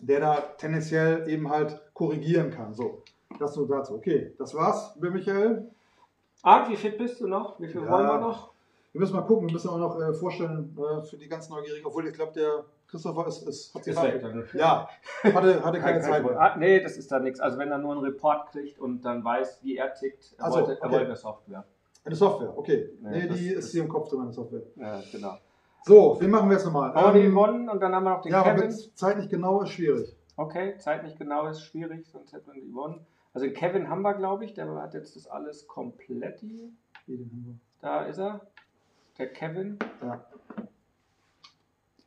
der 0.00 0.20
da 0.20 0.40
tendenziell 0.58 1.26
eben 1.26 1.50
halt 1.50 1.80
korrigieren 1.94 2.50
kann. 2.50 2.74
So, 2.74 3.02
das 3.38 3.54
so 3.54 3.64
dazu. 3.64 3.94
Okay, 3.94 4.34
das 4.36 4.54
war's 4.54 4.94
Michael. 4.96 5.70
Ah, 6.42 6.68
wie 6.68 6.76
fit 6.76 6.96
bist 6.98 7.20
du 7.20 7.26
noch? 7.26 7.60
Wie 7.60 7.68
viel 7.68 7.82
Ja. 7.82 7.90
wollen 7.90 8.06
wir 8.06 8.18
noch? 8.18 8.50
Wir 8.92 9.00
müssen 9.00 9.14
mal 9.14 9.22
gucken, 9.22 9.46
wir 9.46 9.52
müssen 9.52 9.68
auch 9.70 9.78
noch 9.78 10.00
äh, 10.00 10.12
vorstellen 10.14 10.76
äh, 10.76 11.02
für 11.02 11.16
die 11.16 11.28
ganz 11.28 11.48
Neugierigen, 11.48 11.86
obwohl 11.86 12.08
ich 12.08 12.14
glaube, 12.14 12.32
der 12.32 12.64
Christopher 12.88 13.26
ist, 13.28 13.42
ist, 13.46 13.72
hat 13.74 13.84
sich 13.84 13.94
Ist 13.94 14.02
weg. 14.02 14.20
Ja, 14.54 14.88
hatte, 15.22 15.64
hatte 15.64 15.78
keine 15.78 16.00
Zeit 16.00 16.24
mehr. 16.24 16.40
Ah, 16.40 16.56
nee, 16.56 16.80
das 16.80 16.96
ist 16.96 17.12
da 17.12 17.20
nichts. 17.20 17.38
Also 17.38 17.56
wenn 17.58 17.70
er 17.70 17.78
nur 17.78 17.92
einen 17.92 18.00
Report 18.04 18.48
kriegt 18.50 18.80
und 18.80 19.02
dann 19.04 19.22
weiß, 19.22 19.60
wie 19.62 19.76
er 19.76 19.94
tickt, 19.94 20.34
er, 20.38 20.50
so, 20.50 20.58
wollte, 20.58 20.72
er 20.72 20.78
okay. 20.82 20.90
wollte 20.92 21.06
eine 21.06 21.16
Software. 21.16 21.64
Eine 22.04 22.14
Software, 22.16 22.58
okay. 22.58 22.90
Nee, 23.00 23.10
Nee, 23.10 23.28
das- 23.28 23.38
die 23.38 23.54
das- 23.54 23.64
ist 23.66 23.72
hier 23.72 23.82
im 23.82 23.88
Kopf 23.88 24.08
drin, 24.08 24.22
eine 24.22 24.32
Software. 24.32 24.62
Ja, 24.74 25.00
genau. 25.12 25.36
So, 25.84 26.16
wen 26.20 26.30
machen 26.30 26.48
wir 26.48 26.56
jetzt 26.56 26.64
nochmal? 26.66 26.92
Haben 26.92 27.14
wir 27.14 27.20
die 27.20 27.26
Ähm, 27.28 27.32
Yvonne 27.34 27.70
und 27.70 27.80
dann 27.80 27.94
haben 27.94 28.04
wir 28.04 28.10
noch 28.10 28.22
den 28.22 28.32
ja, 28.32 28.40
aber 28.40 28.50
Kevin. 28.50 28.62
wenn 28.64 28.68
es 28.70 28.94
zeitlich 28.96 29.28
genau 29.28 29.62
ist, 29.62 29.70
schwierig. 29.70 30.16
Okay, 30.36 30.76
Zeit 30.78 31.04
nicht 31.04 31.16
genau 31.18 31.46
ist 31.46 31.62
schwierig, 31.62 32.06
sonst 32.10 32.32
hätten 32.32 32.52
wir 32.52 32.54
die 32.60 32.72
Yvonne. 32.72 33.00
Also 33.32 33.46
den 33.46 33.54
Kevin 33.54 33.88
haben 33.88 34.02
wir, 34.02 34.14
glaube 34.14 34.44
ich, 34.44 34.54
der 34.54 34.68
hat 34.74 34.94
jetzt 34.94 35.16
das 35.16 35.26
alles 35.26 35.66
komplett. 35.66 36.40
hier. 36.40 36.70
Den 37.06 37.60
Da 37.80 38.04
ist 38.04 38.18
er. 38.18 38.40
Der 39.18 39.32
Kevin. 39.32 39.78
Ja. 40.02 40.24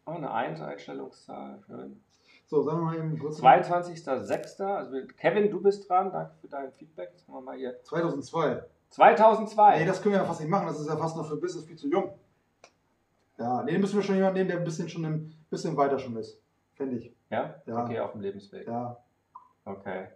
Oh, 0.06 0.12
eine 0.12 0.32
1 0.32 0.60
Einstellungszahl. 0.62 1.62
Schön. 1.66 2.02
So, 2.46 2.62
sagen 2.62 2.80
wir 2.80 2.86
mal 2.86 2.98
eben 2.98 3.18
kurz. 3.18 3.42
22.06. 3.42 4.64
Also 4.64 4.98
Kevin, 5.18 5.50
du 5.50 5.62
bist 5.62 5.90
dran. 5.90 6.12
Danke 6.12 6.34
für 6.42 6.48
dein 6.48 6.72
Feedback. 6.74 7.10
Jetzt 7.14 7.28
haben 7.28 7.36
wir 7.36 7.42
mal 7.42 7.58
hier. 7.58 7.82
2002. 7.84 8.64
2002. 8.90 9.80
Nee, 9.80 9.86
das 9.86 10.02
können 10.02 10.14
wir 10.14 10.22
ja 10.22 10.26
fast 10.26 10.42
nicht 10.42 10.50
machen, 10.50 10.68
das 10.68 10.80
ist 10.80 10.88
ja 10.88 10.96
fast 10.96 11.18
noch 11.18 11.28
für 11.28 11.38
Business 11.38 11.66
viel 11.66 11.78
zu 11.78 11.90
jung. 11.90 12.14
Ja, 13.40 13.64
nee, 13.64 13.78
müssen 13.80 13.96
wir 13.96 14.04
schon 14.04 14.16
jemanden 14.16 14.38
nehmen, 14.38 14.50
der 14.50 14.60
ein 14.60 14.64
bisschen 14.64 14.88
schon 14.88 15.04
ein 15.06 15.34
bisschen 15.50 15.76
weiter 15.76 15.98
schon 15.98 16.16
ist. 16.18 16.40
Fände 16.76 16.98
ich. 16.98 17.12
ja? 17.30 17.56
Ja. 17.66 17.84
Okay, 17.84 18.00
auf 18.00 18.12
dem 18.12 18.22
Lebensweg. 18.22 18.68
Ja. 18.68 18.98
Okay. 19.66 20.10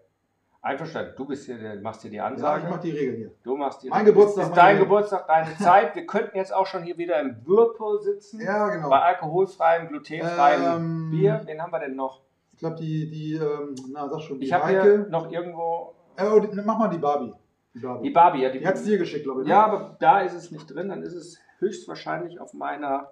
Einverstanden. 0.62 1.14
Du 1.16 1.26
bist 1.26 1.46
hier, 1.46 1.58
der, 1.58 1.76
machst 1.82 2.02
hier 2.02 2.12
die 2.12 2.18
ja, 2.18 2.26
Ansage. 2.26 2.64
ich 2.64 2.70
mache 2.70 2.82
die 2.82 2.92
Regeln 2.92 3.16
hier. 3.18 3.32
du 3.44 3.56
machst 3.56 3.84
die 3.84 3.90
Mein 3.90 4.06
Geburtstag, 4.06 4.46
Ist 4.48 4.58
dein 4.58 4.80
Geburtstag, 4.80 5.28
deine 5.28 5.56
Zeit. 5.60 5.96
Wir 5.96 6.06
könnten 6.06 6.36
jetzt 6.38 6.54
auch 6.54 6.66
schon 6.68 6.84
hier 6.84 6.98
wieder 6.98 7.20
im 7.22 7.38
Whirlpool 7.46 8.02
sitzen. 8.02 8.42
Ja, 8.42 8.70
genau. 8.70 8.90
Bei 8.90 9.02
alkoholfreiem, 9.02 9.88
glutenfreiem 9.88 10.64
Ähm, 10.82 11.12
Bier. 11.12 11.42
Wen 11.46 11.62
haben 11.62 11.72
wir 11.72 11.80
denn 11.80 11.96
noch? 11.96 12.22
Ich 12.54 12.60
glaube, 12.60 12.76
die, 12.76 13.10
die, 13.10 13.34
ähm, 13.36 13.76
na, 13.92 14.10
sag 14.10 14.22
schon, 14.22 14.40
die 14.40 14.46
Ich 14.48 14.54
habe 14.54 14.68
hier 14.68 15.08
noch 15.10 15.32
irgendwo 15.32 15.94
Äh, 16.18 16.26
oh, 16.28 16.40
die, 16.40 16.60
mach 16.62 16.78
mal 16.80 16.90
die 16.90 16.98
Barbie. 16.98 17.34
Die 17.76 17.80
Barbie. 17.80 18.04
die 18.08 18.10
Barbie. 18.14 18.42
Ja, 18.42 18.50
die, 18.50 18.60
Die 18.60 18.68
hat 18.68 18.76
es 18.76 18.84
dir 18.84 18.98
geschickt, 18.98 19.24
glaube 19.26 19.42
ich. 19.42 19.48
ne? 19.48 19.54
ja, 19.54 19.64
aber 19.64 19.96
da 20.00 20.22
ist 20.22 20.34
es 20.34 20.50
nicht 20.52 20.66
drin. 20.74 20.90
Dann 20.90 21.04
ist 21.04 21.14
es 21.14 21.40
höchstwahrscheinlich 21.60 22.40
auf 22.40 22.54
meiner. 22.54 23.12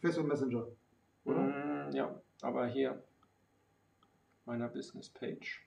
Facebook 0.00 0.28
Messenger. 0.28 0.66
Oder? 1.24 1.38
Mm, 1.40 1.90
ja, 1.92 2.14
aber 2.42 2.66
hier 2.66 3.02
meiner 4.44 4.68
Business 4.68 5.08
Page. 5.08 5.66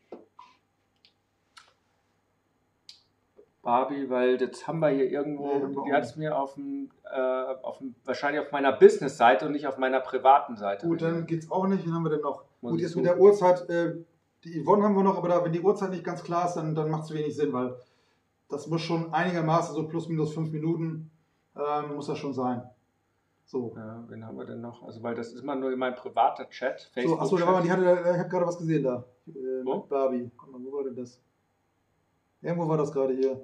Barbie, 3.68 4.09
weil 4.09 4.38
das 4.38 4.65
haben 4.65 4.80
wir 4.80 4.88
hier 4.88 5.09
irgendwo, 5.11 5.45
Nee, 5.68 5.76
die 5.86 5.91
hat 5.93 6.05
es 6.05 6.15
mir 6.15 6.38
auf 6.38 6.53
dem, 6.53 6.89
äh, 7.03 7.20
auf 7.63 7.80
dem, 7.80 7.95
wahrscheinlich 8.05 8.41
auf 8.41 8.53
meiner 8.53 8.72
Business-Seite 8.72 9.45
und 9.45 9.51
nicht 9.51 9.68
auf 9.68 9.78
meiner 9.78 9.99
privaten 9.99 10.55
Seite. 10.55 10.88
Gut, 10.88 11.01
dann 11.01 11.28
geht's 11.28 11.51
auch 11.51 11.68
nicht. 11.68 11.86
Wen 11.86 11.93
haben 11.93 12.03
wir 12.03 12.11
denn 12.11 12.22
noch? 12.22 12.45
Muss 12.61 12.72
Gut, 12.72 12.80
jetzt 12.80 12.95
mit 12.95 13.03
der 13.05 13.20
Uhrzeit, 13.20 13.70
äh, 13.70 13.95
die 14.45 14.63
Yvonne 14.63 14.84
haben 14.86 14.95
wir 14.95 15.03
noch, 15.03 15.18
aber 15.18 15.28
da, 15.28 15.43
wenn 15.43 15.51
die 15.51 15.59
Uhrzeit 15.59 15.89
nicht 15.89 16.05
ganz 16.05 16.24
klar 16.24 16.45
ist, 16.47 16.53
dann, 16.53 16.76
dann 16.76 16.89
macht 16.89 17.03
es 17.03 17.13
wenig 17.13 17.36
Sinn, 17.36 17.51
weil 17.51 17.76
das 18.47 18.68
muss 18.68 18.80
schon 18.82 19.13
einigermaßen 19.13 19.76
so 19.76 19.86
plus 19.86 20.07
minus 20.07 20.34
fünf 20.34 20.49
Minuten 20.53 21.11
ähm, 21.57 21.95
muss 21.95 22.07
das 22.07 22.18
schon 22.18 22.32
sein. 22.34 22.63
So. 23.43 23.74
Ja, 23.76 24.01
wen 24.07 24.26
haben 24.26 24.38
wir 24.38 24.45
denn 24.45 24.61
noch? 24.61 24.82
Also, 24.84 25.03
weil 25.03 25.15
das 25.15 25.34
ist 25.34 25.41
immer 25.41 25.55
nur 25.55 25.74
in 25.74 25.80
meinem 25.80 25.95
privater 25.95 26.49
Chat, 26.49 26.80
So, 26.80 26.89
Facebook. 26.93 27.22
achso, 27.22 27.36
da 27.38 27.45
war 27.45 27.53
mal, 27.53 27.63
die 27.63 27.72
hatte, 27.72 27.84
da- 27.84 28.11
ich 28.13 28.18
habe 28.20 28.30
gerade 28.30 28.45
was 28.45 28.57
gesehen 28.57 28.84
da. 28.84 29.03
Äh, 29.28 29.65
Wo? 29.65 29.80
Barbie. 29.80 30.32
Guck 30.38 30.53
mal, 30.53 30.61
wo 30.63 30.72
war 30.78 30.86
denn 30.86 30.95
das? 30.95 31.20
Irgendwo 32.41 32.65
war 32.70 32.78
das 32.78 32.93
gerade 32.93 33.13
hier. 33.13 33.41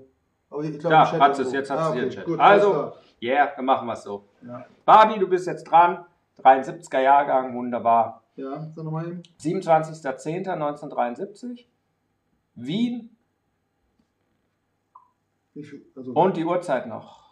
Aber 0.53 0.63
ich 0.63 0.77
glaube, 0.79 0.95
Da, 0.95 1.11
hat 1.11 1.39
es, 1.39 1.51
jetzt 1.51 1.69
hat 1.71 1.79
ah, 1.79 1.91
hier 1.93 2.03
okay, 2.05 2.15
Chat. 2.15 2.25
Gut, 2.25 2.39
Also- 2.39 2.73
alles 2.73 2.93
Yeah, 3.21 3.53
dann 3.55 3.65
machen 3.65 3.87
wir 3.87 3.93
es 3.93 4.03
so. 4.03 4.27
Ja, 4.45 4.65
Barbie, 4.85 5.17
du 5.17 5.27
bist 5.27 5.47
jetzt 5.47 5.63
dran. 5.63 6.05
73er 6.43 6.99
Jahrgang, 6.99 7.55
wunderbar. 7.55 8.21
ja 8.35 8.69
sag 8.71 8.83
nochmal 8.83 9.07
eben. 9.07 9.21
27.10.1973. 9.39 11.65
Wien 12.55 13.15
Wie 15.53 15.63
viel? 15.63 15.85
Also, 15.95 16.11
und 16.11 16.35
die 16.37 16.43
Uhrzeit 16.43 16.85
noch. 16.87 17.23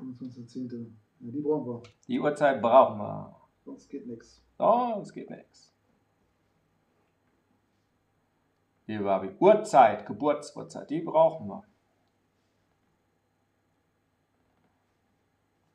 25.10. 0.00 0.86
Ja, 1.20 1.30
die 1.30 1.40
brauchen 1.40 1.66
wir. 1.66 1.82
Die 2.08 2.18
Uhrzeit 2.18 2.62
brauchen 2.62 2.98
wir. 2.98 3.36
Sonst 3.64 3.88
geht 3.88 4.06
nichts. 4.06 4.42
Oh, 4.58 4.98
es 5.02 5.12
geht 5.12 5.28
nichts. 5.30 5.72
Liebe 8.86 9.04
Barbie, 9.04 9.30
Uhrzeit, 9.38 10.06
Geburtsurzeit, 10.06 10.88
die 10.90 11.02
brauchen 11.02 11.46
wir. 11.48 11.62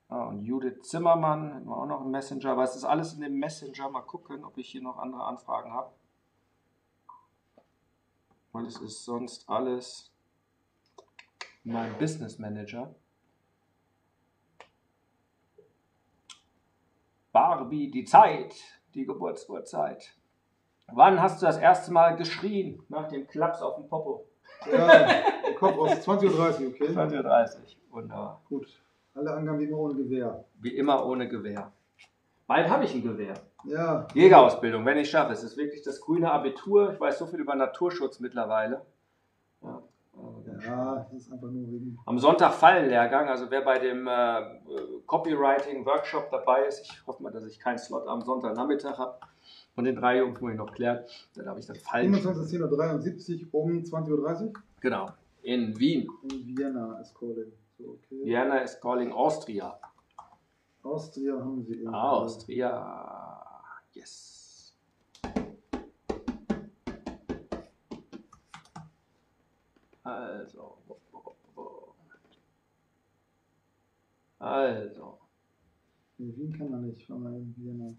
Und 0.10 0.44
Judith 0.44 0.84
Zimmermann, 0.84 1.54
hätten 1.54 1.68
wir 1.68 1.76
auch 1.76 1.86
noch 1.86 2.02
einen 2.02 2.12
Messenger, 2.12 2.52
aber 2.52 2.64
es 2.64 2.76
ist 2.76 2.86
alles 2.86 3.14
in 3.14 3.22
dem 3.22 3.38
Messenger. 3.38 3.90
Mal 3.90 4.02
gucken, 4.02 4.44
ob 4.46 4.58
ich 4.58 4.70
hier 4.70 4.82
noch 4.82 4.98
andere 4.98 5.24
Anfragen 5.24 5.74
habe. 5.74 5.92
Weil 8.54 8.66
es 8.66 8.78
ist 8.80 9.04
sonst 9.04 9.50
alles 9.50 10.12
mein 11.64 11.98
Business 11.98 12.40
Manager. 12.40 12.96
Barbie, 17.34 17.92
die 17.92 18.06
Zeit, 18.06 18.56
die 18.94 19.06
Geburtsurzeit. 19.06 20.16
Wann 20.88 21.22
hast 21.22 21.42
du 21.42 21.46
das 21.46 21.58
erste 21.58 21.92
Mal 21.92 22.16
geschrien 22.16 22.82
nach 22.88 23.10
dem 23.10 23.28
Klaps 23.28 23.62
auf 23.62 23.76
dem 23.76 23.88
Popo? 23.90 24.26
Ja, 24.72 25.22
Kopf 25.60 25.78
raus. 25.78 26.08
20.30 26.08 26.62
Uhr, 26.62 26.70
okay? 26.70 26.88
20.30 26.88 27.76
Wunderbar. 27.92 28.42
Gut. 28.48 28.68
Alle 29.18 29.34
Angaben 29.34 29.60
wie 29.60 29.66
immer 29.66 29.80
ohne 29.80 29.96
Gewehr. 29.96 30.46
Wie 30.60 30.76
immer 30.78 31.06
ohne 31.06 31.28
Gewehr. 31.28 31.72
Bald 32.46 32.70
habe 32.70 32.86
ich 32.86 32.94
ein 32.94 33.02
Gewehr. 33.02 33.34
Ja. 33.66 34.08
Jägerausbildung, 34.14 34.86
wenn 34.86 34.98
ich 34.98 35.10
schaffe. 35.10 35.34
Es 35.34 35.44
ist 35.44 35.58
wirklich 35.58 35.82
das 35.82 36.00
grüne 36.00 36.32
Abitur. 36.32 36.94
Ich 36.94 37.00
weiß 37.00 37.18
so 37.18 37.26
viel 37.26 37.40
über 37.40 37.56
Naturschutz 37.56 38.20
mittlerweile. 38.20 38.82
Ja. 39.64 39.82
Ja, 40.66 40.96
das 41.12 41.14
ist 41.22 41.32
einfach 41.32 41.50
nur 41.50 41.68
wegen. 41.72 42.00
Am 42.06 42.18
Sonntag 42.18 42.54
Fallenlehrgang, 42.54 43.28
also 43.28 43.50
wer 43.50 43.62
bei 43.62 43.78
dem 43.80 44.08
äh, 44.08 44.42
Copywriting-Workshop 45.06 46.32
dabei 46.32 46.66
ist, 46.66 46.82
ich 46.82 47.06
hoffe 47.06 47.22
mal, 47.22 47.32
dass 47.32 47.46
ich 47.46 47.60
keinen 47.60 47.78
Slot 47.78 48.08
am 48.08 48.22
Sonntagnachmittag 48.22 48.98
habe. 48.98 49.18
Von 49.76 49.84
den 49.84 49.96
drei 49.96 50.18
Jungs 50.20 50.42
muss 50.42 50.52
ich 50.52 50.58
noch 50.58 50.72
klären. 50.74 51.04
Da 51.36 51.44
darf 51.44 51.58
ich 51.60 51.68
dann 51.68 51.76
Fallen. 51.76 52.16
27.10.73 52.16 53.48
um 53.52 53.80
20.30 53.84 54.42
Uhr 54.48 54.54
Genau. 54.82 55.08
In 55.44 55.78
Wien. 55.80 56.08
in 56.24 56.58
Vienna 56.58 57.00
ist 57.00 57.14
calling. 57.14 57.52
Okay. 57.80 58.24
Vienna 58.24 58.64
is 58.64 58.80
calling 58.80 59.12
Austria. 59.12 59.80
Austria 60.84 61.40
haben 61.40 61.64
sie 61.64 61.82
eben. 61.82 61.94
Austria. 61.94 63.44
Yes. 63.94 64.76
Also. 70.04 70.78
Also. 74.40 75.20
Nee, 76.18 76.36
Wien 76.36 76.58
kann 76.58 76.72
man 76.72 76.82
nicht, 76.88 77.10
wenn 77.10 77.22
man 77.22 77.36
in 77.36 77.56
Vienna. 77.58 77.94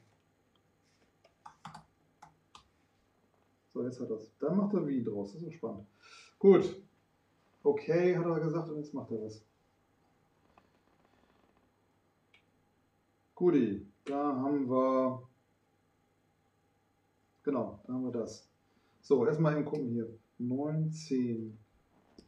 So, 3.73 3.85
jetzt 3.85 4.01
hat 4.01 4.11
er 4.11 4.17
es. 4.17 4.37
Dann 4.39 4.57
macht 4.57 4.75
er 4.75 4.87
wie 4.87 5.05
draus. 5.05 5.33
Das 5.33 5.43
ist 5.43 5.45
so 5.45 5.51
spannend. 5.53 5.87
Gut. 6.39 6.83
Okay, 7.63 8.17
hat 8.17 8.27
er 8.27 8.41
gesagt, 8.41 8.71
und 8.71 8.79
jetzt 8.79 8.95
macht 8.95 9.11
er 9.11 9.23
was. 9.23 9.45
Guti, 13.39 13.87
da 14.05 14.35
haben 14.35 14.69
wir. 14.69 15.23
Genau, 17.45 17.79
da 17.87 17.93
haben 17.93 18.05
wir 18.05 18.11
das. 18.11 18.49
So, 19.01 19.25
erstmal 19.27 19.53
eben 19.53 19.65
gucken 19.65 19.91
hier. 19.91 20.09
9, 20.39 20.91
10, 20.91 21.57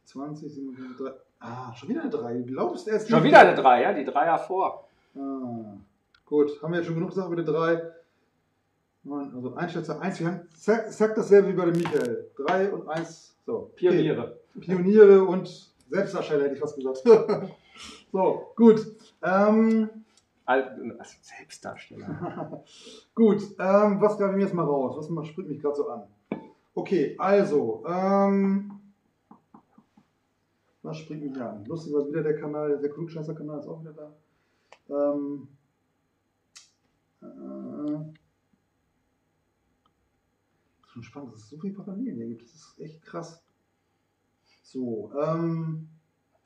20, 0.05 0.53
27, 0.53 0.97
3. 0.97 1.11
Ah, 1.41 1.75
schon 1.75 1.89
wieder 1.89 2.03
eine 2.03 2.09
3. 2.09 2.43
Glaubst 2.43 2.87
du 2.87 2.91
erst 2.91 3.09
Schon 3.09 3.25
wieder 3.25 3.39
eine 3.39 3.55
3, 3.55 3.81
ja? 3.81 3.93
Die 3.93 4.05
Dreier 4.05 4.39
vor. 4.39 4.87
Ah, 5.17 5.75
gut, 6.25 6.63
haben 6.63 6.71
wir 6.71 6.77
jetzt 6.77 6.85
schon 6.85 6.95
genug 6.95 7.09
gesagt 7.09 7.27
über 7.27 7.35
die 7.35 7.51
3. 7.51 7.91
Also 9.33 9.53
Einschätzer 9.55 9.99
1, 9.99 10.19
wir 10.21 10.27
haben 10.27 10.47
exakt 10.53 11.17
dasselbe 11.17 11.49
wie 11.49 11.57
bei 11.57 11.65
dem 11.65 11.75
Michael. 11.75 12.31
3 12.37 12.71
und 12.71 12.87
1. 12.87 13.35
So. 13.45 13.69
Pioniere. 13.75 14.39
Okay. 14.55 14.61
Pioniere 14.61 15.25
und 15.25 15.73
Selbstdarsteller 15.89 16.45
hätte 16.45 16.53
ich 16.53 16.61
fast 16.61 16.77
gesagt. 16.77 17.03
so, 18.13 18.53
gut. 18.55 18.95
Ähm, 19.21 19.89
also 20.59 21.15
Selbstdarsteller. 21.21 22.63
gut, 23.15 23.41
ähm, 23.59 24.01
was 24.01 24.17
greife 24.17 24.31
ich 24.31 24.37
mir 24.37 24.43
jetzt 24.43 24.53
mal 24.53 24.65
raus? 24.65 25.07
Was 25.09 25.27
springt 25.27 25.49
mich 25.49 25.61
gerade 25.61 25.75
so 25.75 25.89
an? 25.89 26.03
Okay, 26.73 27.15
also, 27.17 27.83
ähm, 27.87 28.79
was 30.81 30.97
springt 30.97 31.23
mich 31.23 31.41
an? 31.41 31.65
Lustig 31.65 31.93
war 31.93 32.07
wieder 32.07 32.23
der 32.23 32.39
Kanal, 32.39 32.79
der 32.79 32.89
Klugscheißer-Kanal 32.89 33.59
ist 33.59 33.67
auch 33.67 33.81
wieder 33.81 33.93
da. 33.93 35.13
Ähm, 35.13 35.47
äh, 37.21 38.13
schon 40.87 41.03
spannend, 41.03 41.33
dass 41.33 41.43
es 41.43 41.49
so 41.49 41.57
viele 41.57 41.73
Parallelen 41.73 42.15
hier 42.15 42.27
gibt. 42.27 42.43
Das 42.43 42.53
ist 42.53 42.79
echt 42.79 43.01
krass. 43.03 43.43
So, 44.63 45.11
ähm. 45.21 45.89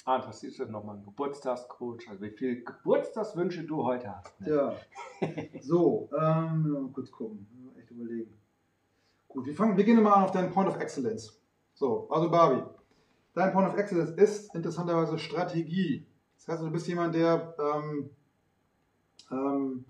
Ah, 0.05 0.19
das 0.19 0.43
ist 0.43 0.59
ja 0.59 0.65
nochmal 0.65 0.97
ein 0.97 1.03
Geburtstagscoach. 1.03 2.07
Also 2.07 2.21
wie 2.21 2.29
viele 2.29 2.61
Geburtstagswünsche 2.61 3.63
du 3.63 3.83
heute 3.83 4.15
hast. 4.15 4.39
Ne? 4.39 4.53
Ja. 4.53 4.75
so, 5.61 6.09
ähm, 6.17 6.91
kurz 6.93 7.11
gucken. 7.11 7.47
Echt 7.77 7.89
überlegen. 7.89 8.31
Gut, 9.27 9.47
wir 9.47 9.55
fangen, 9.55 9.75
wir 9.75 9.83
gehen 9.83 10.01
mal 10.01 10.13
an 10.13 10.23
auf 10.23 10.31
deinen 10.31 10.51
Point 10.51 10.69
of 10.69 10.79
Excellence. 10.79 11.41
So, 11.73 12.07
also 12.09 12.29
Barbie. 12.29 12.63
Dein 13.33 13.51
Point 13.51 13.67
of 13.67 13.77
Excellence 13.77 14.11
ist 14.11 14.53
interessanterweise 14.55 15.17
Strategie. 15.17 16.05
Das 16.37 16.47
heißt, 16.47 16.63
du 16.63 16.71
bist 16.71 16.87
jemand, 16.87 17.15
der 17.15 17.55
ähm, 17.59 18.09
ähm, 19.31 19.85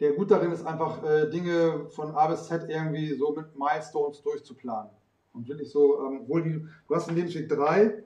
der 0.00 0.12
gut 0.12 0.30
darin 0.30 0.50
ist, 0.50 0.66
einfach 0.66 1.02
äh, 1.04 1.30
Dinge 1.30 1.86
von 1.90 2.10
A 2.10 2.26
bis 2.26 2.46
Z 2.46 2.68
irgendwie 2.68 3.14
so 3.14 3.32
mit 3.32 3.56
Milestones 3.56 4.20
durchzuplanen. 4.22 4.90
Und 5.32 5.48
wirklich 5.48 5.70
so, 5.70 6.04
ähm, 6.04 6.22
obwohl 6.22 6.42
die, 6.42 6.66
du 6.88 6.94
hast 6.94 7.08
einen 7.08 7.16
Lebensweg 7.16 7.48
3, 7.48 8.04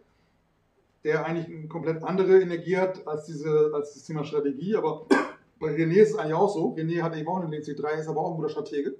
der 1.05 1.25
eigentlich 1.25 1.47
eine 1.47 1.69
komplett 1.69 2.03
andere 2.03 2.41
Energie 2.41 2.77
hat 2.77 3.07
als, 3.07 3.27
diese, 3.27 3.71
als 3.75 3.95
das 3.95 4.05
Thema 4.05 4.25
Strategie, 4.25 4.77
aber 4.77 5.07
bei 5.61 5.69
René 5.69 6.03
ist 6.03 6.11
es 6.11 6.17
eigentlich 6.17 6.35
auch 6.35 6.53
so. 6.53 6.75
René 6.75 7.03
hat 7.03 7.17
eben 7.17 7.29
auch 7.29 7.41
einen 7.41 7.51
Lebensweg 7.51 7.77
3, 7.77 7.95
ist 7.95 8.09
aber 8.09 8.21
auch 8.21 8.31
ein 8.31 8.37
guter 8.37 8.49
Stratege. 8.49 8.97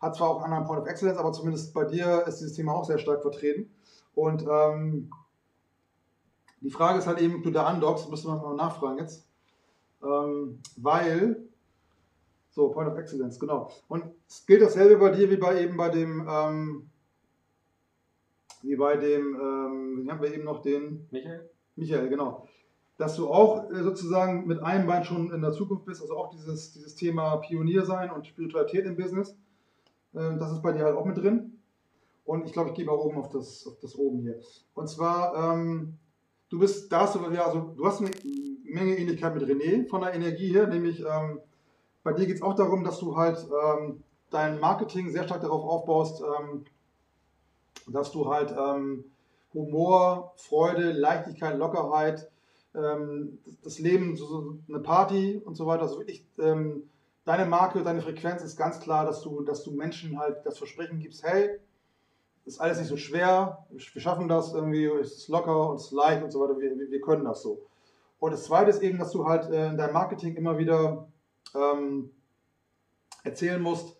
Hat 0.00 0.16
zwar 0.16 0.30
auch 0.30 0.36
einen 0.36 0.52
anderen 0.52 0.66
Point 0.66 0.80
of 0.80 0.88
Excellence, 0.88 1.18
aber 1.18 1.32
zumindest 1.32 1.74
bei 1.74 1.84
dir 1.84 2.24
ist 2.26 2.40
dieses 2.40 2.54
Thema 2.54 2.74
auch 2.74 2.84
sehr 2.84 2.98
stark 2.98 3.22
vertreten. 3.22 3.70
Und 4.14 4.44
ähm, 4.50 5.10
die 6.60 6.70
Frage 6.70 6.98
ist 6.98 7.06
halt 7.06 7.20
eben, 7.20 7.36
ob 7.36 7.42
du 7.42 7.50
da 7.50 7.64
andockst, 7.64 8.10
müssen 8.10 8.30
wir 8.30 8.36
mal 8.36 8.54
nachfragen 8.54 8.98
jetzt. 8.98 9.26
Ähm, 10.02 10.60
weil 10.76 11.48
so, 12.50 12.68
Point 12.70 12.90
of 12.90 12.98
Excellence, 12.98 13.38
genau. 13.38 13.70
Und 13.88 14.04
es 14.28 14.44
gilt 14.44 14.62
dasselbe 14.62 14.96
bei 14.96 15.10
dir 15.10 15.30
wie 15.30 15.36
bei 15.36 15.62
eben 15.62 15.76
bei 15.76 15.88
dem, 15.88 16.26
ähm, 16.28 16.90
wie 18.62 18.76
bei 18.76 18.96
dem, 18.96 19.34
ähm, 19.34 20.00
wie 20.02 20.10
haben 20.10 20.22
wir 20.22 20.32
eben 20.32 20.44
noch 20.44 20.62
den? 20.62 21.06
Michael? 21.10 21.48
Michael, 21.76 22.08
genau. 22.08 22.46
Dass 22.96 23.16
du 23.16 23.28
auch 23.28 23.70
äh, 23.70 23.82
sozusagen 23.82 24.46
mit 24.46 24.62
einem 24.62 24.86
Bein 24.86 25.04
schon 25.04 25.32
in 25.32 25.40
der 25.40 25.52
Zukunft 25.52 25.86
bist, 25.86 26.02
also 26.02 26.16
auch 26.16 26.30
dieses, 26.30 26.72
dieses 26.72 26.94
Thema 26.94 27.36
Pionier 27.36 27.84
sein 27.84 28.10
und 28.10 28.26
Spiritualität 28.26 28.84
im 28.84 28.96
Business, 28.96 29.30
äh, 30.12 30.36
das 30.38 30.52
ist 30.52 30.62
bei 30.62 30.72
dir 30.72 30.84
halt 30.84 30.96
auch 30.96 31.06
mit 31.06 31.16
drin. 31.16 31.58
Und 32.24 32.46
ich 32.46 32.52
glaube, 32.52 32.70
ich 32.70 32.76
gehe 32.76 32.84
mal 32.84 32.92
oben 32.92 33.18
auf 33.18 33.30
das, 33.30 33.66
auf 33.66 33.78
das 33.80 33.96
oben 33.96 34.20
hier. 34.20 34.38
Und 34.74 34.88
zwar, 34.88 35.34
ähm, 35.54 35.98
du 36.48 36.58
bist, 36.58 36.92
da 36.92 37.00
hast 37.00 37.14
du, 37.14 37.30
ja, 37.30 37.44
also 37.46 37.72
du 37.76 37.86
hast 37.86 38.00
eine 38.00 38.10
Menge 38.64 38.96
Ähnlichkeit 38.96 39.34
mit 39.34 39.42
René 39.44 39.88
von 39.88 40.02
der 40.02 40.14
Energie 40.14 40.52
her, 40.52 40.66
nämlich 40.66 41.00
ähm, 41.00 41.40
bei 42.02 42.12
dir 42.12 42.26
geht 42.26 42.36
es 42.36 42.42
auch 42.42 42.54
darum, 42.54 42.84
dass 42.84 42.98
du 42.98 43.16
halt 43.16 43.38
ähm, 43.38 44.02
dein 44.30 44.60
Marketing 44.60 45.10
sehr 45.10 45.24
stark 45.24 45.40
darauf 45.40 45.64
aufbaust, 45.64 46.22
ähm, 46.22 46.64
dass 47.92 48.12
du 48.12 48.32
halt 48.32 48.54
ähm, 48.56 49.04
Humor, 49.54 50.32
Freude, 50.36 50.92
Leichtigkeit, 50.92 51.58
Lockerheit, 51.58 52.30
ähm, 52.74 53.38
das 53.62 53.78
Leben, 53.78 54.16
so, 54.16 54.58
eine 54.68 54.80
Party 54.80 55.40
und 55.44 55.56
so 55.56 55.66
weiter, 55.66 55.82
also 55.82 55.98
wirklich 55.98 56.24
ähm, 56.38 56.88
deine 57.24 57.46
Marke, 57.46 57.82
deine 57.82 58.02
Frequenz 58.02 58.42
ist 58.42 58.56
ganz 58.56 58.80
klar, 58.80 59.04
dass 59.04 59.22
du, 59.22 59.42
dass 59.42 59.62
du 59.64 59.72
Menschen 59.72 60.18
halt 60.18 60.44
das 60.44 60.58
Versprechen 60.58 61.00
gibst, 61.00 61.24
hey, 61.24 61.58
ist 62.44 62.60
alles 62.60 62.78
nicht 62.78 62.88
so 62.88 62.96
schwer, 62.96 63.66
wir 63.70 63.80
schaffen 63.80 64.28
das 64.28 64.54
irgendwie, 64.54 64.86
es 64.86 65.12
ist 65.12 65.28
locker 65.28 65.70
und 65.70 65.76
es 65.76 65.86
ist 65.86 65.92
leicht 65.92 66.22
und 66.22 66.30
so 66.30 66.40
weiter, 66.40 66.58
wir, 66.58 66.76
wir 66.76 67.00
können 67.00 67.24
das 67.24 67.42
so. 67.42 67.66
Und 68.18 68.32
das 68.32 68.44
Zweite 68.44 68.70
ist 68.70 68.82
eben, 68.82 68.98
dass 68.98 69.12
du 69.12 69.26
halt 69.26 69.50
äh, 69.50 69.68
in 69.68 69.76
deinem 69.76 69.94
Marketing 69.94 70.36
immer 70.36 70.58
wieder 70.58 71.08
ähm, 71.54 72.10
erzählen 73.24 73.60
musst, 73.60 73.99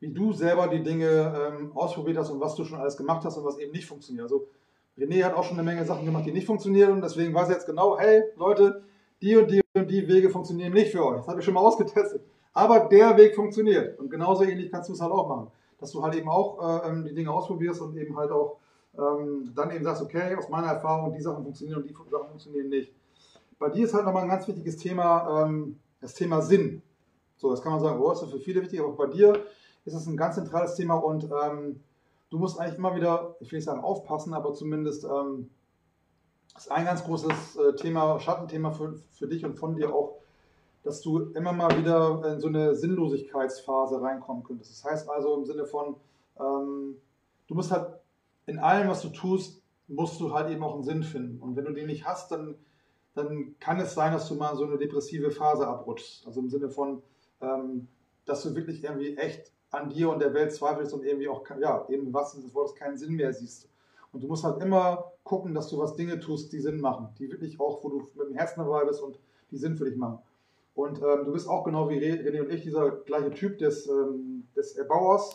wie 0.00 0.12
du 0.12 0.32
selber 0.32 0.68
die 0.68 0.82
Dinge 0.82 1.34
ähm, 1.36 1.72
ausprobiert 1.74 2.18
hast 2.18 2.30
und 2.30 2.40
was 2.40 2.54
du 2.54 2.64
schon 2.64 2.78
alles 2.78 2.96
gemacht 2.96 3.24
hast 3.24 3.38
und 3.38 3.44
was 3.44 3.58
eben 3.58 3.72
nicht 3.72 3.86
funktioniert. 3.86 4.24
Also 4.24 4.48
René 4.98 5.24
hat 5.24 5.34
auch 5.34 5.44
schon 5.44 5.58
eine 5.58 5.64
Menge 5.64 5.84
Sachen 5.84 6.04
gemacht, 6.04 6.26
die 6.26 6.32
nicht 6.32 6.46
funktionieren 6.46 6.92
und 6.92 7.02
deswegen 7.02 7.34
weiß 7.34 7.48
er 7.48 7.54
jetzt 7.54 7.66
genau, 7.66 7.98
hey 7.98 8.22
Leute, 8.36 8.82
die 9.22 9.36
und 9.36 9.50
die 9.50 9.62
und 9.74 9.90
die 9.90 10.08
Wege 10.08 10.30
funktionieren 10.30 10.72
nicht 10.72 10.92
für 10.92 11.04
euch. 11.04 11.18
Das 11.18 11.28
habe 11.28 11.40
ich 11.40 11.44
schon 11.44 11.54
mal 11.54 11.60
ausgetestet. 11.66 12.22
Aber 12.52 12.88
der 12.88 13.16
Weg 13.18 13.34
funktioniert. 13.34 13.98
Und 13.98 14.10
genauso 14.10 14.44
ähnlich 14.44 14.70
kannst 14.70 14.88
du 14.88 14.94
es 14.94 15.00
halt 15.00 15.12
auch 15.12 15.28
machen. 15.28 15.50
Dass 15.78 15.92
du 15.92 16.02
halt 16.02 16.14
eben 16.14 16.28
auch 16.28 16.84
äh, 16.84 16.88
ähm, 16.88 17.04
die 17.04 17.12
Dinge 17.12 17.30
ausprobierst 17.30 17.82
und 17.82 17.96
eben 17.98 18.16
halt 18.16 18.30
auch 18.30 18.58
ähm, 18.98 19.52
dann 19.54 19.70
eben 19.70 19.84
sagst, 19.84 20.02
okay, 20.02 20.34
aus 20.34 20.48
meiner 20.48 20.68
Erfahrung, 20.68 21.12
die 21.12 21.20
Sachen 21.20 21.42
funktionieren 21.42 21.82
und 21.82 21.88
die 21.88 21.94
Sachen 22.10 22.28
funktionieren 22.28 22.70
nicht. 22.70 22.92
Bei 23.58 23.68
dir 23.68 23.84
ist 23.84 23.92
halt 23.92 24.06
nochmal 24.06 24.22
ein 24.22 24.28
ganz 24.30 24.48
wichtiges 24.48 24.76
Thema, 24.76 25.44
ähm, 25.44 25.78
das 26.00 26.14
Thema 26.14 26.40
Sinn. 26.40 26.80
So, 27.36 27.50
das 27.50 27.60
kann 27.60 27.72
man 27.72 27.80
sagen, 27.80 28.00
oh, 28.00 28.10
ist 28.10 28.24
für 28.24 28.38
viele 28.38 28.62
wichtig, 28.62 28.80
aber 28.80 28.92
bei 28.92 29.06
dir 29.06 29.44
ist 29.86 29.94
es 29.94 30.06
ein 30.06 30.16
ganz 30.16 30.34
zentrales 30.34 30.74
Thema 30.74 30.94
und 30.96 31.24
ähm, 31.24 31.80
du 32.30 32.38
musst 32.38 32.58
eigentlich 32.58 32.76
immer 32.76 32.94
wieder, 32.94 33.36
ich 33.40 33.50
will 33.50 33.58
nicht 33.58 33.66
sagen 33.66 33.82
aufpassen, 33.82 34.34
aber 34.34 34.52
zumindest 34.52 35.04
ähm, 35.04 35.50
ist 36.56 36.70
ein 36.70 36.84
ganz 36.84 37.04
großes 37.04 37.56
äh, 37.56 37.74
Thema, 37.76 38.18
Schattenthema 38.18 38.72
für, 38.72 38.94
für 39.12 39.28
dich 39.28 39.44
und 39.44 39.54
von 39.54 39.76
dir 39.76 39.94
auch, 39.94 40.18
dass 40.82 41.00
du 41.00 41.30
immer 41.32 41.52
mal 41.52 41.76
wieder 41.78 42.32
in 42.32 42.40
so 42.40 42.48
eine 42.48 42.74
Sinnlosigkeitsphase 42.74 44.00
reinkommen 44.00 44.42
könntest. 44.44 44.72
Das 44.72 44.90
heißt 44.90 45.08
also 45.08 45.36
im 45.36 45.44
Sinne 45.44 45.66
von, 45.66 45.96
ähm, 46.38 46.96
du 47.46 47.54
musst 47.54 47.70
halt 47.70 47.98
in 48.46 48.58
allem, 48.58 48.88
was 48.88 49.02
du 49.02 49.08
tust, 49.08 49.62
musst 49.88 50.20
du 50.20 50.32
halt 50.32 50.50
eben 50.50 50.62
auch 50.64 50.74
einen 50.74 50.84
Sinn 50.84 51.02
finden. 51.02 51.40
Und 51.40 51.56
wenn 51.56 51.64
du 51.64 51.72
den 51.72 51.86
nicht 51.86 52.06
hast, 52.06 52.30
dann, 52.30 52.56
dann 53.14 53.56
kann 53.60 53.78
es 53.80 53.94
sein, 53.94 54.12
dass 54.12 54.28
du 54.28 54.34
mal 54.34 54.56
so 54.56 54.64
eine 54.64 54.78
depressive 54.78 55.30
Phase 55.30 55.66
abrutschst. 55.66 56.26
Also 56.26 56.40
im 56.40 56.48
Sinne 56.48 56.70
von, 56.70 57.02
ähm, 57.40 57.88
dass 58.24 58.42
du 58.42 58.54
wirklich 58.54 58.82
irgendwie 58.82 59.16
echt 59.16 59.52
an 59.70 59.88
dir 59.88 60.10
und 60.10 60.20
der 60.20 60.32
Welt 60.34 60.52
zweifelst 60.52 60.94
und 60.94 61.04
irgendwie 61.04 61.28
auch, 61.28 61.44
ja, 61.58 61.86
eben 61.88 62.12
was 62.12 62.32
des 62.32 62.54
Wortes 62.54 62.74
keinen 62.74 62.96
Sinn 62.96 63.14
mehr 63.14 63.32
siehst. 63.32 63.68
Und 64.12 64.22
du 64.22 64.28
musst 64.28 64.44
halt 64.44 64.62
immer 64.62 65.12
gucken, 65.24 65.54
dass 65.54 65.68
du 65.68 65.78
was 65.78 65.96
Dinge 65.96 66.18
tust, 66.20 66.52
die 66.52 66.60
Sinn 66.60 66.80
machen, 66.80 67.08
die 67.18 67.30
wirklich 67.30 67.60
auch, 67.60 67.82
wo 67.82 67.88
du 67.88 68.08
mit 68.14 68.28
dem 68.28 68.34
Herzen 68.34 68.60
dabei 68.60 68.84
bist 68.84 69.02
und 69.02 69.18
die 69.50 69.56
Sinn 69.56 69.76
für 69.76 69.84
dich 69.84 69.96
machen. 69.96 70.18
Und 70.74 70.98
ähm, 70.98 71.24
du 71.24 71.32
bist 71.32 71.48
auch 71.48 71.64
genau 71.64 71.88
wie 71.88 71.98
René 71.98 72.40
und 72.40 72.50
ich 72.50 72.62
dieser 72.62 72.90
gleiche 72.90 73.30
Typ 73.30 73.58
des, 73.58 73.88
ähm, 73.88 74.46
des 74.54 74.76
Erbauers. 74.76 75.34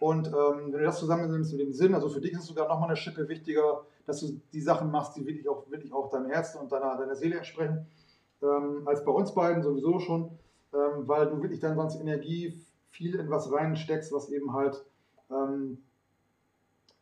Und 0.00 0.28
ähm, 0.28 0.72
wenn 0.72 0.80
du 0.80 0.84
das 0.84 0.98
zusammennimmst 0.98 1.52
mit 1.52 1.60
dem 1.60 1.72
Sinn, 1.72 1.94
also 1.94 2.08
für 2.08 2.20
dich 2.20 2.32
ist 2.32 2.40
es 2.40 2.46
sogar 2.46 2.68
nochmal 2.68 2.88
eine 2.88 2.96
Schippe 2.96 3.28
wichtiger, 3.28 3.84
dass 4.06 4.20
du 4.20 4.40
die 4.52 4.60
Sachen 4.60 4.90
machst, 4.90 5.16
die 5.16 5.26
wirklich 5.26 5.48
auch, 5.48 5.70
wirklich 5.70 5.92
auch 5.92 6.10
deinem 6.10 6.26
Herzen 6.26 6.58
und 6.60 6.72
deiner, 6.72 6.96
deiner 6.96 7.14
Seele 7.14 7.36
entsprechen, 7.36 7.86
ähm, 8.42 8.82
als 8.84 9.04
bei 9.04 9.12
uns 9.12 9.32
beiden 9.32 9.62
sowieso 9.62 10.00
schon 10.00 10.30
ähm, 10.74 11.06
weil 11.06 11.26
du 11.26 11.42
wirklich 11.42 11.60
dann 11.60 11.76
sonst 11.76 12.00
Energie 12.00 12.64
viel 12.92 13.16
in 13.16 13.30
was 13.30 13.52
reinsteckst, 13.52 14.12
was 14.12 14.28
eben 14.30 14.52
halt 14.52 14.84
ähm, 15.30 15.78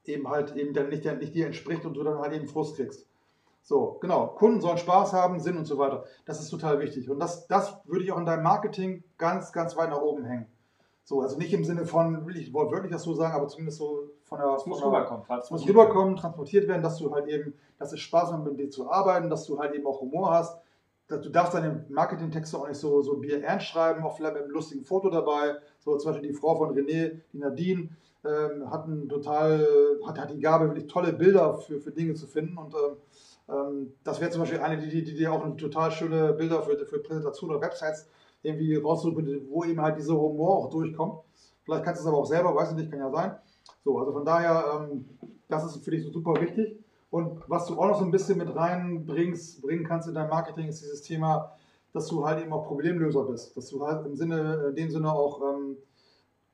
eben 0.04 0.28
halt 0.28 0.56
eben 0.56 0.72
dann 0.72 0.88
nicht, 0.88 1.04
nicht 1.04 1.34
dir 1.34 1.46
entspricht 1.46 1.84
und 1.84 1.94
du 1.94 2.02
dann 2.02 2.18
halt 2.18 2.32
eben 2.32 2.46
Frust 2.46 2.76
kriegst. 2.76 3.06
So, 3.62 3.98
genau. 4.00 4.28
Kunden 4.28 4.60
sollen 4.60 4.78
Spaß 4.78 5.12
haben, 5.12 5.38
Sinn 5.38 5.58
und 5.58 5.66
so 5.66 5.78
weiter. 5.78 6.04
Das 6.24 6.40
ist 6.40 6.48
total 6.48 6.80
wichtig. 6.80 7.10
Und 7.10 7.20
das, 7.20 7.46
das 7.46 7.76
würde 7.84 8.04
ich 8.04 8.12
auch 8.12 8.18
in 8.18 8.24
deinem 8.24 8.42
Marketing 8.42 9.04
ganz, 9.18 9.52
ganz 9.52 9.76
weit 9.76 9.90
nach 9.90 10.00
oben 10.00 10.24
hängen. 10.24 10.46
So, 11.04 11.20
also 11.20 11.36
nicht 11.36 11.52
im 11.52 11.64
Sinne 11.64 11.86
von, 11.86 12.26
will 12.26 12.36
ich 12.36 12.54
wortwörtlich 12.54 12.92
das 12.92 13.02
so 13.02 13.14
sagen, 13.14 13.34
aber 13.34 13.48
zumindest 13.48 13.78
so 13.78 14.10
von 14.24 14.38
der. 14.38 14.54
Es 14.54 14.66
muss 14.66 14.84
rüberkommen. 14.84 15.24
Es 15.38 15.50
muss 15.50 15.68
rüberkommen, 15.68 16.16
transportiert 16.16 16.68
werden, 16.68 16.82
dass 16.82 16.98
du 16.98 17.12
halt 17.12 17.26
eben, 17.26 17.54
dass 17.78 17.92
es 17.92 18.00
Spaß 18.00 18.30
macht, 18.30 18.44
mit 18.44 18.58
dir 18.58 18.70
zu 18.70 18.90
arbeiten, 18.90 19.28
dass 19.28 19.46
du 19.46 19.58
halt 19.58 19.74
eben 19.74 19.86
auch 19.86 20.00
Humor 20.00 20.30
hast, 20.30 20.58
du 21.18 21.28
darfst 21.28 21.54
deine 21.54 21.84
Marketingtexte 21.88 22.56
auch 22.56 22.68
nicht 22.68 22.78
so, 22.78 23.02
so 23.02 23.16
Bier 23.16 23.42
ernst 23.42 23.66
schreiben, 23.66 24.02
auch 24.02 24.16
vielleicht 24.16 24.34
mit 24.34 24.44
einem 24.44 24.52
lustigen 24.52 24.84
Foto 24.84 25.10
dabei. 25.10 25.56
So 25.80 25.96
zum 25.96 26.12
Beispiel 26.12 26.30
die 26.30 26.34
Frau 26.34 26.56
von 26.56 26.74
René, 26.76 27.20
die 27.32 27.38
Nadine, 27.38 27.88
ähm, 28.24 28.70
hat, 28.70 28.86
ein 28.86 29.08
total, 29.08 29.66
hat, 30.06 30.18
hat 30.18 30.30
die 30.30 30.40
Gabe, 30.40 30.66
wirklich 30.66 30.86
tolle 30.86 31.12
Bilder 31.12 31.54
für, 31.54 31.80
für 31.80 31.90
Dinge 31.90 32.14
zu 32.14 32.26
finden. 32.26 32.56
Und 32.58 32.74
ähm, 32.74 32.96
ähm 33.48 33.92
das 34.04 34.20
wäre 34.20 34.30
zum 34.30 34.42
Beispiel 34.42 34.60
eine, 34.60 34.80
die, 34.80 35.04
die, 35.04 35.14
die 35.14 35.28
auch 35.28 35.44
total 35.56 35.90
schöne 35.90 36.32
Bilder 36.32 36.62
für, 36.62 36.76
für 36.86 36.98
Präsentationen 36.98 37.56
oder 37.56 37.66
Websites 37.66 38.08
irgendwie 38.42 38.76
raussuchen, 38.76 39.48
wo 39.50 39.64
eben 39.64 39.80
halt 39.80 39.98
dieser 39.98 40.14
Humor 40.14 40.56
auch 40.58 40.70
durchkommt. 40.70 41.20
Vielleicht 41.64 41.84
kannst 41.84 42.00
du 42.00 42.04
es 42.04 42.08
aber 42.08 42.18
auch 42.18 42.26
selber, 42.26 42.54
weiß 42.54 42.70
ich 42.70 42.76
nicht, 42.76 42.90
kann 42.90 43.00
ja 43.00 43.10
sein. 43.10 43.36
So, 43.84 43.98
also 43.98 44.12
von 44.12 44.24
daher, 44.24 44.88
ähm, 44.90 45.04
das 45.48 45.64
ist 45.64 45.84
für 45.84 45.90
dich 45.90 46.04
so 46.04 46.10
super 46.10 46.40
wichtig. 46.40 46.78
Und 47.10 47.42
was 47.48 47.66
du 47.66 47.78
auch 47.78 47.88
noch 47.88 47.98
so 47.98 48.04
ein 48.04 48.12
bisschen 48.12 48.38
mit 48.38 48.54
reinbringst, 48.54 49.62
bringen 49.62 49.84
kannst 49.84 50.08
in 50.08 50.14
dein 50.14 50.28
Marketing, 50.28 50.68
ist 50.68 50.82
dieses 50.82 51.02
Thema, 51.02 51.56
dass 51.92 52.06
du 52.06 52.24
halt 52.24 52.40
eben 52.40 52.52
auch 52.52 52.66
Problemlöser 52.66 53.24
bist. 53.24 53.56
Dass 53.56 53.68
du 53.68 53.84
halt 53.84 54.06
im 54.06 54.14
Sinne, 54.14 54.66
in 54.68 54.76
dem 54.76 54.90
Sinne 54.90 55.12
auch 55.12 55.40
ähm, 55.42 55.76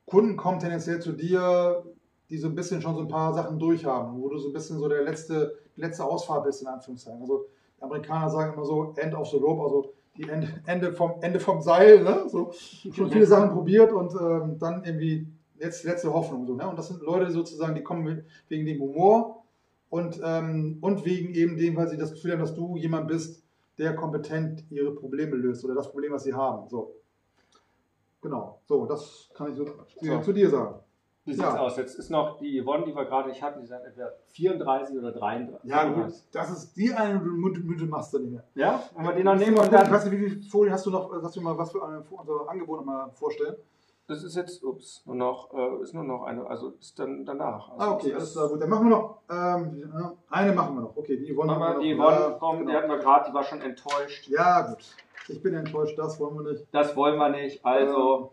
Kunden 0.05 0.35
kommen 0.35 0.59
tendenziell 0.59 0.99
zu 0.99 1.11
dir, 1.11 1.83
die 2.29 2.37
so 2.37 2.47
ein 2.47 2.55
bisschen 2.55 2.81
schon 2.81 2.95
so 2.95 3.01
ein 3.01 3.07
paar 3.07 3.33
Sachen 3.33 3.59
durchhaben, 3.59 4.19
wo 4.19 4.29
du 4.29 4.37
so 4.37 4.49
ein 4.49 4.53
bisschen 4.53 4.79
so 4.79 4.87
der 4.89 5.03
letzte, 5.03 5.57
letzte 5.75 6.03
Ausfahrt 6.03 6.43
bist, 6.43 6.61
in 6.61 6.67
Anführungszeichen. 6.67 7.21
Also 7.21 7.45
die 7.77 7.83
Amerikaner 7.83 8.29
sagen 8.29 8.53
immer 8.53 8.65
so 8.65 8.93
End 8.95 9.13
of 9.13 9.29
the 9.29 9.37
Rope, 9.37 9.61
also 9.61 9.93
die 10.17 10.27
Ende, 10.27 10.47
Ende, 10.65 10.93
vom, 10.93 11.21
Ende 11.21 11.39
vom 11.39 11.61
Seil, 11.61 12.03
ne? 12.03 12.23
so, 12.27 12.51
schon 12.51 13.11
viele 13.11 13.27
Sachen 13.27 13.51
probiert 13.51 13.93
und 13.93 14.11
ähm, 14.19 14.57
dann 14.57 14.83
irgendwie 14.83 15.27
jetzt 15.59 15.83
letzte 15.83 16.11
Hoffnung. 16.11 16.47
So, 16.47 16.55
ne? 16.55 16.67
Und 16.67 16.77
das 16.77 16.87
sind 16.87 17.01
Leute 17.03 17.29
sozusagen, 17.29 17.75
die 17.75 17.83
kommen 17.83 18.23
wegen 18.49 18.65
dem 18.65 18.81
Humor 18.81 19.43
und, 19.89 20.19
ähm, 20.23 20.77
und 20.81 21.05
wegen 21.05 21.33
eben 21.33 21.57
dem, 21.57 21.75
weil 21.75 21.87
sie 21.87 21.97
das 21.97 22.13
Gefühl 22.13 22.33
haben, 22.33 22.41
dass 22.41 22.55
du 22.55 22.75
jemand 22.75 23.07
bist, 23.07 23.43
der 23.77 23.95
kompetent 23.95 24.63
ihre 24.69 24.91
Probleme 24.91 25.35
löst 25.35 25.63
oder 25.63 25.75
das 25.75 25.91
Problem, 25.91 26.13
was 26.13 26.23
sie 26.23 26.33
haben. 26.33 26.67
So. 26.67 26.95
Genau. 28.21 28.61
So, 28.65 28.85
das 28.85 29.29
kann 29.35 29.51
ich 29.51 29.57
so, 29.57 29.65
so. 30.01 30.19
zu 30.21 30.33
dir 30.33 30.49
sagen. 30.49 30.79
Wie 31.27 31.33
sieht 31.33 31.43
es 31.43 31.53
ja. 31.53 31.59
aus? 31.59 31.75
Jetzt 31.75 31.99
ist 31.99 32.09
noch 32.09 32.39
die 32.39 32.61
Yvonne, 32.61 32.85
die 32.85 32.95
wir 32.95 33.03
gerade 33.03 33.27
nicht 33.27 33.41
hatten, 33.41 33.59
die 33.59 33.67
sagt 33.67 33.85
etwa 33.85 34.09
34 34.29 34.97
oder 34.97 35.11
33. 35.11 35.69
Ja, 35.69 35.83
gut. 35.83 36.13
Das 36.31 36.49
ist 36.49 36.75
die 36.77 36.93
eine 36.93 37.19
Minute 37.19 37.85
machst 37.85 38.13
du 38.13 38.19
nicht 38.19 38.31
mehr. 38.31 38.43
Ja? 38.55 38.81
Wenn 38.95 39.05
wir 39.05 39.13
die 39.13 39.23
noch 39.23 39.35
nehmen 39.35 39.57
und 39.57 39.71
dann. 39.71 39.85
Ich 39.85 39.91
weiß 39.91 40.05
nicht, 40.05 40.19
wie 40.19 40.29
viele 40.29 40.41
Folien 40.43 40.73
hast 40.73 40.85
du 40.85 40.89
noch? 40.89 41.11
Hast 41.21 41.35
du 41.35 41.41
mal 41.41 41.57
was 41.57 41.71
für 41.71 41.83
ein 41.83 42.01
Angebot 42.47 42.85
mal 42.85 43.11
vorstellen? 43.11 43.57
Das 44.07 44.23
ist 44.23 44.37
jetzt, 44.37 44.63
ups, 44.63 45.03
nur 45.05 45.15
noch, 45.15 45.53
äh, 45.53 45.83
ist 45.83 45.93
nur 45.93 46.05
noch 46.05 46.23
eine, 46.23 46.47
also 46.47 46.69
ist 46.79 46.97
dann 46.97 47.25
danach. 47.25 47.71
Also 47.71 47.83
ah, 47.83 47.91
okay, 47.91 48.13
alles 48.13 48.31
klar, 48.31 48.47
gut. 48.47 48.61
Dann 48.61 48.69
machen 48.69 48.89
wir 48.89 48.95
noch, 48.95 49.19
ähm, 49.29 50.15
eine 50.29 50.53
machen 50.53 50.75
wir 50.75 50.81
noch. 50.83 50.95
Okay, 50.95 51.17
die 51.17 51.33
Yvonne. 51.33 51.51
Machen 51.51 51.79
wir, 51.79 51.83
die 51.83 51.93
Yvonne, 51.93 52.37
komm, 52.39 52.59
genau. 52.59 52.71
die 52.71 52.77
hatten 52.77 52.89
wir 52.89 52.99
gerade, 52.99 53.29
die 53.29 53.33
war 53.33 53.43
schon 53.43 53.61
enttäuscht. 53.61 54.29
Ja, 54.29 54.61
gut. 54.61 54.77
Ich 55.27 55.43
bin 55.43 55.53
enttäuscht, 55.55 55.99
das 55.99 56.17
wollen 56.21 56.35
wir 56.35 56.53
nicht. 56.53 56.65
Das 56.71 56.95
wollen 56.95 57.17
wir 57.17 57.29
nicht, 57.29 57.65
also. 57.65 58.31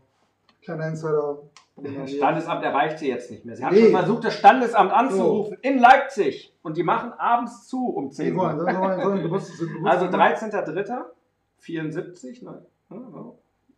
Kleiner 0.63 0.89
Insider. 0.89 1.39
Standesamt 2.07 2.63
erreicht 2.63 3.01
sie 3.01 3.09
jetzt 3.09 3.33
nicht 3.33 3.45
mehr. 3.45 3.57
Sie 3.57 3.65
hat 3.65 3.73
nee. 3.73 3.83
schon 3.83 3.91
versucht, 3.91 4.25
das 4.25 4.35
Standesamt 4.35 4.93
anzurufen 4.93 5.59
so. 5.61 5.69
in 5.69 5.79
Leipzig. 5.79 6.57
Und 6.63 6.77
die 6.77 6.85
machen 6.85 7.13
abends 7.15 7.67
zu 7.67 7.89
um 7.89 8.13
10 8.13 8.37
Uhr. 8.37 8.49
also 9.85 10.07
13.03. 10.07 11.03
74. 11.59 12.43
Ne? 12.43 12.63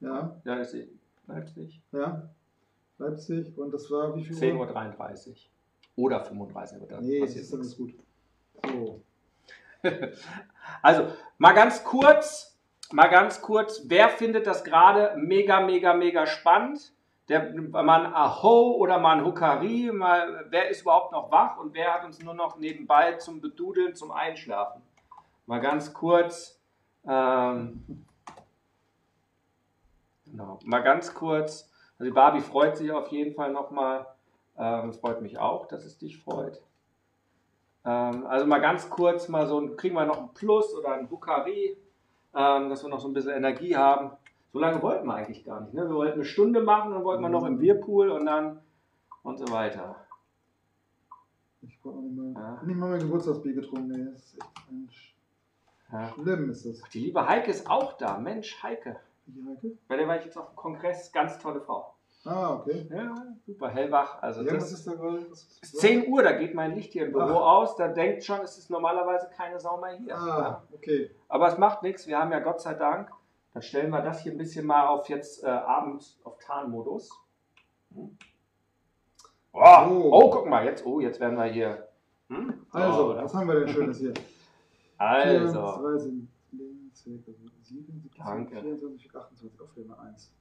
Ja. 0.01 0.37
Ja, 0.45 0.55
ist 0.57 0.73
sie. 0.73 0.91
Leipzig. 1.27 1.81
Ja. 1.93 2.29
Leipzig. 2.99 3.57
Und 3.59 3.73
das 3.73 3.91
war 3.91 4.17
wie 4.17 4.25
viel 4.25 4.37
10.33 4.37 5.29
Uhr. 5.29 5.35
Oder 5.97 6.25
35 6.25 6.81
Uhr. 6.81 7.01
Nee, 7.01 7.21
das 7.21 7.37
ist 7.37 7.55
alles 7.55 7.77
gut. 7.77 7.95
So. 8.65 9.01
also, 10.83 11.09
mal 11.39 11.53
ganz 11.53 11.85
kurz, 11.85 12.59
mal 12.93 13.09
ganz 13.09 13.41
kurz, 13.41 13.83
wer 13.87 14.09
findet 14.09 14.47
das 14.47 14.65
gerade 14.65 15.17
mega, 15.17 15.61
mega, 15.61 15.95
mega 15.95 16.27
spannend? 16.27 16.93
Der, 17.29 17.53
mal 17.53 18.07
ein 18.07 18.15
Aho 18.15 18.77
oder 18.77 18.99
mal 18.99 19.19
ein 19.19 19.25
Hukari, 19.25 19.91
mal, 19.93 20.47
wer 20.51 20.69
ist 20.69 20.83
überhaupt 20.83 21.11
noch 21.11 21.31
wach 21.33 21.59
und 21.59 21.75
wer 21.75 21.93
hat 21.93 22.05
uns 22.05 22.23
nur 22.23 22.35
noch 22.35 22.57
nebenbei 22.59 23.15
zum 23.15 23.41
Bedudeln, 23.41 23.97
zum 23.97 24.13
Einschlafen? 24.13 24.83
Mal 25.47 25.61
ganz 25.61 25.93
kurz. 25.93 26.61
Ähm, 27.09 28.06
genau, 30.37 30.59
mal 30.65 30.83
ganz 30.83 31.15
kurz. 31.15 31.71
Also 31.99 32.11
die 32.11 32.15
Barbie 32.15 32.41
freut 32.41 32.77
sich 32.77 32.91
auf 32.93 33.09
jeden 33.09 33.35
Fall 33.35 33.53
nochmal. 33.53 34.07
Ähm, 34.59 34.93
freut 34.93 35.23
mich 35.23 35.39
auch, 35.39 35.67
dass 35.67 35.85
es 35.85 35.99
dich 35.99 36.23
freut. 36.23 36.61
Ähm, 37.85 38.27
also 38.27 38.47
mal 38.47 38.61
ganz 38.61 38.91
kurz, 38.91 39.29
mal 39.29 39.47
so 39.47 39.61
ein, 39.61 39.77
kriegen 39.77 39.95
wir 39.95 40.05
noch 40.05 40.19
ein 40.19 40.35
Plus 40.35 40.75
oder 40.75 40.95
ein 40.95 41.11
Hukari, 41.11 41.77
ähm, 42.35 42.69
dass 42.69 42.83
wir 42.83 42.91
noch 42.91 43.01
so 43.01 43.09
ein 43.09 43.15
bisschen 43.15 43.33
Energie 43.33 43.77
haben. 43.77 44.11
So 44.53 44.59
lange 44.59 44.83
wollten 44.83 45.07
wir 45.07 45.15
eigentlich 45.15 45.45
gar 45.45 45.61
nicht. 45.61 45.75
Ne? 45.75 45.89
Wir 45.89 45.95
wollten 45.95 46.15
eine 46.15 46.25
Stunde 46.25 46.63
machen, 46.63 46.93
dann 46.93 47.05
wollten 47.05 47.23
wir 47.23 47.29
noch 47.29 47.45
im 47.45 47.61
Whirlpool 47.61 48.11
und 48.11 48.27
dann 48.27 48.61
und 49.23 49.39
so 49.39 49.51
weiter. 49.51 49.97
Ich 51.63 51.81
brauche 51.81 51.99
nicht 52.01 52.17
mal, 52.17 52.33
ja. 52.33 52.63
nicht 52.65 52.77
mal 52.77 52.91
mein 52.91 53.01
Geburtstagsbier 53.01 53.55
getrunken. 53.55 54.13
Das 54.13 54.23
ist 54.23 54.35
echt 54.35 54.71
Mensch. 54.71 55.15
Ja. 55.93 56.09
Schlimm 56.15 56.51
ist 56.51 56.67
das. 56.67 56.81
Die 56.91 57.01
liebe 57.01 57.29
Heike 57.29 57.51
ist 57.51 57.69
auch 57.69 57.95
da. 57.95 58.19
Mensch, 58.19 58.63
Heike. 58.63 58.97
Bei 59.89 59.97
der 59.97 60.09
war 60.09 60.17
ich 60.19 60.25
jetzt 60.25 60.37
auf 60.37 60.49
dem 60.49 60.57
Kongress. 60.57 61.13
Ganz 61.13 61.39
tolle 61.39 61.61
Frau. 61.61 61.95
Ah, 62.25 62.55
okay. 62.55 62.89
Ja, 62.91 63.15
super 63.47 63.69
hellwach. 63.69 64.21
Also 64.21 64.43
ja, 64.43 64.57
was 64.57 64.73
ist 64.73 64.87
da 64.87 64.95
gerade? 64.95 65.19
Ist 65.19 65.79
10 65.79 66.09
Uhr, 66.09 66.23
da 66.23 66.33
geht 66.33 66.55
mein 66.55 66.75
Licht 66.75 66.93
hier 66.93 67.07
im 67.07 67.13
Büro 67.13 67.39
Ach. 67.39 67.59
aus. 67.59 67.77
Da 67.77 67.89
denkt 67.89 68.25
schon, 68.25 68.41
es 68.41 68.59
ist 68.59 68.69
normalerweise 68.69 69.29
keine 69.37 69.61
Sau 69.61 69.77
mehr 69.77 69.97
hier. 69.97 70.17
Ah, 70.17 70.63
okay. 70.73 71.11
Aber 71.29 71.49
es 71.49 71.59
macht 71.59 71.83
nichts. 71.83 72.07
Wir 72.07 72.19
haben 72.19 72.33
ja 72.33 72.41
Gott 72.41 72.61
sei 72.61 72.75
Dank 72.75 73.11
dann 73.57 73.63
stellen 73.63 73.89
wir 73.89 74.03
das 74.03 74.21
hier 74.21 74.33
ein 74.33 74.37
bisschen 74.37 74.67
mal 74.67 74.87
auf 74.87 75.09
jetzt 75.09 75.43
äh, 75.43 75.47
Abend 75.47 76.19
auf 76.25 76.37
Tarnmodus. 76.41 77.09
Hm. 77.95 78.15
Oh, 79.55 79.61
oh. 79.89 80.11
oh, 80.13 80.31
guck 80.31 80.47
mal, 80.47 80.67
jetzt, 80.67 80.85
oh, 80.85 81.01
jetzt 81.01 81.21
werden 81.21 81.39
wir 81.39 81.47
hier. 81.47 81.89
Hm? 82.29 82.67
Also, 82.71 83.15
oh, 83.15 83.17
was 83.17 83.33
haben 83.33 83.49
wir 83.49 83.61
denn 83.61 83.69
Schönes 83.71 83.97
hier? 83.97 84.13
Also. 84.99 85.99
4, 85.99 86.27
2 87.07 87.33
sind 87.33 87.53
7, 87.63 87.87
7, 87.87 88.11
Danke. 88.19 88.61
24, 88.61 89.15
28, 89.15 89.61
Aufnahme 89.61 89.99
1. 90.01 90.33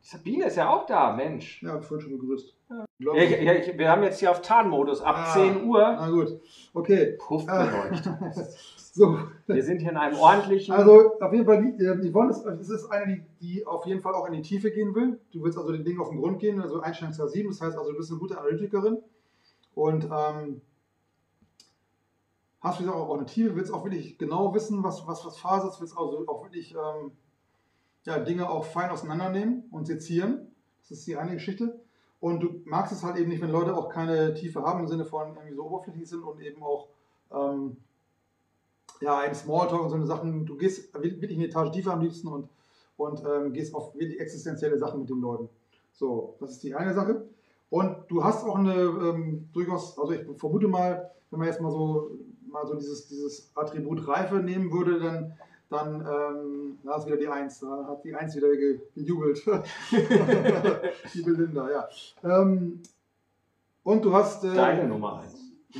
Sabine 0.00 0.46
ist 0.46 0.56
ja 0.56 0.70
auch 0.70 0.86
da, 0.86 1.14
Mensch. 1.14 1.62
Ja, 1.62 1.74
hab 1.74 1.84
vorhin 1.84 2.08
schon 2.08 2.18
begrüßt. 2.18 2.56
Ja. 2.70 3.14
Ja, 3.14 3.22
ich, 3.22 3.68
ich, 3.68 3.78
wir 3.78 3.90
haben 3.90 4.02
jetzt 4.02 4.20
hier 4.20 4.30
auf 4.30 4.40
Tarnmodus 4.40 5.02
ab 5.02 5.16
ah, 5.18 5.32
10 5.34 5.64
Uhr. 5.64 5.80
Na 5.80 6.08
gut, 6.08 6.40
okay. 6.72 7.16
Puff 7.18 7.44
beleuchtet. 7.44 8.16
So. 8.90 9.16
Wir 9.46 9.62
sind 9.62 9.80
hier 9.80 9.90
in 9.90 9.96
einem 9.96 10.18
ordentlichen. 10.18 10.74
Also 10.74 11.20
auf 11.20 11.32
jeden 11.32 11.44
Fall, 11.44 11.62
Yvonne 11.78 12.30
ist, 12.30 12.42
das 12.42 12.68
ist 12.68 12.90
eine, 12.90 13.06
die, 13.06 13.22
die 13.40 13.66
auf 13.66 13.86
jeden 13.86 14.00
Fall 14.00 14.12
auch 14.14 14.26
in 14.26 14.32
die 14.32 14.42
Tiefe 14.42 14.72
gehen 14.72 14.92
will. 14.92 15.20
Du 15.30 15.44
willst 15.44 15.56
also 15.56 15.70
den 15.70 15.84
Ding 15.84 16.00
auf 16.00 16.08
den 16.08 16.18
Grund 16.18 16.40
gehen, 16.40 16.60
also 16.60 16.80
Einstellung 16.80 17.14
2.7, 17.14 17.46
das 17.46 17.60
heißt 17.60 17.78
also, 17.78 17.92
du 17.92 17.96
bist 17.96 18.10
eine 18.10 18.18
gute 18.18 18.36
Analytikerin 18.36 18.98
und 19.76 20.08
ähm, 20.10 20.62
hast 22.60 22.80
du 22.80 22.92
auch 22.92 23.14
eine 23.16 23.26
Tiefe, 23.26 23.54
willst 23.54 23.72
auch 23.72 23.84
wirklich 23.84 24.18
genau 24.18 24.54
wissen, 24.54 24.82
was, 24.82 25.06
was, 25.06 25.24
was 25.24 25.38
Phase 25.38 25.68
ist, 25.68 25.80
willst 25.80 25.96
also 25.96 26.24
auch 26.26 26.42
wirklich 26.42 26.74
ähm, 26.74 27.12
ja, 28.04 28.18
Dinge 28.18 28.48
auch 28.48 28.64
fein 28.64 28.90
auseinandernehmen 28.90 29.64
und 29.70 29.86
sezieren. 29.86 30.52
Das 30.80 30.90
ist 30.92 31.06
die 31.06 31.16
eine 31.16 31.34
Geschichte. 31.34 31.80
Und 32.20 32.40
du 32.40 32.62
magst 32.64 32.92
es 32.92 33.04
halt 33.04 33.16
eben 33.16 33.28
nicht, 33.28 33.40
wenn 33.40 33.50
Leute 33.50 33.76
auch 33.76 33.88
keine 33.88 34.34
Tiefe 34.34 34.62
haben, 34.62 34.80
im 34.80 34.88
Sinne 34.88 35.04
von 35.04 35.36
irgendwie 35.36 35.54
so 35.54 35.64
oberflächlich 35.66 36.08
sind 36.08 36.22
und 36.22 36.40
eben 36.40 36.62
auch 36.62 36.88
ähm, 37.30 37.76
ja, 39.00 39.22
im 39.22 39.34
Smalltalk 39.34 39.82
und 39.82 39.90
so 39.90 39.96
eine 39.96 40.06
Sachen, 40.06 40.44
du 40.44 40.56
gehst 40.56 40.92
wirklich 40.94 41.38
eine 41.38 41.46
Etage 41.46 41.70
tiefer 41.70 41.92
am 41.92 42.00
liebsten 42.00 42.28
und, 42.28 42.48
und 42.96 43.22
ähm, 43.24 43.52
gehst 43.52 43.74
auf 43.74 43.94
wirklich 43.94 44.18
existenzielle 44.18 44.78
Sachen 44.78 45.00
mit 45.00 45.10
den 45.10 45.20
Leuten. 45.20 45.48
So, 45.92 46.34
das 46.40 46.52
ist 46.52 46.62
die 46.62 46.74
eine 46.74 46.94
Sache. 46.94 47.28
Und 47.70 47.96
du 48.08 48.24
hast 48.24 48.44
auch 48.44 48.56
eine 48.56 48.74
ähm, 48.74 49.48
durchaus, 49.52 49.98
also 49.98 50.12
ich 50.12 50.26
vermute 50.38 50.66
mal, 50.66 51.10
wenn 51.30 51.38
man 51.38 51.48
jetzt 51.48 51.60
mal 51.60 51.70
so 51.70 52.10
mal 52.50 52.66
so 52.66 52.74
dieses, 52.74 53.08
dieses 53.08 53.50
Attribut 53.54 54.06
Reife 54.06 54.36
nehmen 54.36 54.72
würde, 54.72 54.98
dann, 55.00 55.32
dann 55.70 56.00
ähm, 56.00 56.78
da 56.84 56.96
ist 56.96 57.06
wieder 57.06 57.16
die 57.16 57.28
Eins, 57.28 57.60
da 57.60 57.86
hat 57.88 58.04
die 58.04 58.14
Eins 58.14 58.36
wieder 58.36 58.54
ge, 58.56 58.80
gejubelt. 58.94 59.44
die 61.14 61.22
Belinda, 61.22 61.70
ja. 61.70 61.88
Ähm, 62.24 62.82
und 63.82 64.04
du 64.04 64.14
hast. 64.14 64.44
Äh, 64.44 64.54
Deine 64.54 64.88
Nummer 64.88 65.20
1. 65.20 65.34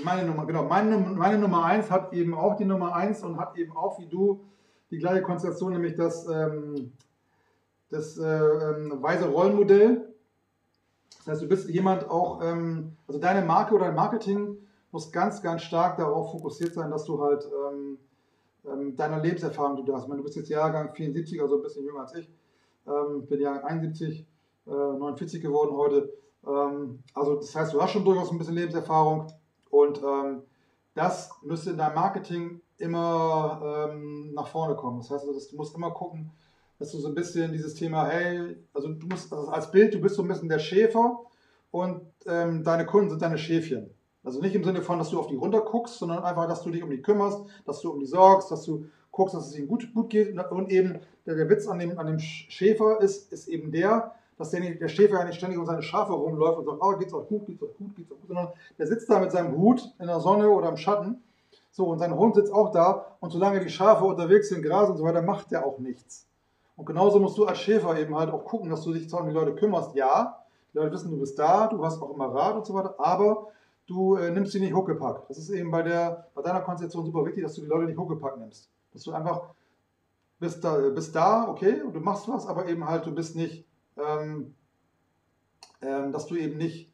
Meine 0.05 0.27
Nummer, 0.27 0.47
genau. 0.47 0.65
Meine, 0.65 0.99
meine 0.99 1.39
Nummer 1.39 1.65
1 1.65 1.91
hat 1.91 2.13
eben 2.13 2.35
auch 2.35 2.57
die 2.57 2.65
Nummer 2.65 2.95
1 2.95 3.23
und 3.23 3.39
hat 3.39 3.57
eben 3.57 3.77
auch 3.77 3.99
wie 3.99 4.07
du 4.07 4.45
die 4.91 4.99
gleiche 4.99 5.23
Konstellation, 5.23 5.73
nämlich 5.73 5.97
das, 5.97 6.29
ähm, 6.29 6.93
das 7.91 8.19
äh, 8.19 8.25
ähm, 8.25 9.03
weise 9.03 9.27
Rollenmodell. 9.29 10.15
Das 11.19 11.29
heißt, 11.29 11.43
du 11.43 11.49
bist 11.49 11.69
jemand 11.69 12.09
auch, 12.09 12.43
ähm, 12.43 12.97
also 13.07 13.19
deine 13.21 13.45
Marke 13.45 13.75
oder 13.75 13.87
dein 13.87 13.95
Marketing 13.95 14.57
muss 14.93 15.13
ganz, 15.13 15.43
ganz 15.43 15.63
stark 15.63 15.97
darauf 15.97 16.33
fokussiert 16.33 16.75
sein, 16.75 16.91
dass 16.91 17.05
du 17.05 17.21
halt 17.23 17.47
ähm, 17.47 17.99
ähm 18.67 18.97
deiner 18.97 19.21
Lebenserfahrung, 19.21 19.77
die 19.77 19.85
du 19.85 19.95
hast. 19.95 20.05
Ich 20.05 20.09
meine, 20.09 20.21
du 20.21 20.25
bist 20.25 20.37
jetzt 20.37 20.49
Jahrgang 20.49 20.95
74, 20.95 21.41
also 21.41 21.57
ein 21.57 21.63
bisschen 21.63 21.85
jünger 21.85 22.01
als 22.01 22.15
ich. 22.15 22.29
Ähm, 22.87 23.27
bin 23.27 23.41
Jahrgang 23.41 23.65
71, 23.65 24.27
äh, 24.67 24.71
49 24.71 25.43
geworden 25.43 25.77
heute. 25.77 26.13
Ähm, 26.47 27.03
also 27.15 27.37
das 27.37 27.55
heißt, 27.55 27.75
du 27.75 27.83
hast 27.83 27.93
schon 27.93 28.05
durchaus 28.05 28.31
ein 28.31 28.39
bisschen 28.39 28.55
Lebenserfahrung 28.55 29.27
und 29.71 30.03
ähm, 30.03 30.43
das 30.95 31.31
müsste 31.43 31.71
in 31.71 31.79
deinem 31.79 31.95
Marketing 31.95 32.61
immer 32.79 33.89
ähm, 33.91 34.33
nach 34.35 34.49
vorne 34.49 34.75
kommen. 34.75 34.99
Das 34.99 35.11
heißt, 35.11 35.27
also, 35.27 35.51
du 35.51 35.57
musst 35.57 35.77
immer 35.77 35.91
gucken, 35.91 36.31
dass 36.79 36.93
du 36.93 36.99
so 36.99 37.09
ein 37.09 37.15
bisschen 37.15 37.53
dieses 37.53 37.75
Thema, 37.75 38.07
hey, 38.07 38.57
also 38.73 38.89
du 38.89 39.07
musst 39.07 39.33
also 39.33 39.49
als 39.49 39.71
Bild, 39.71 39.95
du 39.95 40.01
bist 40.01 40.15
so 40.15 40.23
ein 40.23 40.29
bisschen 40.29 40.49
der 40.49 40.61
Schäfer 40.61 41.19
und 41.71 42.03
ähm, 42.27 42.63
deine 42.63 42.87
Kunden 42.87 43.11
sind 43.11 43.23
deine 43.23 43.39
Schäfchen. 43.39 43.91
Also 44.29 44.43
nicht 44.43 44.55
im 44.55 44.63
Sinne 44.63 44.83
von, 44.83 44.99
dass 44.99 45.09
du 45.09 45.19
auf 45.19 45.29
die 45.29 45.37
runter 45.37 45.63
guckst, 45.63 45.99
sondern 45.99 46.23
einfach, 46.23 46.47
dass 46.47 46.63
du 46.63 46.69
dich 46.69 46.83
um 46.83 46.91
die 46.91 47.01
kümmerst, 47.01 47.47
dass 47.65 47.81
du 47.81 47.91
um 47.91 47.99
die 47.99 48.05
sorgst, 48.05 48.51
dass 48.51 48.63
du 48.63 48.85
guckst, 49.11 49.35
dass 49.35 49.49
es 49.49 49.57
ihnen 49.57 49.69
gut, 49.69 49.95
gut 49.95 50.11
geht. 50.11 50.39
Und 50.51 50.71
eben 50.71 50.99
der, 51.25 51.35
der 51.35 51.49
Witz 51.49 51.67
an 51.67 51.79
dem, 51.79 51.99
an 51.99 52.07
dem 52.07 52.19
Schäfer 52.19 53.01
ist, 53.01 53.33
ist 53.33 53.49
eben 53.49 53.73
der, 53.73 54.13
dass 54.37 54.51
der, 54.51 54.61
der 54.61 54.89
Schäfer 54.89 55.19
ja 55.19 55.25
nicht 55.25 55.39
ständig 55.39 55.59
um 55.59 55.65
seine 55.65 55.81
Schafe 55.81 56.13
rumläuft 56.13 56.59
und 56.59 56.67
sagt, 56.67 56.77
oh, 56.79 56.95
geht's 56.99 57.15
auch 57.15 57.27
gut, 57.27 57.47
geht's 57.47 57.63
auch 57.63 57.75
gut, 57.79 57.97
geht's 57.97 58.13
auch 58.13 58.17
gut, 58.17 58.29
sondern 58.29 58.49
der 58.79 58.87
sitzt 58.87 59.09
da 59.09 59.19
mit 59.19 59.33
seinem 59.33 59.57
Hut 59.57 59.81
in 59.99 60.09
der 60.09 60.21
Sonne 60.21 60.51
oder 60.51 60.69
im 60.69 60.77
Schatten. 60.77 61.23
So, 61.71 61.87
und 61.87 61.99
sein 61.99 62.15
Hund 62.15 62.35
sitzt 62.35 62.53
auch 62.53 62.71
da 62.71 63.17
und 63.21 63.31
solange 63.31 63.61
die 63.61 63.71
Schafe 63.71 64.05
unterwegs 64.05 64.51
sind, 64.51 64.63
Gras 64.63 64.91
und 64.91 64.99
so 64.99 65.05
weiter, 65.05 65.23
macht 65.23 65.53
der 65.53 65.65
auch 65.65 65.79
nichts. 65.79 66.27
Und 66.77 66.85
genauso 66.85 67.19
musst 67.19 67.39
du 67.39 67.47
als 67.47 67.61
Schäfer 67.61 67.99
eben 67.99 68.15
halt 68.15 68.31
auch 68.31 68.45
gucken, 68.45 68.69
dass 68.69 68.83
du 68.83 68.93
dich 68.93 69.09
zwar 69.09 69.23
um 69.23 69.29
die 69.29 69.35
Leute 69.35 69.55
kümmerst. 69.55 69.95
Ja, 69.95 70.45
die 70.75 70.79
Leute 70.79 70.93
wissen, 70.93 71.11
du 71.11 71.19
bist 71.19 71.39
da, 71.39 71.67
du 71.67 71.83
hast 71.83 72.03
auch 72.03 72.15
immer 72.15 72.27
Rat 72.27 72.57
und 72.57 72.67
so 72.67 72.75
weiter, 72.75 72.95
aber 72.99 73.49
du 73.89 74.17
äh, 74.17 74.31
nimmst 74.31 74.53
sie 74.53 74.61
nicht 74.61 74.75
Huckepack. 74.75 75.27
Das 75.27 75.39
ist 75.39 75.51
eben 75.51 75.71
bei, 75.71 75.83
der, 75.83 76.29
bei 76.35 76.43
deiner 76.43 76.61
Konzeption 76.61 77.05
super 77.05 77.25
wichtig, 77.25 77.43
dass 77.43 77.55
du 77.55 77.63
die 77.63 77.67
Leute 77.67 77.87
nicht 77.87 77.99
Huckepack 77.99 78.39
nimmst. 78.39 78.71
Dass 78.93 79.03
du 79.03 79.13
einfach 79.13 79.55
bist 80.39 80.63
da, 80.63 80.77
bist 80.91 81.17
da 81.17 81.49
okay, 81.49 81.83
und 81.83 81.95
du 81.95 82.01
machst 82.01 82.29
was, 82.29 82.47
aber 82.47 82.69
eben 82.69 82.87
halt, 82.87 83.07
du 83.07 83.15
bist 83.15 83.35
nicht, 83.35 83.67
ähm, 83.97 84.55
ähm, 85.81 86.13
dass 86.13 86.27
du 86.27 86.37
eben 86.37 86.59
nicht, 86.59 86.93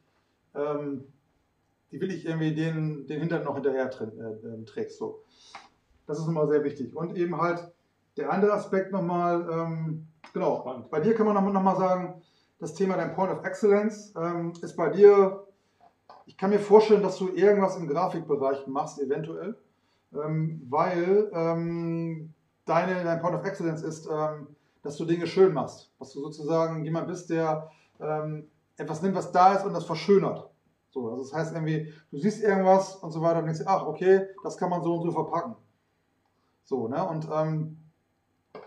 ähm, 0.55 1.03
die 1.91 2.01
will 2.01 2.11
ich 2.11 2.25
irgendwie 2.25 2.55
den, 2.55 3.05
den 3.07 3.19
Hintern 3.19 3.43
noch 3.43 3.55
hinterher 3.55 3.91
äh, 4.01 4.47
ähm, 4.47 4.65
trägst. 4.65 4.97
So. 4.97 5.23
Das 6.07 6.17
ist 6.17 6.25
nochmal 6.25 6.47
sehr 6.47 6.63
wichtig. 6.63 6.95
Und 6.95 7.15
eben 7.15 7.39
halt, 7.39 7.71
der 8.17 8.31
andere 8.31 8.53
Aspekt 8.53 8.91
nochmal, 8.93 9.47
ähm, 9.51 10.07
genau, 10.33 10.61
Spannend. 10.61 10.89
bei 10.89 11.01
dir 11.01 11.13
kann 11.13 11.25
man 11.25 11.35
nochmal 11.35 11.53
noch 11.53 11.77
sagen, 11.77 12.21
das 12.59 12.73
Thema 12.73 12.95
dein 12.95 13.13
Point 13.13 13.31
of 13.31 13.43
Excellence 13.43 14.13
ähm, 14.15 14.53
ist 14.61 14.77
bei 14.77 14.89
dir, 14.89 15.44
ich 16.25 16.37
kann 16.37 16.49
mir 16.49 16.59
vorstellen, 16.59 17.03
dass 17.03 17.17
du 17.17 17.29
irgendwas 17.29 17.77
im 17.77 17.87
Grafikbereich 17.87 18.67
machst, 18.67 18.99
eventuell, 18.99 19.55
ähm, 20.13 20.65
weil 20.69 21.29
ähm, 21.33 22.33
deine, 22.65 23.03
dein 23.03 23.21
Point 23.21 23.35
of 23.35 23.45
Excellence 23.45 23.83
ist, 23.83 24.07
ähm, 24.11 24.47
dass 24.81 24.97
du 24.97 25.05
Dinge 25.05 25.27
schön 25.27 25.53
machst, 25.53 25.91
dass 25.99 26.13
du 26.13 26.21
sozusagen 26.21 26.83
jemand 26.83 27.07
bist, 27.07 27.29
der 27.29 27.69
ähm, 27.99 28.49
etwas 28.77 29.01
nimmt, 29.01 29.15
was 29.15 29.31
da 29.31 29.53
ist 29.53 29.65
und 29.65 29.73
das 29.73 29.85
verschönert. 29.85 30.49
So, 30.89 31.09
also 31.09 31.23
das 31.23 31.33
heißt 31.33 31.53
irgendwie, 31.53 31.93
du 32.11 32.17
siehst 32.17 32.41
irgendwas 32.43 32.95
und 32.95 33.11
so 33.11 33.21
weiter 33.21 33.39
und 33.39 33.45
denkst, 33.45 33.63
ach, 33.65 33.85
okay, 33.85 34.27
das 34.43 34.57
kann 34.57 34.69
man 34.69 34.83
so 34.83 34.95
und 34.95 35.03
so 35.03 35.11
verpacken. 35.11 35.55
So, 36.63 36.87
ne? 36.87 37.05
Und 37.07 37.27
ähm, 37.31 37.77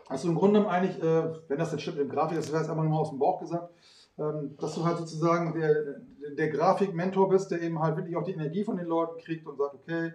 also 0.09 0.29
im 0.29 0.35
Grunde 0.35 0.69
eigentlich, 0.69 1.03
äh, 1.03 1.33
wenn 1.49 1.59
das 1.59 1.73
jetzt 1.73 1.83
stimmt 1.83 1.99
im 1.99 2.09
Grafik, 2.09 2.37
das 2.37 2.49
wäre 2.49 2.61
jetzt 2.61 2.71
einfach 2.71 2.85
nur 2.85 2.99
aus 2.99 3.11
dem 3.11 3.19
Bauch 3.19 3.41
gesagt, 3.41 3.73
dass 4.59 4.75
du 4.75 4.85
halt 4.85 4.99
sozusagen 4.99 5.59
der, 5.59 6.01
der 6.35 6.49
Grafikmentor 6.49 7.29
bist, 7.29 7.51
der 7.51 7.63
eben 7.63 7.81
halt 7.81 7.97
wirklich 7.97 8.17
auch 8.17 8.25
die 8.25 8.33
Energie 8.33 8.65
von 8.65 8.77
den 8.77 8.87
Leuten 8.87 9.19
kriegt 9.21 9.47
und 9.47 9.57
sagt, 9.57 9.75
okay, 9.75 10.13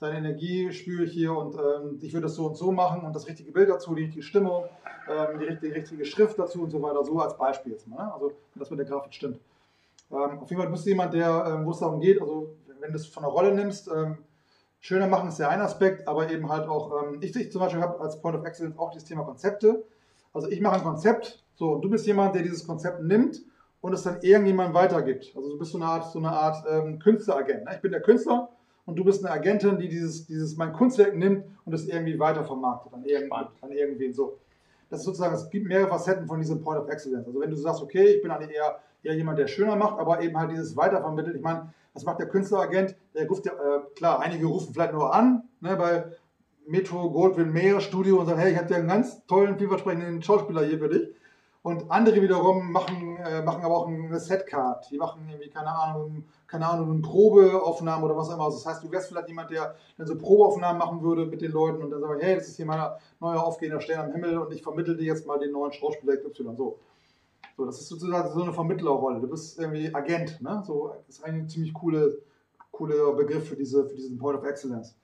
deine 0.00 0.18
Energie 0.18 0.72
spüre 0.72 1.04
ich 1.04 1.12
hier 1.12 1.32
und 1.32 1.54
ähm, 1.54 1.98
ich 2.02 2.12
würde 2.12 2.26
das 2.26 2.34
so 2.34 2.46
und 2.46 2.56
so 2.56 2.72
machen 2.72 3.02
und 3.02 3.14
das 3.14 3.28
richtige 3.28 3.52
Bild 3.52 3.70
dazu, 3.70 3.94
die 3.94 4.02
richtige 4.02 4.22
Stimmung, 4.22 4.64
ähm, 5.08 5.38
die, 5.38 5.44
richtige, 5.44 5.72
die, 5.72 5.78
richtige, 5.80 6.04
Schrift 6.04 6.38
dazu 6.38 6.62
und 6.62 6.70
so 6.70 6.82
weiter, 6.82 7.04
so 7.04 7.18
als 7.20 7.36
Beispiel 7.36 7.72
jetzt 7.72 7.86
mal. 7.86 8.04
Ne? 8.04 8.12
Also, 8.12 8.28
wenn 8.28 8.60
das 8.60 8.70
mit 8.70 8.78
der 8.80 8.86
Grafik 8.86 9.14
stimmt. 9.14 9.38
Ähm, 10.10 10.40
auf 10.40 10.50
jeden 10.50 10.60
Fall 10.60 10.70
bist 10.70 10.84
du 10.84 10.90
jemand, 10.90 11.14
der, 11.14 11.46
ähm, 11.46 11.66
wo 11.66 11.70
es 11.70 11.78
darum 11.78 12.00
geht, 12.00 12.20
also 12.20 12.56
wenn 12.80 12.90
du 12.90 12.96
es 12.96 13.06
von 13.06 13.22
der 13.22 13.32
Rolle 13.32 13.54
nimmst, 13.54 13.88
ähm, 13.88 14.18
Schöner 14.80 15.06
machen 15.06 15.30
ist 15.30 15.38
ja 15.38 15.48
ein 15.48 15.62
Aspekt, 15.62 16.06
aber 16.06 16.30
eben 16.30 16.50
halt 16.50 16.68
auch, 16.68 17.04
ähm, 17.04 17.18
ich, 17.22 17.34
ich 17.34 17.50
zum 17.50 17.60
Beispiel 17.60 17.80
habe 17.80 18.00
als 18.00 18.20
Point 18.20 18.36
of 18.36 18.44
Excellence 18.44 18.78
auch 18.78 18.92
das 18.92 19.04
Thema 19.04 19.24
Konzepte. 19.24 19.82
Also 20.34 20.48
ich 20.48 20.60
mache 20.60 20.74
ein 20.74 20.82
Konzept, 20.82 21.43
so, 21.54 21.72
und 21.72 21.82
du 21.82 21.90
bist 21.90 22.06
jemand, 22.06 22.34
der 22.34 22.42
dieses 22.42 22.66
Konzept 22.66 23.02
nimmt 23.02 23.42
und 23.80 23.92
es 23.92 24.02
dann 24.02 24.20
irgendjemand 24.22 24.74
weitergibt. 24.74 25.32
Also 25.36 25.50
du 25.50 25.58
bist 25.58 25.72
so 25.72 25.78
eine 25.78 25.86
Art, 25.86 26.10
so 26.10 26.18
eine 26.18 26.30
Art 26.30 26.64
ähm, 26.68 26.98
Künstleragent. 26.98 27.64
Ne? 27.64 27.72
Ich 27.74 27.80
bin 27.80 27.92
der 27.92 28.00
Künstler 28.00 28.48
und 28.86 28.96
du 28.96 29.04
bist 29.04 29.24
eine 29.24 29.32
Agentin, 29.32 29.78
die 29.78 29.88
dieses, 29.88 30.26
dieses 30.26 30.56
mein 30.56 30.72
Kunstwerk 30.72 31.14
nimmt 31.14 31.44
und 31.64 31.72
es 31.74 31.86
irgendwie 31.86 32.18
weiter 32.18 32.44
vermarktet 32.44 32.92
an, 32.92 33.04
irgend, 33.04 33.32
an 33.32 33.70
irgendwen. 33.70 34.12
So. 34.12 34.38
Das 34.90 35.00
ist 35.00 35.06
sozusagen, 35.06 35.34
es 35.34 35.48
gibt 35.50 35.66
mehrere 35.66 35.88
Facetten 35.88 36.26
von 36.26 36.40
diesem 36.40 36.60
Point 36.60 36.80
of 36.80 36.88
Excellence. 36.88 37.26
Also 37.26 37.40
wenn 37.40 37.50
du 37.50 37.56
sagst, 37.56 37.82
okay, 37.82 38.04
ich 38.04 38.22
bin 38.22 38.30
eigentlich 38.30 38.56
eher, 38.56 38.78
eher 39.02 39.14
jemand, 39.14 39.38
der 39.38 39.46
schöner 39.46 39.76
macht, 39.76 39.98
aber 39.98 40.20
eben 40.22 40.36
halt 40.38 40.50
dieses 40.50 40.76
Weitervermittelt. 40.76 41.36
Ich 41.36 41.42
meine, 41.42 41.72
was 41.92 42.04
macht 42.04 42.18
der 42.18 42.28
Künstleragent? 42.28 42.96
Der 43.14 43.28
ruft 43.28 43.46
ja, 43.46 43.52
äh, 43.52 43.80
klar, 43.94 44.20
einige 44.20 44.46
rufen 44.46 44.72
vielleicht 44.72 44.92
nur 44.92 45.14
an, 45.14 45.44
ne, 45.60 45.76
bei 45.76 46.04
Metro 46.66 47.10
Goldwyn 47.10 47.52
Mayer 47.52 47.80
Studio 47.80 48.18
und 48.18 48.26
sagen, 48.26 48.40
hey, 48.40 48.52
ich 48.52 48.58
habe 48.58 48.70
ja 48.70 48.78
einen 48.78 48.88
ganz 48.88 49.24
tollen, 49.26 49.58
vielversprechenden 49.58 50.22
Schauspieler 50.22 50.64
hier 50.64 50.78
für 50.78 50.88
dich. 50.88 51.08
Und 51.64 51.90
andere 51.90 52.20
wiederum 52.20 52.72
machen, 52.72 53.16
äh, 53.16 53.40
machen 53.40 53.64
aber 53.64 53.78
auch 53.78 53.88
eine 53.88 54.20
Setcard. 54.20 54.86
Die 54.90 54.98
machen 54.98 55.26
irgendwie, 55.26 55.48
keine 55.48 55.70
Ahnung, 55.70 56.24
keine 56.46 56.68
Ahnung, 56.68 56.90
eine 56.90 57.00
Probeaufnahme 57.00 58.04
oder 58.04 58.14
was 58.14 58.28
auch 58.28 58.34
immer. 58.34 58.44
Also 58.44 58.58
das 58.58 58.66
heißt, 58.66 58.84
du 58.84 58.92
wärst 58.92 59.08
vielleicht 59.08 59.28
jemand, 59.28 59.50
der 59.50 59.74
dann 59.96 60.06
so 60.06 60.18
Probeaufnahmen 60.18 60.78
machen 60.78 61.00
würde 61.00 61.24
mit 61.24 61.40
den 61.40 61.52
Leuten 61.52 61.82
und 61.82 61.90
dann 61.90 62.02
sagt, 62.02 62.22
hey, 62.22 62.34
das 62.34 62.48
ist 62.48 62.56
hier 62.56 62.66
mein 62.66 62.78
neuer 63.18 63.42
aufgehender 63.42 63.80
Stern 63.80 64.10
am 64.10 64.12
Himmel 64.12 64.36
und 64.36 64.52
ich 64.52 64.62
vermittle 64.62 64.94
dir 64.94 65.06
jetzt 65.06 65.26
mal 65.26 65.38
den 65.38 65.52
neuen 65.52 65.72
Schauspieler 65.72 66.12
Y. 66.12 66.54
So. 66.54 66.80
So, 67.56 67.64
das 67.64 67.80
ist 67.80 67.88
sozusagen 67.88 68.30
so 68.30 68.42
eine 68.42 68.52
Vermittlerrolle. 68.52 69.20
Du 69.20 69.28
bist 69.28 69.58
irgendwie 69.58 69.94
Agent, 69.94 70.42
ne? 70.42 70.62
So, 70.66 70.92
das 71.06 71.16
ist 71.16 71.24
ein 71.24 71.48
ziemlich 71.48 71.72
coole, 71.72 72.18
cooler 72.72 73.14
Begriff 73.14 73.48
für, 73.48 73.56
diese, 73.56 73.88
für 73.88 73.94
diesen 73.94 74.18
Point 74.18 74.38
of 74.38 74.44
Excellence. 74.44 74.94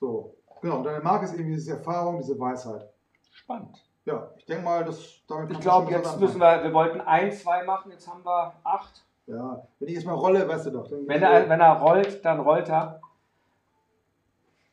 So, 0.00 0.34
genau. 0.60 0.78
Und 0.78 0.84
deine 0.84 1.04
Marke 1.04 1.26
ist 1.26 1.34
irgendwie 1.34 1.54
diese 1.54 1.70
Erfahrung, 1.70 2.18
diese 2.18 2.36
Weisheit. 2.36 2.88
Spannend. 3.30 3.89
Ja, 4.04 4.30
ich 4.36 4.46
denke 4.46 4.64
mal, 4.64 4.84
dass 4.84 5.20
damit. 5.26 5.50
Ich 5.50 5.60
glaube, 5.60 5.90
jetzt 5.90 6.18
müssen 6.18 6.40
wir, 6.40 6.62
wir 6.62 6.72
wollten 6.72 7.00
ein, 7.00 7.32
zwei 7.32 7.64
machen, 7.64 7.90
jetzt 7.92 8.08
haben 8.08 8.24
wir 8.24 8.54
acht. 8.64 9.04
Ja, 9.26 9.62
wenn 9.78 9.88
ich 9.88 9.94
jetzt 9.94 10.06
mal 10.06 10.14
rolle, 10.14 10.48
weißt 10.48 10.66
du 10.66 10.70
doch. 10.70 10.90
Wenn 10.90 11.22
er, 11.22 11.48
wenn 11.48 11.60
er 11.60 11.74
rollt, 11.74 12.24
dann 12.24 12.40
rollt 12.40 12.68
er. 12.68 13.00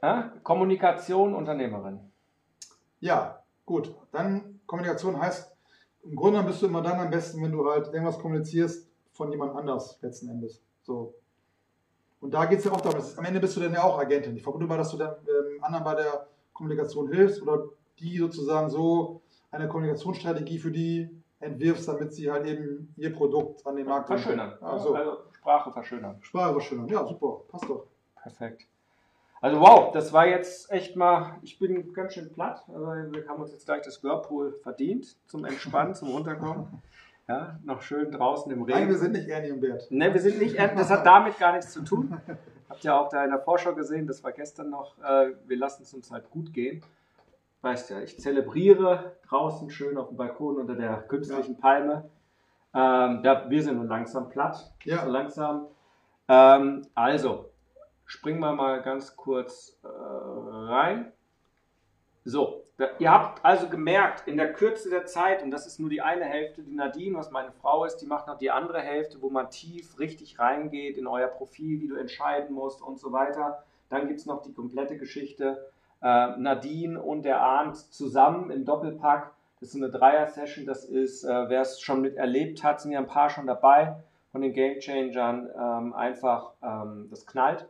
Ja? 0.02 0.32
Kommunikation, 0.44 1.36
Unternehmerin. 1.36 2.00
Ja, 3.00 3.44
gut. 3.66 3.94
Dann 4.12 4.60
Kommunikation 4.66 5.20
heißt, 5.20 5.56
im 6.04 6.16
Grunde 6.16 6.42
bist 6.44 6.62
du 6.62 6.68
immer 6.68 6.82
dann 6.82 7.00
am 7.00 7.10
besten, 7.10 7.44
wenn 7.44 7.52
du 7.52 7.70
halt 7.70 7.88
irgendwas 7.88 8.18
kommunizierst 8.18 8.88
von 9.12 9.32
jemand 9.32 9.56
anders 9.56 10.00
letzten 10.02 10.30
Endes. 10.30 10.62
So. 10.84 11.14
Und 12.20 12.34
da 12.34 12.46
geht 12.46 12.60
es 12.60 12.66
ja 12.66 12.72
auch 12.72 12.82
darum, 12.82 13.00
ist, 13.00 13.18
am 13.18 13.26
Ende 13.26 13.40
bist 13.40 13.56
du 13.56 13.60
dann 13.60 13.74
ja 13.74 13.84
auch 13.84 14.00
Agentin. 14.00 14.36
Ich 14.36 14.44
vermute 14.44 14.66
mal, 14.66 14.78
dass 14.78 14.90
du 14.90 14.98
dann 14.98 15.16
ähm, 15.28 15.64
anderen 15.64 15.84
bei 15.84 15.96
der 15.96 16.28
Kommunikation 16.54 17.12
hilfst 17.12 17.42
oder 17.42 17.66
die 18.00 18.18
sozusagen 18.18 18.70
so 18.70 19.22
eine 19.52 19.68
Kommunikationsstrategie 19.68 20.60
für 20.60 20.72
die 20.72 21.10
entwirfst, 21.40 21.88
damit 21.88 22.14
sie 22.14 22.32
halt 22.32 22.46
eben 22.46 22.94
ihr 22.98 23.14
Produkt 23.14 23.66
an 23.66 23.76
den 23.76 23.86
Markt 23.86 24.08
bringen. 24.08 24.22
Verschönern. 24.22 24.54
Also, 24.62 24.96
also 24.96 25.18
Sprache 25.34 25.72
verschönern. 25.72 26.18
Sprache 26.22 26.54
verschönern, 26.54 26.88
ja, 26.88 27.06
super, 27.06 27.42
passt 27.48 27.70
doch. 27.70 27.86
Perfekt. 28.22 28.68
Also 29.40 29.60
wow, 29.62 29.92
das 29.94 30.12
war 30.14 30.28
jetzt 30.28 30.72
echt 30.72 30.96
mal, 30.96 31.38
ich 31.44 31.60
bin 31.60 31.94
ganz 31.94 32.16
schön 32.16 32.34
platt. 32.34 32.64
Also 32.68 32.88
wir 32.88 33.28
haben 33.28 33.42
uns 33.42 33.52
jetzt 33.52 33.66
gleich 33.66 33.84
das 33.84 34.04
Whirlpool 34.04 34.60
verdient 34.64 35.16
zum 35.28 35.46
Entspannen, 35.46 35.94
zum 35.94 36.10
Runterkommen. 36.10 36.68
Ja, 37.30 37.60
noch 37.66 37.82
schön 37.82 38.10
draußen 38.10 38.50
im 38.54 38.62
Regen. 38.62 38.80
Nein, 38.80 38.88
wir 38.88 38.98
sind 38.98 39.12
nicht 39.12 39.28
Ernie 39.28 39.52
und 39.52 39.60
Bert. 39.60 39.92
Ne, 39.92 40.14
wir 40.14 40.22
sind 40.22 40.40
nicht 40.40 40.56
Ernie, 40.56 40.78
das 40.78 40.90
hat 40.90 41.06
damit 41.06 41.38
gar 41.38 41.52
nichts 41.52 41.74
zu 41.74 41.84
tun. 41.84 42.18
Habt 42.70 42.86
ihr 42.86 42.96
auch 42.96 43.10
da 43.10 43.26
in 43.26 43.32
der 43.32 43.40
Vorschau 43.42 43.76
gesehen, 43.76 44.08
das 44.08 44.24
war 44.24 44.32
gestern 44.32 44.70
noch, 44.70 44.98
äh, 45.00 45.34
wir 45.46 45.58
lassen 45.58 45.84
es 45.84 45.94
uns 45.94 46.10
halt 46.10 46.30
gut 46.30 46.54
gehen. 46.54 46.82
Weißt 47.62 47.90
ja, 47.90 48.02
ich 48.02 48.20
zelebriere 48.20 49.18
draußen 49.28 49.70
schön 49.70 49.98
auf 49.98 50.10
dem 50.10 50.18
Balkon 50.18 50.58
unter 50.58 50.76
der 50.76 51.02
künstlichen 51.04 51.56
ja. 51.56 51.62
Palme. 51.62 52.10
Ähm, 52.74 53.24
da, 53.24 53.50
wir 53.50 53.64
sind 53.64 53.78
nun 53.78 53.88
langsam 53.88 54.30
platt. 54.30 54.72
Ja. 54.84 55.04
So 55.04 55.10
langsam. 55.10 55.68
Ähm, 56.28 56.86
also, 56.94 57.50
springen 58.06 58.40
wir 58.40 58.54
mal 58.54 58.82
ganz 58.82 59.16
kurz 59.16 59.80
äh, 59.84 59.88
rein. 59.88 61.12
So, 62.24 62.66
ihr 63.00 63.12
habt 63.12 63.44
also 63.44 63.70
gemerkt, 63.70 64.28
in 64.28 64.38
der 64.38 64.54
Kürze 64.54 64.90
der 64.90 65.06
Zeit, 65.06 65.42
und 65.42 65.52
das 65.52 65.66
ist 65.66 65.80
nur 65.80 65.90
die 65.90 66.02
eine 66.02 66.26
Hälfte, 66.26 66.62
die 66.62 66.76
Nadine, 66.76 67.18
was 67.18 67.32
meine 67.32 67.52
Frau 67.54 67.86
ist, 67.86 67.98
die 67.98 68.06
macht 68.06 68.28
noch 68.28 68.38
die 68.38 68.52
andere 68.52 68.82
Hälfte, 68.82 69.22
wo 69.22 69.30
man 69.30 69.50
tief 69.50 69.98
richtig 69.98 70.38
reingeht 70.38 70.98
in 70.98 71.08
euer 71.08 71.28
Profil, 71.28 71.82
wie 71.82 71.88
du 71.88 71.96
entscheiden 71.96 72.54
musst 72.54 72.82
und 72.82 73.00
so 73.00 73.12
weiter. 73.12 73.64
Dann 73.90 74.08
gibt 74.08 74.20
es 74.20 74.26
noch 74.26 74.42
die 74.42 74.54
komplette 74.54 74.98
Geschichte. 74.98 75.72
Äh, 76.02 76.38
Nadine 76.38 77.02
und 77.02 77.24
der 77.24 77.42
Arndt 77.42 77.78
zusammen 77.78 78.52
im 78.52 78.66
Doppelpack. 78.66 79.32
Das 79.60 79.70
ist 79.70 79.76
eine 79.76 79.90
Dreier-Session. 79.90 80.66
Das 80.66 80.86
ist, 80.86 81.24
äh, 81.24 81.50
wer 81.50 81.62
es 81.62 81.82
schon 81.82 82.02
mit 82.02 82.16
erlebt 82.16 82.64
hat, 82.64 82.82
sind 82.82 82.92
ja 82.92 83.00
ein 83.00 83.08
paar 83.08 83.30
schon 83.30 83.48
dabei 83.48 83.98
von 84.32 84.42
den 84.42 84.54
Game 84.54 84.80
Changern. 84.80 85.50
Ähm, 85.58 85.94
einfach, 85.94 86.54
ähm, 86.62 87.08
das 87.10 87.26
knallt. 87.26 87.68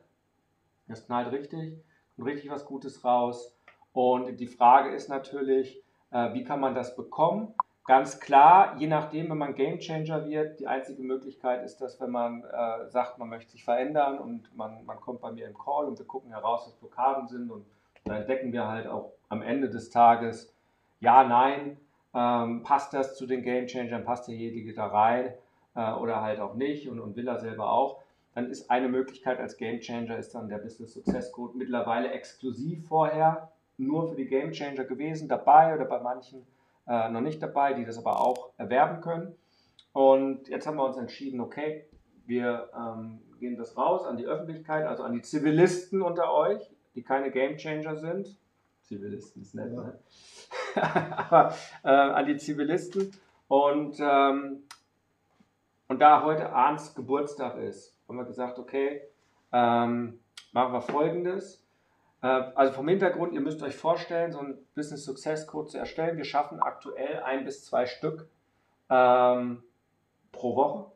Das 0.88 1.06
knallt 1.06 1.32
richtig, 1.32 1.78
kommt 2.16 2.28
richtig 2.28 2.50
was 2.50 2.66
Gutes 2.66 3.04
raus. 3.04 3.54
Und 3.94 4.40
die 4.40 4.48
Frage 4.48 4.94
ist 4.94 5.10
natürlich, 5.10 5.82
äh, 6.12 6.34
wie 6.34 6.44
kann 6.44 6.60
man 6.60 6.76
das 6.76 6.96
bekommen? 6.96 7.54
Ganz 7.86 8.20
klar, 8.20 8.76
je 8.78 8.88
nachdem, 8.88 9.30
wenn 9.30 9.38
man 9.38 9.56
Game 9.56 9.80
Changer 9.80 10.26
wird, 10.26 10.60
die 10.60 10.68
einzige 10.68 11.02
Möglichkeit 11.02 11.64
ist, 11.64 11.78
dass 11.78 12.02
wenn 12.02 12.12
man 12.12 12.44
äh, 12.44 12.90
sagt, 12.90 13.18
man 13.18 13.30
möchte 13.30 13.52
sich 13.52 13.64
verändern 13.64 14.20
und 14.20 14.56
man, 14.58 14.84
man 14.86 15.00
kommt 15.00 15.22
bei 15.22 15.32
mir 15.32 15.48
im 15.48 15.58
Call 15.58 15.86
und 15.86 15.98
wir 15.98 16.06
gucken 16.06 16.32
heraus, 16.32 16.68
was 16.68 16.76
Blockaden 16.76 17.30
sind 17.30 17.50
und 17.50 17.66
Da 18.08 18.18
entdecken 18.18 18.54
wir 18.54 18.68
halt 18.68 18.88
auch 18.88 19.14
am 19.30 19.42
Ende 19.42 19.70
des 19.70 19.90
Tages, 19.90 20.54
ja, 21.00 21.24
nein, 21.24 21.78
ähm, 22.14 22.64
passt 22.64 22.94
das 22.94 23.16
zu 23.16 23.28
den 23.28 23.44
Game 23.44 23.68
Changern, 23.68 24.04
passt 24.06 24.28
derjenige 24.28 24.74
da 24.74 24.88
rein 24.88 25.34
äh, 25.76 25.92
oder 25.94 26.22
halt 26.22 26.40
auch 26.40 26.56
nicht 26.56 26.90
und, 26.90 27.00
und 27.00 27.16
will 27.16 27.28
er 27.28 27.40
selber 27.40 27.72
auch. 27.72 28.02
Dann 28.34 28.50
ist 28.50 28.70
eine 28.70 28.88
Möglichkeit 28.88 29.40
als 29.40 29.58
Game 29.58 29.80
Changer 29.80 30.18
ist 30.18 30.36
dann 30.36 30.48
der 30.48 30.60
Business 30.60 30.94
Success 30.94 31.32
Code 31.32 31.58
mittlerweile 31.58 32.12
exklusiv 32.12 32.88
vorher 32.88 33.52
nur 33.78 34.10
für 34.10 34.16
die 34.16 34.28
Game 34.28 34.52
Changer 34.52 34.84
gewesen, 34.84 35.28
dabei 35.28 35.74
oder 35.74 35.86
bei 35.86 36.00
manchen 36.00 36.46
äh, 36.88 37.10
noch 37.10 37.22
nicht 37.22 37.42
dabei, 37.42 37.74
die 37.74 37.86
das 37.86 37.98
aber 37.98 38.20
auch 38.20 38.52
erwerben 38.58 39.02
können. 39.02 39.36
Und 39.94 40.48
jetzt 40.50 40.68
haben 40.68 40.78
wir 40.78 40.86
uns 40.86 40.98
entschieden, 40.98 41.42
okay, 41.42 41.86
wir 42.26 42.70
ähm, 42.76 43.20
gehen 43.40 43.58
das 43.58 43.78
raus 43.78 44.06
an 44.06 44.18
die 44.18 44.26
Öffentlichkeit, 44.26 44.86
also 44.86 45.04
an 45.04 45.14
die 45.14 45.22
Zivilisten 45.22 46.02
unter 46.02 46.32
euch, 46.34 46.62
die 46.98 47.04
keine 47.04 47.30
Game 47.30 47.58
Changer 47.58 47.96
sind. 47.96 48.36
Zivilisten 48.82 49.44
ist 49.44 49.54
nett, 49.54 49.72
ja. 49.72 49.84
ne? 49.84 50.00
aber 51.30 51.54
äh, 51.84 51.90
an 51.90 52.26
die 52.26 52.38
Zivilisten. 52.38 53.14
Und, 53.48 53.98
ähm, 54.00 54.64
und 55.88 56.00
da 56.00 56.24
heute 56.24 56.52
Arns 56.52 56.96
Geburtstag 56.96 57.58
ist, 57.58 57.96
haben 58.08 58.18
wir 58.18 58.26
gesagt, 58.26 58.58
okay, 58.58 59.04
ähm, 59.54 60.20
machen 60.54 60.74
wir 60.74 60.82
folgendes. 60.82 61.64
Äh, 62.24 62.28
also 62.28 62.74
vom 62.74 62.88
Hintergrund, 62.88 63.34
ihr 63.34 63.42
müsst 63.42 63.62
euch 63.62 63.76
vorstellen, 63.76 64.32
so 64.32 64.40
ein 64.40 64.58
Business 64.74 65.06
Success 65.06 65.46
Code 65.46 65.70
zu 65.70 65.78
erstellen. 65.78 66.18
Wir 66.18 66.26
schaffen 66.26 66.60
aktuell 66.60 67.22
ein 67.22 67.46
bis 67.46 67.64
zwei 67.64 67.86
Stück 67.86 68.28
ähm, 68.90 69.62
pro 70.32 70.56
Woche 70.56 70.92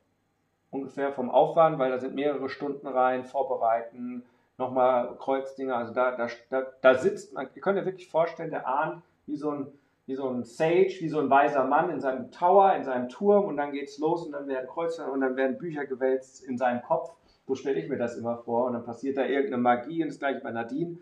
ungefähr 0.72 1.11
vom 1.11 1.30
Aufwand, 1.30 1.78
weil 1.78 1.91
da 1.91 1.99
sind 1.99 2.15
mehrere 2.15 2.49
Stunden 2.49 2.88
rein, 2.88 3.26
vorbereiten, 3.26 4.23
nochmal 4.62 5.18
Kreuzdinger, 5.18 5.76
also 5.76 5.94
da, 5.94 6.16
da, 6.16 6.28
da, 6.50 6.64
da 6.82 6.96
sitzt 6.96 7.34
man, 7.34 7.48
ihr 7.54 7.62
könnt 7.62 7.78
euch 7.78 7.86
wirklich 7.86 8.10
vorstellen, 8.10 8.52
der 8.52 8.68
ahnt 8.68 9.02
wie 9.26 9.36
so 9.36 9.52
ein 9.52 9.68
wie 10.08 10.16
so 10.16 10.28
ein 10.28 10.44
Sage, 10.44 10.98
wie 11.00 11.10
so 11.10 11.20
ein 11.20 11.30
weiser 11.30 11.64
Mann 11.64 11.90
in 11.90 12.02
seinem 12.02 12.32
Tower, 12.32 12.76
in 12.76 12.84
seinem 12.84 13.08
Turm 13.08 13.46
und 13.46 13.56
dann 13.58 13.72
geht's 13.72 13.98
los 13.98 14.26
und 14.26 14.34
dann 14.34 14.48
werden 14.48 14.68
Kreuze 14.68 15.06
und 15.10 15.22
dann 15.22 15.36
werden 15.38 15.58
Bücher 15.58 15.86
gewälzt 15.86 16.44
in 16.44 16.58
seinem 16.58 16.82
Kopf. 16.82 17.14
So 17.48 17.56
stelle 17.56 17.80
ich 17.80 17.88
mir 17.88 17.98
das 17.98 18.18
immer 18.18 18.38
vor 18.38 18.66
und 18.66 18.74
dann 18.74 18.84
passiert 18.84 19.16
da 19.16 19.26
irgendeine 19.26 19.62
Magie 19.62 20.04
und 20.04 20.10
das 20.10 20.20
gleiche 20.20 20.42
bei 20.42 20.52
Nadine. 20.52 20.98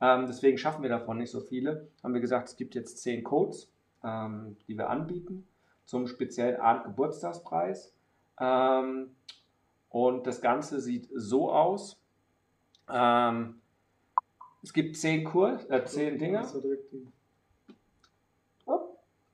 Ähm, 0.00 0.24
deswegen 0.26 0.56
schaffen 0.56 0.82
wir 0.82 0.88
davon 0.88 1.18
nicht 1.18 1.30
so 1.30 1.40
viele. 1.40 1.88
Haben 2.02 2.14
wir 2.14 2.20
gesagt, 2.20 2.48
es 2.48 2.56
gibt 2.56 2.74
jetzt 2.74 2.98
zehn 2.98 3.22
Codes, 3.24 3.70
ähm, 4.02 4.56
die 4.66 4.78
wir 4.78 4.88
anbieten 4.88 5.46
zum 5.84 6.06
speziellen 6.06 6.60
Abend 6.60 6.84
Geburtstagspreis. 6.84 7.92
Ähm, 8.40 9.10
und 9.90 10.26
das 10.26 10.40
Ganze 10.40 10.80
sieht 10.80 11.08
so 11.14 11.52
aus. 11.52 12.00
Ähm, 12.88 13.60
es 14.62 14.72
gibt 14.72 14.96
zehn 14.96 15.24
Kurs, 15.24 15.68
äh, 15.68 15.84
zehn 15.84 16.18
Dinge. 16.18 16.46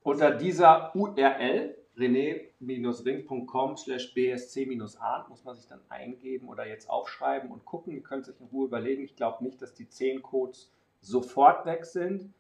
Unter 0.03 0.31
dieser 0.33 0.95
URL 0.97 1.77
rené-ring.com 1.97 3.77
slash 3.77 4.15
bsc-ahn 4.15 5.29
muss 5.29 5.45
man 5.45 5.55
sich 5.55 5.67
dann 5.67 5.81
eingeben 5.89 6.49
oder 6.49 6.67
jetzt 6.67 6.89
aufschreiben 6.89 7.51
und 7.51 7.65
gucken. 7.65 7.93
Ihr 7.93 8.03
könnt 8.03 8.25
sich 8.25 8.41
in 8.41 8.47
Ruhe 8.47 8.67
überlegen. 8.67 9.05
Ich 9.05 9.17
glaube 9.17 9.45
nicht, 9.45 9.61
dass 9.61 9.75
die 9.75 9.89
10 9.89 10.23
Codes 10.23 10.73
sofort 11.01 11.67
weg 11.67 11.85
sind. 11.85 12.33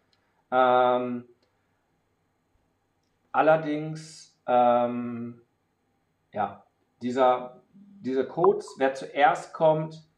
Ähm, 0.51 1.24
allerdings, 3.32 4.37
ähm, 4.47 5.43
ja, 6.32 6.65
dieser, 7.03 7.62
diese 7.73 8.27
Codes, 8.27 8.74
wer 8.78 8.95
zuerst 8.95 9.53
kommt, 9.53 10.10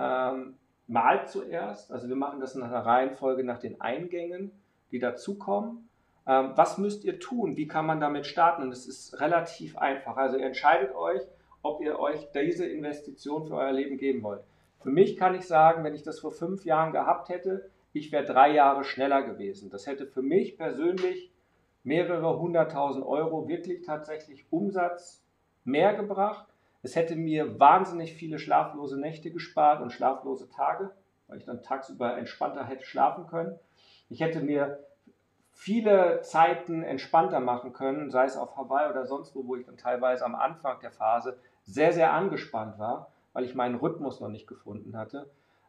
ähm, 0.00 0.54
malt 0.86 1.28
zuerst. 1.28 1.92
Also 1.92 2.08
wir 2.08 2.16
machen 2.16 2.40
das 2.40 2.54
nach 2.54 2.68
einer 2.68 2.84
Reihenfolge 2.84 3.44
nach 3.44 3.58
den 3.58 3.80
Eingängen, 3.80 4.50
die 4.90 4.98
dazukommen. 4.98 5.88
Ähm, 6.26 6.52
was 6.56 6.78
müsst 6.78 7.04
ihr 7.04 7.20
tun? 7.20 7.56
Wie 7.56 7.68
kann 7.68 7.86
man 7.86 8.00
damit 8.00 8.26
starten? 8.26 8.62
Und 8.62 8.72
es 8.72 8.86
ist 8.86 9.20
relativ 9.20 9.78
einfach. 9.78 10.16
Also 10.16 10.36
ihr 10.36 10.46
entscheidet 10.46 10.94
euch, 10.94 11.22
ob 11.62 11.80
ihr 11.82 11.98
euch 11.98 12.28
diese 12.32 12.66
Investition 12.66 13.46
für 13.46 13.54
euer 13.54 13.72
Leben 13.72 13.98
geben 13.98 14.22
wollt. 14.22 14.42
Für 14.82 14.90
mich 14.90 15.16
kann 15.16 15.34
ich 15.34 15.46
sagen, 15.46 15.84
wenn 15.84 15.94
ich 15.94 16.02
das 16.02 16.20
vor 16.20 16.32
fünf 16.32 16.64
Jahren 16.64 16.92
gehabt 16.92 17.28
hätte, 17.28 17.68
ich 17.92 18.12
wäre 18.12 18.24
drei 18.24 18.52
Jahre 18.52 18.84
schneller 18.84 19.22
gewesen. 19.22 19.70
Das 19.70 19.86
hätte 19.86 20.06
für 20.06 20.22
mich 20.22 20.56
persönlich 20.56 21.30
mehrere 21.82 22.38
hunderttausend 22.38 23.04
Euro 23.04 23.48
wirklich 23.48 23.82
tatsächlich 23.82 24.46
Umsatz 24.50 25.22
mehr 25.64 25.94
gebracht. 25.94 26.46
Es 26.82 26.96
hätte 26.96 27.16
mir 27.16 27.60
wahnsinnig 27.60 28.14
viele 28.14 28.38
schlaflose 28.38 28.98
Nächte 28.98 29.30
gespart 29.30 29.82
und 29.82 29.92
schlaflose 29.92 30.48
Tage, 30.48 30.90
weil 31.28 31.38
ich 31.38 31.44
dann 31.44 31.62
tagsüber 31.62 32.16
entspannter 32.16 32.64
hätte 32.64 32.84
schlafen 32.84 33.26
können. 33.26 33.58
Ich 34.08 34.20
hätte 34.20 34.40
mir 34.40 34.80
viele 35.52 36.22
Zeiten 36.22 36.82
entspannter 36.82 37.40
machen 37.40 37.72
können, 37.72 38.10
sei 38.10 38.24
es 38.24 38.36
auf 38.36 38.56
Hawaii 38.56 38.90
oder 38.90 39.04
sonst 39.04 39.34
wo, 39.34 39.46
wo 39.46 39.56
ich 39.56 39.66
dann 39.66 39.76
teilweise 39.76 40.24
am 40.24 40.34
Anfang 40.34 40.80
der 40.80 40.90
Phase 40.90 41.38
sehr, 41.64 41.92
sehr 41.92 42.12
angespannt 42.12 42.78
war, 42.78 43.12
weil 43.32 43.44
ich 43.44 43.54
meinen 43.54 43.74
Rhythmus 43.74 44.20
noch 44.20 44.28
nicht 44.28 44.46
gefunden 44.46 44.96
hatte. 44.96 45.28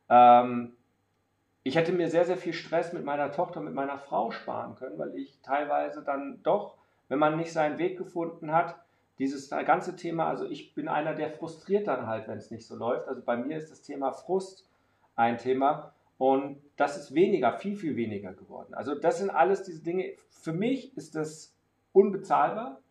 Ähm, 0.09 0.73
ich 1.63 1.75
hätte 1.75 1.91
mir 1.91 2.09
sehr, 2.09 2.25
sehr 2.25 2.37
viel 2.37 2.53
Stress 2.53 2.93
mit 2.93 3.03
meiner 3.03 3.31
Tochter, 3.31 3.59
mit 3.59 3.73
meiner 3.73 3.97
Frau 3.97 4.31
sparen 4.31 4.75
können, 4.75 4.97
weil 4.97 5.13
ich 5.15 5.39
teilweise 5.43 6.01
dann 6.03 6.41
doch, 6.43 6.77
wenn 7.07 7.19
man 7.19 7.37
nicht 7.37 7.51
seinen 7.51 7.77
Weg 7.77 7.97
gefunden 7.97 8.51
hat, 8.51 8.75
dieses 9.21 9.51
ganze 9.51 9.95
Thema, 9.95 10.29
also 10.29 10.49
ich 10.49 10.73
bin 10.73 10.87
einer, 10.87 11.13
der 11.13 11.29
frustriert 11.29 11.87
dann 11.87 12.07
halt, 12.07 12.27
wenn 12.27 12.39
es 12.39 12.49
nicht 12.49 12.65
so 12.65 12.75
läuft. 12.75 13.07
Also 13.07 13.21
bei 13.21 13.37
mir 13.37 13.55
ist 13.55 13.69
das 13.69 13.83
Thema 13.83 14.11
Frust 14.11 14.67
ein 15.15 15.37
Thema 15.37 15.93
und 16.17 16.59
das 16.75 16.97
ist 16.97 17.13
weniger, 17.13 17.53
viel, 17.53 17.75
viel 17.75 17.95
weniger 17.95 18.33
geworden. 18.33 18.73
Also 18.73 18.95
das 18.95 19.19
sind 19.19 19.29
alles 19.29 19.61
diese 19.61 19.83
Dinge. 19.83 20.15
Für 20.31 20.53
mich 20.53 20.97
ist 20.97 21.13
das 21.13 21.55
unbezahlbar 21.93 22.81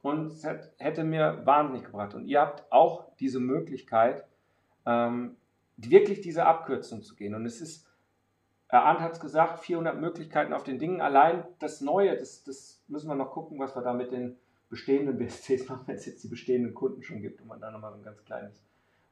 und 0.00 0.28
es 0.28 0.46
hätte 0.78 1.04
mir 1.04 1.42
wahnsinnig 1.44 1.84
gebracht. 1.84 2.14
Und 2.14 2.26
ihr 2.26 2.40
habt 2.40 2.72
auch 2.72 3.14
diese 3.20 3.38
Möglichkeit, 3.38 4.24
ähm, 4.86 5.36
wirklich 5.76 6.22
diese 6.22 6.46
Abkürzung 6.46 7.02
zu 7.02 7.16
gehen. 7.16 7.34
Und 7.34 7.44
es 7.44 7.60
ist, 7.60 7.86
Arndt 8.68 9.02
hat 9.02 9.12
es 9.12 9.20
gesagt, 9.20 9.58
400 9.58 10.00
Möglichkeiten 10.00 10.54
auf 10.54 10.62
den 10.62 10.78
Dingen. 10.78 11.02
Allein 11.02 11.44
das 11.58 11.82
Neue, 11.82 12.16
das, 12.16 12.44
das 12.44 12.82
müssen 12.88 13.08
wir 13.08 13.14
noch 13.14 13.32
gucken, 13.32 13.58
was 13.58 13.76
wir 13.76 13.82
da 13.82 13.92
mit 13.92 14.10
den 14.10 14.38
bestehenden 14.68 15.18
BSCs 15.18 15.68
machen, 15.68 15.82
wenn 15.86 15.96
es 15.96 16.06
jetzt 16.06 16.22
die 16.24 16.28
bestehenden 16.28 16.74
Kunden 16.74 17.02
schon 17.02 17.20
gibt 17.20 17.40
und 17.40 17.48
man 17.48 17.60
da 17.60 17.70
nochmal 17.70 17.92
so 17.92 17.98
ein 17.98 18.04
ganz 18.04 18.24
kleines 18.24 18.62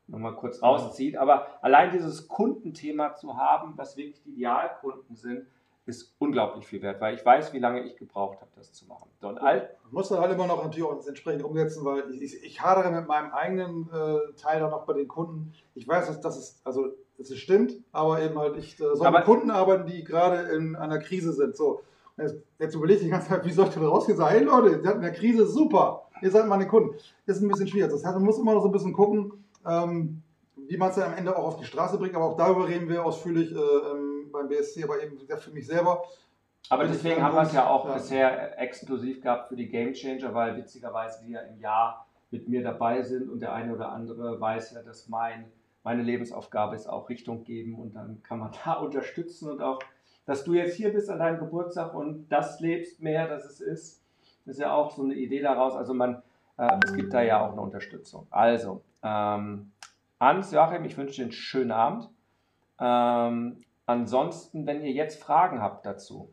nochmal 0.06 0.34
kurz 0.34 0.62
rauszieht. 0.62 1.16
Aber 1.16 1.46
allein 1.62 1.90
dieses 1.90 2.28
Kundenthema 2.28 3.14
zu 3.14 3.36
haben, 3.36 3.72
was 3.76 3.96
wirklich 3.96 4.22
die 4.22 4.30
Idealkunden 4.30 5.16
sind, 5.16 5.46
ist 5.86 6.14
unglaublich 6.18 6.66
viel 6.66 6.80
wert, 6.80 7.00
weil 7.00 7.14
ich 7.14 7.24
weiß, 7.24 7.52
wie 7.52 7.58
lange 7.58 7.82
ich 7.82 7.96
gebraucht 7.96 8.40
habe, 8.40 8.50
das 8.56 8.72
zu 8.72 8.86
machen. 8.86 9.10
So, 9.20 9.28
und 9.28 9.38
all 9.38 9.68
man 9.84 9.92
muss 9.92 10.08
dann 10.08 10.20
halt 10.20 10.32
immer 10.32 10.46
noch 10.46 10.62
natürlich 10.64 10.84
auch 10.84 11.06
entsprechend 11.06 11.44
umsetzen, 11.44 11.84
weil 11.84 12.10
ich, 12.10 12.42
ich 12.42 12.62
hadere 12.62 12.90
mit 12.90 13.06
meinem 13.06 13.32
eigenen 13.32 13.90
äh, 13.92 14.32
Teil 14.36 14.60
dann 14.60 14.70
noch 14.70 14.86
bei 14.86 14.94
den 14.94 15.08
Kunden. 15.08 15.52
Ich 15.74 15.86
weiß, 15.86 16.06
dass 16.06 16.20
das 16.20 16.38
ist, 16.38 16.66
also 16.66 16.94
es 17.18 17.36
stimmt, 17.36 17.74
aber 17.92 18.22
eben 18.22 18.38
halt 18.38 18.56
ich 18.56 18.80
äh, 18.80 18.96
soll 18.96 19.10
mit 19.10 19.24
Kunden 19.24 19.50
arbeiten, 19.50 19.86
die 19.86 20.04
gerade 20.04 20.40
in 20.54 20.74
einer 20.74 20.98
Krise 20.98 21.34
sind. 21.34 21.54
So, 21.54 21.82
jetzt, 22.16 22.74
überlege 22.74 23.00
ich 23.00 23.04
die 23.04 23.10
ganze 23.10 23.28
Zeit, 23.28 23.44
wie 23.44 23.52
soll 23.52 23.68
ich 23.68 23.74
da 23.74 23.80
rausgehen? 23.80 24.16
Sagen, 24.16 24.34
hey 24.34 24.44
Leute, 24.44 24.80
ihr 24.82 24.88
habt 24.88 24.98
eine 24.98 25.12
Krise, 25.12 25.46
super, 25.46 26.08
ihr 26.22 26.30
seid 26.30 26.46
meine 26.46 26.66
Kunden. 26.66 26.96
Ist 27.26 27.42
ein 27.42 27.48
bisschen 27.48 27.68
schwierig. 27.68 27.90
Das 27.90 28.04
heißt, 28.04 28.14
man 28.14 28.24
muss 28.24 28.38
immer 28.38 28.54
noch 28.54 28.62
so 28.62 28.68
ein 28.68 28.72
bisschen 28.72 28.92
gucken, 28.92 29.44
ähm, 29.66 30.22
wie 30.56 30.76
man 30.76 30.90
es 30.90 30.96
dann 30.96 31.12
am 31.12 31.18
Ende 31.18 31.36
auch 31.36 31.44
auf 31.44 31.56
die 31.58 31.64
Straße 31.64 31.98
bringt. 31.98 32.14
Aber 32.14 32.26
auch 32.26 32.36
darüber 32.36 32.68
reden 32.68 32.88
wir 32.88 33.04
ausführlich 33.04 33.52
äh, 33.52 33.56
ähm, 33.56 34.30
beim 34.32 34.48
BSC, 34.48 34.84
aber 34.84 35.02
eben 35.02 35.18
für 35.18 35.50
mich 35.50 35.66
selber. 35.66 36.04
Aber 36.70 36.84
deswegen 36.86 37.22
haben 37.22 37.34
wir 37.34 37.42
es 37.42 37.52
ja 37.52 37.68
auch 37.68 37.86
ja. 37.86 37.94
bisher 37.94 38.58
exklusiv 38.60 39.20
gehabt 39.20 39.48
für 39.48 39.56
die 39.56 39.68
Game 39.68 39.92
Changer, 39.92 40.32
weil 40.32 40.56
witzigerweise 40.56 41.24
die 41.24 41.32
ja 41.32 41.40
im 41.40 41.58
Jahr 41.58 42.06
mit 42.30 42.48
mir 42.48 42.62
dabei 42.62 43.02
sind 43.02 43.28
und 43.30 43.40
der 43.40 43.52
eine 43.52 43.74
oder 43.74 43.92
andere 43.92 44.40
weiß 44.40 44.72
ja, 44.72 44.82
dass 44.82 45.08
mein, 45.08 45.52
meine 45.82 46.02
Lebensaufgabe 46.02 46.74
ist 46.74 46.88
auch 46.88 47.08
Richtung 47.08 47.44
geben 47.44 47.78
und 47.78 47.94
dann 47.94 48.22
kann 48.22 48.38
man 48.38 48.50
da 48.64 48.74
unterstützen 48.74 49.50
und 49.50 49.62
auch, 49.62 49.78
dass 50.26 50.44
du 50.44 50.54
jetzt 50.54 50.76
hier 50.76 50.92
bist 50.92 51.10
an 51.10 51.18
deinem 51.18 51.38
Geburtstag 51.38 51.94
und 51.94 52.28
das 52.28 52.60
lebst 52.60 53.00
mehr, 53.00 53.28
dass 53.28 53.44
es 53.44 53.60
ist, 53.60 54.02
ist 54.46 54.60
ja 54.60 54.72
auch 54.72 54.90
so 54.90 55.02
eine 55.02 55.14
Idee 55.14 55.40
daraus. 55.40 55.74
Also 55.74 55.94
man, 55.94 56.22
äh, 56.56 56.68
es 56.84 56.94
gibt 56.94 57.12
da 57.12 57.22
ja 57.22 57.46
auch 57.46 57.52
eine 57.52 57.60
Unterstützung. 57.60 58.26
Also, 58.30 58.82
ähm, 59.02 59.72
Hans, 60.20 60.52
Joachim, 60.52 60.84
ich 60.84 60.96
wünsche 60.96 61.16
dir 61.16 61.24
einen 61.24 61.32
schönen 61.32 61.72
Abend. 61.72 62.08
Ähm, 62.80 63.64
ansonsten, 63.86 64.66
wenn 64.66 64.82
ihr 64.82 64.92
jetzt 64.92 65.22
Fragen 65.22 65.60
habt 65.60 65.84
dazu, 65.84 66.32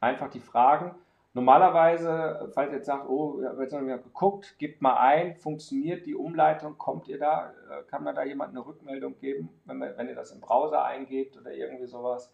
einfach 0.00 0.30
die 0.30 0.40
Fragen. 0.40 0.94
Normalerweise, 1.34 2.50
falls 2.54 2.70
ihr 2.70 2.76
jetzt 2.76 2.86
sagt, 2.86 3.06
oh, 3.08 3.38
wir 3.38 3.50
haben 3.50 3.60
jetzt 3.60 3.72
noch 3.72 3.82
nicht 3.82 4.02
geguckt, 4.04 4.56
gebt 4.58 4.80
mal 4.80 4.96
ein, 4.96 5.36
funktioniert 5.36 6.06
die 6.06 6.14
Umleitung, 6.14 6.78
kommt 6.78 7.08
ihr 7.08 7.18
da, 7.18 7.50
äh, 7.50 7.82
kann 7.90 8.04
man 8.04 8.14
da 8.14 8.24
jemand 8.24 8.50
eine 8.50 8.64
Rückmeldung 8.64 9.18
geben, 9.18 9.50
wenn, 9.66 9.76
man, 9.76 9.92
wenn 9.98 10.08
ihr 10.08 10.14
das 10.14 10.30
im 10.30 10.40
Browser 10.40 10.82
eingebt 10.84 11.36
oder 11.36 11.52
irgendwie 11.52 11.86
sowas 11.86 12.32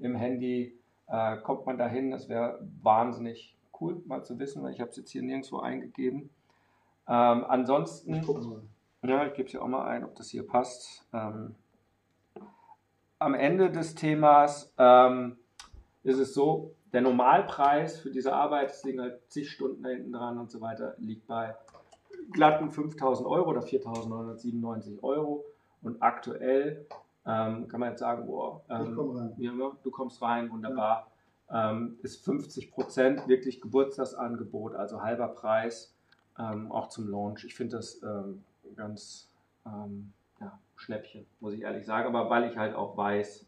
im 0.00 0.16
Handy, 0.16 0.78
äh, 1.06 1.36
kommt 1.38 1.66
man 1.66 1.78
da 1.78 1.86
hin, 1.86 2.10
das 2.10 2.28
wäre 2.28 2.60
wahnsinnig 2.82 3.56
cool, 3.80 4.02
mal 4.06 4.24
zu 4.24 4.38
wissen, 4.38 4.62
weil 4.62 4.72
ich 4.72 4.80
habe 4.80 4.90
es 4.90 4.96
jetzt 4.96 5.10
hier 5.10 5.22
nirgendwo 5.22 5.58
eingegeben. 5.58 6.30
Ähm, 7.08 7.44
ansonsten, 7.48 8.22
ja, 9.02 9.26
ich 9.26 9.34
gebe 9.34 9.46
es 9.46 9.50
hier 9.50 9.62
auch 9.62 9.68
mal 9.68 9.86
ein, 9.86 10.04
ob 10.04 10.14
das 10.14 10.28
hier 10.28 10.46
passt. 10.46 11.06
Ähm, 11.12 11.54
am 13.18 13.34
Ende 13.34 13.70
des 13.70 13.94
Themas 13.94 14.72
ähm, 14.78 15.36
ist 16.02 16.18
es 16.18 16.34
so, 16.34 16.74
der 16.92 17.02
Normalpreis 17.02 18.00
für 18.00 18.10
diese 18.10 18.34
Arbeit, 18.34 18.70
es 18.70 18.84
liegen 18.84 19.00
halt 19.00 19.20
zig 19.28 19.50
Stunden 19.50 19.82
da 19.82 19.90
hinten 19.90 20.12
dran 20.12 20.38
und 20.38 20.50
so 20.50 20.60
weiter, 20.60 20.94
liegt 20.98 21.26
bei 21.26 21.54
glatten 22.32 22.70
5000 22.70 23.28
Euro 23.28 23.50
oder 23.50 23.62
4997 23.62 25.02
Euro. 25.02 25.44
Und 25.82 26.02
aktuell 26.02 26.86
ähm, 27.26 27.68
kann 27.68 27.80
man 27.80 27.90
jetzt 27.90 28.00
sagen, 28.00 28.26
boah, 28.26 28.62
ähm. 28.68 29.34
Ja, 29.38 29.52
du 29.82 29.90
kommst 29.90 30.22
rein, 30.22 30.50
wunderbar. 30.50 31.10
Ähm, 31.50 31.98
ist 32.02 32.24
50 32.24 32.70
Prozent 32.70 33.26
wirklich 33.28 33.60
Geburtstagsangebot, 33.60 34.74
also 34.74 35.02
halber 35.02 35.28
Preis, 35.28 35.94
ähm, 36.38 36.70
auch 36.70 36.88
zum 36.88 37.08
Launch. 37.08 37.44
Ich 37.44 37.54
finde 37.54 37.76
das 37.76 38.02
ähm, 38.02 38.44
ganz 38.76 39.32
ähm, 39.66 40.12
ja, 40.40 40.58
Schnäppchen, 40.76 41.26
muss 41.40 41.54
ich 41.54 41.62
ehrlich 41.62 41.84
sagen, 41.84 42.14
aber 42.14 42.30
weil 42.30 42.48
ich 42.50 42.56
halt 42.56 42.74
auch 42.74 42.96
weiß, 42.96 43.46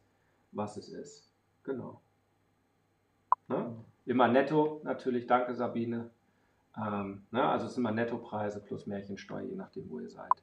was 0.52 0.76
es 0.76 0.88
ist. 0.88 1.32
Genau. 1.62 2.00
Ne? 3.48 3.76
Immer 4.04 4.28
netto, 4.28 4.80
natürlich, 4.84 5.26
danke 5.26 5.54
Sabine. 5.54 6.10
Ne? 6.76 7.48
Also 7.48 7.66
es 7.66 7.74
sind 7.74 7.82
immer 7.82 7.92
Nettopreise 7.92 8.60
plus 8.60 8.86
Märchensteuer, 8.86 9.42
je 9.42 9.56
nachdem, 9.56 9.88
wo 9.90 10.00
ihr 10.00 10.10
seid. 10.10 10.42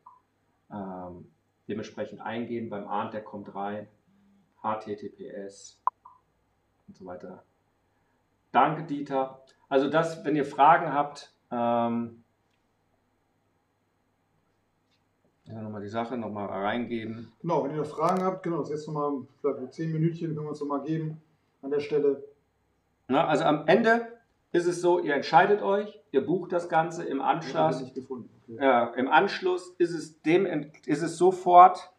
Dementsprechend 1.70 2.20
eingehen 2.20 2.70
beim 2.70 2.88
Ahnt, 2.88 3.14
der 3.14 3.24
kommt 3.24 3.54
rein. 3.54 3.88
HTTPS 4.62 5.80
und 6.88 6.98
so 6.98 7.06
weiter. 7.06 7.44
Danke, 8.52 8.84
Dieter. 8.84 9.42
Also 9.70 9.90
das, 9.90 10.26
wenn 10.26 10.36
ihr 10.36 10.46
Fragen 10.46 10.92
habt, 10.92 11.32
ähm, 11.52 12.24
ja, 15.46 15.62
nochmal 15.62 15.82
die 15.82 15.88
Sache 15.88 16.18
nochmal 16.18 16.48
reingeben. 16.48 17.32
Genau, 17.42 17.64
wenn 17.64 17.72
ihr 17.72 17.78
noch 17.78 17.86
Fragen 17.86 18.24
habt, 18.24 18.44
genau, 18.44 18.60
das 18.60 18.70
jetzt 18.70 18.88
nochmal, 18.88 19.28
vielleicht 19.40 19.74
zehn 19.74 19.92
Minütchen 19.92 20.34
können 20.34 20.48
wir 20.48 20.50
uns 20.50 20.60
nochmal 20.60 20.82
geben 20.82 21.22
an 21.62 21.70
der 21.70 21.80
Stelle. 21.80 22.24
Na, 23.08 23.28
also 23.28 23.44
am 23.44 23.68
Ende 23.68 24.08
ist 24.52 24.66
es 24.66 24.82
so, 24.82 25.00
ihr 25.00 25.14
entscheidet 25.14 25.62
euch, 25.62 26.00
ihr 26.12 26.26
bucht 26.26 26.52
das 26.52 26.68
Ganze 26.68 27.04
im 27.04 27.22
Anschluss. 27.22 27.82
Nicht 27.82 27.96
gefunden. 27.96 28.30
Ja, 28.58 28.86
Im 28.96 29.08
Anschluss 29.10 29.76
ist 29.78 29.92
es, 29.92 30.22
dem, 30.24 30.72
ist 30.88 31.04
es 31.04 31.18
sofort, 31.18 31.92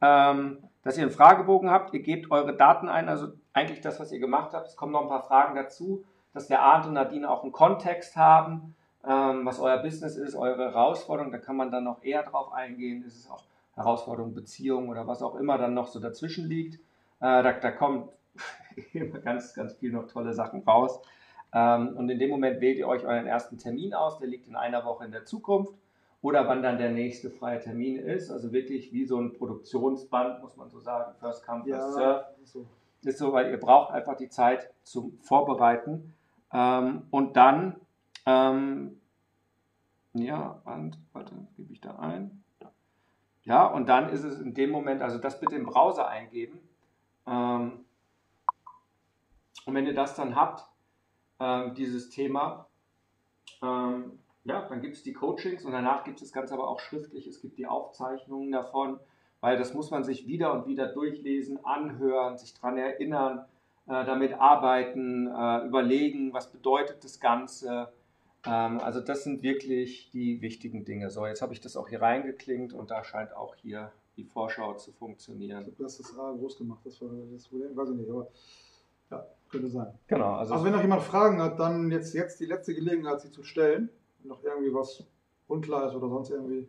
ähm, 0.00 0.58
dass 0.82 0.96
ihr 0.96 1.02
einen 1.02 1.12
Fragebogen 1.12 1.70
habt, 1.70 1.92
ihr 1.92 2.00
gebt 2.00 2.30
eure 2.30 2.56
Daten 2.56 2.88
ein, 2.88 3.10
also 3.10 3.28
eigentlich 3.52 3.82
das, 3.82 4.00
was 4.00 4.10
ihr 4.10 4.18
gemacht 4.18 4.54
habt. 4.54 4.68
Es 4.68 4.76
kommen 4.76 4.92
noch 4.92 5.02
ein 5.02 5.08
paar 5.08 5.24
Fragen 5.24 5.54
dazu, 5.54 6.04
dass 6.32 6.46
der 6.46 6.62
Arndt 6.62 6.86
und 6.86 6.94
Nadine 6.94 7.28
auch 7.28 7.42
einen 7.42 7.52
Kontext 7.52 8.16
haben, 8.16 8.74
ähm, 9.06 9.44
was 9.44 9.60
euer 9.60 9.76
Business 9.78 10.16
ist, 10.16 10.34
eure 10.34 10.72
Herausforderung. 10.72 11.30
Da 11.30 11.36
kann 11.36 11.56
man 11.56 11.70
dann 11.70 11.84
noch 11.84 12.02
eher 12.02 12.22
drauf 12.22 12.52
eingehen. 12.52 13.04
Ist 13.04 13.18
es 13.18 13.30
auch 13.30 13.42
Herausforderung, 13.74 14.34
Beziehung 14.34 14.88
oder 14.88 15.06
was 15.06 15.22
auch 15.22 15.34
immer 15.34 15.58
dann 15.58 15.74
noch 15.74 15.88
so 15.88 16.00
dazwischen 16.00 16.48
liegt. 16.48 16.76
Äh, 17.20 17.42
da, 17.42 17.52
da 17.52 17.70
kommt 17.70 18.08
immer 18.94 19.18
ganz, 19.18 19.52
ganz 19.52 19.74
viel 19.74 19.92
noch 19.92 20.06
tolle 20.06 20.32
Sachen 20.32 20.62
raus. 20.62 21.02
Ähm, 21.52 21.94
und 21.98 22.08
in 22.08 22.18
dem 22.18 22.30
Moment 22.30 22.62
wählt 22.62 22.78
ihr 22.78 22.88
euch 22.88 23.04
euren 23.04 23.26
ersten 23.26 23.58
Termin 23.58 23.92
aus, 23.92 24.18
der 24.18 24.28
liegt 24.28 24.48
in 24.48 24.56
einer 24.56 24.86
Woche 24.86 25.04
in 25.04 25.12
der 25.12 25.26
Zukunft 25.26 25.74
oder 26.20 26.48
wann 26.48 26.62
dann 26.62 26.78
der 26.78 26.90
nächste 26.90 27.30
freie 27.30 27.60
Termin 27.60 27.96
ist. 27.98 28.30
Also 28.30 28.52
wirklich 28.52 28.92
wie 28.92 29.04
so 29.04 29.20
ein 29.20 29.32
Produktionsband, 29.34 30.42
muss 30.42 30.56
man 30.56 30.68
so 30.68 30.80
sagen. 30.80 31.14
First 31.20 31.46
come, 31.46 31.64
first 31.64 31.70
Ja, 31.70 31.92
serve. 31.92 32.24
so. 32.44 32.66
Ist 33.02 33.18
so, 33.18 33.32
weil 33.32 33.50
ihr 33.50 33.60
braucht 33.60 33.92
einfach 33.92 34.16
die 34.16 34.28
Zeit 34.28 34.70
zum 34.82 35.18
Vorbereiten. 35.20 36.14
Ähm, 36.52 37.02
und 37.10 37.36
dann, 37.36 37.76
ähm, 38.26 39.00
ja, 40.14 40.60
und, 40.64 40.98
warte, 41.12 41.34
gebe 41.56 41.72
ich 41.72 41.80
da 41.80 41.96
ein. 41.96 42.42
Ja, 43.44 43.66
und 43.66 43.88
dann 43.88 44.08
ist 44.10 44.24
es 44.24 44.40
in 44.40 44.52
dem 44.54 44.70
Moment, 44.70 45.00
also 45.00 45.18
das 45.18 45.38
bitte 45.40 45.54
im 45.54 45.64
Browser 45.64 46.08
eingeben. 46.08 46.58
Ähm, 47.26 47.84
und 49.64 49.74
wenn 49.74 49.86
ihr 49.86 49.94
das 49.94 50.14
dann 50.14 50.34
habt, 50.34 50.64
ähm, 51.38 51.74
dieses 51.74 52.10
Thema, 52.10 52.66
ähm, 53.62 54.18
ja, 54.48 54.66
dann 54.68 54.80
gibt 54.80 54.96
es 54.96 55.02
die 55.02 55.12
Coachings 55.12 55.64
und 55.64 55.72
danach 55.72 56.04
gibt 56.04 56.16
es 56.16 56.28
das 56.28 56.32
Ganze 56.32 56.54
aber 56.54 56.68
auch 56.68 56.80
schriftlich. 56.80 57.26
Es 57.26 57.40
gibt 57.40 57.58
die 57.58 57.66
Aufzeichnungen 57.66 58.50
davon, 58.50 58.98
weil 59.40 59.58
das 59.58 59.74
muss 59.74 59.90
man 59.90 60.04
sich 60.04 60.26
wieder 60.26 60.52
und 60.52 60.66
wieder 60.66 60.86
durchlesen, 60.86 61.64
anhören, 61.64 62.38
sich 62.38 62.54
daran 62.54 62.78
erinnern, 62.78 63.44
äh, 63.86 64.04
damit 64.04 64.34
arbeiten, 64.34 65.26
äh, 65.26 65.66
überlegen, 65.66 66.32
was 66.32 66.50
bedeutet 66.50 67.04
das 67.04 67.20
Ganze. 67.20 67.92
Ähm, 68.46 68.80
also 68.80 69.00
das 69.00 69.24
sind 69.24 69.42
wirklich 69.42 70.10
die 70.10 70.40
wichtigen 70.40 70.84
Dinge. 70.84 71.10
So, 71.10 71.26
jetzt 71.26 71.42
habe 71.42 71.52
ich 71.52 71.60
das 71.60 71.76
auch 71.76 71.88
hier 71.88 72.00
reingeklinkt 72.00 72.72
und 72.72 72.90
da 72.90 73.04
scheint 73.04 73.34
auch 73.36 73.54
hier 73.56 73.92
die 74.16 74.24
Vorschau 74.24 74.74
zu 74.74 74.92
funktionieren. 74.92 75.72
Du 75.76 75.84
hast 75.84 76.00
das 76.00 76.18
A 76.18 76.32
groß 76.32 76.56
gemacht, 76.56 76.80
das 76.84 77.00
war 77.02 77.10
das 77.32 77.46
Problem, 77.48 77.76
weiß 77.76 77.90
ich 77.90 77.96
nicht, 77.96 78.10
aber 78.10 78.28
ja, 79.10 79.26
könnte 79.50 79.68
sein. 79.68 79.92
Genau, 80.06 80.32
also, 80.34 80.54
Also 80.54 80.64
wenn 80.64 80.72
noch 80.72 80.82
jemand 80.82 81.02
Fragen 81.02 81.40
hat, 81.42 81.58
dann 81.60 81.90
jetzt, 81.90 82.14
jetzt 82.14 82.40
die 82.40 82.46
letzte 82.46 82.74
Gelegenheit, 82.74 83.20
sie 83.20 83.30
zu 83.30 83.42
stellen. 83.42 83.90
Noch 84.28 84.42
irgendwie 84.44 84.72
was 84.72 85.04
unklar 85.48 85.88
ist 85.88 85.94
oder 85.94 86.08
sonst 86.08 86.30
irgendwie. 86.30 86.68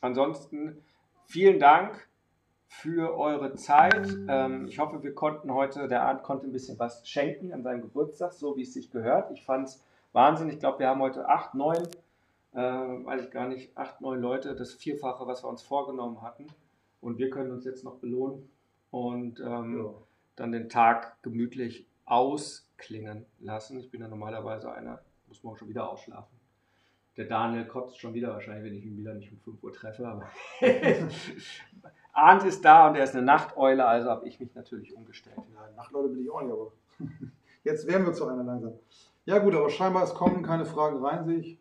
Ansonsten 0.00 0.82
vielen 1.26 1.60
Dank 1.60 2.08
für 2.66 3.16
eure 3.16 3.54
Zeit. 3.54 4.08
Ähm, 4.28 4.66
ich 4.66 4.78
hoffe, 4.78 5.02
wir 5.02 5.14
konnten 5.14 5.52
heute, 5.52 5.86
der 5.88 6.02
Arndt 6.02 6.22
konnte 6.22 6.46
ein 6.46 6.52
bisschen 6.52 6.78
was 6.78 7.06
schenken 7.06 7.52
an 7.52 7.62
seinem 7.62 7.82
Geburtstag, 7.82 8.32
so 8.32 8.56
wie 8.56 8.62
es 8.62 8.72
sich 8.72 8.90
gehört. 8.90 9.30
Ich 9.30 9.44
fand 9.44 9.68
es 9.68 9.84
Wahnsinn. 10.12 10.48
Ich 10.48 10.58
glaube, 10.58 10.78
wir 10.78 10.88
haben 10.88 11.00
heute 11.00 11.28
acht, 11.28 11.54
neun, 11.54 11.86
äh, 12.54 12.58
weiß 12.58 13.24
ich 13.24 13.30
gar 13.30 13.46
nicht, 13.46 13.76
acht, 13.76 14.00
neun 14.00 14.20
Leute, 14.20 14.56
das 14.56 14.72
Vierfache, 14.72 15.26
was 15.26 15.44
wir 15.44 15.48
uns 15.48 15.62
vorgenommen 15.62 16.22
hatten. 16.22 16.46
Und 17.00 17.18
wir 17.18 17.30
können 17.30 17.52
uns 17.52 17.64
jetzt 17.64 17.84
noch 17.84 17.96
belohnen 17.96 18.48
und 18.90 19.40
ähm, 19.40 19.90
dann 20.36 20.52
den 20.52 20.68
Tag 20.68 21.22
gemütlich 21.22 21.86
ausklingen 22.04 23.26
lassen. 23.40 23.78
Ich 23.78 23.90
bin 23.90 24.00
ja 24.00 24.08
normalerweise 24.08 24.72
einer, 24.72 25.00
muss 25.28 25.42
morgen 25.42 25.58
schon 25.58 25.68
wieder 25.68 25.88
ausschlafen. 25.90 26.41
Der 27.16 27.26
Daniel 27.26 27.66
kotzt 27.66 27.98
schon 27.98 28.14
wieder 28.14 28.32
wahrscheinlich, 28.32 28.64
wenn 28.64 28.78
ich 28.78 28.84
ihn 28.84 28.96
wieder 28.96 29.14
nicht 29.14 29.30
um 29.32 29.38
5 29.38 29.62
Uhr 29.62 29.72
treffe. 29.72 30.08
Aber 30.08 30.30
Arndt 32.12 32.44
ist 32.44 32.64
da 32.64 32.88
und 32.88 32.96
er 32.96 33.04
ist 33.04 33.14
eine 33.14 33.24
Nachteule, 33.24 33.86
also 33.86 34.10
habe 34.10 34.26
ich 34.26 34.40
mich 34.40 34.54
natürlich 34.54 34.94
umgestellt. 34.94 35.36
Ja, 35.54 35.68
Nachtleute 35.76 36.08
bin 36.08 36.22
ich 36.22 36.30
auch 36.30 36.42
nicht, 36.42 36.52
aber 36.52 36.72
jetzt 37.64 37.86
werden 37.86 38.06
wir 38.06 38.12
zu 38.14 38.26
einer 38.26 38.42
langsam. 38.42 38.74
Ja 39.24 39.38
gut, 39.38 39.54
aber 39.54 39.70
scheinbar 39.70 40.04
es 40.04 40.14
kommen 40.14 40.42
keine 40.42 40.64
Fragen 40.64 41.04
rein, 41.04 41.24
sehe 41.24 41.38
ich. 41.38 41.58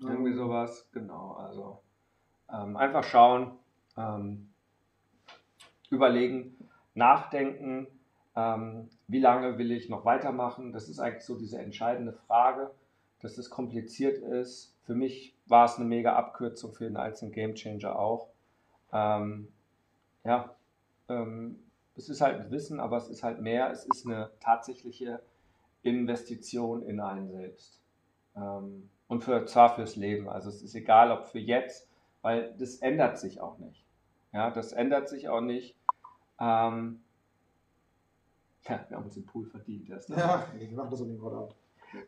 Irgendwie 0.00 0.32
sowas, 0.32 0.88
genau. 0.92 1.32
Also 1.32 1.80
ähm, 2.52 2.76
einfach 2.76 3.04
schauen, 3.04 3.52
ähm, 3.96 4.48
überlegen, 5.90 6.56
nachdenken, 6.94 7.86
ähm, 8.36 8.88
wie 9.06 9.20
lange 9.20 9.58
will 9.58 9.70
ich 9.72 9.88
noch 9.88 10.04
weitermachen. 10.04 10.72
Das 10.72 10.88
ist 10.88 11.00
eigentlich 11.00 11.24
so 11.24 11.36
diese 11.36 11.58
entscheidende 11.58 12.12
Frage, 12.12 12.70
dass 13.20 13.38
es 13.38 13.50
kompliziert 13.50 14.18
ist. 14.18 14.74
Für 14.84 14.94
mich 14.94 15.36
war 15.46 15.64
es 15.64 15.76
eine 15.76 15.84
mega 15.84 16.14
Abkürzung 16.14 16.72
für 16.72 16.84
den 16.84 16.96
einzelnen 16.96 17.32
Gamechanger 17.32 17.98
auch. 17.98 18.28
Ähm, 18.92 19.48
ja, 20.24 20.54
ähm, 21.08 21.58
es 21.96 22.08
ist 22.08 22.20
halt 22.20 22.40
ein 22.40 22.50
Wissen, 22.50 22.80
aber 22.80 22.96
es 22.96 23.08
ist 23.08 23.22
halt 23.22 23.40
mehr. 23.40 23.70
Es 23.70 23.84
ist 23.86 24.06
eine 24.06 24.30
tatsächliche 24.40 25.20
Investition 25.82 26.82
in 26.82 27.00
einen 27.00 27.30
selbst. 27.30 27.80
Ähm, 28.36 28.88
und 29.08 29.24
für, 29.24 29.44
zwar 29.46 29.74
fürs 29.74 29.96
Leben. 29.96 30.28
Also 30.28 30.48
es 30.48 30.62
ist 30.62 30.74
egal, 30.74 31.10
ob 31.10 31.26
für 31.26 31.38
jetzt, 31.38 31.88
weil 32.22 32.54
das 32.58 32.76
ändert 32.76 33.18
sich 33.18 33.40
auch 33.40 33.58
nicht. 33.58 33.84
Ja, 34.32 34.50
das 34.50 34.72
ändert 34.72 35.08
sich 35.08 35.28
auch 35.28 35.40
nicht. 35.40 35.74
Ähm, 36.38 37.00
ja, 38.68 38.84
wir 38.88 38.96
haben 38.96 39.04
uns 39.04 39.14
den 39.14 39.26
Pool 39.26 39.46
verdient. 39.46 39.88
Erst 39.88 40.10
Ja, 40.10 40.46
ich 40.58 40.70
mache 40.70 40.90
das 40.90 41.00
unbedingt 41.00 41.24
heute 41.24 41.36
Abend. 41.36 41.54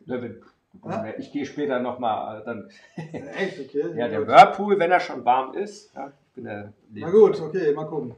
Löwin, 0.05 0.43
Ja? 0.85 1.05
Ich 1.17 1.31
gehe 1.31 1.45
später 1.45 1.79
nochmal, 1.79 2.43
dann, 2.45 2.69
Echt, 2.95 3.59
okay. 3.59 3.93
ja, 3.95 4.07
der 4.07 4.25
Whirlpool, 4.27 4.79
wenn 4.79 4.91
er 4.91 4.99
schon 4.99 5.23
warm 5.25 5.53
ist. 5.53 5.93
Ja, 5.95 6.11
Na 6.35 7.09
gut, 7.09 7.39
okay, 7.41 7.73
mal 7.73 7.85
gucken. 7.85 8.15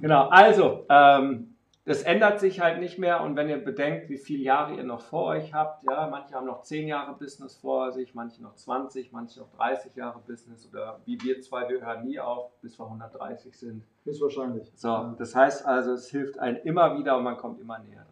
Genau, 0.00 0.28
also, 0.28 0.84
ähm, 0.88 1.54
das 1.86 2.02
ändert 2.02 2.38
sich 2.38 2.60
halt 2.60 2.80
nicht 2.80 2.98
mehr 2.98 3.22
und 3.22 3.34
wenn 3.34 3.48
ihr 3.48 3.56
bedenkt, 3.64 4.10
wie 4.10 4.18
viele 4.18 4.42
Jahre 4.42 4.74
ihr 4.74 4.84
noch 4.84 5.00
vor 5.00 5.28
euch 5.28 5.54
habt, 5.54 5.84
ja, 5.84 6.06
manche 6.10 6.34
haben 6.34 6.44
noch 6.46 6.60
10 6.60 6.86
Jahre 6.86 7.14
Business 7.14 7.56
vor 7.56 7.90
sich, 7.92 8.14
manche 8.14 8.42
noch 8.42 8.54
20, 8.56 9.10
manche 9.10 9.40
noch 9.40 9.50
30 9.56 9.96
Jahre 9.96 10.18
Business 10.26 10.68
oder 10.70 11.00
wie 11.06 11.18
wir 11.22 11.40
zwei, 11.40 11.66
wir 11.70 11.80
hören 11.80 12.04
nie 12.04 12.20
auf, 12.20 12.50
bis 12.60 12.78
wir 12.78 12.84
130 12.84 13.56
sind. 13.58 13.82
Höchstwahrscheinlich. 14.04 14.70
So, 14.74 14.88
Ja. 14.88 15.14
das 15.18 15.34
heißt 15.34 15.64
also, 15.64 15.92
es 15.92 16.10
hilft 16.10 16.38
einem 16.38 16.58
immer 16.64 16.98
wieder 16.98 17.16
und 17.16 17.24
man 17.24 17.38
kommt 17.38 17.58
immer 17.58 17.78
näher. 17.78 18.04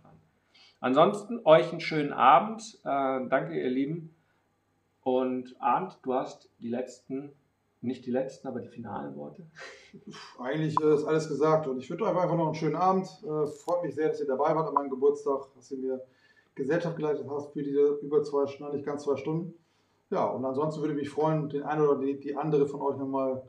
Ansonsten 0.80 1.40
euch 1.44 1.70
einen 1.70 1.80
schönen 1.80 2.12
Abend. 2.12 2.78
Äh, 2.84 3.28
danke, 3.28 3.60
ihr 3.60 3.70
Lieben. 3.70 4.14
Und 5.02 5.54
Arndt, 5.60 5.98
du 6.02 6.14
hast 6.14 6.50
die 6.58 6.68
letzten, 6.68 7.32
nicht 7.80 8.04
die 8.06 8.10
letzten, 8.10 8.48
aber 8.48 8.60
die 8.60 8.68
finalen 8.68 9.16
Worte. 9.16 9.46
Eigentlich 10.38 10.78
äh, 10.80 10.94
ist 10.94 11.04
alles 11.04 11.28
gesagt 11.28 11.66
und 11.66 11.78
ich 11.78 11.88
wünsche 11.88 12.04
euch 12.04 12.10
einfach 12.10 12.36
noch 12.36 12.46
einen 12.46 12.54
schönen 12.54 12.76
Abend. 12.76 13.06
Äh, 13.22 13.46
freut 13.46 13.82
mich 13.84 13.94
sehr, 13.94 14.08
dass 14.08 14.20
ihr 14.20 14.26
dabei 14.26 14.54
wart 14.54 14.68
an 14.68 14.74
meinem 14.74 14.90
Geburtstag, 14.90 15.46
dass 15.54 15.70
ihr 15.70 15.78
mir 15.78 16.00
Gesellschaft 16.54 16.96
geleitet 16.96 17.26
hast 17.30 17.52
für 17.52 17.62
diese 17.62 17.98
über 18.02 18.22
zwei 18.22 18.46
Stunden, 18.46 18.74
nicht 18.74 18.86
ganz 18.86 19.04
zwei 19.04 19.16
Stunden. 19.16 19.54
Ja, 20.10 20.24
und 20.26 20.44
ansonsten 20.44 20.80
würde 20.80 20.94
ich 20.94 21.00
mich 21.00 21.10
freuen, 21.10 21.48
den 21.48 21.62
einen 21.62 21.86
oder 21.86 22.00
die, 22.00 22.18
die 22.18 22.36
andere 22.36 22.66
von 22.66 22.80
euch 22.80 22.96
nochmal 22.96 23.42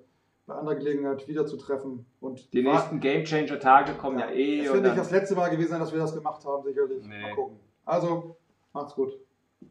bei 0.48 0.56
anderer 0.56 0.76
Gelegenheit 0.76 1.28
wiederzutreffen. 1.28 2.06
Und 2.22 2.54
Die 2.54 2.64
nächsten 2.64 3.00
Game 3.00 3.26
Changer 3.26 3.60
Tage 3.60 3.94
kommen 3.94 4.18
ja, 4.18 4.30
eh. 4.30 4.62
Es 4.62 4.70
und 4.70 4.76
wird 4.76 4.86
nicht 4.86 4.98
das 4.98 5.12
letzte 5.12 5.36
Mal 5.36 5.50
gewesen 5.50 5.72
sein, 5.72 5.80
dass 5.82 5.92
wir 5.92 6.00
das 6.00 6.16
gemacht 6.16 6.44
haben, 6.46 6.64
sicherlich. 6.64 7.06
Nee. 7.06 7.22
Mal 7.22 7.36
gucken. 7.36 7.60
Also, 7.86 8.38
macht's 8.74 8.96
gut. 8.96 9.14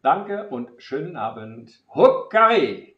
Danke 0.02 0.48
und 0.50 0.70
schönen 0.76 1.16
Abend. 1.16 1.82
Huckari! 1.94 2.94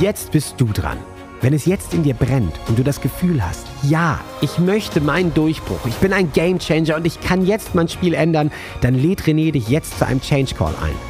Jetzt 0.00 0.32
bist 0.32 0.58
du 0.58 0.66
dran. 0.66 0.96
Wenn 1.42 1.52
es 1.52 1.66
jetzt 1.66 1.92
in 1.92 2.02
dir 2.02 2.14
brennt 2.14 2.58
und 2.68 2.78
du 2.78 2.82
das 2.82 3.00
Gefühl 3.00 3.44
hast, 3.44 3.66
ja, 3.82 4.20
ich 4.40 4.58
möchte 4.58 5.00
meinen 5.00 5.32
Durchbruch, 5.34 5.86
ich 5.86 5.96
bin 5.96 6.12
ein 6.12 6.32
Gamechanger 6.32 6.96
und 6.96 7.06
ich 7.06 7.20
kann 7.20 7.44
jetzt 7.44 7.74
mein 7.74 7.88
Spiel 7.88 8.14
ändern, 8.14 8.50
dann 8.80 8.94
lädt 8.94 9.22
René 9.22 9.52
dich 9.52 9.68
jetzt 9.68 9.98
zu 9.98 10.06
einem 10.06 10.20
Change 10.20 10.54
Call 10.54 10.74
ein. 10.82 11.09